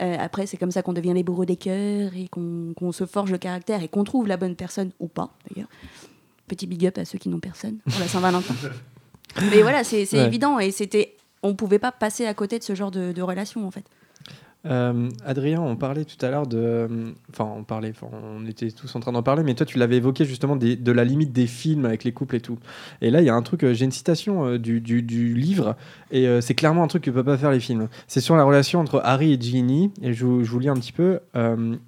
Euh, 0.00 0.16
après, 0.18 0.46
c'est 0.46 0.56
comme 0.56 0.70
ça 0.70 0.82
qu'on 0.82 0.92
devient 0.92 1.12
les 1.12 1.22
bourreaux 1.22 1.44
des 1.44 1.56
cœurs 1.56 2.12
et 2.16 2.28
qu'on 2.28 2.92
se 2.92 3.04
forge 3.06 3.32
le 3.32 3.38
caractère 3.38 3.82
et 3.82 3.88
qu'on 3.88 4.04
trouve 4.04 4.28
la 4.28 4.36
bonne 4.36 4.54
personne 4.54 4.92
ou 5.00 5.08
pas, 5.08 5.30
d'ailleurs. 5.50 5.68
Petit 6.46 6.66
big 6.66 6.86
up 6.86 6.98
à 6.98 7.04
ceux 7.04 7.18
qui 7.18 7.28
n'ont 7.28 7.40
personne 7.40 7.78
pour 7.78 8.00
la 8.00 8.08
Saint-Valentin. 8.08 8.54
Mais 9.50 9.62
voilà, 9.62 9.84
c'est 9.84 10.10
évident 10.14 10.58
et 10.58 10.70
c'était, 10.70 11.16
on 11.42 11.54
pouvait 11.54 11.78
pas 11.78 11.92
passer 11.92 12.26
à 12.26 12.34
côté 12.34 12.58
de 12.58 12.64
ce 12.64 12.74
genre 12.74 12.90
de, 12.90 13.12
de 13.12 13.22
relation 13.22 13.66
en 13.66 13.70
fait. 13.70 13.84
Euh, 14.66 15.08
Adrien, 15.24 15.60
on 15.60 15.76
parlait 15.76 16.04
tout 16.04 16.24
à 16.24 16.30
l'heure 16.30 16.46
de. 16.46 17.14
Enfin, 17.30 17.48
on 17.56 17.62
parlait, 17.62 17.92
on 18.12 18.44
était 18.46 18.70
tous 18.72 18.94
en 18.96 19.00
train 19.00 19.12
d'en 19.12 19.22
parler, 19.22 19.44
mais 19.44 19.54
toi, 19.54 19.64
tu 19.64 19.78
l'avais 19.78 19.96
évoqué 19.96 20.24
justement 20.24 20.56
de 20.56 20.92
la 20.92 21.04
limite 21.04 21.32
des 21.32 21.46
films 21.46 21.84
avec 21.84 22.02
les 22.04 22.12
couples 22.12 22.36
et 22.36 22.40
tout. 22.40 22.58
Et 23.00 23.10
là, 23.10 23.20
il 23.20 23.26
y 23.26 23.30
a 23.30 23.34
un 23.34 23.42
truc, 23.42 23.62
euh, 23.62 23.72
j'ai 23.72 23.84
une 23.84 23.92
citation 23.92 24.46
euh, 24.46 24.58
du, 24.58 24.80
livre, 25.34 25.76
et 26.10 26.26
c'est 26.40 26.54
clairement 26.54 26.82
un 26.82 26.88
truc 26.88 27.04
que 27.04 27.10
ne 27.10 27.14
peuvent 27.14 27.24
pas 27.24 27.36
faire 27.36 27.50
les 27.50 27.60
films. 27.60 27.88
C'est 28.06 28.20
sur 28.20 28.36
la 28.36 28.44
relation 28.44 28.80
entre 28.80 29.00
Harry 29.04 29.32
et 29.32 29.40
Ginny, 29.40 29.92
et 30.02 30.12
je, 30.12 30.42
je 30.42 30.50
vous 30.50 30.58
lis 30.58 30.68
un 30.68 30.74
petit 30.74 30.92
peu. 30.92 31.20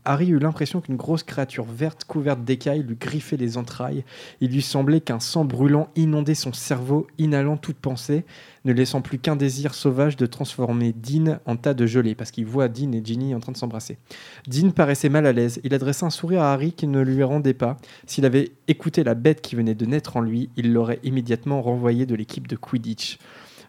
Harry 0.05 0.29
eut 0.31 0.39
l'impression 0.39 0.81
qu'une 0.81 0.97
grosse 0.97 1.23
créature 1.23 1.65
verte 1.65 2.05
couverte 2.05 2.45
d'écailles 2.45 2.83
lui 2.83 2.97
griffait 2.97 3.37
les 3.37 3.57
entrailles. 3.57 4.05
Il 4.41 4.53
lui 4.53 4.63
semblait 4.63 5.01
qu'un 5.01 5.21
sang 5.21 5.45
brûlant 5.45 5.89
inondait 5.97 6.35
son 6.35 6.53
cerveau, 6.53 7.07
inhalant 7.19 7.57
toute 7.57 7.79
pensée 7.79 8.25
ne 8.65 8.73
laissant 8.73 9.01
plus 9.01 9.19
qu'un 9.19 9.37
désir 9.37 9.75
sauvage 9.75 10.17
de 10.17 10.27
transformer 10.27 10.93
Dean 10.93 11.39
en 11.47 11.57
tas 11.57 11.75
de 11.75 11.87
gelée, 11.87 12.15
parce 12.15 12.31
qu'il 12.31 12.47
voit 12.47 12.69
Dean 12.69 12.93
et 12.93 13.03
Ginny 13.05 13.35
en 13.35 13.41
train 13.41 13.53
de 13.53 13.57
s'embrasser. 13.57 13.99
Dean 14.47 14.71
paraissait 14.71 15.09
mal 15.09 15.27
à 15.27 15.33
l'aise. 15.33 15.61
Il 15.65 15.75
adressa 15.75 16.07
un 16.07 16.11
sourire 16.11 16.43
à 16.43 16.53
Harry 16.53 16.73
qui 16.73 16.87
ne 16.87 17.01
lui 17.01 17.23
rendait 17.23 17.55
pas. 17.55 17.77
S'il 18.07 18.25
avait 18.25 18.53
écouté 18.69 19.05
la 19.05 19.15
bête 19.15 19.41
qui 19.41 19.57
venait 19.57 19.75
de 19.75 19.87
naître 19.87 20.17
en 20.17 20.21
lui, 20.21 20.51
il 20.57 20.73
l'aurait 20.73 21.01
immédiatement 21.03 21.63
renvoyé 21.63 22.07
de 22.07 22.15
l'équipe 22.15 22.47
de 22.47 22.57
Quidditch. 22.57 23.19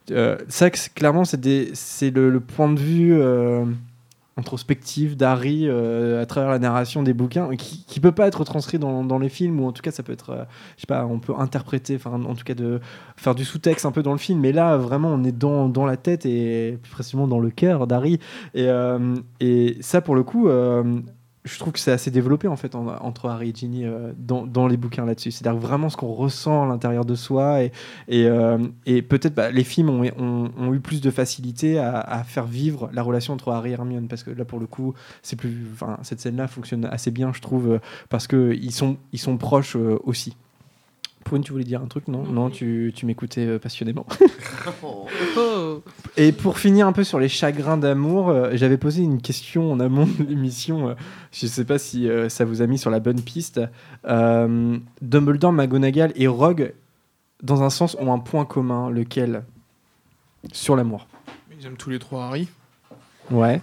Euh, 0.10 0.38
ça, 0.48 0.70
clairement, 0.70 1.24
c'est 1.26 2.12
le, 2.12 2.40
point 2.40 2.72
de 2.72 2.80
vue. 2.80 3.14
Euh, 3.14 3.66
introspective 4.42 5.16
d'Harry 5.16 5.68
euh, 5.68 6.22
à 6.22 6.26
travers 6.26 6.50
la 6.50 6.60
narration 6.60 7.04
des 7.04 7.14
bouquins 7.14 7.56
qui, 7.56 7.86
qui 7.86 8.00
peut 8.00 8.12
pas 8.12 8.28
être 8.28 8.44
transcrit 8.44 8.80
dans, 8.80 9.20
les 9.20 9.30
films 9.30 9.60
ou 9.60 9.68
en 9.68 9.72
tout 9.72 9.84
cas 9.84 9.92
ça 9.92 10.02
peut 10.02 10.12
être 10.14 10.32
euh, 10.32 10.44
je 10.76 10.82
sais 10.82 10.88
pas 10.88 11.06
on 11.06 11.20
peut 11.20 11.34
interpréter 11.38 11.96
enfin 11.96 12.12
en 12.12 12.34
tout 12.34 12.44
cas 12.44 12.56
de 12.56 12.80
faire 13.16 13.36
du 13.36 13.46
sous-texte 13.46 13.86
un 13.86 13.92
peu 13.92 14.02
dans 14.02 14.12
le 14.12 14.18
film 14.18 14.40
mais 14.40 14.52
là 14.52 14.78
vraiment 14.78 15.10
on 15.10 15.24
est 15.24 15.32
dans, 15.32 15.70
dans 15.70 15.86
la 15.86 15.96
tête 15.96 16.26
et 16.26 16.80
plus 16.82 16.92
précisément 16.92 17.28
dans 17.28 17.40
le 17.40 17.52
cœur 17.52 17.86
d'Harry. 17.86 18.20
Et, 18.54 18.68
euh, 18.68 19.16
et 19.40 19.78
ça 19.82 20.02
pour 20.02 20.16
le 20.16 20.24
coup 20.24 20.50
je 21.44 21.58
trouve 21.58 21.74
que 21.74 21.80
c'est 21.80 21.92
assez 21.92 22.12
développé 22.12 22.48
en 22.48 22.56
fait 22.56 22.76
entre 22.76 23.28
Harry 23.28 23.50
et 23.50 23.56
Ginny 23.56 23.86
euh, 23.86 24.14
dans, 24.18 24.68
les 24.68 24.78
bouquins 24.78 25.06
là-dessus. 25.06 25.32
C'est-à-dire 25.32 25.60
vraiment 25.60 25.90
ce 25.90 25.98
qu'on 25.98 26.14
ressent 26.14 26.64
à 26.64 26.68
l'intérieur 26.68 27.04
de 27.04 27.16
soi 27.16 27.64
et, 27.64 27.72
euh, 28.10 28.58
peut-être 28.86 29.34
bah, 29.34 29.50
les 29.50 29.64
films 29.64 29.90
ont, 29.90 30.74
eu 30.74 30.80
plus 30.80 31.02
de 31.02 31.10
facilité 31.10 31.80
à, 31.80 32.24
faire 32.24 32.46
vivre 32.46 32.90
la 32.94 33.02
relation 33.02 33.34
entre 33.34 33.52
Harry 33.52 33.72
et 33.72 33.74
Hermione 33.74 34.08
parce 34.08 34.24
que 34.24 34.32
là 34.32 34.46
pour 34.46 34.60
le 34.60 34.68
coup 34.68 34.94
cette 35.22 36.20
scène-là 36.20 36.48
fonctionne 36.48 36.86
assez 36.86 37.12
bien 37.12 37.34
je 37.34 37.42
trouve 37.42 37.72
euh, 37.72 37.80
parce 38.10 38.28
qu'ils 38.28 38.72
sont 38.72 39.38
proches 39.38 39.76
aussi. 39.76 40.36
Prune, 41.24 41.44
tu 41.44 41.52
voulais 41.52 41.64
dire 41.64 41.82
un 41.82 41.88
truc, 41.88 42.08
non? 42.08 42.24
Non, 42.24 42.50
tu, 42.50 42.92
tu 42.96 43.06
m'écoutais 43.06 43.46
euh, 43.46 43.60
passionnément. 43.60 44.06
Oh. 45.38 45.82
Et 46.18 46.32
pour 46.32 46.60
finir 46.60 46.88
un 46.88 46.92
peu 46.92 47.04
sur 47.04 47.20
les 47.20 47.30
chagrins 47.30 47.78
d'amour, 47.78 48.30
euh, 48.30 48.52
j'avais 48.54 48.78
posé 48.78 49.02
une 49.02 49.22
question 49.22 49.72
en 49.72 49.80
amont 49.80 50.06
de 50.06 50.24
l'émission. 50.24 50.90
euh, 50.90 50.94
je 51.32 51.48
sais 51.48 51.66
pas 51.66 51.78
si 51.80 52.10
euh, 52.10 52.30
ça 52.30 52.46
vous 52.46 52.62
a 52.62 52.68
mis 52.68 52.78
sur 52.78 52.90
la 52.90 53.00
bonne 53.00 53.22
piste. 53.22 53.62
Euh, 54.06 54.78
Dumbledore, 55.02 55.54
McGonagall 55.54 56.12
et 56.16 56.28
Rogue, 56.28 56.74
dans 57.44 57.64
un 57.64 57.70
sens, 57.70 57.96
ont 58.00 58.14
un 58.14 58.20
point 58.20 58.46
commun. 58.46 58.90
Lequel? 58.90 59.44
Sur 60.52 60.76
l'amour. 60.76 61.08
Ils 61.60 61.66
aiment 61.66 61.78
tous 61.78 61.90
les 61.90 62.00
trois 62.00 62.26
Harry. 62.26 62.48
Ouais. 63.30 63.62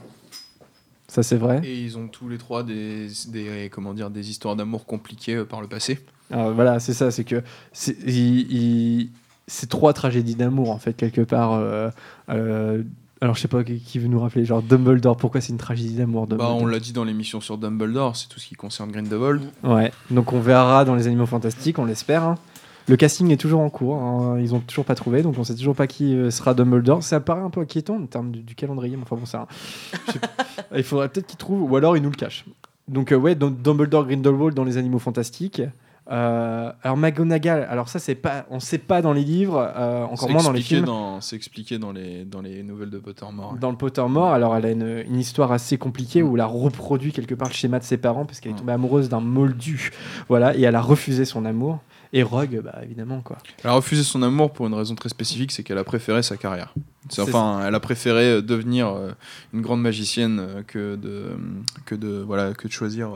Ça, 1.09 1.23
c'est 1.23 1.37
vrai. 1.37 1.61
Et 1.65 1.81
ils 1.83 1.97
ont 1.99 2.09
tous 2.09 2.29
les 2.29 2.39
trois 2.39 2.63
des, 2.63 3.09
des, 3.29 3.69
comment 3.71 3.95
dire, 3.95 4.11
des 4.11 4.31
histoires 4.31 4.57
d'amour 4.57 4.87
compliquées 4.87 5.45
par 5.45 5.61
le 5.61 5.69
passé. 5.69 5.99
Voilà, 6.31 6.81
c'est 6.81 6.93
ça, 6.93 7.11
c'est 7.11 7.25
que 7.25 7.43
c'est, 7.73 7.97
trois 9.69 9.93
tragédies 9.93 10.35
d'amour, 10.35 10.71
en 10.71 10.79
fait, 10.79 10.95
quelque 10.95 11.23
part. 11.23 11.55
Euh, 11.55 11.91
euh, 12.29 12.83
alors, 13.21 13.35
je 13.35 13.41
sais 13.41 13.49
pas 13.49 13.65
qui 13.65 13.99
veut 13.99 14.07
nous 14.07 14.21
rappeler, 14.21 14.45
genre 14.45 14.63
Dumbledore, 14.63 15.17
pourquoi 15.17 15.41
c'est 15.41 15.53
une 15.53 15.59
tragédie 15.59 15.95
d'amour 15.95 16.27
bah, 16.29 16.51
On 16.51 16.67
l'a 16.67 16.79
dit 16.79 16.93
dans 16.93 17.05
l'émission 17.05 17.41
sur 17.41 17.59
Dumbledore, 17.59 18.17
c'est 18.17 18.29
tout 18.29 18.39
ce 18.39 18.47
qui 18.47 18.55
concerne 18.55 18.93
Grindelwald. 18.93 19.43
Ouais, 19.65 19.93
donc 20.11 20.33
on 20.33 20.41
verra 20.41 20.85
dans 20.85 20.95
Les 20.95 21.09
Animaux 21.09 21.27
Fantastiques, 21.27 21.79
on 21.79 21.85
l'espère. 21.85 22.23
Hein. 22.23 22.37
Le 22.89 22.97
casting 22.97 23.31
est 23.31 23.37
toujours 23.37 23.61
en 23.61 23.69
cours, 23.69 23.97
hein, 23.97 24.39
ils 24.41 24.55
ont 24.55 24.61
toujours 24.61 24.87
pas 24.87 24.95
trouvé, 24.95 25.23
donc 25.23 25.37
on 25.37 25.45
sait 25.45 25.55
toujours 25.55 25.75
pas 25.75 25.87
qui 25.87 26.15
euh, 26.15 26.31
sera 26.31 26.55
Dumbledore. 26.55 27.03
Ça 27.03 27.21
paraît 27.21 27.43
un 27.43 27.51
peu 27.51 27.61
inquiétant 27.61 27.97
en 27.97 28.07
termes 28.07 28.31
du, 28.31 28.55
calendrier, 28.55 28.97
mais 28.97 29.03
enfin 29.03 29.17
bon, 29.17 29.27
ça. 29.27 29.47
Hein. 29.93 30.15
il 30.75 30.85
faudrait 30.85 31.09
peut-être 31.11 31.27
qu'ils 31.27 31.39
trouvent, 31.39 31.71
ou 31.71 31.77
alors 31.77 31.97
ils 31.97 32.03
nous 32.03 32.11
le 32.11 32.17
cachent. 32.17 32.47
Donc, 32.87 33.13
euh, 33.13 33.17
ouais, 33.17 33.35
Dumbledore 33.35 34.07
Grindelwald 34.07 34.55
dans 34.55 34.65
Les 34.65 34.79
Animaux 34.79 35.01
Fantastiques. 35.01 35.61
Euh, 36.11 36.73
alors 36.83 36.97
McGonagall, 36.97 37.67
alors 37.69 37.91
ça 37.91 37.99
c'est 37.99 38.15
pas, 38.15 38.47
on 38.49 38.61
sait 38.61 38.79
pas 38.79 39.03
dans 39.03 39.13
les 39.13 39.25
livres, 39.25 39.59
euh, 39.77 40.05
encore 40.05 40.31
moins 40.31 40.43
dans 40.43 40.53
les 40.53 40.63
films. 40.63 40.87
c'est 41.21 41.37
expliqué 41.37 41.79
dans 41.79 41.93
les 41.93 42.25
dans 42.25 42.41
les 42.41 42.63
nouvelles 42.63 42.89
de 42.89 42.99
Pottermore. 42.99 43.57
Dans 43.61 43.71
le 43.71 43.77
Pottermore, 43.77 44.33
alors 44.33 44.57
elle 44.57 44.65
a 44.65 44.71
une, 44.71 45.19
histoire 45.19 45.53
assez 45.53 45.77
compliquée 45.77 46.23
mm. 46.23 46.27
où 46.27 46.37
elle 46.37 46.41
a 46.41 46.47
reproduit 46.47 47.13
quelque 47.13 47.35
part 47.35 47.49
le 47.49 47.55
schéma 47.55 47.79
de 47.79 47.85
ses 47.85 47.99
parents 47.99 48.25
parce 48.25 48.41
qu'elle 48.41 48.53
est 48.53 48.55
mm. 48.55 48.59
tombée 48.59 48.73
amoureuse 48.73 49.11
d'un 49.11 49.21
moldu, 49.21 49.91
voilà, 50.29 50.57
et 50.57 50.63
elle 50.63 50.77
a 50.77 50.81
refusé 50.81 51.27
son 51.27 51.45
amour. 51.45 51.81
Et 52.15 52.23
Rogue, 52.23 52.63
bah 52.65 52.79
évidemment 52.83 53.21
quoi. 53.21 53.37
Elle 53.63 53.69
a 53.69 53.75
refusé 53.75 54.03
son 54.03 54.23
amour 54.23 54.55
pour 54.55 54.67
une 54.67 54.73
raison 54.73 54.95
très 54.95 55.11
spécifique, 55.11 55.53
c'est 55.53 55.63
qu'elle 55.63 55.77
a 55.77 55.85
préféré 55.85 56.23
sa 56.23 56.39
carrière. 56.39 56.73
Enfin, 57.19 57.63
elle 57.67 57.75
a 57.75 57.81
préféré 57.81 58.25
euh, 58.25 58.43
devenir 58.43 58.95
une 59.53 59.61
grande 59.61 59.83
magicienne 59.83 60.65
que 60.67 60.97
de 60.97 61.37
que 61.85 61.95
de 61.95 62.25
voilà 62.27 62.55
que 62.55 62.67
de 62.67 62.73
choisir 62.73 63.11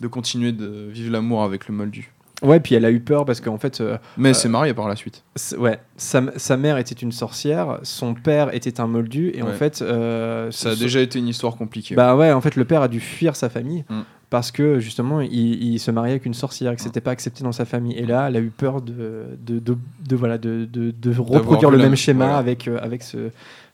de 0.00 0.06
continuer 0.06 0.52
de 0.52 0.88
vivre 0.90 1.12
l'amour 1.12 1.42
avec 1.42 1.68
le 1.68 1.74
moldu. 1.74 2.12
Ouais, 2.42 2.60
puis 2.60 2.76
elle 2.76 2.84
a 2.84 2.90
eu 2.90 3.00
peur 3.00 3.24
parce 3.24 3.40
qu'en 3.40 3.58
fait. 3.58 3.80
Euh, 3.80 3.98
Mais 4.16 4.28
elle 4.28 4.34
euh, 4.34 4.38
s'est 4.38 4.48
mariée 4.48 4.74
par 4.74 4.88
la 4.88 4.94
suite. 4.94 5.24
Ouais, 5.58 5.80
sa, 5.96 6.22
sa, 6.36 6.56
mère 6.56 6.78
était 6.78 6.94
une 6.94 7.10
sorcière, 7.10 7.80
son 7.82 8.14
père 8.14 8.54
était 8.54 8.80
un 8.80 8.86
moldu, 8.86 9.32
et 9.34 9.42
en 9.42 9.52
fait. 9.52 9.82
Euh, 9.82 10.50
Ça 10.52 10.70
a 10.70 10.76
déjà 10.76 11.00
été 11.00 11.18
une 11.18 11.28
histoire 11.28 11.56
compliquée. 11.56 11.96
Bah 11.96 12.14
ouais, 12.14 12.32
en 12.32 12.40
fait, 12.40 12.54
le 12.54 12.64
père 12.64 12.82
a 12.82 12.88
dû 12.88 13.00
fuir 13.00 13.34
sa 13.34 13.48
famille 13.48 13.84
mm. 13.88 14.02
parce 14.30 14.52
que 14.52 14.78
justement, 14.78 15.20
il, 15.20 15.80
se 15.80 15.90
mariait 15.90 16.12
avec 16.12 16.26
une 16.26 16.34
sorcière 16.34 16.70
et 16.70 16.76
que 16.76 16.80
mm. 16.80 16.84
c'était 16.84 17.00
mm. 17.00 17.04
pas 17.04 17.10
accepté 17.10 17.42
dans 17.42 17.52
sa 17.52 17.64
famille. 17.64 17.96
Et 17.98 18.06
là, 18.06 18.28
elle 18.28 18.36
a 18.36 18.40
eu 18.40 18.50
peur 18.50 18.82
de, 18.82 19.36
de, 19.44 19.58
de, 19.58 20.16
voilà, 20.16 20.38
de, 20.38 20.64
de 20.64 21.18
reproduire 21.18 21.72
le 21.72 21.78
même 21.78 21.96
schéma 21.96 22.36
avec, 22.36 22.68
euh, 22.68 22.78
avec 22.80 23.02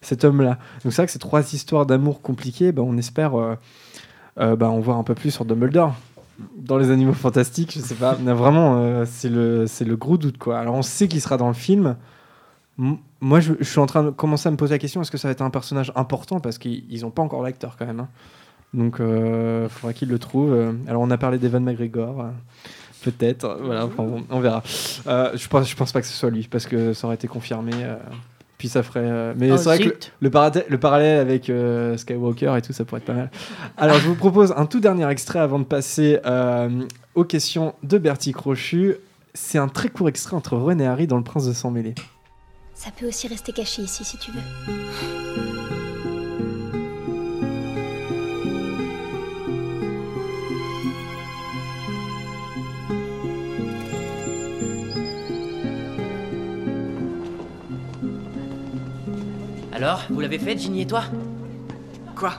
cet 0.01 0.25
homme-là. 0.25 0.59
Donc 0.83 0.93
c'est 0.93 0.97
vrai 0.97 1.07
que 1.07 1.12
ces 1.12 1.18
trois 1.18 1.53
histoires 1.53 1.85
d'amour 1.85 2.22
compliquées, 2.22 2.72
bah, 2.72 2.83
on 2.83 2.97
espère. 2.97 3.59
Euh, 4.41 4.57
bah, 4.57 4.70
on 4.70 4.81
voit 4.81 4.97
un 4.97 5.05
peu 5.05 5.14
plus 5.14 5.31
sur 5.31 5.45
Dumbledore 5.45 5.95
dans 6.57 6.78
les 6.78 6.91
animaux 6.91 7.12
fantastiques, 7.12 7.72
je 7.74 7.80
sais 7.80 7.95
pas. 7.95 8.14
Vraiment, 8.14 8.78
euh, 8.78 9.05
c'est 9.09 9.28
le, 9.28 9.66
le 9.80 9.97
gros 9.97 10.18
doute. 10.18 10.39
quoi. 10.39 10.59
Alors 10.59 10.74
on 10.74 10.82
sait 10.82 11.09
qu'il 11.09 11.20
sera 11.20 11.37
dans 11.37 11.49
le 11.49 11.55
film. 11.55 11.97
Moi, 12.76 13.41
je, 13.41 13.53
suis 13.62 13.78
en 13.78 13.87
train 13.87 14.03
de 14.03 14.11
commencer 14.11 14.49
à 14.49 14.51
me 14.51 14.57
poser 14.57 14.74
la 14.74 14.78
question 14.78 15.01
est-ce 15.01 15.11
que 15.11 15.16
ça 15.18 15.28
va 15.28 15.32
être 15.32 15.43
un 15.43 15.51
personnage 15.51 15.93
important? 15.95 16.41
Parce 16.41 16.59
qu'ils 16.59 17.01
n'ont 17.03 17.11
pas 17.11 17.22
encore 17.22 17.43
l'acteur 17.43 17.76
quand 17.78 17.87
même. 17.87 18.01
Hein. 18.01 18.09
Donc 18.72 18.99
euh, 18.99 19.68
faudra 19.68 19.93
qu'ils 19.93 20.09
le 20.09 20.18
trouvent. 20.18 20.53
Euh, 20.53 20.72
alors 20.89 21.03
on 21.03 21.11
a 21.11 21.18
parlé 21.18 21.39
d'Evan 21.39 21.62
McGregor. 21.62 22.20
Euh, 22.20 22.30
peut-être, 23.03 23.59
voilà, 23.62 23.89
on, 23.99 24.24
on 24.28 24.41
verra. 24.41 24.62
je, 24.66 25.49
pense, 25.49 25.70
je 25.70 25.76
pense 25.76 25.93
pas 25.93 26.01
que 26.01 26.07
ce 26.07 26.14
soit 26.14 26.30
lui, 26.30 26.49
parce 26.51 26.66
que 26.66 26.93
ça 26.93 27.07
aurait 27.07 27.16
été 27.16 27.28
confirmé. 27.28 27.72
Puis 28.59 28.68
ça 28.68 28.82
ferait. 28.82 29.00
Euh, 29.02 29.34
mais 29.36 29.57
c'est 29.57 29.64
vrai 29.64 29.78
que 29.78 29.94
le, 30.20 30.30
parallèle, 30.30 31.18
avec 31.18 31.50
euh, 31.50 31.96
Skywalker 31.96 32.55
et 32.57 32.62
tout, 32.62 32.72
ça 32.72 32.84
pourrait 32.84 33.00
être 33.00 33.07
pas 33.07 33.14
mal. 33.14 33.30
Alors, 33.76 33.98
je 33.98 34.07
vous 34.07 34.14
propose 34.14 34.55
un 34.57 34.66
tout 34.66 34.80
dernier 34.80 35.09
extrait 35.09 35.40
avant 35.40 35.59
de 35.59 35.64
passer 35.64 36.20
euh, 36.24 36.82
aux 37.14 37.24
questions 37.24 37.74
de 37.82 37.98
Bertie 37.98 38.32
Crochu. 38.32 38.96
C'est 39.34 39.59
un 39.59 39.68
très 39.68 39.88
court 39.88 40.09
extrait 40.09 40.36
entre 40.36 40.57
René 40.57 40.84
et 40.84 40.86
Harry 40.86 41.07
dans 41.07 41.16
Le 41.16 41.24
Prince 41.24 41.46
de 41.46 41.52
Sang 41.52 41.70
Mêlé. 41.70 41.94
Ça 42.74 42.90
peut 42.96 43.07
aussi 43.07 43.26
rester 43.28 43.52
caché 43.52 43.82
ici 43.82 44.05
si 44.05 44.18
tu 44.18 44.30
veux. 44.30 45.53
Alors, 59.75 60.03
vous 60.11 60.20
l'avez 60.20 60.39
fait, 60.39 60.57
Ginny 60.57 60.83
et 60.83 60.87
toi 60.87 61.03
Quoi 62.16 62.35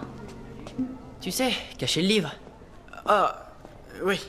Tu 1.21 1.31
sais, 1.31 1.49
cacher 1.77 2.01
le 2.01 2.07
livre. 2.07 2.33
Ah, 3.05 3.51
oui. 4.05 4.19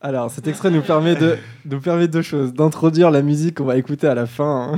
Alors, 0.00 0.30
cet 0.30 0.48
extrait 0.48 0.70
nous 0.70 0.82
permet 0.82 1.14
de 1.14 1.36
nous 1.64 1.80
permet 1.80 2.08
deux 2.08 2.22
choses 2.22 2.52
d'introduire 2.52 3.10
la 3.10 3.22
musique 3.22 3.58
qu'on 3.58 3.64
va 3.64 3.76
écouter 3.76 4.08
à 4.08 4.14
la 4.14 4.26
fin, 4.26 4.72
hein, 4.74 4.76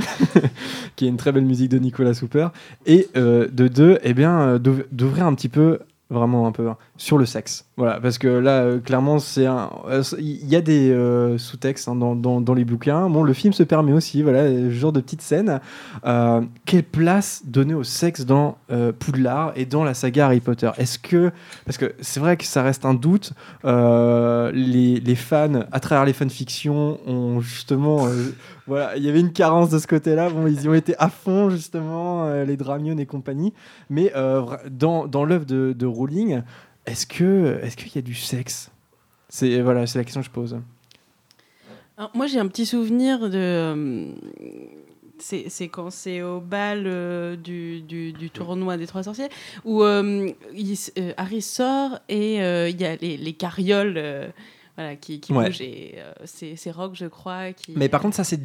qui 0.97 1.07
est 1.07 1.09
une 1.09 1.17
très 1.17 1.33
belle 1.33 1.45
musique 1.47 1.71
de 1.71 1.79
Nicolas 1.79 2.13
Souper, 2.13 2.49
et 2.85 3.09
euh, 3.17 3.49
de 3.51 3.69
deux, 3.69 3.99
eh 4.03 4.13
bien, 4.13 4.39
euh, 4.41 4.59
d'ouv- 4.59 4.85
d'ouvrir 4.93 5.27
un 5.27 5.35
petit 5.35 5.49
peu, 5.49 5.79
vraiment 6.11 6.47
un 6.47 6.53
peu, 6.53 6.69
hein, 6.69 6.77
sur 6.97 7.19
le 7.19 7.27
sexe. 7.27 7.67
Voilà, 7.77 7.99
parce 8.01 8.19
que 8.19 8.29
là, 8.29 8.63
euh, 8.63 8.79
clairement, 8.79 9.19
c'est 9.19 9.47
un, 9.47 9.69
euh, 9.89 10.05
il 10.19 10.47
y 10.47 10.55
a 10.55 10.61
des 10.61 10.93
euh, 10.93 11.39
sous-textes 11.39 11.89
hein, 11.89 11.97
dans, 11.97 12.15
dans, 12.15 12.55
les 12.55 12.65
bouquins. 12.65 13.09
Bon, 13.11 13.25
le 13.25 13.33
film 13.33 13.53
se 13.53 13.65
permet 13.65 13.93
aussi, 13.93 14.23
voilà, 14.23 14.47
ce 14.47 14.71
genre 14.71 14.93
de 14.93 15.01
petites 15.01 15.23
scènes. 15.23 15.61
Quelle 16.05 16.85
place 16.85 17.43
donner 17.45 17.75
au 17.75 17.83
sexe 17.83 18.25
dans 18.25 18.59
Poudlard 19.01 19.53
et 19.57 19.67
dans 19.67 19.83
la 19.83 19.95
saga 19.95 20.27
Harry 20.27 20.39
Potter? 20.39 20.71
Est-ce 20.79 21.01
que, 21.01 21.33
parce 21.65 21.79
que 21.79 21.95
c'est 22.01 22.21
vrai 22.21 22.37
que 22.37 22.45
ça 22.45 22.63
reste 22.63 22.85
un 22.85 22.95
doute, 22.95 23.33
les, 23.65 25.01
les 25.01 25.15
fans, 25.17 25.65
à 25.73 25.81
travers 25.81 26.05
les 26.05 26.13
fanfictions, 26.13 27.01
ont 27.09 27.41
justement, 27.41 28.07
voilà, 28.69 28.97
il 28.97 29.03
y 29.03 29.09
avait 29.09 29.21
une 29.21 29.33
carence 29.33 29.69
de 29.71 29.81
ce 29.81 29.89
côté-là. 29.89 30.31
Bon, 30.31 30.47
ils 30.47 30.63
y 30.63 30.69
ont 30.69 30.75
été 30.75 30.95
à 31.01 31.09
fond 31.09 31.51
justement, 31.51 32.33
les 32.45 32.57
Dramion 32.57 32.99
et 32.99 33.07
compagnie. 33.07 33.53
Mais 33.91 34.13
dans, 34.71 35.09
dans 35.09 35.25
l'œuvre 35.25 35.45
de 35.45 35.87
Rowling, 35.87 36.43
est-ce 36.87 37.07
que, 37.07 37.61
est-ce 37.62 37.76
qu'il 37.76 37.95
y 37.95 37.99
a 37.99 38.03
du 38.03 38.14
sexe? 38.14 38.70
C'est 39.28 39.61
voilà, 39.61 39.87
c'est 39.87 39.99
la 39.99 40.05
question 40.05 40.20
que 40.20 40.26
je 40.26 40.30
pose. 40.32 40.59
Moi, 42.14 42.26
j'ai 42.26 42.39
un 42.39 42.49
petit 42.49 42.66
souvenir 42.66 43.30
de. 43.30 43.39
euh, 43.39 44.12
C'est 45.18 45.68
quand 45.68 45.91
c'est 45.91 46.22
au 46.22 46.41
bal 46.41 46.85
euh, 46.87 47.37
du, 47.37 47.80
du, 47.80 48.30
tournoi 48.30 48.76
des 48.76 48.87
Trois 48.87 49.05
Sorciers, 49.05 49.28
où 49.64 49.82
euh, 49.82 50.30
Harry 51.16 51.41
sort 51.41 52.01
et 52.09 52.37
il 52.37 52.80
y 52.80 52.85
a 52.85 52.97
les, 52.97 53.16
les 53.16 53.32
carrioles 53.32 54.32
voilà, 54.77 54.97
qui, 54.97 55.20
qui 55.20 55.33
Ouais. 55.33 55.47
bougent. 55.47 55.61
Et 55.61 55.95
euh, 55.99 56.12
c'est 56.25 56.57
c'est 56.57 56.70
Rogue, 56.70 56.93
je 56.95 57.07
crois. 57.07 57.53
Qui... 57.53 57.72
Mais 57.77 57.89
par 57.89 58.01
contre, 58.01 58.16
ça 58.16 58.25
c'est 58.25 58.41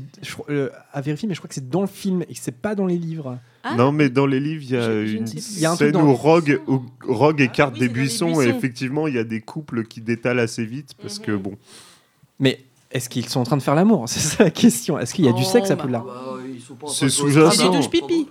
euh, 0.49 0.69
à 0.93 1.01
vérifier, 1.01 1.27
mais 1.27 1.33
je 1.35 1.39
crois 1.39 1.47
que 1.49 1.55
c'est 1.55 1.69
dans 1.69 1.81
le 1.81 1.87
film 1.87 2.21
et 2.23 2.33
que 2.33 2.39
c'est 2.39 2.51
pas 2.61 2.75
dans 2.75 2.85
les 2.85 2.97
livres. 2.97 3.37
Ah. 3.63 3.75
Non, 3.75 3.91
mais 3.91 4.09
dans 4.09 4.25
les 4.25 4.39
livres, 4.39 4.63
il 4.63 4.71
y 4.71 4.77
a 4.77 4.81
Je- 4.81 5.05
je 5.05 5.13
ne 5.17 5.19
une 5.21 5.27
scène 5.27 5.91
dans 5.91 6.03
où 6.05 6.13
Rogue, 6.13 6.61
où 6.67 6.81
Rogue 7.07 7.41
écarte 7.41 7.73
oui, 7.73 7.79
des 7.81 7.87
c'est 7.87 7.93
buissons, 7.93 8.41
et 8.41 8.47
effectivement, 8.47 9.07
il 9.07 9.15
y 9.15 9.19
a 9.19 9.23
des 9.25 9.41
couples 9.41 9.83
qui 9.85 10.01
détalent 10.01 10.39
assez 10.39 10.63
vite 10.65 10.93
parce 11.01 11.19
que 11.19 11.31
bon. 11.35 11.57
Mais 12.39 12.63
est-ce 12.91 13.09
qu'ils 13.09 13.27
sont 13.27 13.39
en 13.41 13.43
train 13.43 13.57
de 13.57 13.61
faire 13.61 13.75
l'amour? 13.75 14.05
C'est 14.07 14.19
ça 14.19 14.43
la 14.45 14.49
question. 14.51 14.97
Est-ce 14.97 15.13
qu'il 15.13 15.25
y 15.25 15.29
a 15.29 15.33
du 15.33 15.43
sexe 15.43 15.69
à 15.71 15.75
bah, 15.75 15.81
Poudlard? 15.83 16.05
Bah, 16.05 16.37
en 16.83 16.87
C'est 16.87 17.09
sous-jacent. 17.09 17.71
Il 17.71 17.77
touche 17.77 17.89
pipi. 17.89 18.27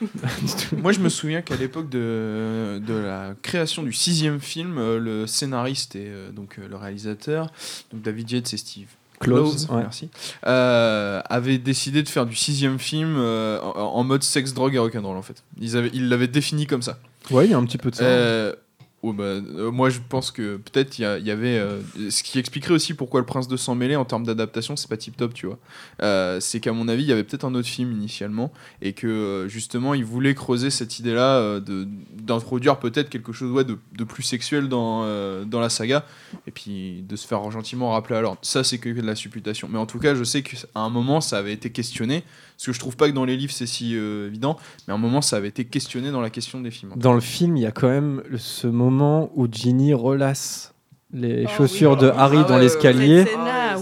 Moi, 0.76 0.92
je 0.92 1.00
me 1.00 1.08
souviens 1.08 1.42
qu'à 1.42 1.56
l'époque 1.56 1.88
de, 1.88 2.80
de 2.86 2.94
la 2.94 3.34
création 3.42 3.82
du 3.82 3.92
sixième 3.92 4.40
film, 4.40 4.78
euh, 4.78 4.98
le 4.98 5.26
scénariste 5.26 5.96
et 5.96 6.06
euh, 6.08 6.30
donc 6.30 6.58
euh, 6.58 6.66
le 6.68 6.76
réalisateur, 6.76 7.50
donc 7.92 8.02
David 8.02 8.30
Yates 8.30 8.54
et 8.54 8.56
Steve 8.56 8.88
Close, 9.20 9.68
ouais. 9.70 9.82
merci, 9.82 10.08
euh, 10.46 11.20
avaient 11.28 11.58
décidé 11.58 12.02
de 12.02 12.08
faire 12.08 12.24
du 12.24 12.34
sixième 12.34 12.78
film 12.78 13.16
euh, 13.18 13.60
en, 13.60 13.72
en 13.96 14.04
mode 14.04 14.22
sexe, 14.22 14.54
drogue 14.54 14.74
et 14.74 14.78
rock'n'roll 14.78 15.16
en 15.18 15.22
fait. 15.22 15.42
Ils 15.60 15.76
avaient- 15.76 15.90
ils 15.92 16.08
l'avaient 16.08 16.26
défini 16.28 16.66
comme 16.66 16.80
ça. 16.82 16.98
Ouais, 17.30 17.44
il 17.44 17.50
y 17.50 17.54
a 17.54 17.58
un 17.58 17.64
petit 17.64 17.76
peu 17.76 17.90
de 17.90 17.96
ça. 17.96 18.04
Euh, 18.04 18.54
oh, 19.02 19.12
bah, 19.12 19.24
euh, 19.24 19.70
moi, 19.70 19.90
je 19.90 19.98
pense 20.06 20.30
que 20.30 20.56
peut-être 20.56 20.98
il 20.98 21.02
y, 21.02 21.30
avait. 21.30 21.58
euh, 21.58 21.80
ce 22.10 22.22
qui 22.22 22.38
expliquerait 22.38 22.74
aussi 22.74 22.94
pourquoi 22.94 23.20
Le 23.20 23.26
Prince 23.26 23.48
de 23.48 23.56
Sang 23.56 23.74
Mêlé, 23.74 23.96
en 23.96 24.04
termes 24.04 24.24
d'adaptation, 24.24 24.76
c'est 24.76 24.88
pas 24.88 24.96
tip 24.96 25.16
top, 25.16 25.34
tu 25.34 25.46
vois. 25.46 25.58
Euh, 26.02 26.40
c'est 26.40 26.60
qu'à 26.60 26.72
mon 26.72 26.88
avis, 26.88 27.02
il 27.02 27.08
y 27.08 27.12
avait 27.12 27.24
peut-être 27.24 27.44
un 27.44 27.54
autre 27.54 27.68
film 27.68 27.92
initialement, 27.92 28.52
et 28.82 28.92
que 28.92 29.46
justement, 29.48 29.94
il 29.94 30.04
voulait 30.04 30.34
creuser 30.34 30.70
cette 30.70 30.98
idée-là 30.98 31.60
d'introduire 32.14 32.78
peut-être 32.78 33.08
quelque 33.08 33.32
chose 33.32 33.64
de, 33.64 34.04
plus 34.04 34.22
sexuel 34.22 34.68
dans, 34.68 35.04
dans 35.44 35.60
la 35.60 35.68
saga, 35.68 36.04
et 36.46 36.50
puis 36.50 37.02
de 37.08 37.16
se 37.16 37.26
faire 37.26 37.50
gentiment 37.50 37.92
rappeler 37.92 38.16
à 38.16 38.20
l'ordre. 38.20 38.38
Ça, 38.42 38.64
c'est 38.64 38.78
que 38.78 38.88
de 38.88 39.06
la 39.06 39.14
supputation. 39.14 39.68
Mais 39.70 39.78
en 39.78 39.86
tout 39.86 39.98
cas, 39.98 40.14
je 40.14 40.24
sais 40.24 40.42
qu'à 40.42 40.56
un 40.74 40.90
moment, 40.90 41.20
ça 41.20 41.38
avait 41.38 41.52
été 41.52 41.70
questionné, 41.70 42.24
parce 42.60 42.66
que 42.66 42.72
je 42.74 42.78
trouve 42.80 42.94
pas 42.96 43.08
que 43.08 43.14
dans 43.14 43.24
les 43.24 43.38
livres 43.38 43.52
c'est 43.54 43.64
si 43.64 43.96
euh, 43.96 44.26
évident, 44.26 44.58
mais 44.86 44.92
à 44.92 44.94
un 44.94 44.98
moment, 45.00 45.22
ça 45.22 45.36
avait 45.36 45.48
été 45.48 45.64
questionné 45.64 46.10
dans 46.10 46.20
la 46.20 46.28
question 46.28 46.60
des 46.60 46.70
films. 46.70 46.92
Dans 46.94 47.14
le 47.14 47.20
film, 47.20 47.56
il 47.56 47.62
y 47.62 47.66
a 47.66 47.70
quand 47.70 47.88
même 47.88 48.22
ce 48.36 48.66
moment 48.66 49.30
où 49.34 49.46
Ginny 49.50 49.94
relasse 49.94 50.74
les 51.12 51.44
Oh 51.46 51.50
chaussures 51.56 51.92
oui. 51.92 51.98
de 52.00 52.12
Ah 52.14 52.24
Harry 52.24 52.36
ouais, 52.36 52.44
dans 52.44 52.56
ouais, 52.56 52.60
l'escalier. 52.60 53.24
Ah 53.38 53.76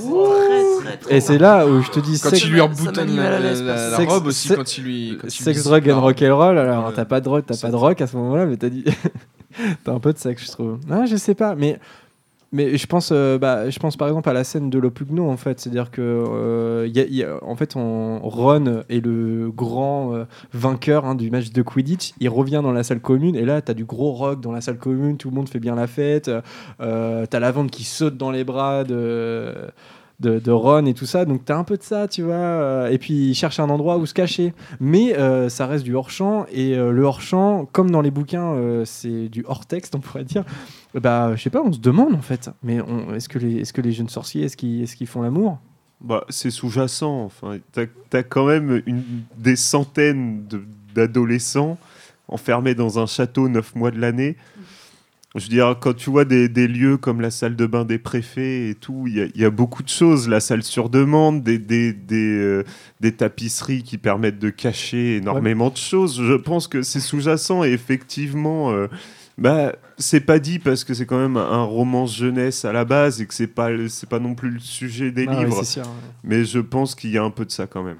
Et 1.10 1.20
c'est 1.20 1.38
là 1.38 1.66
où 1.66 1.82
je 1.82 1.90
te 1.90 2.00
dis 2.00 2.20
Quand 2.20 2.30
il 2.32 2.50
lui 2.52 2.60
reboutonne 2.60 3.16
la, 3.16 3.40
l'aise, 3.40 3.62
la- 3.62 3.90
la 3.90 3.96
que- 3.98 4.10
robe 4.10 4.26
aussi, 4.26 4.48
quand 4.54 4.78
il 4.78 4.84
lui. 4.84 5.18
quand 5.20 5.28
sex, 5.28 5.64
drug 5.64 5.90
and 5.90 5.96
Non. 5.96 6.00
rock'n'roll. 6.02 6.56
Alors, 6.58 6.86
Ouais. 6.86 6.92
t'as 6.94 7.04
pas 7.04 7.20
de 7.20 7.28
rock, 7.28 7.44
t'as 7.46 7.56
pas 7.56 7.70
de 7.70 7.76
rock 7.76 8.00
à 8.00 8.06
ce 8.06 8.16
moment-là, 8.16 8.46
mais 8.46 8.56
t'as 8.56 8.68
dit. 8.68 8.84
t'as 9.84 9.92
un 9.92 10.00
peu 10.00 10.12
de 10.12 10.18
sexe, 10.18 10.46
je 10.46 10.52
trouve. 10.52 10.78
Ah, 10.90 11.04
je 11.06 11.16
sais 11.16 11.34
pas, 11.34 11.54
mais. 11.54 11.78
Mais 12.50 12.78
je 12.78 12.86
pense, 12.86 13.10
euh, 13.12 13.36
bah, 13.36 13.68
je 13.68 13.78
pense 13.78 13.98
par 13.98 14.08
exemple 14.08 14.28
à 14.30 14.32
la 14.32 14.42
scène 14.42 14.70
de 14.70 14.78
l'Opugno 14.78 15.28
en 15.28 15.36
fait, 15.36 15.60
c'est-à-dire 15.60 15.90
que 15.90 16.00
euh, 16.00 17.38
en 17.42 17.56
fait, 17.56 17.76
on, 17.76 18.20
Ron 18.20 18.84
est 18.88 19.04
le 19.04 19.50
grand 19.50 20.14
euh, 20.14 20.24
vainqueur 20.54 21.04
hein, 21.04 21.14
du 21.14 21.30
match 21.30 21.50
de 21.50 21.60
Quidditch. 21.60 22.14
Il 22.20 22.30
revient 22.30 22.60
dans 22.62 22.72
la 22.72 22.84
salle 22.84 23.00
commune 23.00 23.36
et 23.36 23.44
là, 23.44 23.60
t'as 23.60 23.74
du 23.74 23.84
gros 23.84 24.12
rock 24.12 24.40
dans 24.40 24.52
la 24.52 24.62
salle 24.62 24.78
commune, 24.78 25.18
tout 25.18 25.28
le 25.28 25.36
monde 25.36 25.48
fait 25.48 25.60
bien 25.60 25.74
la 25.74 25.86
fête. 25.86 26.30
T'as 26.78 27.40
la 27.40 27.52
vente 27.52 27.70
qui 27.70 27.84
saute 27.84 28.16
dans 28.16 28.30
les 28.30 28.44
bras 28.44 28.84
de 28.84 29.54
de, 30.20 30.50
Ron 30.50 30.86
et 30.86 30.94
tout 30.94 31.06
ça, 31.06 31.24
donc 31.24 31.44
t'as 31.44 31.56
un 31.56 31.64
peu 31.64 31.76
de 31.76 31.82
ça, 31.82 32.08
tu 32.08 32.22
vois. 32.22 32.34
euh, 32.34 32.90
Et 32.90 32.98
puis 32.98 33.30
il 33.30 33.34
cherche 33.34 33.60
un 33.60 33.70
endroit 33.70 33.98
où 33.98 34.06
se 34.06 34.14
cacher, 34.14 34.52
mais 34.80 35.16
euh, 35.16 35.48
ça 35.48 35.66
reste 35.66 35.84
du 35.84 35.94
hors 35.94 36.10
champ 36.10 36.46
et 36.50 36.76
euh, 36.76 36.90
le 36.90 37.02
hors 37.02 37.20
champ, 37.20 37.66
comme 37.66 37.90
dans 37.90 38.00
les 38.00 38.10
bouquins, 38.10 38.54
c'est 38.84 39.28
du 39.28 39.44
hors 39.46 39.66
texte, 39.66 39.94
on 39.94 40.00
pourrait 40.00 40.24
dire. 40.24 40.44
Bah, 40.94 41.32
je 41.36 41.42
sais 41.42 41.50
pas, 41.50 41.62
on 41.62 41.72
se 41.72 41.78
demande 41.78 42.14
en 42.14 42.22
fait. 42.22 42.50
Mais 42.62 42.78
est-ce 43.14 43.28
que 43.28 43.38
les 43.38 43.58
est-ce 43.58 43.72
que 43.72 43.80
les 43.80 43.92
jeunes 43.92 44.08
sorciers, 44.08 44.44
est-ce 44.44 44.56
qu'ils 44.56 44.86
qu'ils 44.86 45.06
font 45.06 45.22
l'amour? 45.22 45.58
Bah, 46.00 46.24
c'est 46.28 46.50
sous-jacent. 46.50 47.24
Enfin, 47.24 47.58
t'as 47.72 47.86
as 48.12 48.22
quand 48.22 48.46
même 48.46 48.82
des 49.36 49.56
centaines 49.56 50.46
d'adolescents 50.94 51.78
enfermés 52.28 52.74
dans 52.74 52.98
un 52.98 53.06
château 53.06 53.48
neuf 53.48 53.74
mois 53.74 53.90
de 53.90 53.98
l'année. 54.00 54.36
Je 55.36 55.42
veux 55.42 55.48
dire, 55.50 55.76
quand 55.78 55.94
tu 55.94 56.08
vois 56.08 56.24
des, 56.24 56.48
des 56.48 56.66
lieux 56.66 56.96
comme 56.96 57.20
la 57.20 57.30
salle 57.30 57.54
de 57.54 57.66
bain 57.66 57.84
des 57.84 57.98
préfets 57.98 58.70
et 58.70 58.74
tout, 58.74 59.04
il 59.06 59.16
y, 59.16 59.20
a- 59.20 59.26
il 59.34 59.40
y 59.40 59.44
a 59.44 59.50
beaucoup 59.50 59.82
de 59.82 59.88
choses. 59.88 60.26
La 60.28 60.40
salle 60.40 60.62
sur 60.62 60.88
demande, 60.88 61.42
des, 61.42 61.58
des, 61.58 61.92
des, 61.92 62.16
euh, 62.38 62.64
des 63.00 63.12
tapisseries 63.12 63.82
qui 63.82 63.98
permettent 63.98 64.38
de 64.38 64.48
cacher 64.50 65.16
énormément 65.16 65.68
de 65.68 65.76
choses. 65.76 66.20
Je 66.22 66.32
pense 66.32 66.66
que 66.66 66.80
c'est 66.82 67.00
sous-jacent 67.00 67.62
et 67.62 67.72
effectivement, 67.72 68.72
euh, 68.72 68.86
bah, 69.36 69.74
c'est 69.98 70.20
pas 70.20 70.38
dit 70.38 70.58
parce 70.58 70.82
que 70.82 70.94
c'est 70.94 71.04
quand 71.06 71.18
même 71.20 71.36
un 71.36 71.62
roman 71.62 72.06
jeunesse 72.06 72.64
à 72.64 72.72
la 72.72 72.86
base 72.86 73.20
et 73.20 73.26
que 73.26 73.34
c'est 73.34 73.46
pas, 73.48 73.68
c'est 73.88 74.08
pas 74.08 74.20
non 74.20 74.34
plus 74.34 74.50
le 74.50 74.60
sujet 74.60 75.10
des 75.12 75.26
Ah 75.28 75.44
livres. 75.44 75.58
c'est 75.62 75.72
sûr, 75.80 75.82
ouais. 75.82 76.10
Mais 76.24 76.44
je 76.46 76.58
pense 76.58 76.94
qu'il 76.94 77.10
y 77.10 77.18
a 77.18 77.22
un 77.22 77.30
peu 77.30 77.44
de 77.44 77.50
ça 77.50 77.66
quand 77.66 77.82
même. 77.82 77.98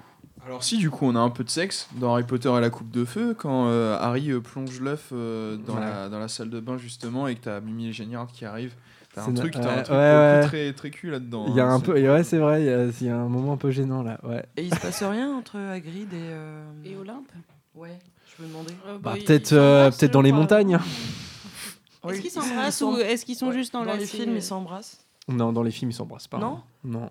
Alors, 0.49 0.65
si 0.65 0.79
du 0.79 0.89
coup 0.89 1.05
on 1.05 1.15
a 1.15 1.19
un 1.19 1.29
peu 1.29 1.45
de 1.45 1.51
sexe 1.51 1.89
dans 1.97 2.15
Harry 2.15 2.23
Potter 2.25 2.49
et 2.57 2.61
la 2.61 2.71
coupe 2.71 2.91
de 2.91 3.05
feu, 3.05 3.35
quand 3.37 3.67
euh, 3.69 3.99
Harry 4.01 4.31
euh, 4.31 4.41
plonge 4.41 4.81
l'œuf 4.81 5.11
euh, 5.13 5.59
dans, 5.59 5.75
Ouais. 5.75 5.81
la, 5.81 6.09
dans 6.09 6.19
la 6.19 6.29
salle 6.29 6.49
de 6.49 6.59
bain 6.59 6.79
justement 6.79 7.29
et 7.29 7.35
que 7.35 7.43
t'as 7.45 7.61
Mimi 7.61 7.93
Géniard 7.93 8.29
qui 8.29 8.47
arrive, 8.47 8.73
t'as 9.15 9.25
C'est 9.25 9.31
un 9.31 9.35
truc, 9.35 9.57
un 9.57 9.83
truc 9.83 9.91
ouais, 9.95 10.41
très, 10.47 10.73
très 10.73 10.91
cul 10.91 11.11
là-dedans. 11.11 11.45
Il 11.49 11.55
y 11.55 11.61
a 11.61 11.67
hein, 11.67 11.75
un 11.75 11.79
c'est- 11.81 11.85
peu, 11.85 11.93
ouais, 12.11 12.25
c'est 12.25 12.39
vrai, 12.39 12.63
il 12.63 12.67
y, 12.67 12.71
a, 12.71 12.85
il 12.87 13.07
y 13.07 13.11
a 13.11 13.17
un 13.19 13.29
moment 13.29 13.53
un 13.53 13.57
peu 13.59 13.71
gênant 13.71 14.03
là. 14.03 14.19
Ouais. 14.23 14.43
Et 14.57 14.63
il 14.63 14.75
se 14.75 14.81
passe 14.81 15.03
rien 15.03 15.31
entre 15.37 15.59
Hagrid 15.59 16.11
et. 16.15 16.17
euh, 16.17 16.65
Et 16.83 16.97
Olympe? 16.97 17.29
Ouais, 17.75 17.99
je 18.39 18.43
me 18.43 18.49
demandais. 18.49 18.73
Euh, 18.87 18.97
Bah, 18.99 19.15
ils- 19.19 19.25
peut-être 19.25 19.53
euh, 19.53 19.91
peut-être 19.91 20.13
dans 20.15 20.23
les 20.23 20.33
montagnes. 20.33 20.77
Est-ce 20.77 22.07
Oui. 22.15 22.21
qu'ils 22.23 22.31
s'embrassent 22.31 22.81
ou 22.81 22.97
est-ce 22.97 23.27
qu'ils 23.27 23.37
sont 23.37 23.49
Ouais, 23.49 23.53
juste 23.53 23.75
dans 23.75 23.81
enlacés 23.81 23.99
les 24.01 24.07
films, 24.07 24.35
ils 24.37 24.43
s'embrassent. 24.43 24.99
Non, 25.29 25.53
dans 25.53 25.63
les 25.63 25.71
films, 25.71 25.91
ils 25.91 25.95
s'embrassent 25.95 26.27
pas. 26.27 26.39
Non? 26.39 26.61
Non. 26.85 27.11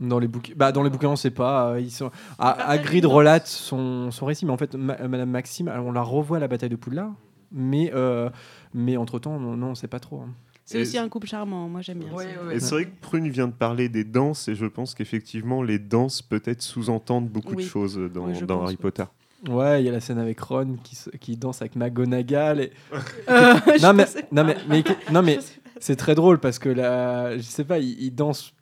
Dans 0.00 0.18
les 0.18 0.28
bouquins, 0.28 0.54
bah 0.56 0.72
dans 0.72 0.82
les 0.82 0.88
bouquins, 0.90 1.10
on 1.10 1.16
sait 1.16 1.30
pas. 1.30 1.72
euh, 1.72 1.80
ils 1.80 1.90
sont. 1.90 2.10
Ah, 2.38 2.54
Partage 2.54 2.68
Hagrid 2.78 3.04
une 3.04 3.10
relate 3.10 3.46
son, 3.46 4.10
son 4.10 4.24
récit, 4.26 4.46
mais 4.46 4.52
en 4.52 4.56
fait, 4.56 4.74
Ma- 4.74 4.96
Madame 5.08 5.28
Maxime, 5.30 5.68
alors, 5.68 5.84
on 5.86 5.92
la 5.92 6.00
revoit 6.02 6.38
à 6.38 6.40
la 6.40 6.48
bataille 6.48 6.70
de 6.70 6.76
Poudlard, 6.76 7.12
mais 7.52 7.90
euh, 7.94 8.30
mais 8.72 8.96
entre 8.96 9.18
temps, 9.18 9.38
non, 9.38 9.56
non, 9.56 9.68
on 9.68 9.74
sait 9.74 9.88
pas 9.88 10.00
trop. 10.00 10.20
hein. 10.22 10.30
C'est 10.64 10.80
aussi 10.82 10.96
un 10.98 11.08
couple 11.08 11.26
charmant, 11.26 11.68
moi 11.68 11.80
j'aime 11.82 11.98
bien. 11.98 12.12
Ouais, 12.12 12.32
ça. 12.32 12.44
ouais. 12.46 12.56
Et 12.56 12.60
c'est 12.60 12.74
vrai 12.76 12.84
que 12.86 13.00
Prune 13.00 13.28
vient 13.28 13.48
de 13.48 13.52
parler 13.52 13.88
des 13.88 14.04
danses, 14.04 14.46
et 14.48 14.54
je 14.54 14.66
pense 14.66 14.94
qu'effectivement, 14.94 15.62
les 15.62 15.78
danses 15.80 16.22
peut-être 16.22 16.62
sous-entendent 16.62 17.28
beaucoup 17.28 17.54
Oui. 17.56 17.64
de 17.64 17.68
choses 17.68 17.96
dans, 18.14 18.26
Oui, 18.26 18.34
Harry. 18.62 18.76
Potter. 18.76 19.04
Ouais, 19.48 19.82
il 19.82 19.86
y 19.86 19.88
a 19.88 19.92
la 19.92 20.00
scène 20.00 20.18
avec 20.18 20.38
Ron 20.40 20.76
qui, 20.84 20.96
qui 21.18 21.36
danse 21.36 21.60
avec 21.60 21.74
McGonagall. 21.76 22.60
Et... 22.60 22.72
Euh, 23.28 23.54
non 23.82 23.92
mais 23.94 24.04
non 24.32 24.44
mais, 24.44 24.56
mais 24.68 24.84
non 25.12 25.22
mais 25.22 25.38
c'est 25.78 25.96
très 25.96 26.14
drôle 26.14 26.38
parce 26.38 26.58
que 26.58 26.68
la, 26.68 27.36
je 27.36 27.42
sais 27.42 27.64
pas, 27.64 27.78
il, 27.78 28.00
il 28.00 28.14
danse. 28.14 28.52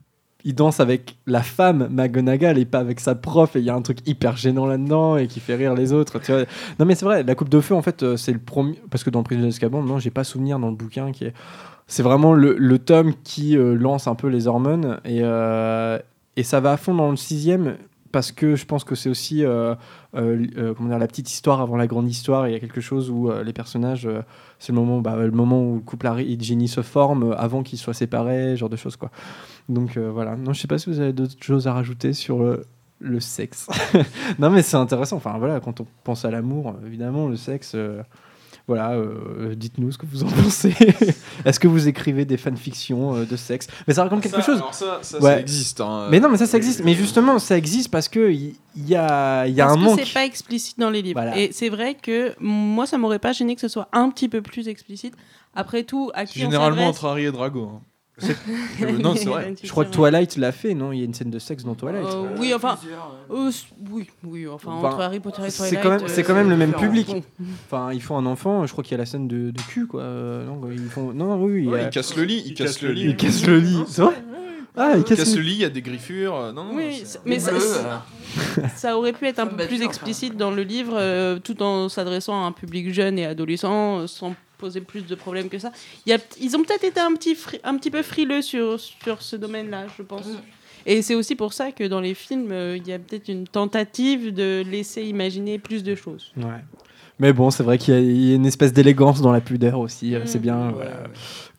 Il 0.45 0.55
danse 0.55 0.78
avec 0.78 1.16
la 1.26 1.43
femme 1.43 1.89
McGonagall 1.91 2.59
et 2.59 2.64
pas 2.64 2.78
avec 2.78 3.01
sa 3.01 3.14
prof 3.14 3.57
et 3.57 3.59
il 3.59 3.64
y 3.64 3.70
a 3.70 3.74
un 3.74 3.82
truc 3.82 3.99
hyper 4.07 4.36
gênant 4.36 4.66
là-dedans 4.66 5.16
et 5.16 5.26
qui 5.26 5.41
fait 5.41 5.57
rire 5.57 5.74
les 5.74 5.93
autres. 5.93 6.20
Non 6.78 6.86
mais 6.86 6.95
c'est 6.95 7.05
vrai, 7.05 7.22
la 7.24 7.34
coupe 7.34 7.49
de 7.49 7.61
feu 7.61 7.74
en 7.74 7.82
fait 7.82 8.03
euh, 8.03 8.16
c'est 8.16 8.32
le 8.32 8.39
premier 8.39 8.80
parce 8.91 9.03
que 9.03 9.11
dans 9.11 9.18
le 9.18 9.24
prisonnier 9.24 9.49
d'Azkaban 9.49 9.82
non 9.82 9.99
j'ai 9.99 10.11
pas 10.11 10.24
souvenir 10.24 10.59
dans 10.59 10.68
le 10.70 10.76
bouquin 10.76 11.11
qui 11.11 11.24
est 11.24 11.34
c'est 11.89 12.03
vraiment 12.03 12.34
le, 12.34 12.55
le 12.57 12.78
tome 12.78 13.14
qui 13.24 13.57
euh, 13.57 13.74
lance 13.74 14.07
un 14.07 14.14
peu 14.14 14.28
les 14.28 14.47
hormones 14.47 15.01
et, 15.05 15.20
euh, 15.22 15.99
et 16.36 16.43
ça 16.45 16.61
va 16.61 16.72
à 16.72 16.76
fond 16.76 16.95
dans 16.95 17.11
le 17.11 17.16
sixième 17.16 17.76
parce 18.13 18.33
que 18.33 18.57
je 18.57 18.65
pense 18.65 18.85
que 18.85 18.95
c'est 18.95 19.09
aussi 19.09 19.45
euh, 19.45 19.75
euh, 20.15 20.47
euh, 20.57 20.75
comment 20.75 20.89
dire, 20.89 20.99
la 20.99 21.07
petite 21.07 21.31
histoire 21.31 21.61
avant 21.61 21.77
la 21.77 21.87
grande 21.87 22.09
histoire. 22.09 22.49
Il 22.49 22.53
y 22.53 22.55
a 22.57 22.61
quelque 22.61 22.81
chose 22.81 23.11
où 23.11 23.31
les 23.45 23.53
personnages, 23.53 24.09
c'est 24.59 24.73
le 24.73 24.79
moment, 24.79 25.01
bah, 25.01 25.17
le 25.17 25.31
moment 25.31 25.63
où 25.63 25.75
le 25.77 25.81
couple 25.81 26.07
Harry 26.07 26.33
et 26.33 26.39
Ginny 26.39 26.69
se 26.69 26.83
forment 26.83 27.35
avant 27.37 27.63
qu'ils 27.63 27.79
soient 27.79 27.95
séparés, 27.95 28.57
genre 28.57 28.71
de 28.71 28.77
choses 28.77 28.97
quoi. 28.97 29.11
Donc 29.69 29.99
voilà. 29.99 30.37
Non, 30.37 30.53
je 30.53 30.61
sais 30.61 30.69
pas 30.69 30.79
si 30.79 30.91
vous 30.91 31.01
avez 31.01 31.13
d'autres 31.13 31.37
choses 31.41 31.67
à 31.67 31.73
rajouter 31.73 32.13
sur 32.13 32.39
le, 32.39 32.65
le 33.01 33.21
sexe. 33.21 33.69
non, 34.39 34.51
mais 34.51 34.63
c'est 34.63 34.77
intéressant. 34.77 35.17
Enfin 35.17 35.37
voilà, 35.39 35.61
quand 35.61 35.81
on 35.81 35.87
pense 36.05 36.25
à 36.25 36.31
l'amour, 36.31 36.77
évidemment, 36.87 37.29
le 37.29 37.37
sexe. 37.37 37.77
Euh, 38.69 38.75
voilà, 38.75 38.91
euh, 38.93 39.55
dites-nous 39.55 39.93
ce 39.93 39.99
que 39.99 40.07
vous 40.07 40.23
en 40.25 40.27
pensez. 40.43 40.75
Est-ce 41.45 41.59
que 41.59 41.69
vous 41.69 41.89
écrivez 41.89 42.25
des 42.25 42.37
fanfictions 42.37 43.16
euh, 43.16 43.25
de 43.25 43.37
sexe? 43.37 43.66
Mais 43.87 43.95
ça 43.95 44.03
raconte 44.05 44.23
quelque 44.23 44.43
chose. 44.43 44.59
alors 44.59 44.75
ça- 44.75 44.99
ça, 45.03 45.21
ça 45.21 45.41
existe, 45.41 45.81
hein. 45.81 46.09
Mais 46.11 46.21
non, 46.21 46.29
mais 46.29 46.37
ça, 46.37 46.47
ça 46.47 46.57
existe. 46.57 46.83
Mais 46.85 46.95
justement, 46.95 47.39
ça 47.39 47.57
existe 47.57 47.91
parce 47.91 48.09
que 48.09 48.31
il 48.31 48.55
y, 48.77 48.95
a, 48.95 49.47
y 49.47 49.61
a 49.61 49.64
Parce 49.66 49.77
un 49.77 49.81
que 49.81 49.85
manque. 49.85 50.01
c'est 50.05 50.12
pas 50.12 50.25
explicite 50.25 50.79
dans 50.79 50.91
les 50.91 51.03
livres. 51.03 51.21
Voilà. 51.21 51.39
Et 51.39 51.51
c'est 51.53 51.69
vrai 51.69 51.95
que 51.95 52.35
moi, 52.41 52.87
ça 52.87 52.99
m'aurait 52.99 53.19
pas 53.19 53.33
gêné 53.33 53.55
que 53.55 53.61
ce 53.61 53.69
soit 53.69 53.89
un 53.93 54.11
petit 54.11 54.29
peu 54.29 54.43
plus 54.43 54.69
explicite. 54.69 55.14
Après 55.55 55.83
tout, 55.83 56.11
à 56.14 56.25
qui 56.27 56.39
on 56.39 56.43
Généralement 56.43 56.77
s'adresse 56.77 56.89
entre 56.97 57.07
Harry 57.07 57.25
et 57.25 57.33
Drago. 57.33 57.71
hein. 57.75 57.81
Euh, 58.83 58.93
non, 58.99 59.14
c'est 59.16 59.25
vrai. 59.29 59.55
Je 59.62 59.69
crois 59.71 59.85
que 59.85 59.91
Twilight 59.91 60.37
l'a 60.37 60.53
fait, 60.53 60.75
non? 60.75 60.93
Il 60.93 60.99
y 60.99 61.03
a 61.03 61.05
une 61.05 61.14
scène 61.14 61.31
de 61.31 61.39
sexe 61.39 61.64
dans 61.64 61.75
Twilight. 61.75 62.05
Euh, 62.07 62.27
oui, 62.39 62.53
enfin, 62.55 62.79
euh, 63.31 63.51
oui, 63.91 64.09
oui, 64.25 64.47
enfin, 64.49 64.73
Enfin, 64.73 64.87
entre 64.89 65.01
Harry 65.01 65.21
Potter 65.21 65.43
et 65.47 65.51
c'est 65.51 65.64
Twilight. 65.69 65.83
quand 65.83 65.91
même, 65.91 66.09
c'est 66.09 66.23
quand 66.23 66.35
même 66.35 66.49
le 66.51 66.57
même 66.57 66.75
euh, 66.75 66.79
public. 66.79 67.09
Enfin, 67.66 67.93
ils 67.93 68.03
font 68.03 68.16
un 68.16 68.27
enfant. 68.27 68.66
Je 68.66 68.73
crois 68.73 68.85
qu'il 68.85 68.93
y 68.93 68.95
a 68.95 68.99
la 68.99 69.07
scène 69.07 69.27
de, 69.29 69.51
de 69.51 69.61
cul, 69.69 69.87
quoi. 69.87 70.03
Euh, 70.03 70.47
Non, 70.47 70.61
ils 70.71 70.79
font. 70.89 71.12
Non, 71.12 71.37
oui, 71.43 71.53
oui. 71.55 71.62
il 71.64 71.69
Ouais, 71.69 71.81
a- 71.81 71.83
il 71.85 71.91
casse 71.91 72.16
le 72.16 72.25
lit, 72.25 72.43
il 72.47 72.55
casse 72.55 72.81
le 72.83 72.93
lit. 72.93 73.03
Il 73.07 73.16
casse 73.16 73.47
le 73.47 73.59
lit. 73.59 73.79
C'est 73.89 74.03
vrai? 74.03 74.14
Ah, 74.77 74.93
il 74.97 75.03
casse, 75.05 75.19
casse 75.19 75.35
le 75.37 75.43
lit, 75.43 75.53
il 75.55 75.59
y 75.61 75.64
a 75.64 75.71
des 75.71 75.83
griffures. 75.83 76.37
euh, 76.37 76.53
Non, 76.53 76.64
non, 76.64 76.77
Oui, 76.77 76.95
c'est- 76.99 77.05
c'est- 77.05 77.21
mais 77.25 77.39
ça, 77.41 77.51
ça 78.77 78.97
aurait 78.97 79.12
pu 79.12 79.27
être 79.27 79.41
un 79.41 79.47
peu 79.47 79.64
plus 79.66 79.83
explicite 79.83 80.37
dans 80.37 80.51
le 80.53 80.62
livre, 80.62 80.95
euh, 80.97 81.39
tout 81.39 81.62
en 81.62 81.89
s'adressant 81.89 82.45
à 82.45 82.47
un 82.47 82.53
public 82.53 82.93
jeune 82.93 83.19
et 83.19 83.27
adolescent, 83.27 84.01
euh, 84.01 84.07
sans 84.07 84.35
poser 84.59 84.81
plus 84.81 85.07
de 85.07 85.15
problèmes 85.15 85.49
que 85.49 85.59
ça. 85.59 85.73
Il 86.07 86.11
y 86.11 86.13
a, 86.13 86.19
ils 86.41 86.57
ont 86.57 86.63
peut-être 86.63 86.85
été 86.85 87.01
un 87.01 87.13
petit, 87.15 87.35
fri- 87.35 87.61
un 87.65 87.77
petit 87.77 87.91
peu 87.91 88.03
frileux 88.03 88.43
sur, 88.43 88.79
sur 88.79 89.23
ce 89.23 89.37
domaine-là, 89.37 89.87
je 89.97 90.03
pense. 90.03 90.27
Et 90.87 91.03
c'est 91.03 91.15
aussi 91.15 91.35
pour 91.35 91.53
ça 91.53 91.73
que 91.73 91.85
dans 91.85 92.01
les 92.01 92.15
films, 92.15 92.51
euh, 92.53 92.77
il 92.77 92.87
y 92.87 92.93
a 92.93 92.99
peut-être 92.99 93.29
une 93.29 93.47
tentative 93.47 94.33
de 94.33 94.63
laisser 94.71 95.03
imaginer 95.03 95.59
plus 95.59 95.83
de 95.83 95.95
choses. 95.95 96.33
Ouais. 96.37 96.45
Mais 97.21 97.33
bon, 97.33 97.51
c'est 97.51 97.65
vrai 97.65 97.79
qu'il 97.79 97.95
y, 97.95 97.97
a- 97.97 98.01
il 98.01 98.29
y 98.29 98.33
a 98.33 98.37
une 98.37 98.47
espèce 98.47 98.73
d'élégance 98.73 99.21
dans 99.21 99.33
la 99.33 99.41
pudeur 99.41 99.81
aussi. 99.81 100.15
euh, 100.15 100.23
C'est 100.25 100.39
bien. 100.39 100.71
voilà. 100.71 100.93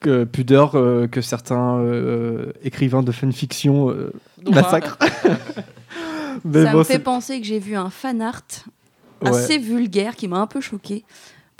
Que 0.00 0.24
pudeur 0.24 0.74
euh, 0.74 1.06
que 1.06 1.20
certains 1.20 1.78
euh, 1.80 2.52
écrivains 2.64 3.02
de 3.02 3.12
fanfiction 3.12 3.90
euh, 3.90 4.10
massacrent. 4.50 4.96
Mais 6.44 6.64
ça 6.64 6.72
bon, 6.72 6.78
me 6.78 6.84
fait 6.84 6.98
penser 6.98 7.40
que 7.40 7.46
j'ai 7.46 7.58
vu 7.58 7.76
un 7.76 7.90
fan 7.90 8.22
art 8.22 8.40
Ouais. 9.22 9.28
assez 9.28 9.58
vulgaire 9.58 10.16
qui 10.16 10.28
m'a 10.28 10.38
un 10.38 10.46
peu 10.46 10.62
choqué. 10.62 11.04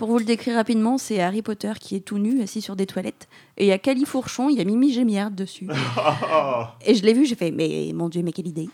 Pour 0.00 0.08
vous 0.08 0.16
le 0.18 0.24
décrire 0.24 0.54
rapidement, 0.56 0.96
c'est 0.96 1.20
Harry 1.20 1.42
Potter 1.42 1.72
qui 1.78 1.94
est 1.94 2.00
tout 2.00 2.16
nu, 2.16 2.40
assis 2.42 2.62
sur 2.62 2.74
des 2.74 2.86
toilettes. 2.86 3.28
Et 3.58 3.66
il 3.66 3.68
y 3.68 3.72
a 3.72 3.76
Califourchon, 3.76 4.48
il 4.48 4.56
y 4.56 4.60
a 4.62 4.64
Mimi 4.64 4.90
Gémiard 4.94 5.30
dessus. 5.30 5.68
et 6.86 6.94
je 6.94 7.02
l'ai 7.04 7.12
vu, 7.12 7.26
j'ai 7.26 7.34
fait, 7.34 7.50
mais 7.50 7.92
mon 7.94 8.08
Dieu, 8.08 8.22
mais 8.22 8.32
quelle 8.32 8.46
idée. 8.46 8.70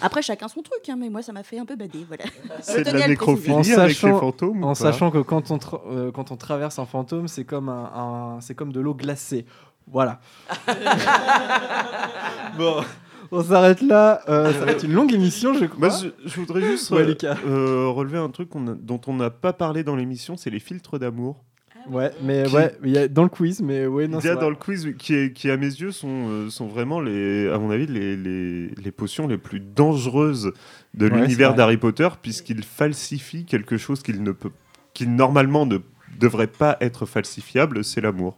Après, 0.00 0.22
chacun 0.22 0.46
son 0.46 0.62
truc, 0.62 0.88
hein, 0.88 0.94
mais 0.96 1.08
moi, 1.10 1.22
ça 1.22 1.32
m'a 1.32 1.42
fait 1.42 1.58
un 1.58 1.64
peu 1.64 1.74
bader. 1.74 2.06
Voilà. 2.06 2.22
C'est 2.62 2.84
de 2.84 2.84
la 2.84 2.90
préciser. 2.92 3.04
en 3.04 3.08
nécrophilie 3.08 3.72
avec 3.72 3.96
sachant, 3.96 4.06
les 4.14 4.20
fantômes 4.20 4.62
en 4.62 4.76
sachant 4.76 5.10
que 5.10 5.18
quand 5.18 5.50
on, 5.50 5.56
tra- 5.56 5.80
euh, 5.90 6.12
quand 6.12 6.30
on 6.30 6.36
traverse 6.36 6.78
un 6.78 6.86
fantôme, 6.86 7.26
c'est 7.26 7.42
comme, 7.44 7.68
un, 7.68 7.90
un- 8.36 8.40
c'est 8.40 8.54
comme 8.54 8.72
de 8.72 8.78
l'eau 8.78 8.94
glacée. 8.94 9.46
Voilà. 9.88 10.20
bon, 12.56 12.84
on 13.32 13.42
s'arrête 13.42 13.80
là. 13.82 14.20
Euh, 14.28 14.52
ça 14.52 14.64
va 14.64 14.72
être 14.72 14.84
une 14.84 14.92
longue 14.92 15.12
émission, 15.12 15.54
je 15.54 15.64
crois. 15.66 15.88
Moi, 15.88 15.98
je, 16.24 16.28
je 16.30 16.36
voudrais 16.40 16.62
juste 16.62 16.90
Ouais, 16.90 17.02
euh, 17.24 17.34
euh, 17.46 17.88
relever 17.88 18.18
un 18.18 18.28
truc 18.30 18.48
a- 18.56 18.74
dont 18.80 19.00
on 19.06 19.14
n'a 19.14 19.30
pas 19.30 19.52
parlé 19.52 19.84
dans 19.84 19.96
l'émission, 19.96 20.36
c'est 20.36 20.50
les 20.50 20.58
filtres 20.60 20.98
d'amour. 20.98 21.44
Ouais, 21.88 22.10
mais 22.22 22.42
Qui- 22.44 22.54
ouais, 22.54 22.76
il 22.84 22.90
y 22.90 22.98
a 22.98 23.08
dans 23.08 23.22
le 23.22 23.30
quiz, 23.30 23.62
mais 23.62 23.86
ouais, 23.86 24.06
non, 24.06 24.18
Il 24.18 24.20
y 24.20 24.22
c'est 24.24 24.28
a 24.30 24.34
vrai. 24.34 24.42
dans 24.44 24.50
le 24.50 24.56
quiz 24.56 24.94
qui, 24.98 25.14
est- 25.14 25.32
qui 25.32 25.50
à 25.50 25.56
mes 25.56 25.64
yeux 25.66 25.92
sont, 25.92 26.28
euh, 26.28 26.50
sont 26.50 26.66
vraiment 26.66 27.00
les, 27.00 27.48
à 27.48 27.58
mon 27.58 27.70
avis 27.70 27.86
les, 27.86 28.16
les, 28.16 28.68
les 28.68 28.90
potions 28.90 29.26
les 29.26 29.38
plus 29.38 29.60
dangereuses 29.60 30.52
de 30.92 31.08
Ouais, 31.08 31.20
l'univers 31.20 31.54
d'Harry 31.54 31.78
Potter 31.78 32.08
puisqu'ils 32.20 32.64
falsifient 32.64 33.46
quelque 33.46 33.78
chose 33.78 34.02
qu'il 34.02 34.22
ne 34.22 34.32
peut, 34.32 34.50
qui 34.92 35.06
normalement 35.06 35.64
ne 35.64 35.78
devrait 36.18 36.48
pas 36.48 36.76
être 36.82 37.06
falsifiable, 37.06 37.82
c'est 37.82 38.02
l'amour. 38.02 38.36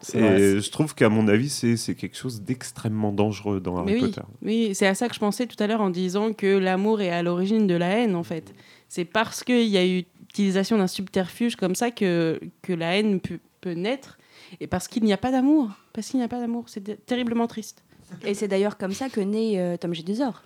C'est 0.00 0.18
Et 0.18 0.20
vrai. 0.20 0.60
je 0.60 0.70
trouve 0.70 0.94
qu'à 0.94 1.08
mon 1.08 1.28
avis 1.28 1.48
c'est 1.48 1.76
c'est 1.76 1.94
quelque 1.94 2.16
chose 2.16 2.42
d'extrêmement 2.42 3.12
dangereux 3.12 3.60
dans 3.60 3.76
Harry 3.78 3.94
oui, 3.94 4.00
Potter. 4.00 4.22
oui 4.42 4.70
c'est 4.74 4.86
à 4.86 4.94
ça 4.94 5.08
que 5.08 5.14
je 5.14 5.20
pensais 5.20 5.46
tout 5.46 5.62
à 5.62 5.66
l'heure 5.66 5.80
en 5.80 5.90
disant 5.90 6.32
que 6.32 6.46
l'amour 6.58 7.00
est 7.00 7.10
à 7.10 7.22
l'origine 7.22 7.66
de 7.66 7.74
la 7.74 7.88
haine, 7.88 8.14
en 8.16 8.22
fait. 8.24 8.54
C'est 8.88 9.04
parce 9.04 9.42
qu'il 9.44 9.66
y 9.66 9.76
a 9.78 9.86
eu 9.86 10.04
utilisation 10.30 10.78
d'un 10.78 10.86
subterfuge 10.88 11.56
comme 11.56 11.74
ça 11.74 11.90
que, 11.90 12.40
que 12.62 12.72
la 12.72 12.96
haine 12.96 13.20
peut, 13.20 13.38
peut 13.60 13.72
naître, 13.74 14.18
et 14.60 14.66
parce 14.66 14.88
qu'il 14.88 15.04
n'y 15.04 15.12
a 15.12 15.16
pas 15.16 15.30
d'amour. 15.30 15.70
Parce 15.92 16.08
qu'il 16.08 16.18
n'y 16.18 16.24
a 16.24 16.28
pas 16.28 16.40
d'amour. 16.40 16.64
C'est 16.68 16.80
ter- 16.82 16.98
terriblement 17.06 17.46
triste. 17.46 17.82
Et 18.24 18.34
c'est 18.34 18.48
d'ailleurs 18.48 18.76
comme 18.76 18.92
ça 18.92 19.08
que 19.08 19.20
naît 19.20 19.58
euh, 19.58 19.76
Tom 19.76 19.94
Jedusor. 19.94 20.42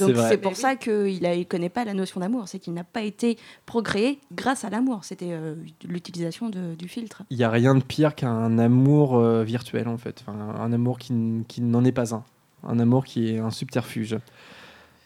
Donc 0.00 0.16
c'est 0.28 0.38
pour 0.38 0.56
ça 0.56 0.76
qu'il 0.76 0.92
ne 1.22 1.42
connaît 1.44 1.68
pas 1.68 1.84
la 1.84 1.94
notion 1.94 2.20
d'amour, 2.20 2.48
c'est 2.48 2.58
qu'il 2.58 2.72
n'a 2.74 2.84
pas 2.84 3.02
été 3.02 3.36
procréé 3.66 4.18
grâce 4.34 4.64
à 4.64 4.70
l'amour. 4.70 5.00
C'était 5.04 5.30
euh, 5.32 5.54
l'utilisation 5.86 6.48
de- 6.48 6.74
du 6.78 6.88
filtre. 6.88 7.22
Il 7.30 7.36
y 7.36 7.44
a 7.44 7.50
rien 7.50 7.74
de 7.74 7.82
pire 7.82 8.14
qu'un 8.14 8.58
amour 8.58 9.16
euh, 9.18 9.42
virtuel 9.44 9.88
en 9.88 9.98
fait, 9.98 10.22
enfin, 10.26 10.38
un 10.60 10.72
amour 10.72 10.98
qui, 10.98 11.12
qui 11.48 11.60
n'en 11.60 11.84
est 11.84 11.92
pas 11.92 12.14
un, 12.14 12.24
un 12.66 12.78
amour 12.78 13.04
qui 13.04 13.34
est 13.34 13.38
un 13.38 13.50
subterfuge. 13.50 14.16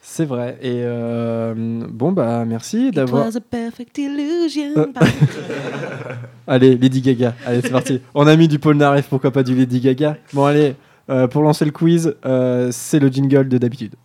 C'est 0.08 0.24
vrai. 0.24 0.56
Et 0.62 0.82
euh, 0.84 1.52
bon 1.90 2.12
bah 2.12 2.44
merci 2.44 2.88
It 2.88 2.94
d'avoir. 2.94 3.26
was 3.26 3.36
a 3.36 3.40
perfect 3.40 3.98
illusion. 3.98 4.72
Euh. 4.76 4.86
Allez, 6.46 6.76
Lady 6.76 7.00
Gaga. 7.00 7.34
Allez, 7.44 7.60
c'est 7.60 7.70
parti. 7.70 8.00
On 8.14 8.26
a 8.28 8.36
mis 8.36 8.46
du 8.46 8.60
Paul 8.60 8.76
Naref, 8.76 9.08
pourquoi 9.08 9.32
pas 9.32 9.42
du 9.42 9.56
Lady 9.56 9.80
Gaga? 9.80 10.16
Bon 10.32 10.44
allez, 10.44 10.76
euh, 11.10 11.26
pour 11.26 11.42
lancer 11.42 11.64
le 11.64 11.72
quiz, 11.72 12.14
euh, 12.24 12.68
c'est 12.70 13.00
le 13.00 13.08
jingle 13.08 13.48
de 13.48 13.58
d'habitude. 13.58 13.96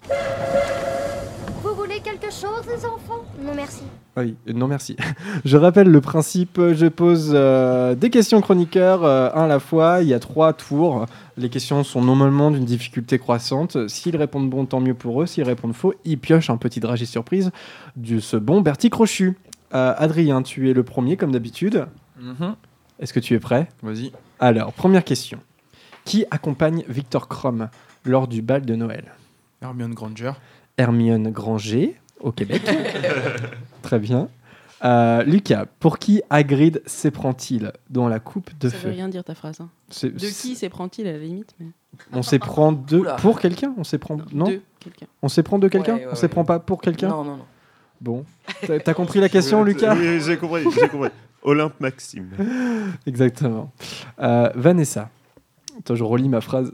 Vous 1.64 1.76
voulez 1.76 2.00
quelque 2.00 2.32
chose, 2.32 2.64
les 2.68 2.84
enfants 2.84 3.24
Non, 3.40 3.54
merci. 3.56 3.84
Ah 3.86 4.01
oui, 4.18 4.36
euh, 4.48 4.54
non 4.54 4.68
merci. 4.68 4.98
Je 5.46 5.58
rappelle 5.58 5.88
le 5.88 6.02
principe, 6.02 6.60
je 6.74 6.88
pose 6.88 7.32
euh, 7.34 7.96
des 7.96 8.10
questions 8.10 8.42
chroniqueurs, 8.42 9.06
euh, 9.06 9.30
un 9.34 9.44
à 9.44 9.48
la 9.48 9.60
fois, 9.60 10.02
il 10.02 10.10
y 10.10 10.14
a 10.14 10.20
trois 10.20 10.54
tours. 10.54 11.06
Les 11.38 11.50
questions 11.50 11.84
sont 11.84 12.02
normalement 12.02 12.52
d'une 12.52 12.66
difficulté 12.66 13.18
croissante. 13.20 13.88
S'ils 13.88 14.18
répondent 14.18 14.50
bon, 14.50 14.66
tant 14.66 14.82
mieux 14.82 14.94
pour 14.94 15.22
eux. 15.22 15.26
S'ils 15.26 15.44
répondent 15.44 15.74
faux, 15.74 15.94
ils 16.04 16.20
piochent 16.20 16.50
un 16.50 16.58
petit 16.58 16.80
dragé 16.80 17.06
surprise 17.06 17.52
de 17.96 18.20
ce 18.20 18.36
bon 18.38 18.62
Bertie 18.62 18.90
Crochu. 18.90 19.38
Euh, 19.74 19.94
Adrien, 19.98 20.42
tu 20.42 20.70
es 20.70 20.74
le 20.74 20.84
premier 20.84 21.16
comme 21.16 21.32
d'habitude. 21.32 21.88
Mhm. 22.20 22.56
Est-ce 23.00 23.14
que 23.14 23.20
tu 23.20 23.34
es 23.34 23.40
prêt? 23.40 23.70
Vas-y. 23.82 24.12
Alors, 24.40 24.74
première 24.74 25.06
question. 25.06 25.40
Qui 26.04 26.26
accompagne 26.32 26.84
Victor 26.90 27.28
Krum 27.30 27.70
lors 28.04 28.28
du 28.28 28.42
bal 28.42 28.66
de 28.66 28.76
Noël? 28.76 29.06
Hermione 29.62 29.94
Granger. 29.94 30.34
Hermione 30.78 31.32
Granger, 31.32 31.96
au 32.20 32.32
Québec. 32.32 32.62
Très 33.82 34.00
bien. 34.00 34.30
Euh, 34.84 35.24
Lucas, 35.24 35.66
pour 35.80 36.00
qui 36.00 36.22
Hagrid 36.32 36.82
s'éprend-il 36.88 37.72
dans 37.92 38.08
la 38.08 38.20
coupe 38.20 38.50
de 38.60 38.68
Ça 38.70 38.78
feu 38.78 38.88
veut 38.88 38.94
rien 38.96 39.10
dire 39.10 39.24
ta 39.24 39.36
phrase. 39.36 39.62
hein. 39.62 39.70
De 40.02 40.10
qui 40.10 40.56
s'éprend-il 40.56 41.06
à 41.08 41.12
la 41.14 41.20
limite 41.20 41.54
mais... 41.60 41.68
On 42.14 42.24
s'éprend 42.24 42.72
de 42.72 43.00
Oula. 43.00 43.16
pour 43.16 43.40
quelqu'un 43.40 43.74
On 43.78 43.84
s'éprend 43.84 44.18
non 44.34 44.46
De 44.48 44.62
quelqu'un. 44.80 45.06
On 45.22 45.28
s'éprend 45.28 45.60
de 45.60 45.68
quelqu'un 45.68 45.96
Ouais, 45.96 46.06
ouais, 46.06 46.12
On 46.12 46.16
s'éprend 46.16 46.46
pas 46.46 46.58
pour 46.60 46.82
quelqu'un 46.82 47.10
Non, 47.10 47.24
non, 47.24 47.36
non. 47.38 47.46
Bon. 48.00 48.26
T'as 48.66 48.80
t'as 48.80 48.94
compris 48.96 49.20
la 49.20 49.30
question, 49.30 49.64
Lucas 49.64 49.94
Oui, 49.96 50.20
j'ai 50.22 50.38
compris, 50.38 50.64
j'ai 50.74 50.88
compris. 50.88 51.10
Olympe 51.44 51.80
Maxime. 51.80 52.30
Exactement. 53.06 53.72
Euh, 54.20 54.50
Vanessa. 54.56 55.10
Attends, 55.78 55.96
je 55.96 56.04
relis 56.04 56.30
ma 56.30 56.42
phrase. 56.42 56.72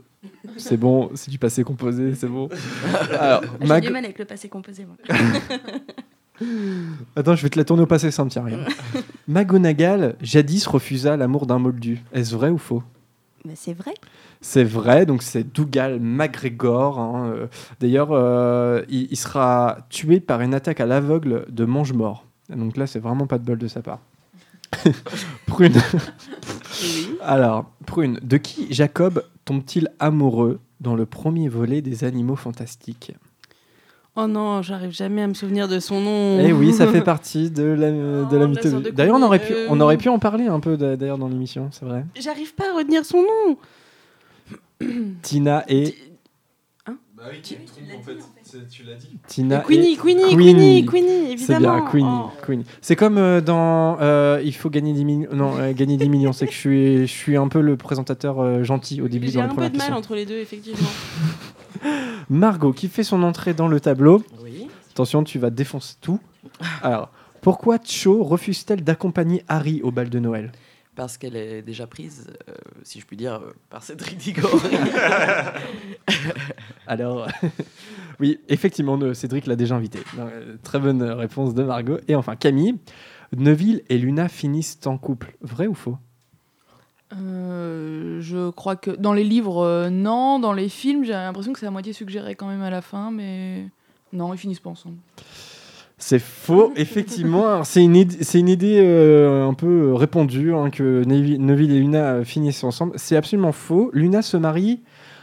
C'est 0.57 0.77
bon, 0.77 1.09
c'est 1.15 1.29
du 1.31 1.39
passé 1.39 1.63
composé, 1.63 2.15
c'est 2.15 2.27
bon. 2.27 2.47
Alors, 3.19 3.41
J'ai 3.59 3.67
Mag- 3.67 3.83
du 3.83 3.89
mal 3.91 4.05
avec 4.05 4.17
le 4.19 4.25
passé 4.25 4.47
composé, 4.49 4.85
moi. 4.85 4.95
Attends, 7.15 7.35
je 7.35 7.43
vais 7.43 7.49
te 7.49 7.57
la 7.57 7.65
tourner 7.65 7.83
au 7.83 7.87
passé, 7.87 8.11
ça 8.11 8.23
me 8.23 8.29
tient 8.29 8.43
rien. 8.43 8.59
McGonagall, 9.27 10.15
jadis, 10.21 10.67
refusa 10.67 11.17
l'amour 11.17 11.45
d'un 11.45 11.59
moldu. 11.59 12.03
Est-ce 12.13 12.35
vrai 12.35 12.49
ou 12.49 12.57
faux? 12.57 12.83
Mais 13.45 13.55
c'est 13.55 13.73
vrai. 13.73 13.93
C'est 14.41 14.63
vrai, 14.63 15.05
donc 15.05 15.23
c'est 15.23 15.43
Dougal 15.43 15.99
McGregor. 15.99 16.99
hein, 16.99 17.31
euh, 17.33 17.47
D'ailleurs, 17.79 18.09
euh, 18.11 18.83
il, 18.89 19.07
il 19.09 19.17
sera 19.17 19.77
tué 19.89 20.19
par 20.19 20.41
une 20.41 20.53
attaque 20.53 20.79
à 20.79 20.85
l'aveugle 20.85 21.45
de 21.49 21.65
Mange-Mort. 21.65 22.25
Donc 22.49 22.77
là, 22.77 22.87
c'est 22.87 22.99
vraiment 22.99 23.25
pas 23.27 23.37
de 23.39 23.43
bol 23.45 23.57
de 23.57 23.67
sa 23.67 23.81
part. 23.81 23.99
Prune. 25.47 25.73
Alors, 27.21 27.65
Prune, 27.85 28.19
de 28.21 28.37
qui 28.37 28.67
Jacob 28.71 29.23
tombe-t-il 29.45 29.89
amoureux 29.99 30.59
dans 30.81 30.95
le 30.95 31.05
premier 31.05 31.49
volet 31.49 31.81
des 31.81 32.03
Animaux 32.03 32.35
Fantastiques? 32.35 33.13
Oh 34.19 34.25
non, 34.25 34.63
j'arrive 34.63 34.89
jamais 34.91 35.21
à 35.21 35.27
me 35.27 35.35
souvenir 35.35 35.67
de 35.67 35.79
son 35.79 36.01
nom. 36.01 36.39
Eh 36.43 36.51
oui, 36.51 36.73
ça 36.73 36.87
fait 36.87 37.01
partie 37.03 37.51
de 37.51 37.61
la, 37.63 37.91
de 37.91 38.25
Oh, 38.27 38.33
la 38.33 38.39
la 38.39 38.47
mythologie. 38.47 38.91
D'ailleurs, 38.91 39.15
on 39.17 39.21
aurait 39.21 39.37
pu, 39.39 39.53
connu- 39.53 39.67
on 39.69 39.79
aurait 39.79 39.97
pu 39.97 40.09
en 40.09 40.17
parler 40.17 40.47
un 40.47 40.59
peu 40.59 40.75
d'a- 40.75 40.95
d'ailleurs 40.95 41.19
dans 41.19 41.27
l'émission, 41.27 41.69
c'est 41.71 41.85
vrai. 41.85 42.03
J'arrive 42.19 42.55
pas 42.55 42.71
à 42.73 42.77
retenir 42.77 43.05
son 43.05 43.19
nom. 43.21 43.57
Tina 45.21 45.63
et 45.67 45.93
Bah 46.87 46.93
oui, 47.31 47.41
trompe 47.41 47.99
en 47.99 48.01
fait. 48.01 48.17
Tu 48.71 48.83
l'as 48.83 48.95
dit. 48.95 49.09
Tina 49.27 49.59
Queenie, 49.59 49.93
et 49.93 49.97
Queenie, 49.97 50.35
Queenie, 50.35 50.85
Queenie, 50.85 51.37
C'est 51.37 51.57
bien, 51.59 51.73
évidemment. 51.75 51.91
Queenie. 51.91 52.05
Oh. 52.07 52.29
Queenie. 52.43 52.65
C'est 52.81 52.95
comme 52.95 53.17
euh, 53.17 53.41
dans 53.41 53.97
euh, 54.01 54.41
Il 54.43 54.55
faut 54.55 54.69
gagner 54.69 54.93
10 54.93 55.05
millions. 55.05 55.29
Non, 55.33 55.51
euh, 55.59 55.73
gagner 55.73 55.97
10 55.97 56.09
millions, 56.09 56.31
c'est 56.33 56.47
que 56.47 56.53
je 56.53 56.57
suis, 56.57 56.97
je 57.01 57.11
suis 57.13 57.35
un 57.37 57.49
peu 57.49 57.59
le 57.61 57.75
présentateur 57.77 58.39
euh, 58.39 58.63
gentil 58.63 59.01
au 59.01 59.09
début 59.09 59.27
J'ai 59.27 59.33
dans 59.33 59.39
un 59.41 59.43
les 59.43 59.49
peu 59.49 59.55
premières 59.55 59.71
de 59.71 59.77
mal 59.77 59.93
entre 59.93 60.15
les 60.15 60.25
deux, 60.25 60.39
effectivement. 60.39 60.87
Margot 62.29 62.73
qui 62.73 62.87
fait 62.87 63.03
son 63.03 63.23
entrée 63.23 63.53
dans 63.53 63.67
le 63.67 63.79
tableau. 63.79 64.23
Oui. 64.43 64.67
Attention, 64.91 65.23
tu 65.23 65.39
vas 65.39 65.49
défoncer 65.49 65.95
tout. 66.01 66.19
Alors, 66.81 67.11
pourquoi 67.41 67.77
Cho 67.83 68.23
refuse-t-elle 68.23 68.83
d'accompagner 68.83 69.43
Harry 69.47 69.81
au 69.83 69.91
bal 69.91 70.09
de 70.09 70.19
Noël? 70.19 70.51
Parce 70.95 71.19
qu'elle 71.19 71.35
est 71.35 71.61
déjà 71.61 71.85
prise, 71.85 72.33
euh, 72.49 72.53
si 72.81 72.99
je 72.99 73.05
puis 73.05 73.15
dire, 73.15 73.35
euh, 73.35 73.53
par 73.69 73.83
Cédric 73.83 74.17
Diggory. 74.17 74.75
Alors, 76.87 77.27
oui, 78.19 78.39
effectivement, 78.49 78.99
euh, 78.99 79.13
Cédric 79.13 79.45
l'a 79.45 79.55
déjà 79.55 79.75
invité. 79.75 79.99
Très 80.63 80.79
bonne 80.79 81.03
réponse 81.03 81.53
de 81.53 81.61
Margot. 81.61 81.99
Et 82.07 82.15
enfin, 82.15 82.35
Camille, 82.35 82.75
Neville 83.35 83.83
et 83.89 83.99
Luna 83.99 84.27
finissent 84.27 84.79
en 84.85 84.97
couple. 84.97 85.37
Vrai 85.41 85.67
ou 85.67 85.75
faux? 85.75 85.97
Euh, 87.13 88.17
je 88.21 88.49
crois 88.49 88.75
que 88.75 88.91
dans 88.91 89.13
les 89.13 89.23
livres, 89.23 89.63
euh, 89.63 89.89
non. 89.89 90.39
Dans 90.39 90.53
les 90.53 90.69
films, 90.69 91.03
j'ai 91.05 91.13
l'impression 91.13 91.53
que 91.53 91.59
c'est 91.59 91.67
à 91.67 91.71
moitié 91.71 91.93
suggéré 91.93 92.35
quand 92.35 92.47
même 92.47 92.61
à 92.61 92.69
la 92.69 92.81
fin, 92.81 93.11
mais 93.11 93.65
non, 94.13 94.33
ils 94.33 94.37
finissent 94.37 94.59
pas 94.59 94.69
ensemble. 94.71 94.97
C'est 95.97 96.19
faux, 96.19 96.73
effectivement. 96.75 97.63
C'est 97.63 97.83
une, 97.83 97.95
idée- 97.95 98.23
c'est 98.23 98.39
une 98.39 98.49
idée 98.49 98.81
euh, 98.83 99.47
un 99.47 99.53
peu 99.53 99.93
répandue 99.93 100.53
hein, 100.53 100.69
que 100.69 101.03
Nevi- 101.05 101.39
Neville 101.39 101.71
et 101.71 101.79
Luna 101.79 102.23
finissent 102.25 102.63
ensemble. 102.63 102.93
C'est 102.97 103.15
absolument 103.15 103.51
faux. 103.53 103.89
Luna 103.93 104.21
se 104.21 104.37
marie 104.37 104.81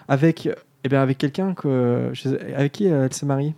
avec, 0.09 0.49
eh 0.85 0.89
bien, 0.89 1.03
avec 1.03 1.19
quelqu'un 1.19 1.55
que. 1.55 2.11
je 2.13 2.23
sais- 2.23 2.55
avec 2.55 2.73
qui 2.73 2.89
euh, 2.89 3.05
elle 3.07 3.13
se 3.15 3.25
marie? 3.27 3.55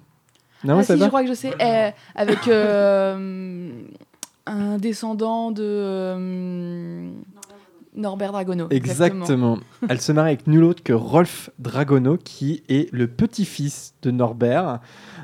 Non, 0.65 0.78
ah 0.78 0.82
si, 0.82 0.98
je 0.98 1.05
crois 1.07 1.23
que 1.23 1.28
je 1.28 1.35
sais. 1.35 1.53
Eh, 1.61 1.90
avec 2.19 2.48
euh, 2.48 3.70
un 4.47 4.78
descendant 4.78 5.53
de 5.53 5.62
euh, 5.65 7.11
Norbert 7.97 8.32
Dragono. 8.32 8.66
Exactement. 8.70 9.59
Elle 9.89 10.01
se 10.01 10.12
marie 10.12 10.28
avec 10.32 10.47
nul 10.47 10.64
autre 10.64 10.82
que 10.82 10.93
Rolf 10.93 11.51
Dragono, 11.59 12.16
qui 12.16 12.62
est 12.68 12.93
le 12.93 13.09
petit-fils 13.09 13.94
de 14.02 14.10
Norbert. 14.10 14.81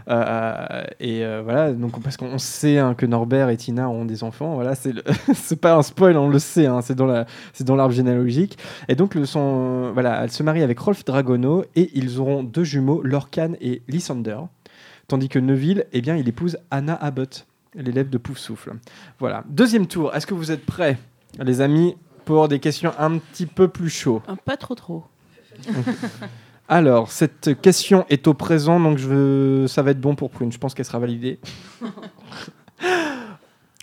Euh, 0.08 0.82
et 0.98 1.24
euh, 1.24 1.42
voilà, 1.44 1.72
donc 1.72 2.02
parce 2.02 2.16
qu'on 2.16 2.38
sait 2.38 2.78
hein, 2.78 2.94
que 2.94 3.06
Norbert 3.06 3.50
et 3.50 3.56
Tina 3.56 3.88
ont 3.88 4.04
des 4.04 4.24
enfants. 4.24 4.54
Voilà, 4.54 4.74
c'est 5.34 5.60
pas 5.60 5.76
un 5.76 5.82
spoil, 5.82 6.16
on 6.16 6.28
le 6.28 6.38
sait. 6.38 6.66
hein, 6.66 6.80
c'est 6.82 6.94
dans 6.94 7.06
la, 7.06 7.26
c'est 7.52 7.64
dans 7.64 7.76
l'arbre 7.76 7.94
généalogique. 7.94 8.58
Et 8.88 8.94
donc 8.94 9.14
le 9.14 9.26
son, 9.26 9.92
voilà, 9.92 10.24
elle 10.24 10.30
se 10.30 10.42
marie 10.42 10.62
avec 10.62 10.78
Rolf 10.78 11.04
Dragono 11.04 11.64
et 11.76 11.90
ils 11.94 12.18
auront 12.18 12.42
deux 12.42 12.64
jumeaux, 12.64 13.02
Lorcan 13.02 13.52
et 13.60 13.82
Lysander. 13.88 14.38
Tandis 15.08 15.28
que 15.28 15.38
Neville, 15.38 15.84
eh 15.92 16.00
bien, 16.00 16.16
il 16.16 16.28
épouse 16.28 16.56
Anna 16.70 16.94
Abbott, 16.94 17.46
l'élève 17.74 18.08
de 18.08 18.18
Poufsouffle. 18.18 18.72
Voilà. 19.18 19.44
Deuxième 19.48 19.86
tour. 19.86 20.14
Est-ce 20.14 20.26
que 20.26 20.34
vous 20.34 20.50
êtes 20.50 20.64
prêts, 20.64 20.96
les 21.38 21.60
amis, 21.60 21.96
pour 22.24 22.48
des 22.48 22.58
questions 22.60 22.92
un 22.98 23.18
petit 23.18 23.46
peu 23.46 23.68
plus 23.68 23.90
chaudes 23.90 24.22
Un 24.28 24.36
pas 24.36 24.56
trop 24.56 24.74
trop. 24.74 25.04
Alors, 26.68 27.10
cette 27.10 27.60
question 27.60 28.06
est 28.08 28.26
au 28.28 28.34
présent, 28.34 28.80
donc 28.80 28.96
je 28.98 29.06
veux... 29.08 29.66
ça 29.68 29.82
va 29.82 29.90
être 29.90 30.00
bon 30.00 30.14
pour 30.14 30.30
Prune. 30.30 30.50
Je 30.52 30.58
pense 30.58 30.72
qu'elle 30.74 30.84
sera 30.86 30.98
validée. 30.98 31.38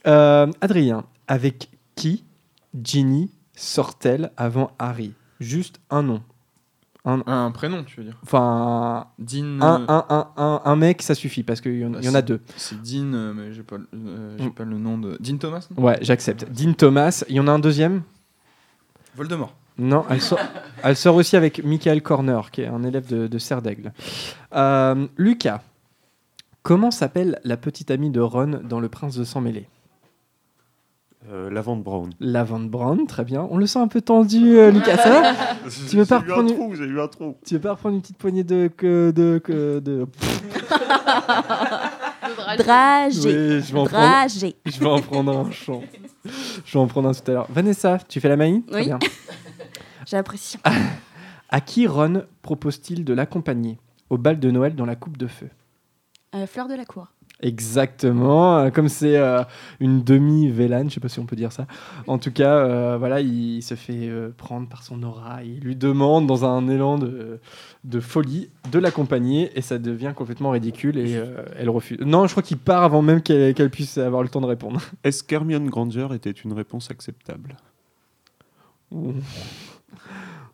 Euh, 0.08 0.48
Adrien, 0.62 1.04
avec 1.28 1.70
qui 1.96 2.24
Ginny 2.84 3.30
sort-elle 3.56 4.32
avant 4.38 4.72
Harry? 4.80 5.14
Juste 5.42 5.82
un 5.90 6.04
nom. 6.04 6.22
Un, 7.06 7.22
Un 7.28 7.52
prénom, 7.52 7.84
tu 7.84 7.98
veux 8.00 8.06
dire? 8.06 8.18
Enfin, 8.24 9.08
Dean. 9.20 9.60
un, 9.62 9.82
euh, 9.82 9.86
un, 9.90 10.06
un, 10.10 10.28
un, 10.38 10.62
un 10.64 10.76
mec, 10.76 11.02
ça 11.02 11.16
suffit 11.16 11.44
parce 11.44 11.60
qu'il 11.62 11.78
y, 11.80 11.86
en- 11.86 11.90
bah, 11.92 12.00
il 12.02 12.06
y 12.06 12.10
en 12.10 12.14
a 12.14 12.18
c'est- 12.20 12.24
deux. 12.24 12.42
C'est 12.56 12.82
Dean, 12.82 13.14
euh, 13.14 13.34
mais 13.34 13.52
j'ai 13.54 13.64
pas, 13.64 13.78
euh, 13.94 14.38
Mm. 14.38 14.52
pas 14.52 14.64
le 14.64 14.78
nom 14.78 14.98
de. 14.98 15.18
Dean 15.20 15.38
Thomas 15.38 15.68
Ouais, 15.78 15.98
j'accepte. 16.02 16.46
Dean 16.52 16.74
Thomas. 16.74 17.24
Il 17.30 17.36
y 17.36 17.40
en 17.40 17.48
a 17.48 17.52
un 17.52 17.60
deuxième? 17.60 18.04
Voldemort. 19.16 19.54
Non, 19.78 20.06
elle 20.10 20.22
sort, 20.22 20.40
elle 20.84 20.96
sort 20.96 21.16
aussi 21.16 21.38
avec 21.38 21.64
Michael 21.64 22.02
Corner, 22.02 22.52
qui 22.52 22.62
est 22.62 22.68
un 22.68 22.84
élève 22.84 23.08
de, 23.08 23.28
de 23.28 23.38
Serre 23.38 23.62
d'Aigle. 23.62 23.94
Euh, 24.54 25.08
Lucas, 25.18 25.62
comment 26.64 26.92
s'appelle 26.92 27.40
la 27.44 27.58
petite 27.58 27.92
amie 27.92 28.10
de 28.10 28.20
Ron 28.20 28.62
dans 28.64 28.80
Le 28.80 28.90
Prince 28.90 29.16
de 29.16 29.24
Sang 29.24 29.42
Mêlé? 29.42 29.68
Euh, 31.32 31.50
Lavande 31.50 31.84
Brown. 31.84 32.10
Lavande 32.20 32.70
Brown, 32.70 33.06
très 33.06 33.24
bien. 33.24 33.48
On 33.52 33.58
le 33.58 33.68
sent 33.68 33.80
un 33.80 33.88
peu 33.88 34.02
tendu, 34.02 34.58
euh, 34.58 34.72
Lucas. 34.72 34.98
Ça 34.98 35.10
va? 35.10 35.34
Tu 35.90 35.98
veux 35.98 36.06
pas 36.06 36.22
J'ai 36.22 36.28
eu 36.28 36.32
un 36.32 36.36
reprendre 36.36 36.56
trou, 36.56 36.76
j'ai 36.76 36.86
eu 36.86 37.00
un 37.00 37.08
trou. 37.08 37.36
Tu 37.46 37.54
veux 37.56 37.60
pas 37.60 37.72
reprendre 37.72 37.96
une 37.96 38.02
petite 38.02 38.18
poignée 38.18 38.44
de 38.44 38.70
que 38.76 39.12
de 39.12 39.40
que 39.44 39.80
de 39.80 40.08
Dragé. 42.58 43.30
Oui, 43.30 43.62
je 43.62 43.74
vais 43.74 43.80
en 43.80 43.86
prendre. 43.86 44.08
Dragé. 44.08 44.56
Je 44.66 44.80
vais 44.80 44.86
en 44.88 45.02
prendre 45.02 45.38
un 45.38 45.52
champ. 45.52 45.84
Je 46.66 46.74
vais 46.74 46.80
en 46.80 46.88
prendre 46.88 47.10
un 47.10 47.14
tout 47.14 47.30
à 47.30 47.34
l'heure. 47.34 47.48
Vanessa, 47.50 47.98
tu 48.08 48.20
fais 48.20 48.30
la 48.30 48.36
main 48.38 48.62
Très 48.68 48.80
Oui. 48.82 48.86
bien. 48.86 49.00
J'apprécie. 50.06 50.58
À 51.50 51.62
qui 51.62 51.88
Ron 51.88 52.24
propose-t-il 52.42 53.06
de 53.06 53.14
l'accompagner 53.14 53.78
au 54.10 54.18
bal 54.18 54.40
de 54.40 54.52
Noël 54.52 54.76
dans 54.76 54.86
la 54.86 54.96
coupe 54.96 55.18
de 55.18 55.28
feu? 55.28 55.50
Euh, 56.36 56.46
fleur 56.48 56.68
de 56.68 56.76
la 56.76 56.86
cour. 56.86 57.08
Exactement, 57.42 58.70
comme 58.72 58.90
c'est 58.90 59.16
euh, 59.16 59.44
une 59.80 60.04
demi-vélane, 60.04 60.90
je 60.90 60.96
sais 60.96 61.00
pas 61.00 61.08
si 61.08 61.20
on 61.20 61.26
peut 61.26 61.38
dire 61.38 61.54
ça. 61.54 61.68
En 62.06 62.18
tout 62.18 62.34
cas, 62.34 62.54
euh, 62.58 62.98
voilà, 63.00 63.22
il 63.22 63.62
se 63.64 63.76
fait 63.76 64.10
euh, 64.10 64.30
prendre 64.36 64.68
par 64.68 64.84
son 64.84 65.02
aura. 65.04 65.42
Il 65.44 65.62
lui 65.62 65.78
demande, 65.78 66.28
dans 66.28 66.44
un 66.44 66.68
élan 66.68 66.98
de, 66.98 67.40
de 67.86 68.00
folie, 68.02 68.50
de 68.74 68.78
l'accompagner 68.80 69.52
et 69.58 69.62
ça 69.62 69.78
devient 69.78 70.12
complètement 70.14 70.50
ridicule 70.50 70.98
et 70.98 71.16
euh, 71.16 71.46
elle 71.58 71.70
refuse. 71.70 71.98
Non, 72.02 72.28
je 72.28 72.32
crois 72.32 72.44
qu'il 72.44 72.58
part 72.58 72.84
avant 72.84 73.02
même 73.02 73.22
qu'elle 73.22 73.70
puisse 73.72 73.98
avoir 73.98 74.22
le 74.22 74.28
temps 74.28 74.42
de 74.42 74.46
répondre. 74.46 74.82
Est-ce 75.06 75.24
qu'Hermione 75.24 75.70
Granger 75.70 76.08
était 76.14 76.32
une 76.32 76.52
réponse 76.52 76.92
acceptable? 76.92 77.56
Ouh. 78.92 79.14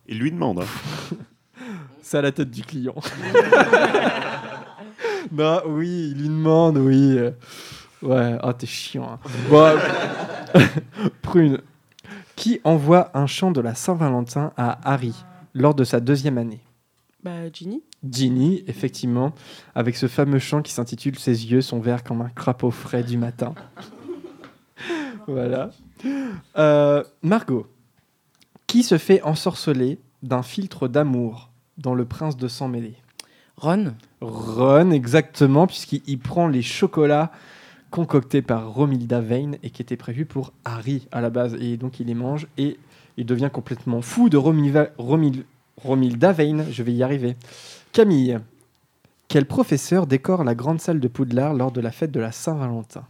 Il 0.06 0.20
lui 0.20 0.30
demande. 0.30 0.60
hein. 0.60 1.16
C'est 2.00 2.18
à 2.18 2.22
la 2.22 2.30
tête 2.30 2.52
du 2.52 2.62
client. 2.62 2.94
non, 5.32 5.60
oui, 5.66 6.12
il 6.12 6.20
lui 6.22 6.28
demande, 6.28 6.78
oui. 6.78 7.18
Ouais, 8.02 8.38
oh, 8.42 8.52
t'es 8.52 8.66
chiant. 8.66 9.12
hein. 9.12 9.18
Bon, 9.50 9.74
Prune, 11.22 11.60
qui 12.36 12.60
envoie 12.64 13.10
un 13.14 13.26
chant 13.26 13.50
de 13.50 13.60
la 13.60 13.74
Saint-Valentin 13.74 14.52
à 14.56 14.78
Harry 14.90 15.14
lors 15.54 15.74
de 15.74 15.84
sa 15.84 16.00
deuxième 16.00 16.38
année? 16.38 16.60
Bah, 17.22 17.50
Ginny. 17.52 17.82
Ginny, 18.08 18.62
effectivement, 18.68 19.32
avec 19.74 19.96
ce 19.96 20.06
fameux 20.06 20.38
chant 20.38 20.62
qui 20.62 20.72
s'intitule 20.72 21.18
Ses 21.18 21.46
yeux 21.50 21.60
sont 21.62 21.80
verts 21.80 22.04
comme 22.04 22.20
un 22.20 22.28
crapaud 22.28 22.70
frais 22.70 23.02
du 23.02 23.16
matin. 23.18 23.54
voilà. 25.26 25.70
Euh, 26.56 27.02
Margot, 27.22 27.66
qui 28.66 28.82
se 28.82 28.98
fait 28.98 29.22
ensorceler 29.22 29.98
d'un 30.22 30.42
filtre 30.42 30.86
d'amour 30.88 31.50
dans 31.78 31.94
Le 31.94 32.04
Prince 32.04 32.36
de 32.36 32.46
Sang 32.48 32.68
Mêlé? 32.68 32.96
Ron 33.58 33.94
Ron, 34.20 34.90
exactement, 34.90 35.66
puisqu'il 35.66 36.02
il 36.06 36.18
prend 36.18 36.46
les 36.46 36.62
chocolats 36.62 37.32
concoctés 37.90 38.42
par 38.42 38.70
Romilda 38.72 39.20
Vane 39.20 39.56
et 39.62 39.70
qui 39.70 39.80
étaient 39.80 39.96
prévus 39.96 40.26
pour 40.26 40.52
Harry 40.64 41.08
à 41.12 41.20
la 41.20 41.30
base. 41.30 41.54
Et 41.54 41.76
donc 41.76 42.00
il 42.00 42.08
les 42.08 42.14
mange 42.14 42.46
et 42.58 42.78
il 43.16 43.24
devient 43.24 43.50
complètement 43.52 44.02
fou 44.02 44.28
de 44.28 44.36
Romilva- 44.36 44.90
Romil- 44.98 45.44
Romilda 45.82 46.32
Vane. 46.32 46.66
Je 46.70 46.82
vais 46.82 46.92
y 46.92 47.02
arriver. 47.02 47.36
Camille, 47.92 48.38
quel 49.28 49.46
professeur 49.46 50.06
décore 50.06 50.44
la 50.44 50.54
grande 50.54 50.80
salle 50.80 51.00
de 51.00 51.08
Poudlard 51.08 51.54
lors 51.54 51.72
de 51.72 51.80
la 51.80 51.92
fête 51.92 52.10
de 52.12 52.20
la 52.20 52.32
Saint-Valentin? 52.32 53.04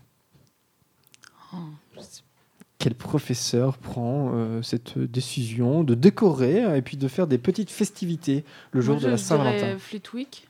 Quel 2.78 2.94
professeur 2.94 3.78
prend 3.78 4.32
euh, 4.34 4.62
cette 4.62 4.98
décision 4.98 5.82
de 5.82 5.94
décorer 5.94 6.64
euh, 6.64 6.76
et 6.76 6.82
puis 6.82 6.96
de 6.96 7.08
faire 7.08 7.26
des 7.26 7.38
petites 7.38 7.70
festivités 7.70 8.44
le 8.72 8.80
jour 8.80 8.96
Moi, 8.96 9.04
de 9.04 9.08
la 9.10 9.16
Saint-Valentin 9.16 9.78
Fleetwick. 9.78 10.46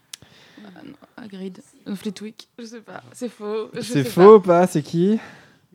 Non, 0.84 0.92
Hagrid. 1.16 1.60
Euh, 1.86 1.94
Fleetwick, 1.94 2.48
je 2.58 2.64
sais 2.64 2.80
pas. 2.80 3.02
C'est 3.12 3.28
faux. 3.28 3.70
C'est 3.80 4.04
faux 4.04 4.36
ou 4.36 4.40
pas? 4.40 4.66
C'est 4.66 4.82
qui? 4.82 5.18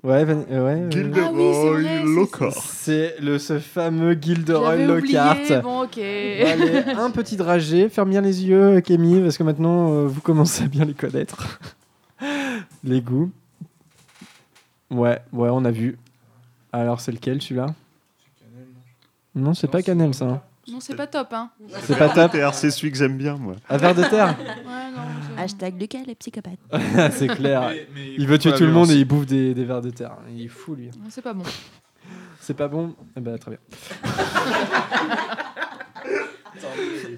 Ouais, 0.03 0.25
euh, 0.27 0.65
ouais. 0.65 0.81
euh, 0.81 0.89
Gilderoy 0.91 1.23
Ah 1.29 2.01
oui, 2.03 2.15
Lockhart. 2.15 2.53
C'est 2.53 3.15
le 3.21 3.37
ce 3.37 3.59
fameux 3.59 4.17
Gilderoy 4.19 4.77
Lockhart. 4.77 5.61
bon, 5.61 5.83
ok. 5.83 5.99
Allez, 5.99 6.83
un 6.97 7.11
petit 7.11 7.37
dragé. 7.37 7.87
Ferme 7.87 8.09
bien 8.09 8.21
les 8.21 8.43
yeux, 8.45 8.81
Kémy, 8.81 9.21
parce 9.21 9.37
que 9.37 9.43
maintenant 9.43 9.91
euh, 9.93 10.07
vous 10.07 10.21
commencez 10.21 10.63
à 10.63 10.67
bien 10.67 10.85
les 10.85 10.95
connaître. 10.95 11.59
les 12.83 12.99
goûts. 13.01 13.29
Ouais, 14.89 15.19
ouais, 15.31 15.49
on 15.51 15.63
a 15.65 15.71
vu. 15.71 15.97
Alors 16.73 16.99
c'est 17.01 17.11
lequel 17.11 17.41
celui-là 17.41 17.67
Non, 19.35 19.53
c'est 19.53 19.67
pas 19.67 19.81
cannelle 19.81 20.13
ça. 20.13 20.25
hein. 20.25 20.41
Non, 20.69 20.79
c'est 20.79 20.95
pas 20.95 21.07
top, 21.07 21.29
hein. 21.33 21.49
C'est 21.83 21.97
pas 21.97 22.09
top. 22.09 22.31
C'est 22.53 22.69
celui 22.71 22.91
que 22.91 22.97
j'aime 22.97 23.17
bien, 23.17 23.35
moi. 23.35 23.55
Un 23.69 23.77
verre 23.77 23.95
de 23.95 24.03
terre 24.03 24.37
Ouais, 24.37 24.91
non. 24.95 25.01
c'est- 25.35 25.41
Hashtag 25.41 25.79
Lucas, 25.81 25.99
les 26.05 26.13
psychopathes. 26.15 26.59
C'est 27.13 27.27
clair. 27.27 27.69
Mais- 27.69 27.87
mais 27.95 28.13
Il 28.17 28.27
veut 28.27 28.37
tuer 28.37 28.53
tout 28.53 28.63
le 28.63 28.71
monde 28.71 28.91
et 28.91 28.95
il 28.95 29.05
bouffe 29.05 29.25
des, 29.25 29.53
des 29.55 29.65
verres 29.65 29.81
de 29.81 29.89
terre. 29.89 30.15
Il 30.29 30.43
est 30.43 30.47
fou 30.47 30.75
lui. 30.75 30.87
Non, 30.89 31.05
C'est 31.09 31.21
pas 31.23 31.33
bon. 31.33 31.43
C'est 32.39 32.53
pas 32.53 32.67
bon 32.67 32.95
Eh 33.17 33.21
ben, 33.21 33.37
très 33.39 33.51
bien. 33.51 33.59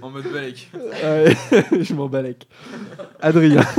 En 0.02 0.10
mode 0.10 0.32
balèque. 0.32 0.70
Ouais, 0.74 1.36
je 1.84 1.94
m'en 1.94 2.08
balèque. 2.08 2.48
Adrien. 3.22 3.62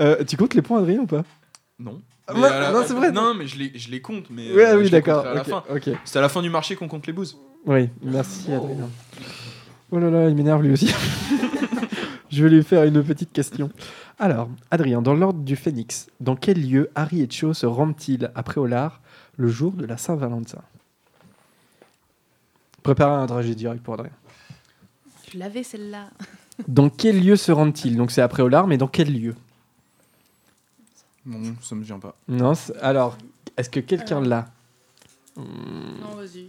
Euh, 0.00 0.24
tu 0.24 0.36
comptes 0.36 0.54
les 0.54 0.62
points, 0.62 0.80
Adrien, 0.80 0.98
ou 1.02 1.06
pas? 1.06 1.22
Non. 1.78 2.02
Mais 2.32 2.40
ouais, 2.40 2.48
à 2.48 2.60
la- 2.60 2.72
non, 2.72 2.84
c'est 2.86 2.94
vrai. 2.94 3.12
Non, 3.12 3.34
mais 3.34 3.46
je 3.46 3.58
les, 3.58 3.72
je 3.74 3.90
les 3.90 4.00
compte. 4.00 4.30
Mais 4.30 4.50
Ouais, 4.52 4.64
euh, 4.66 4.78
oui, 4.78 4.88
d'accord, 4.90 5.24
compterai 5.24 5.30
À 5.32 5.34
la 5.34 5.44
fin. 5.44 5.62
ok. 5.70 5.90
C'est 6.04 6.18
à 6.18 6.22
la 6.22 6.28
fin 6.28 6.40
du 6.42 6.48
marché 6.50 6.74
qu'on 6.76 6.88
compte 6.88 7.06
les 7.06 7.12
bouses. 7.12 7.36
Oui, 7.66 7.88
merci 8.02 8.52
Adrien. 8.52 8.88
Oh 9.90 9.98
là 9.98 10.10
là, 10.10 10.28
il 10.28 10.34
m'énerve 10.34 10.62
lui 10.62 10.72
aussi. 10.72 10.92
je 12.30 12.42
vais 12.42 12.50
lui 12.50 12.62
faire 12.64 12.84
une 12.84 13.02
petite 13.04 13.32
question. 13.32 13.70
Alors, 14.18 14.48
Adrien, 14.70 15.02
dans 15.02 15.14
l'ordre 15.14 15.40
du 15.40 15.56
Phénix, 15.56 16.08
dans 16.20 16.36
quel 16.36 16.66
lieu 16.66 16.90
Harry 16.94 17.20
et 17.22 17.28
Cho 17.30 17.52
se 17.52 17.66
rendent-ils 17.66 18.30
après 18.34 18.60
Olar 18.60 19.00
le 19.36 19.48
jour 19.48 19.72
de 19.72 19.84
la 19.84 19.96
Saint-Valentin? 19.96 20.62
Préparez 22.82 23.22
un 23.22 23.26
trajet 23.26 23.54
direct 23.54 23.82
pour 23.82 23.94
Adrien. 23.94 24.12
Je 25.32 25.38
l'avais 25.38 25.62
celle-là. 25.62 26.10
Dans 26.68 26.88
quel 26.90 27.22
lieu 27.24 27.36
se 27.36 27.50
rendent-ils? 27.50 27.96
Donc 27.96 28.10
c'est 28.10 28.22
après 28.22 28.42
Olar, 28.42 28.66
mais 28.66 28.76
dans 28.76 28.86
quel 28.88 29.12
lieu? 29.12 29.34
Non, 31.26 31.54
ça 31.60 31.74
me 31.74 31.82
vient 31.82 31.98
pas. 31.98 32.16
Non, 32.28 32.54
c'est- 32.54 32.76
alors, 32.80 33.16
est-ce 33.56 33.70
que 33.70 33.80
quelqu'un 33.80 34.20
l'a 34.20 34.46
Non, 35.36 36.14
vas-y. 36.16 36.48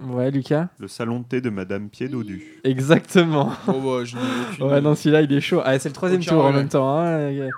Ouais, 0.00 0.30
Lucas 0.30 0.68
Le 0.78 0.88
salon 0.88 1.20
de 1.20 1.24
thé 1.24 1.40
de 1.40 1.50
Madame 1.50 1.88
Pied-Dodu. 1.88 2.60
Exactement. 2.64 3.52
Oh, 3.68 3.72
bah, 3.80 4.04
je 4.04 4.16
n'ai 4.16 4.22
aucune- 4.50 4.64
Ouais, 4.66 4.80
non, 4.80 4.94
celui-là, 4.94 5.22
il 5.22 5.32
est 5.32 5.40
chaud. 5.40 5.60
Ah, 5.64 5.78
c'est 5.78 5.88
le 5.90 5.94
troisième 5.94 6.20
Aucun 6.22 6.30
tour 6.30 6.44
en 6.44 6.52
même 6.52 6.68
temps. 6.68 6.98
hein. 6.98 7.48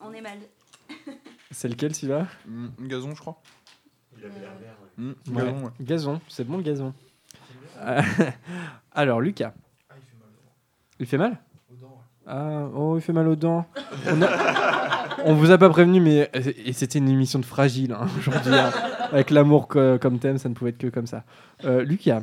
On 0.00 0.12
est 0.12 0.20
mal. 0.20 0.38
C'est 1.50 1.68
lequel 1.68 1.94
celui-là 1.94 2.26
Mm, 2.46 2.66
Gazon, 2.88 3.14
je 3.14 3.20
crois. 3.20 3.40
Mm, 4.98 5.08
Ouais. 5.08 5.14
Gazon, 5.28 5.64
ouais. 5.64 5.70
Gazon, 5.80 6.20
c'est 6.28 6.44
bon 6.44 6.56
le 6.58 6.62
gazon. 6.62 6.92
Euh, 7.80 8.00
Alors, 8.92 9.20
Lucas. 9.20 9.52
Il 11.00 11.06
fait 11.06 11.18
mal 11.18 11.38
Ah, 12.26 12.66
oh, 12.74 12.96
il 12.96 13.00
fait 13.02 13.12
mal 13.12 13.28
aux 13.28 13.36
dents. 13.36 13.66
On, 14.06 14.22
a- 14.22 15.03
on 15.24 15.34
vous 15.34 15.50
a 15.50 15.58
pas 15.58 15.68
prévenu, 15.70 16.00
mais 16.00 16.30
et 16.64 16.72
c'était 16.72 16.98
une 16.98 17.08
émission 17.08 17.38
de 17.38 17.44
fragile 17.44 17.92
hein, 17.92 18.06
aujourd'hui. 18.18 18.54
hein. 18.54 18.70
Avec 19.12 19.30
l'amour 19.30 19.68
comme 19.68 20.18
thème, 20.18 20.38
ça 20.38 20.48
ne 20.48 20.54
pouvait 20.54 20.70
être 20.70 20.78
que 20.78 20.86
comme 20.88 21.06
ça. 21.06 21.24
Euh, 21.64 21.82
Lucas, 21.84 22.22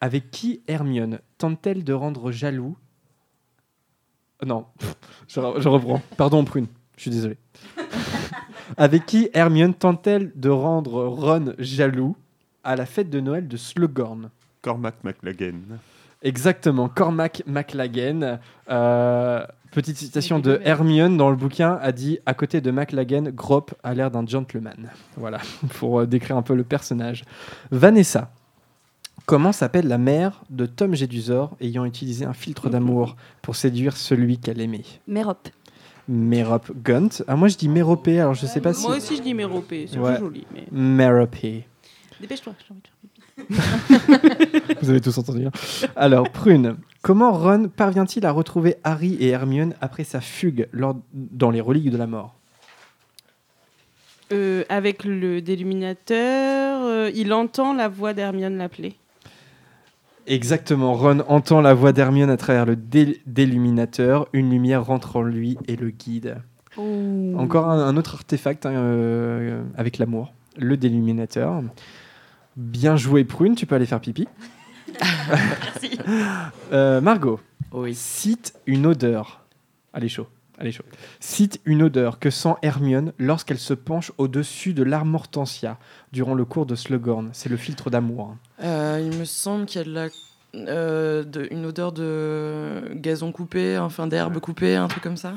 avec 0.00 0.30
qui 0.30 0.62
Hermione 0.66 1.18
tente-t-elle 1.38 1.84
de 1.84 1.92
rendre 1.92 2.30
jaloux? 2.32 2.76
Euh, 4.42 4.46
Non, 4.46 4.66
je, 5.28 5.40
re- 5.40 5.60
je 5.60 5.68
reprends. 5.68 6.02
Pardon, 6.16 6.44
Prune, 6.44 6.66
je 6.96 7.02
suis 7.02 7.10
désolé. 7.10 7.36
Avec 8.76 9.04
qui 9.06 9.28
Hermione 9.34 9.74
tente-t-elle 9.74 10.32
de 10.34 10.48
rendre 10.48 11.04
Ron 11.04 11.52
jaloux 11.58 12.16
à 12.64 12.76
la 12.76 12.86
fête 12.86 13.10
de 13.10 13.20
Noël 13.20 13.46
de 13.46 13.56
Slughorn? 13.58 14.30
Cormac 14.62 14.94
McLagan. 15.04 15.58
Exactement, 16.22 16.88
Cormac 16.88 17.42
McLagan. 17.46 18.38
Euh, 18.70 19.46
petite 19.74 19.96
citation 19.98 20.38
de 20.38 20.60
Hermione 20.64 21.16
dans 21.16 21.30
le 21.30 21.36
bouquin 21.36 21.78
a 21.82 21.92
dit 21.92 22.18
à 22.26 22.34
côté 22.34 22.60
de 22.60 22.70
McLagan, 22.70 23.24
Grop 23.34 23.72
a 23.82 23.94
l'air 23.94 24.10
d'un 24.10 24.26
gentleman. 24.26 24.90
Voilà, 25.16 25.38
pour 25.78 26.00
euh, 26.00 26.06
décrire 26.06 26.36
un 26.36 26.42
peu 26.42 26.54
le 26.54 26.64
personnage. 26.64 27.24
Vanessa. 27.70 28.30
Comment 29.26 29.52
s'appelle 29.52 29.88
la 29.88 29.96
mère 29.98 30.42
de 30.50 30.66
Tom 30.66 30.94
Jedusor 30.94 31.56
ayant 31.60 31.84
utilisé 31.86 32.26
un 32.26 32.34
filtre 32.34 32.68
d'amour 32.68 33.16
pour 33.42 33.56
séduire 33.56 33.96
celui 33.96 34.36
qu'elle 34.38 34.60
aimait? 34.60 34.84
Mérop. 35.08 35.48
Mérop 36.08 36.70
Gunt. 36.84 37.08
Ah, 37.26 37.34
moi 37.34 37.48
je 37.48 37.56
dis 37.56 37.68
Méropé, 37.70 38.20
alors 38.20 38.34
je 38.34 38.44
sais 38.44 38.60
pas 38.60 38.74
si. 38.74 38.86
Moi 38.86 38.96
aussi, 38.98 39.16
je 39.16 39.22
dis 39.22 39.32
Méropé, 39.32 39.86
c'est 39.90 39.98
Ouais. 39.98 40.16
plus 40.16 40.24
joli. 40.24 40.46
Mais... 40.52 40.66
Méropé. 40.70 41.66
Dépêche-toi, 42.20 42.52
j'ai 42.58 42.74
envie 42.74 42.82
de 43.48 43.54
faire 43.54 43.78
pipi. 44.68 44.76
Vous 44.82 44.90
avez 44.90 45.00
tous 45.00 45.16
entendu. 45.16 45.46
hein. 45.46 45.50
Alors, 45.96 46.28
Prune, 46.30 46.76
comment 47.04 47.32
Ron 47.32 47.68
parvient-il 47.68 48.24
à 48.24 48.32
retrouver 48.32 48.76
Harry 48.82 49.14
et 49.20 49.28
Hermione 49.28 49.74
après 49.82 50.04
sa 50.04 50.20
fugue 50.20 50.68
lors, 50.72 50.96
dans 51.12 51.50
les 51.50 51.60
reliques 51.60 51.90
de 51.90 51.98
la 51.98 52.06
mort? 52.06 52.34
Euh, 54.32 54.64
avec 54.70 55.04
le 55.04 55.42
déluminateur, 55.42 56.82
euh, 56.82 57.10
il 57.14 57.32
entend 57.34 57.74
la 57.74 57.88
voix 57.88 58.14
d'Hermione 58.14 58.56
l'appeler. 58.56 58.94
Exactement, 60.26 60.94
Ron 60.94 61.20
entend 61.28 61.60
la 61.60 61.74
voix 61.74 61.92
d'Hermione 61.92 62.30
à 62.30 62.38
travers 62.38 62.64
le 62.64 62.74
dé- 62.74 63.20
déluminateur. 63.26 64.26
Une 64.32 64.50
lumière 64.50 64.82
rentre 64.82 65.16
en 65.16 65.22
lui 65.22 65.58
et 65.68 65.76
le 65.76 65.90
guide. 65.90 66.38
Encore 66.78 67.68
un, 67.68 67.86
un 67.86 67.96
autre 67.98 68.14
artefact 68.14 68.64
hein, 68.64 68.72
euh, 68.72 69.62
avec 69.76 69.98
l'amour, 69.98 70.32
le 70.56 70.78
déluminateur. 70.78 71.62
Bien 72.56 72.96
joué, 72.96 73.24
Prune, 73.24 73.54
tu 73.56 73.66
peux 73.66 73.74
aller 73.74 73.84
faire 73.84 74.00
pipi. 74.00 74.26
Merci. 75.00 75.98
Euh, 76.72 77.00
Margot, 77.00 77.40
Oui. 77.72 77.94
cite 77.94 78.54
une 78.66 78.86
odeur. 78.86 79.40
Allez, 79.92 80.08
chaud. 80.08 80.26
Allez, 80.58 80.70
chaud. 80.70 80.84
Cite 81.18 81.60
une 81.64 81.82
odeur 81.82 82.18
que 82.20 82.30
sent 82.30 82.54
Hermione 82.62 83.12
lorsqu'elle 83.18 83.58
se 83.58 83.74
penche 83.74 84.12
au-dessus 84.18 84.72
de 84.72 84.84
l'arme 84.84 85.14
Hortensia 85.14 85.78
durant 86.12 86.34
le 86.34 86.44
cours 86.44 86.64
de 86.66 86.74
Slughorn. 86.76 87.30
C'est 87.32 87.48
le 87.48 87.56
filtre 87.56 87.90
d'amour. 87.90 88.30
hein. 88.34 88.38
Euh, 88.64 89.08
il 89.10 89.18
me 89.18 89.24
semble 89.24 89.66
qu'il 89.66 89.80
y 89.80 89.84
a 89.84 89.84
de 89.84 89.92
la, 89.92 90.06
euh, 90.54 91.24
de- 91.24 91.48
une 91.50 91.66
odeur 91.66 91.90
de 91.90 92.82
gazon 92.94 93.32
coupé, 93.32 93.76
enfin 93.78 94.06
d'herbe 94.06 94.38
coupée, 94.38 94.76
un 94.76 94.86
truc 94.86 95.02
comme 95.02 95.16
ça. 95.16 95.34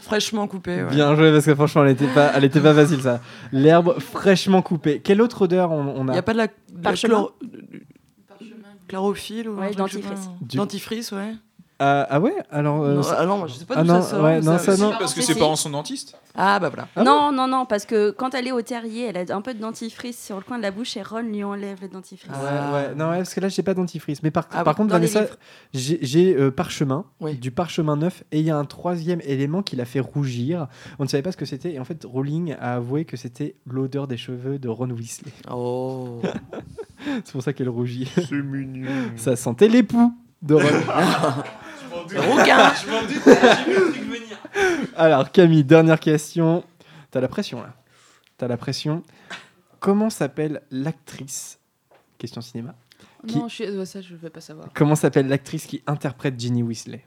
Fraîchement. 0.00 0.46
coupé, 0.46 0.82
ouais. 0.82 0.90
Bien 0.90 1.16
joué 1.16 1.32
parce 1.32 1.46
que 1.46 1.54
franchement, 1.54 1.84
elle 1.84 1.92
n'était 1.92 2.06
pas, 2.08 2.32
elle 2.34 2.44
était 2.44 2.60
pas 2.60 2.74
facile 2.74 3.00
ça. 3.00 3.22
L'herbe 3.52 3.98
fraîchement 3.98 4.60
coupée. 4.60 5.00
Quelle 5.00 5.22
autre 5.22 5.42
odeur 5.42 5.70
on, 5.72 5.80
on 5.98 6.04
Il 6.04 6.10
a 6.10 6.12
n'y 6.12 6.18
a 6.18 6.22
pas 6.22 6.34
de 6.34 6.38
la, 6.38 6.46
de 6.48 6.52
la 6.76 6.80
Parchemin. 6.82 7.28
Chlorophylle 8.88 9.48
ou 9.48 9.58
Ouais, 9.58 9.74
dentifrice. 9.74 10.26
pas. 10.26 10.56
Dentifrice, 10.56 11.12
ouais. 11.12 11.34
Ah, 11.80 12.06
ah 12.10 12.18
ouais 12.20 12.34
Alors. 12.50 12.82
euh, 12.82 12.94
Non, 12.96 13.02
ça- 13.04 13.16
ah 13.20 13.26
non, 13.26 13.46
je 13.46 13.54
sais 13.54 13.64
pas 13.64 13.74
Ah 13.76 13.82
d'où 13.84 13.88
non, 13.92 14.02
ça 14.02 14.10
sort. 14.10 14.24
ouais, 14.24 14.40
non, 14.40 14.52
mais 14.54 14.58
ça, 14.58 14.76
non. 14.76 14.92
Parce 14.98 15.14
que 15.14 15.22
ses 15.22 15.36
parents 15.36 15.54
sont 15.54 15.70
dentistes 15.70 16.16
Ah 16.34 16.58
bah 16.58 16.70
voilà. 16.70 16.88
Ah 16.96 17.04
non, 17.04 17.30
non, 17.30 17.46
non, 17.46 17.66
parce 17.66 17.84
que 17.86 18.10
quand 18.10 18.34
elle 18.34 18.48
est 18.48 18.52
au 18.52 18.62
terrier, 18.62 19.12
elle 19.14 19.30
a 19.30 19.36
un 19.36 19.40
peu 19.40 19.54
de 19.54 19.60
dentifrice 19.60 20.20
sur 20.20 20.36
le 20.36 20.42
coin 20.42 20.56
de 20.58 20.62
la 20.62 20.72
bouche 20.72 20.96
et 20.96 21.02
Ron 21.02 21.20
lui 21.20 21.44
enlève 21.44 21.78
le 21.80 21.86
dentifrice. 21.88 22.32
Ouais, 22.32 22.74
ouais. 22.74 22.94
Non, 22.96 23.10
ouais, 23.10 23.18
parce 23.18 23.32
que 23.32 23.38
là, 23.40 23.48
j'ai 23.48 23.62
pas 23.62 23.74
dentifrice. 23.74 24.24
Mais 24.24 24.32
par, 24.32 24.48
Ah 24.50 24.64
par 24.64 24.74
bon, 24.74 24.78
contre, 24.82 24.90
dans 24.94 24.98
les 24.98 25.06
Vanessa, 25.06 25.32
j'ai 25.72 25.98
j'ai, 26.02 26.34
euh, 26.36 26.50
parchemin, 26.50 27.04
Oui. 27.20 27.36
du 27.36 27.52
parchemin 27.52 27.94
neuf, 27.96 28.24
et 28.32 28.40
il 28.40 28.44
y 28.44 28.50
a 28.50 28.56
un 28.56 28.64
troisième 28.64 29.20
élément 29.24 29.62
qui 29.62 29.76
l'a 29.76 29.84
fait 29.84 30.00
rougir. 30.00 30.66
On 30.98 31.04
ne 31.04 31.08
savait 31.08 31.22
pas 31.22 31.30
ce 31.30 31.36
que 31.36 31.46
c'était, 31.46 31.74
et 31.74 31.78
en 31.78 31.84
fait, 31.84 32.04
Rowling 32.04 32.56
a 32.60 32.74
avoué 32.74 33.04
que 33.04 33.16
c'était 33.16 33.54
l'odeur 33.66 34.08
des 34.08 34.16
cheveux 34.16 34.58
de 34.58 34.68
Ron 34.68 34.90
Weasley. 34.90 35.30
Oh. 35.48 36.20
C'est 37.24 37.30
pour 37.32 37.42
ça 37.42 37.52
qu'elle 37.52 37.68
rougit. 37.68 38.10
C'est 38.16 38.32
mignon. 38.32 38.90
ça 39.16 39.36
sentait 39.36 39.68
l'époux 39.68 40.12
de 40.42 40.54
Ron. 40.54 40.62
Rouquin. 42.16 42.72
Je 42.84 42.90
m'en 42.90 43.02
doute, 43.02 43.22
j'ai 43.24 43.64
vu 43.72 43.86
le 43.86 43.92
truc 43.92 44.02
venir. 44.04 44.38
Alors, 44.96 45.30
Camille, 45.32 45.64
dernière 45.64 46.00
question. 46.00 46.64
T'as 47.10 47.20
la 47.20 47.28
pression, 47.28 47.60
là. 47.62 47.74
T'as 48.36 48.48
la 48.48 48.56
pression. 48.56 49.02
Comment 49.80 50.10
s'appelle 50.10 50.62
l'actrice 50.70 51.58
Question 52.18 52.40
cinéma. 52.40 52.74
Qui- 53.26 53.38
Non, 53.38 53.48
je 53.48 53.54
suis... 53.54 53.70
ouais, 53.70 53.86
ça, 53.86 54.00
je 54.00 54.14
vais 54.14 54.30
pas 54.30 54.40
savoir. 54.40 54.68
Comment 54.74 54.94
s'appelle 54.94 55.28
l'actrice 55.28 55.66
qui 55.66 55.82
interprète 55.86 56.38
Ginny 56.38 56.62
Weasley? 56.62 57.04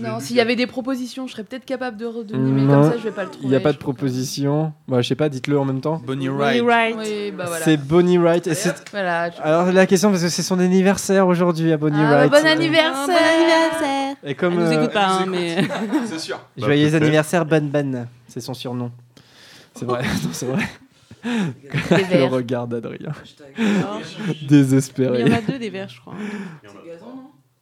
Non, 0.00 0.20
s'il 0.20 0.36
y 0.36 0.40
avait 0.40 0.56
des 0.56 0.66
propositions, 0.66 1.26
je 1.26 1.32
serais 1.32 1.44
peut-être 1.44 1.64
capable 1.64 1.96
de 1.96 2.06
redonner, 2.06 2.50
mais 2.50 2.66
comme 2.72 2.84
ça, 2.84 2.96
je 2.98 3.02
vais 3.02 3.10
pas 3.10 3.24
le 3.24 3.30
trouver. 3.30 3.46
Il 3.46 3.50
n'y 3.50 3.56
a 3.56 3.60
pas 3.60 3.72
de 3.72 3.78
proposition. 3.78 4.72
Bah, 4.88 5.00
je 5.02 5.08
sais 5.08 5.14
pas, 5.14 5.28
dites-le 5.28 5.58
en 5.58 5.64
même 5.64 5.80
temps. 5.80 6.00
Bonnie 6.04 6.28
Bonnie 6.28 6.60
Wright. 6.60 6.62
Wright. 6.62 6.96
Oui, 6.98 7.30
bah 7.36 7.44
voilà. 7.46 7.64
C'est 7.64 7.76
Bonnie 7.76 8.18
Wright. 8.18 8.46
Et 8.46 8.54
c'est- 8.54 8.88
Voilà. 8.90 9.30
je- 9.30 9.40
Alors 9.42 9.72
la 9.72 9.86
question 9.86 10.10
parce 10.10 10.22
que 10.22 10.28
c'est 10.28 10.42
son 10.42 10.58
anniversaire 10.60 11.26
aujourd'hui 11.26 11.72
à 11.72 11.76
Bonnie 11.76 11.96
Ah, 12.00 12.10
bah, 12.10 12.16
Wright. 12.26 12.30
bon 12.30 12.48
Euh, 12.48 12.52
anniversaire. 12.52 13.06
bon 13.06 13.12
anniversaire 13.12 14.16
Et 14.24 14.34
comme 14.34 14.52
Elle 14.54 14.58
nous 14.60 14.66
euh, 14.66 14.82
écoute 14.82 14.92
pas, 14.92 15.06
hein, 15.06 15.18
elle 15.22 15.26
nous 15.26 15.32
mais... 15.32 15.56
C'est 16.06 16.18
sûr. 16.20 16.36
Bah, 16.56 16.66
joyeux 16.66 16.88
peut-être. 16.88 17.02
anniversaire 17.02 17.44
Ban 17.44 17.60
Ban, 17.62 18.06
c'est 18.28 18.40
son 18.40 18.54
surnom. 18.54 18.90
C'est 19.74 19.84
vrai, 19.84 20.02
non, 20.24 20.30
c'est 20.32 20.46
vrai. 20.46 20.62
Des 21.24 21.30
Le 21.98 22.04
verres. 22.04 22.30
regard 22.30 22.66
d'Adrien, 22.66 23.12
Il 23.56 24.42
y 24.42 24.46
désespéré. 24.46 25.22
en 25.22 25.32
a 25.36 25.40
deux 25.40 25.58
des 25.58 25.70
verres, 25.70 25.88
je 25.88 26.00
crois. 26.00 26.14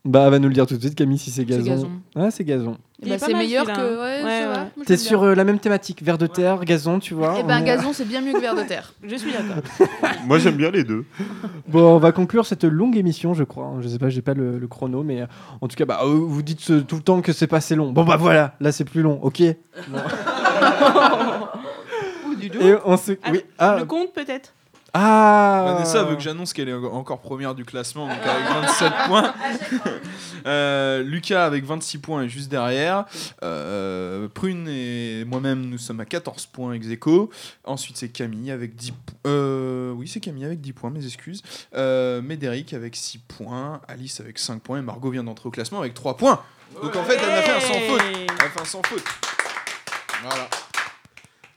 Bah, 0.06 0.22
elle 0.24 0.30
va 0.30 0.38
nous 0.38 0.48
le 0.48 0.54
dire 0.54 0.66
tout 0.66 0.76
de 0.76 0.80
suite, 0.80 0.94
Camille, 0.94 1.18
si 1.18 1.30
c'est 1.30 1.44
gazon. 1.44 1.62
gazon. 1.70 1.90
Ouais, 2.16 2.30
c'est 2.30 2.42
gazon. 2.44 2.78
Eh 3.02 3.08
bah, 3.10 3.16
c'est 3.18 3.34
meilleur 3.34 3.66
que. 3.66 3.70
hein. 3.72 4.00
Ouais, 4.00 4.24
Ouais, 4.24 4.46
ouais. 4.78 4.84
T'es 4.86 4.96
sur 4.96 5.22
euh, 5.24 5.34
la 5.34 5.44
même 5.44 5.58
thématique, 5.58 6.02
vers 6.02 6.16
de 6.16 6.26
terre, 6.26 6.64
gazon, 6.64 7.00
tu 7.00 7.12
vois. 7.12 7.36
Eh 7.38 7.42
ben, 7.42 7.58
est- 7.58 7.64
gazon, 7.64 7.92
c'est 7.92 8.06
bien 8.06 8.22
mieux 8.22 8.32
que 8.32 8.40
verre 8.40 8.54
de 8.54 8.62
terre. 8.62 8.94
Je 9.02 9.14
suis 9.16 9.30
d'accord. 9.30 9.62
Moi, 10.26 10.38
j'aime 10.38 10.56
bien 10.56 10.70
les 10.70 10.84
deux. 10.84 11.04
Bon, 11.68 11.96
on 11.96 11.98
va 11.98 12.12
conclure 12.12 12.46
cette 12.46 12.64
longue 12.64 12.96
émission, 12.96 13.34
je 13.34 13.44
crois. 13.44 13.74
Je 13.80 13.88
sais 13.88 13.98
pas, 13.98 14.08
j'ai 14.08 14.22
pas 14.22 14.32
le, 14.32 14.58
le 14.58 14.68
chrono, 14.68 15.02
mais 15.02 15.20
euh, 15.20 15.26
en 15.60 15.68
tout 15.68 15.76
cas, 15.76 15.84
bah, 15.84 16.00
euh, 16.02 16.06
vous 16.06 16.40
dites 16.42 16.70
euh, 16.70 16.80
tout 16.80 16.96
le 16.96 17.02
temps 17.02 17.20
que 17.20 17.32
c'est 17.34 17.46
pas 17.46 17.58
assez 17.58 17.74
long. 17.74 17.92
Bon, 17.92 18.04
bah 18.04 18.16
voilà, 18.16 18.54
là 18.60 18.72
c'est 18.72 18.84
plus 18.84 19.02
long, 19.02 19.18
ok. 19.22 19.42
Bon. 19.88 19.98
Ou 22.30 22.34
du 22.36 22.46
Et 22.46 22.74
on 22.84 22.96
se. 22.96 23.12
Ah, 23.22 23.28
oui. 23.32 23.42
Ah, 23.58 23.76
Le 23.80 23.84
compte, 23.84 24.12
peut-être? 24.14 24.54
Ah 24.92 25.62
Vanessa 25.74 26.02
veut 26.02 26.16
que 26.16 26.22
j'annonce 26.22 26.52
qu'elle 26.52 26.68
est 26.68 26.74
en- 26.74 26.82
encore 26.94 27.20
première 27.20 27.54
du 27.54 27.64
classement, 27.64 28.08
donc 28.08 28.18
avec 28.24 28.44
27 28.78 28.92
points. 29.06 29.34
Euh, 30.46 31.02
Lucas 31.02 31.44
avec 31.44 31.64
26 31.64 31.98
points 31.98 32.22
est 32.22 32.28
juste 32.28 32.50
derrière. 32.50 33.04
Euh, 33.44 34.26
Prune 34.28 34.66
et 34.68 35.24
moi-même, 35.26 35.60
nous 35.68 35.78
sommes 35.78 36.00
à 36.00 36.04
14 36.06 36.46
points 36.46 36.72
ex 36.72 36.88
aequo. 36.88 37.30
Ensuite, 37.64 37.96
c'est 37.98 38.08
Camille 38.08 38.50
avec 38.50 38.74
10 38.74 38.92
points. 38.92 39.14
Euh, 39.26 39.92
oui, 39.92 40.08
c'est 40.08 40.20
Camille 40.20 40.44
avec 40.44 40.60
10 40.60 40.72
points, 40.72 40.90
mes 40.90 41.04
excuses. 41.04 41.42
Euh, 41.76 42.20
Médéric 42.22 42.72
avec 42.72 42.96
6 42.96 43.18
points. 43.18 43.80
Alice 43.86 44.18
avec 44.20 44.38
5 44.38 44.60
points. 44.62 44.78
Et 44.78 44.82
Margot 44.82 45.10
vient 45.10 45.24
d'entrer 45.24 45.48
au 45.48 45.52
classement 45.52 45.78
avec 45.80 45.94
3 45.94 46.16
points. 46.16 46.40
Donc 46.82 46.96
en 46.96 47.04
fait, 47.04 47.18
elle 47.22 47.30
a 47.30 47.42
fait 47.42 47.52
un 47.52 47.60
sans 47.60 47.80
faute. 47.80 48.02
Elle 48.16 48.46
a 48.46 48.48
fait 48.50 48.60
un 48.60 48.64
sans 48.64 48.82
faute. 48.82 49.04
Voilà. 50.22 50.48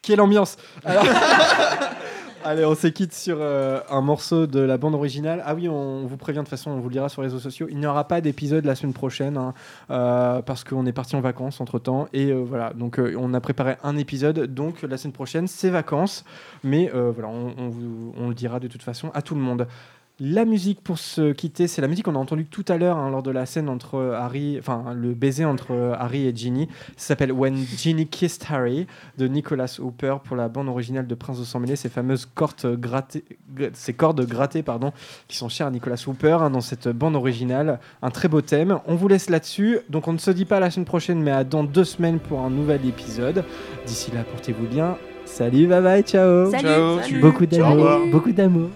Quelle 0.01 0.19
ambiance 0.21 0.57
Alors- 0.83 1.03
Allez, 2.45 2.65
on 2.65 2.75
se 2.75 2.87
quitte 2.87 3.13
sur 3.13 3.37
euh, 3.39 3.79
un 3.89 4.01
morceau 4.01 4.47
de 4.47 4.59
la 4.59 4.77
bande 4.77 4.95
originale. 4.95 5.41
Ah 5.45 5.55
oui, 5.55 5.69
on 5.69 6.05
vous 6.05 6.17
prévient 6.17 6.39
de 6.39 6.43
toute 6.43 6.49
façon, 6.49 6.71
on 6.71 6.79
vous 6.79 6.89
le 6.89 6.93
dira 6.93 7.07
sur 7.07 7.21
les 7.21 7.29
réseaux 7.29 7.39
sociaux. 7.39 7.67
Il 7.69 7.77
n'y 7.77 7.85
aura 7.85 8.05
pas 8.05 8.19
d'épisode 8.19 8.65
la 8.65 8.75
semaine 8.75 8.91
prochaine 8.91 9.37
hein, 9.37 9.53
euh, 9.91 10.41
parce 10.41 10.65
qu'on 10.65 10.85
est 10.85 10.91
parti 10.91 11.15
en 11.15 11.21
vacances 11.21 11.61
entre 11.61 11.79
temps. 11.79 12.09
Et 12.11 12.31
euh, 12.31 12.43
voilà, 12.45 12.73
donc 12.73 12.99
on 12.99 13.33
a 13.33 13.39
préparé 13.39 13.77
un 13.81 13.95
épisode. 13.95 14.53
Donc 14.53 14.81
la 14.81 14.97
semaine 14.97 15.13
prochaine, 15.13 15.47
c'est 15.47 15.69
vacances. 15.69 16.25
Mais 16.65 16.91
voilà, 16.93 17.29
on 17.29 18.27
le 18.27 18.35
dira 18.35 18.59
de 18.59 18.67
toute 18.67 18.83
façon 18.83 19.09
à 19.13 19.21
tout 19.21 19.35
le 19.35 19.41
monde. 19.41 19.65
La 20.25 20.45
musique 20.45 20.79
pour 20.81 20.99
se 20.99 21.33
quitter, 21.33 21.67
c'est 21.67 21.81
la 21.81 21.89
musique 21.89 22.05
qu'on 22.05 22.15
a 22.15 22.17
entendue 22.17 22.45
tout 22.45 22.63
à 22.69 22.77
l'heure 22.77 22.95
hein, 22.95 23.09
lors 23.09 23.23
de 23.23 23.29
la 23.29 23.45
scène 23.45 23.67
entre 23.67 23.95
euh, 23.95 24.13
Harry, 24.15 24.55
enfin 24.57 24.93
le 24.95 25.13
baiser 25.13 25.43
entre 25.43 25.71
euh, 25.71 25.93
Harry 25.99 26.25
et 26.25 26.33
Ginny. 26.33 26.69
Ça 26.95 27.07
s'appelle 27.07 27.33
When 27.33 27.57
Ginny 27.57 28.07
Kissed 28.07 28.45
Harry 28.49 28.87
de 29.17 29.27
Nicholas 29.27 29.79
Hooper 29.83 30.15
pour 30.23 30.37
la 30.37 30.47
bande 30.47 30.69
originale 30.69 31.07
de 31.07 31.13
Prince 31.15 31.39
de 31.39 31.43
sang 31.43 31.59
mêlé. 31.59 31.75
Ces 31.75 31.89
fameuses 31.89 32.25
cordes 32.33 32.79
grattées, 32.79 33.25
g- 33.57 33.69
ces 33.73 33.91
cordes 33.93 34.25
grattées 34.25 34.63
pardon, 34.63 34.93
qui 35.27 35.35
sont 35.35 35.49
chères 35.49 35.67
à 35.67 35.71
Nicolas 35.71 36.01
Hooper 36.07 36.37
hein, 36.39 36.49
dans 36.51 36.61
cette 36.61 36.87
bande 36.87 37.17
originale. 37.17 37.79
Un 38.01 38.09
très 38.09 38.29
beau 38.29 38.39
thème. 38.39 38.79
On 38.87 38.95
vous 38.95 39.09
laisse 39.09 39.29
là-dessus. 39.29 39.79
Donc 39.89 40.07
on 40.07 40.13
ne 40.13 40.19
se 40.19 40.31
dit 40.31 40.45
pas 40.45 40.55
à 40.57 40.59
la 40.61 40.71
semaine 40.71 40.85
prochaine, 40.85 41.21
mais 41.21 41.31
à 41.31 41.43
dans 41.43 41.65
deux 41.65 41.83
semaines 41.83 42.19
pour 42.19 42.39
un 42.39 42.49
nouvel 42.49 42.85
épisode. 42.87 43.43
D'ici 43.85 44.09
là, 44.11 44.23
portez-vous 44.23 44.67
bien. 44.67 44.95
Salut, 45.25 45.67
bye 45.67 45.81
bye, 45.81 46.01
ciao. 46.03 46.49
Salut. 46.49 46.63
Ciao. 46.63 46.99
Salut. 47.01 47.19
Beaucoup 47.19 47.45
Ciao. 47.45 47.59
d'amour, 47.75 48.07
beaucoup 48.09 48.31
d'amour. 48.31 48.69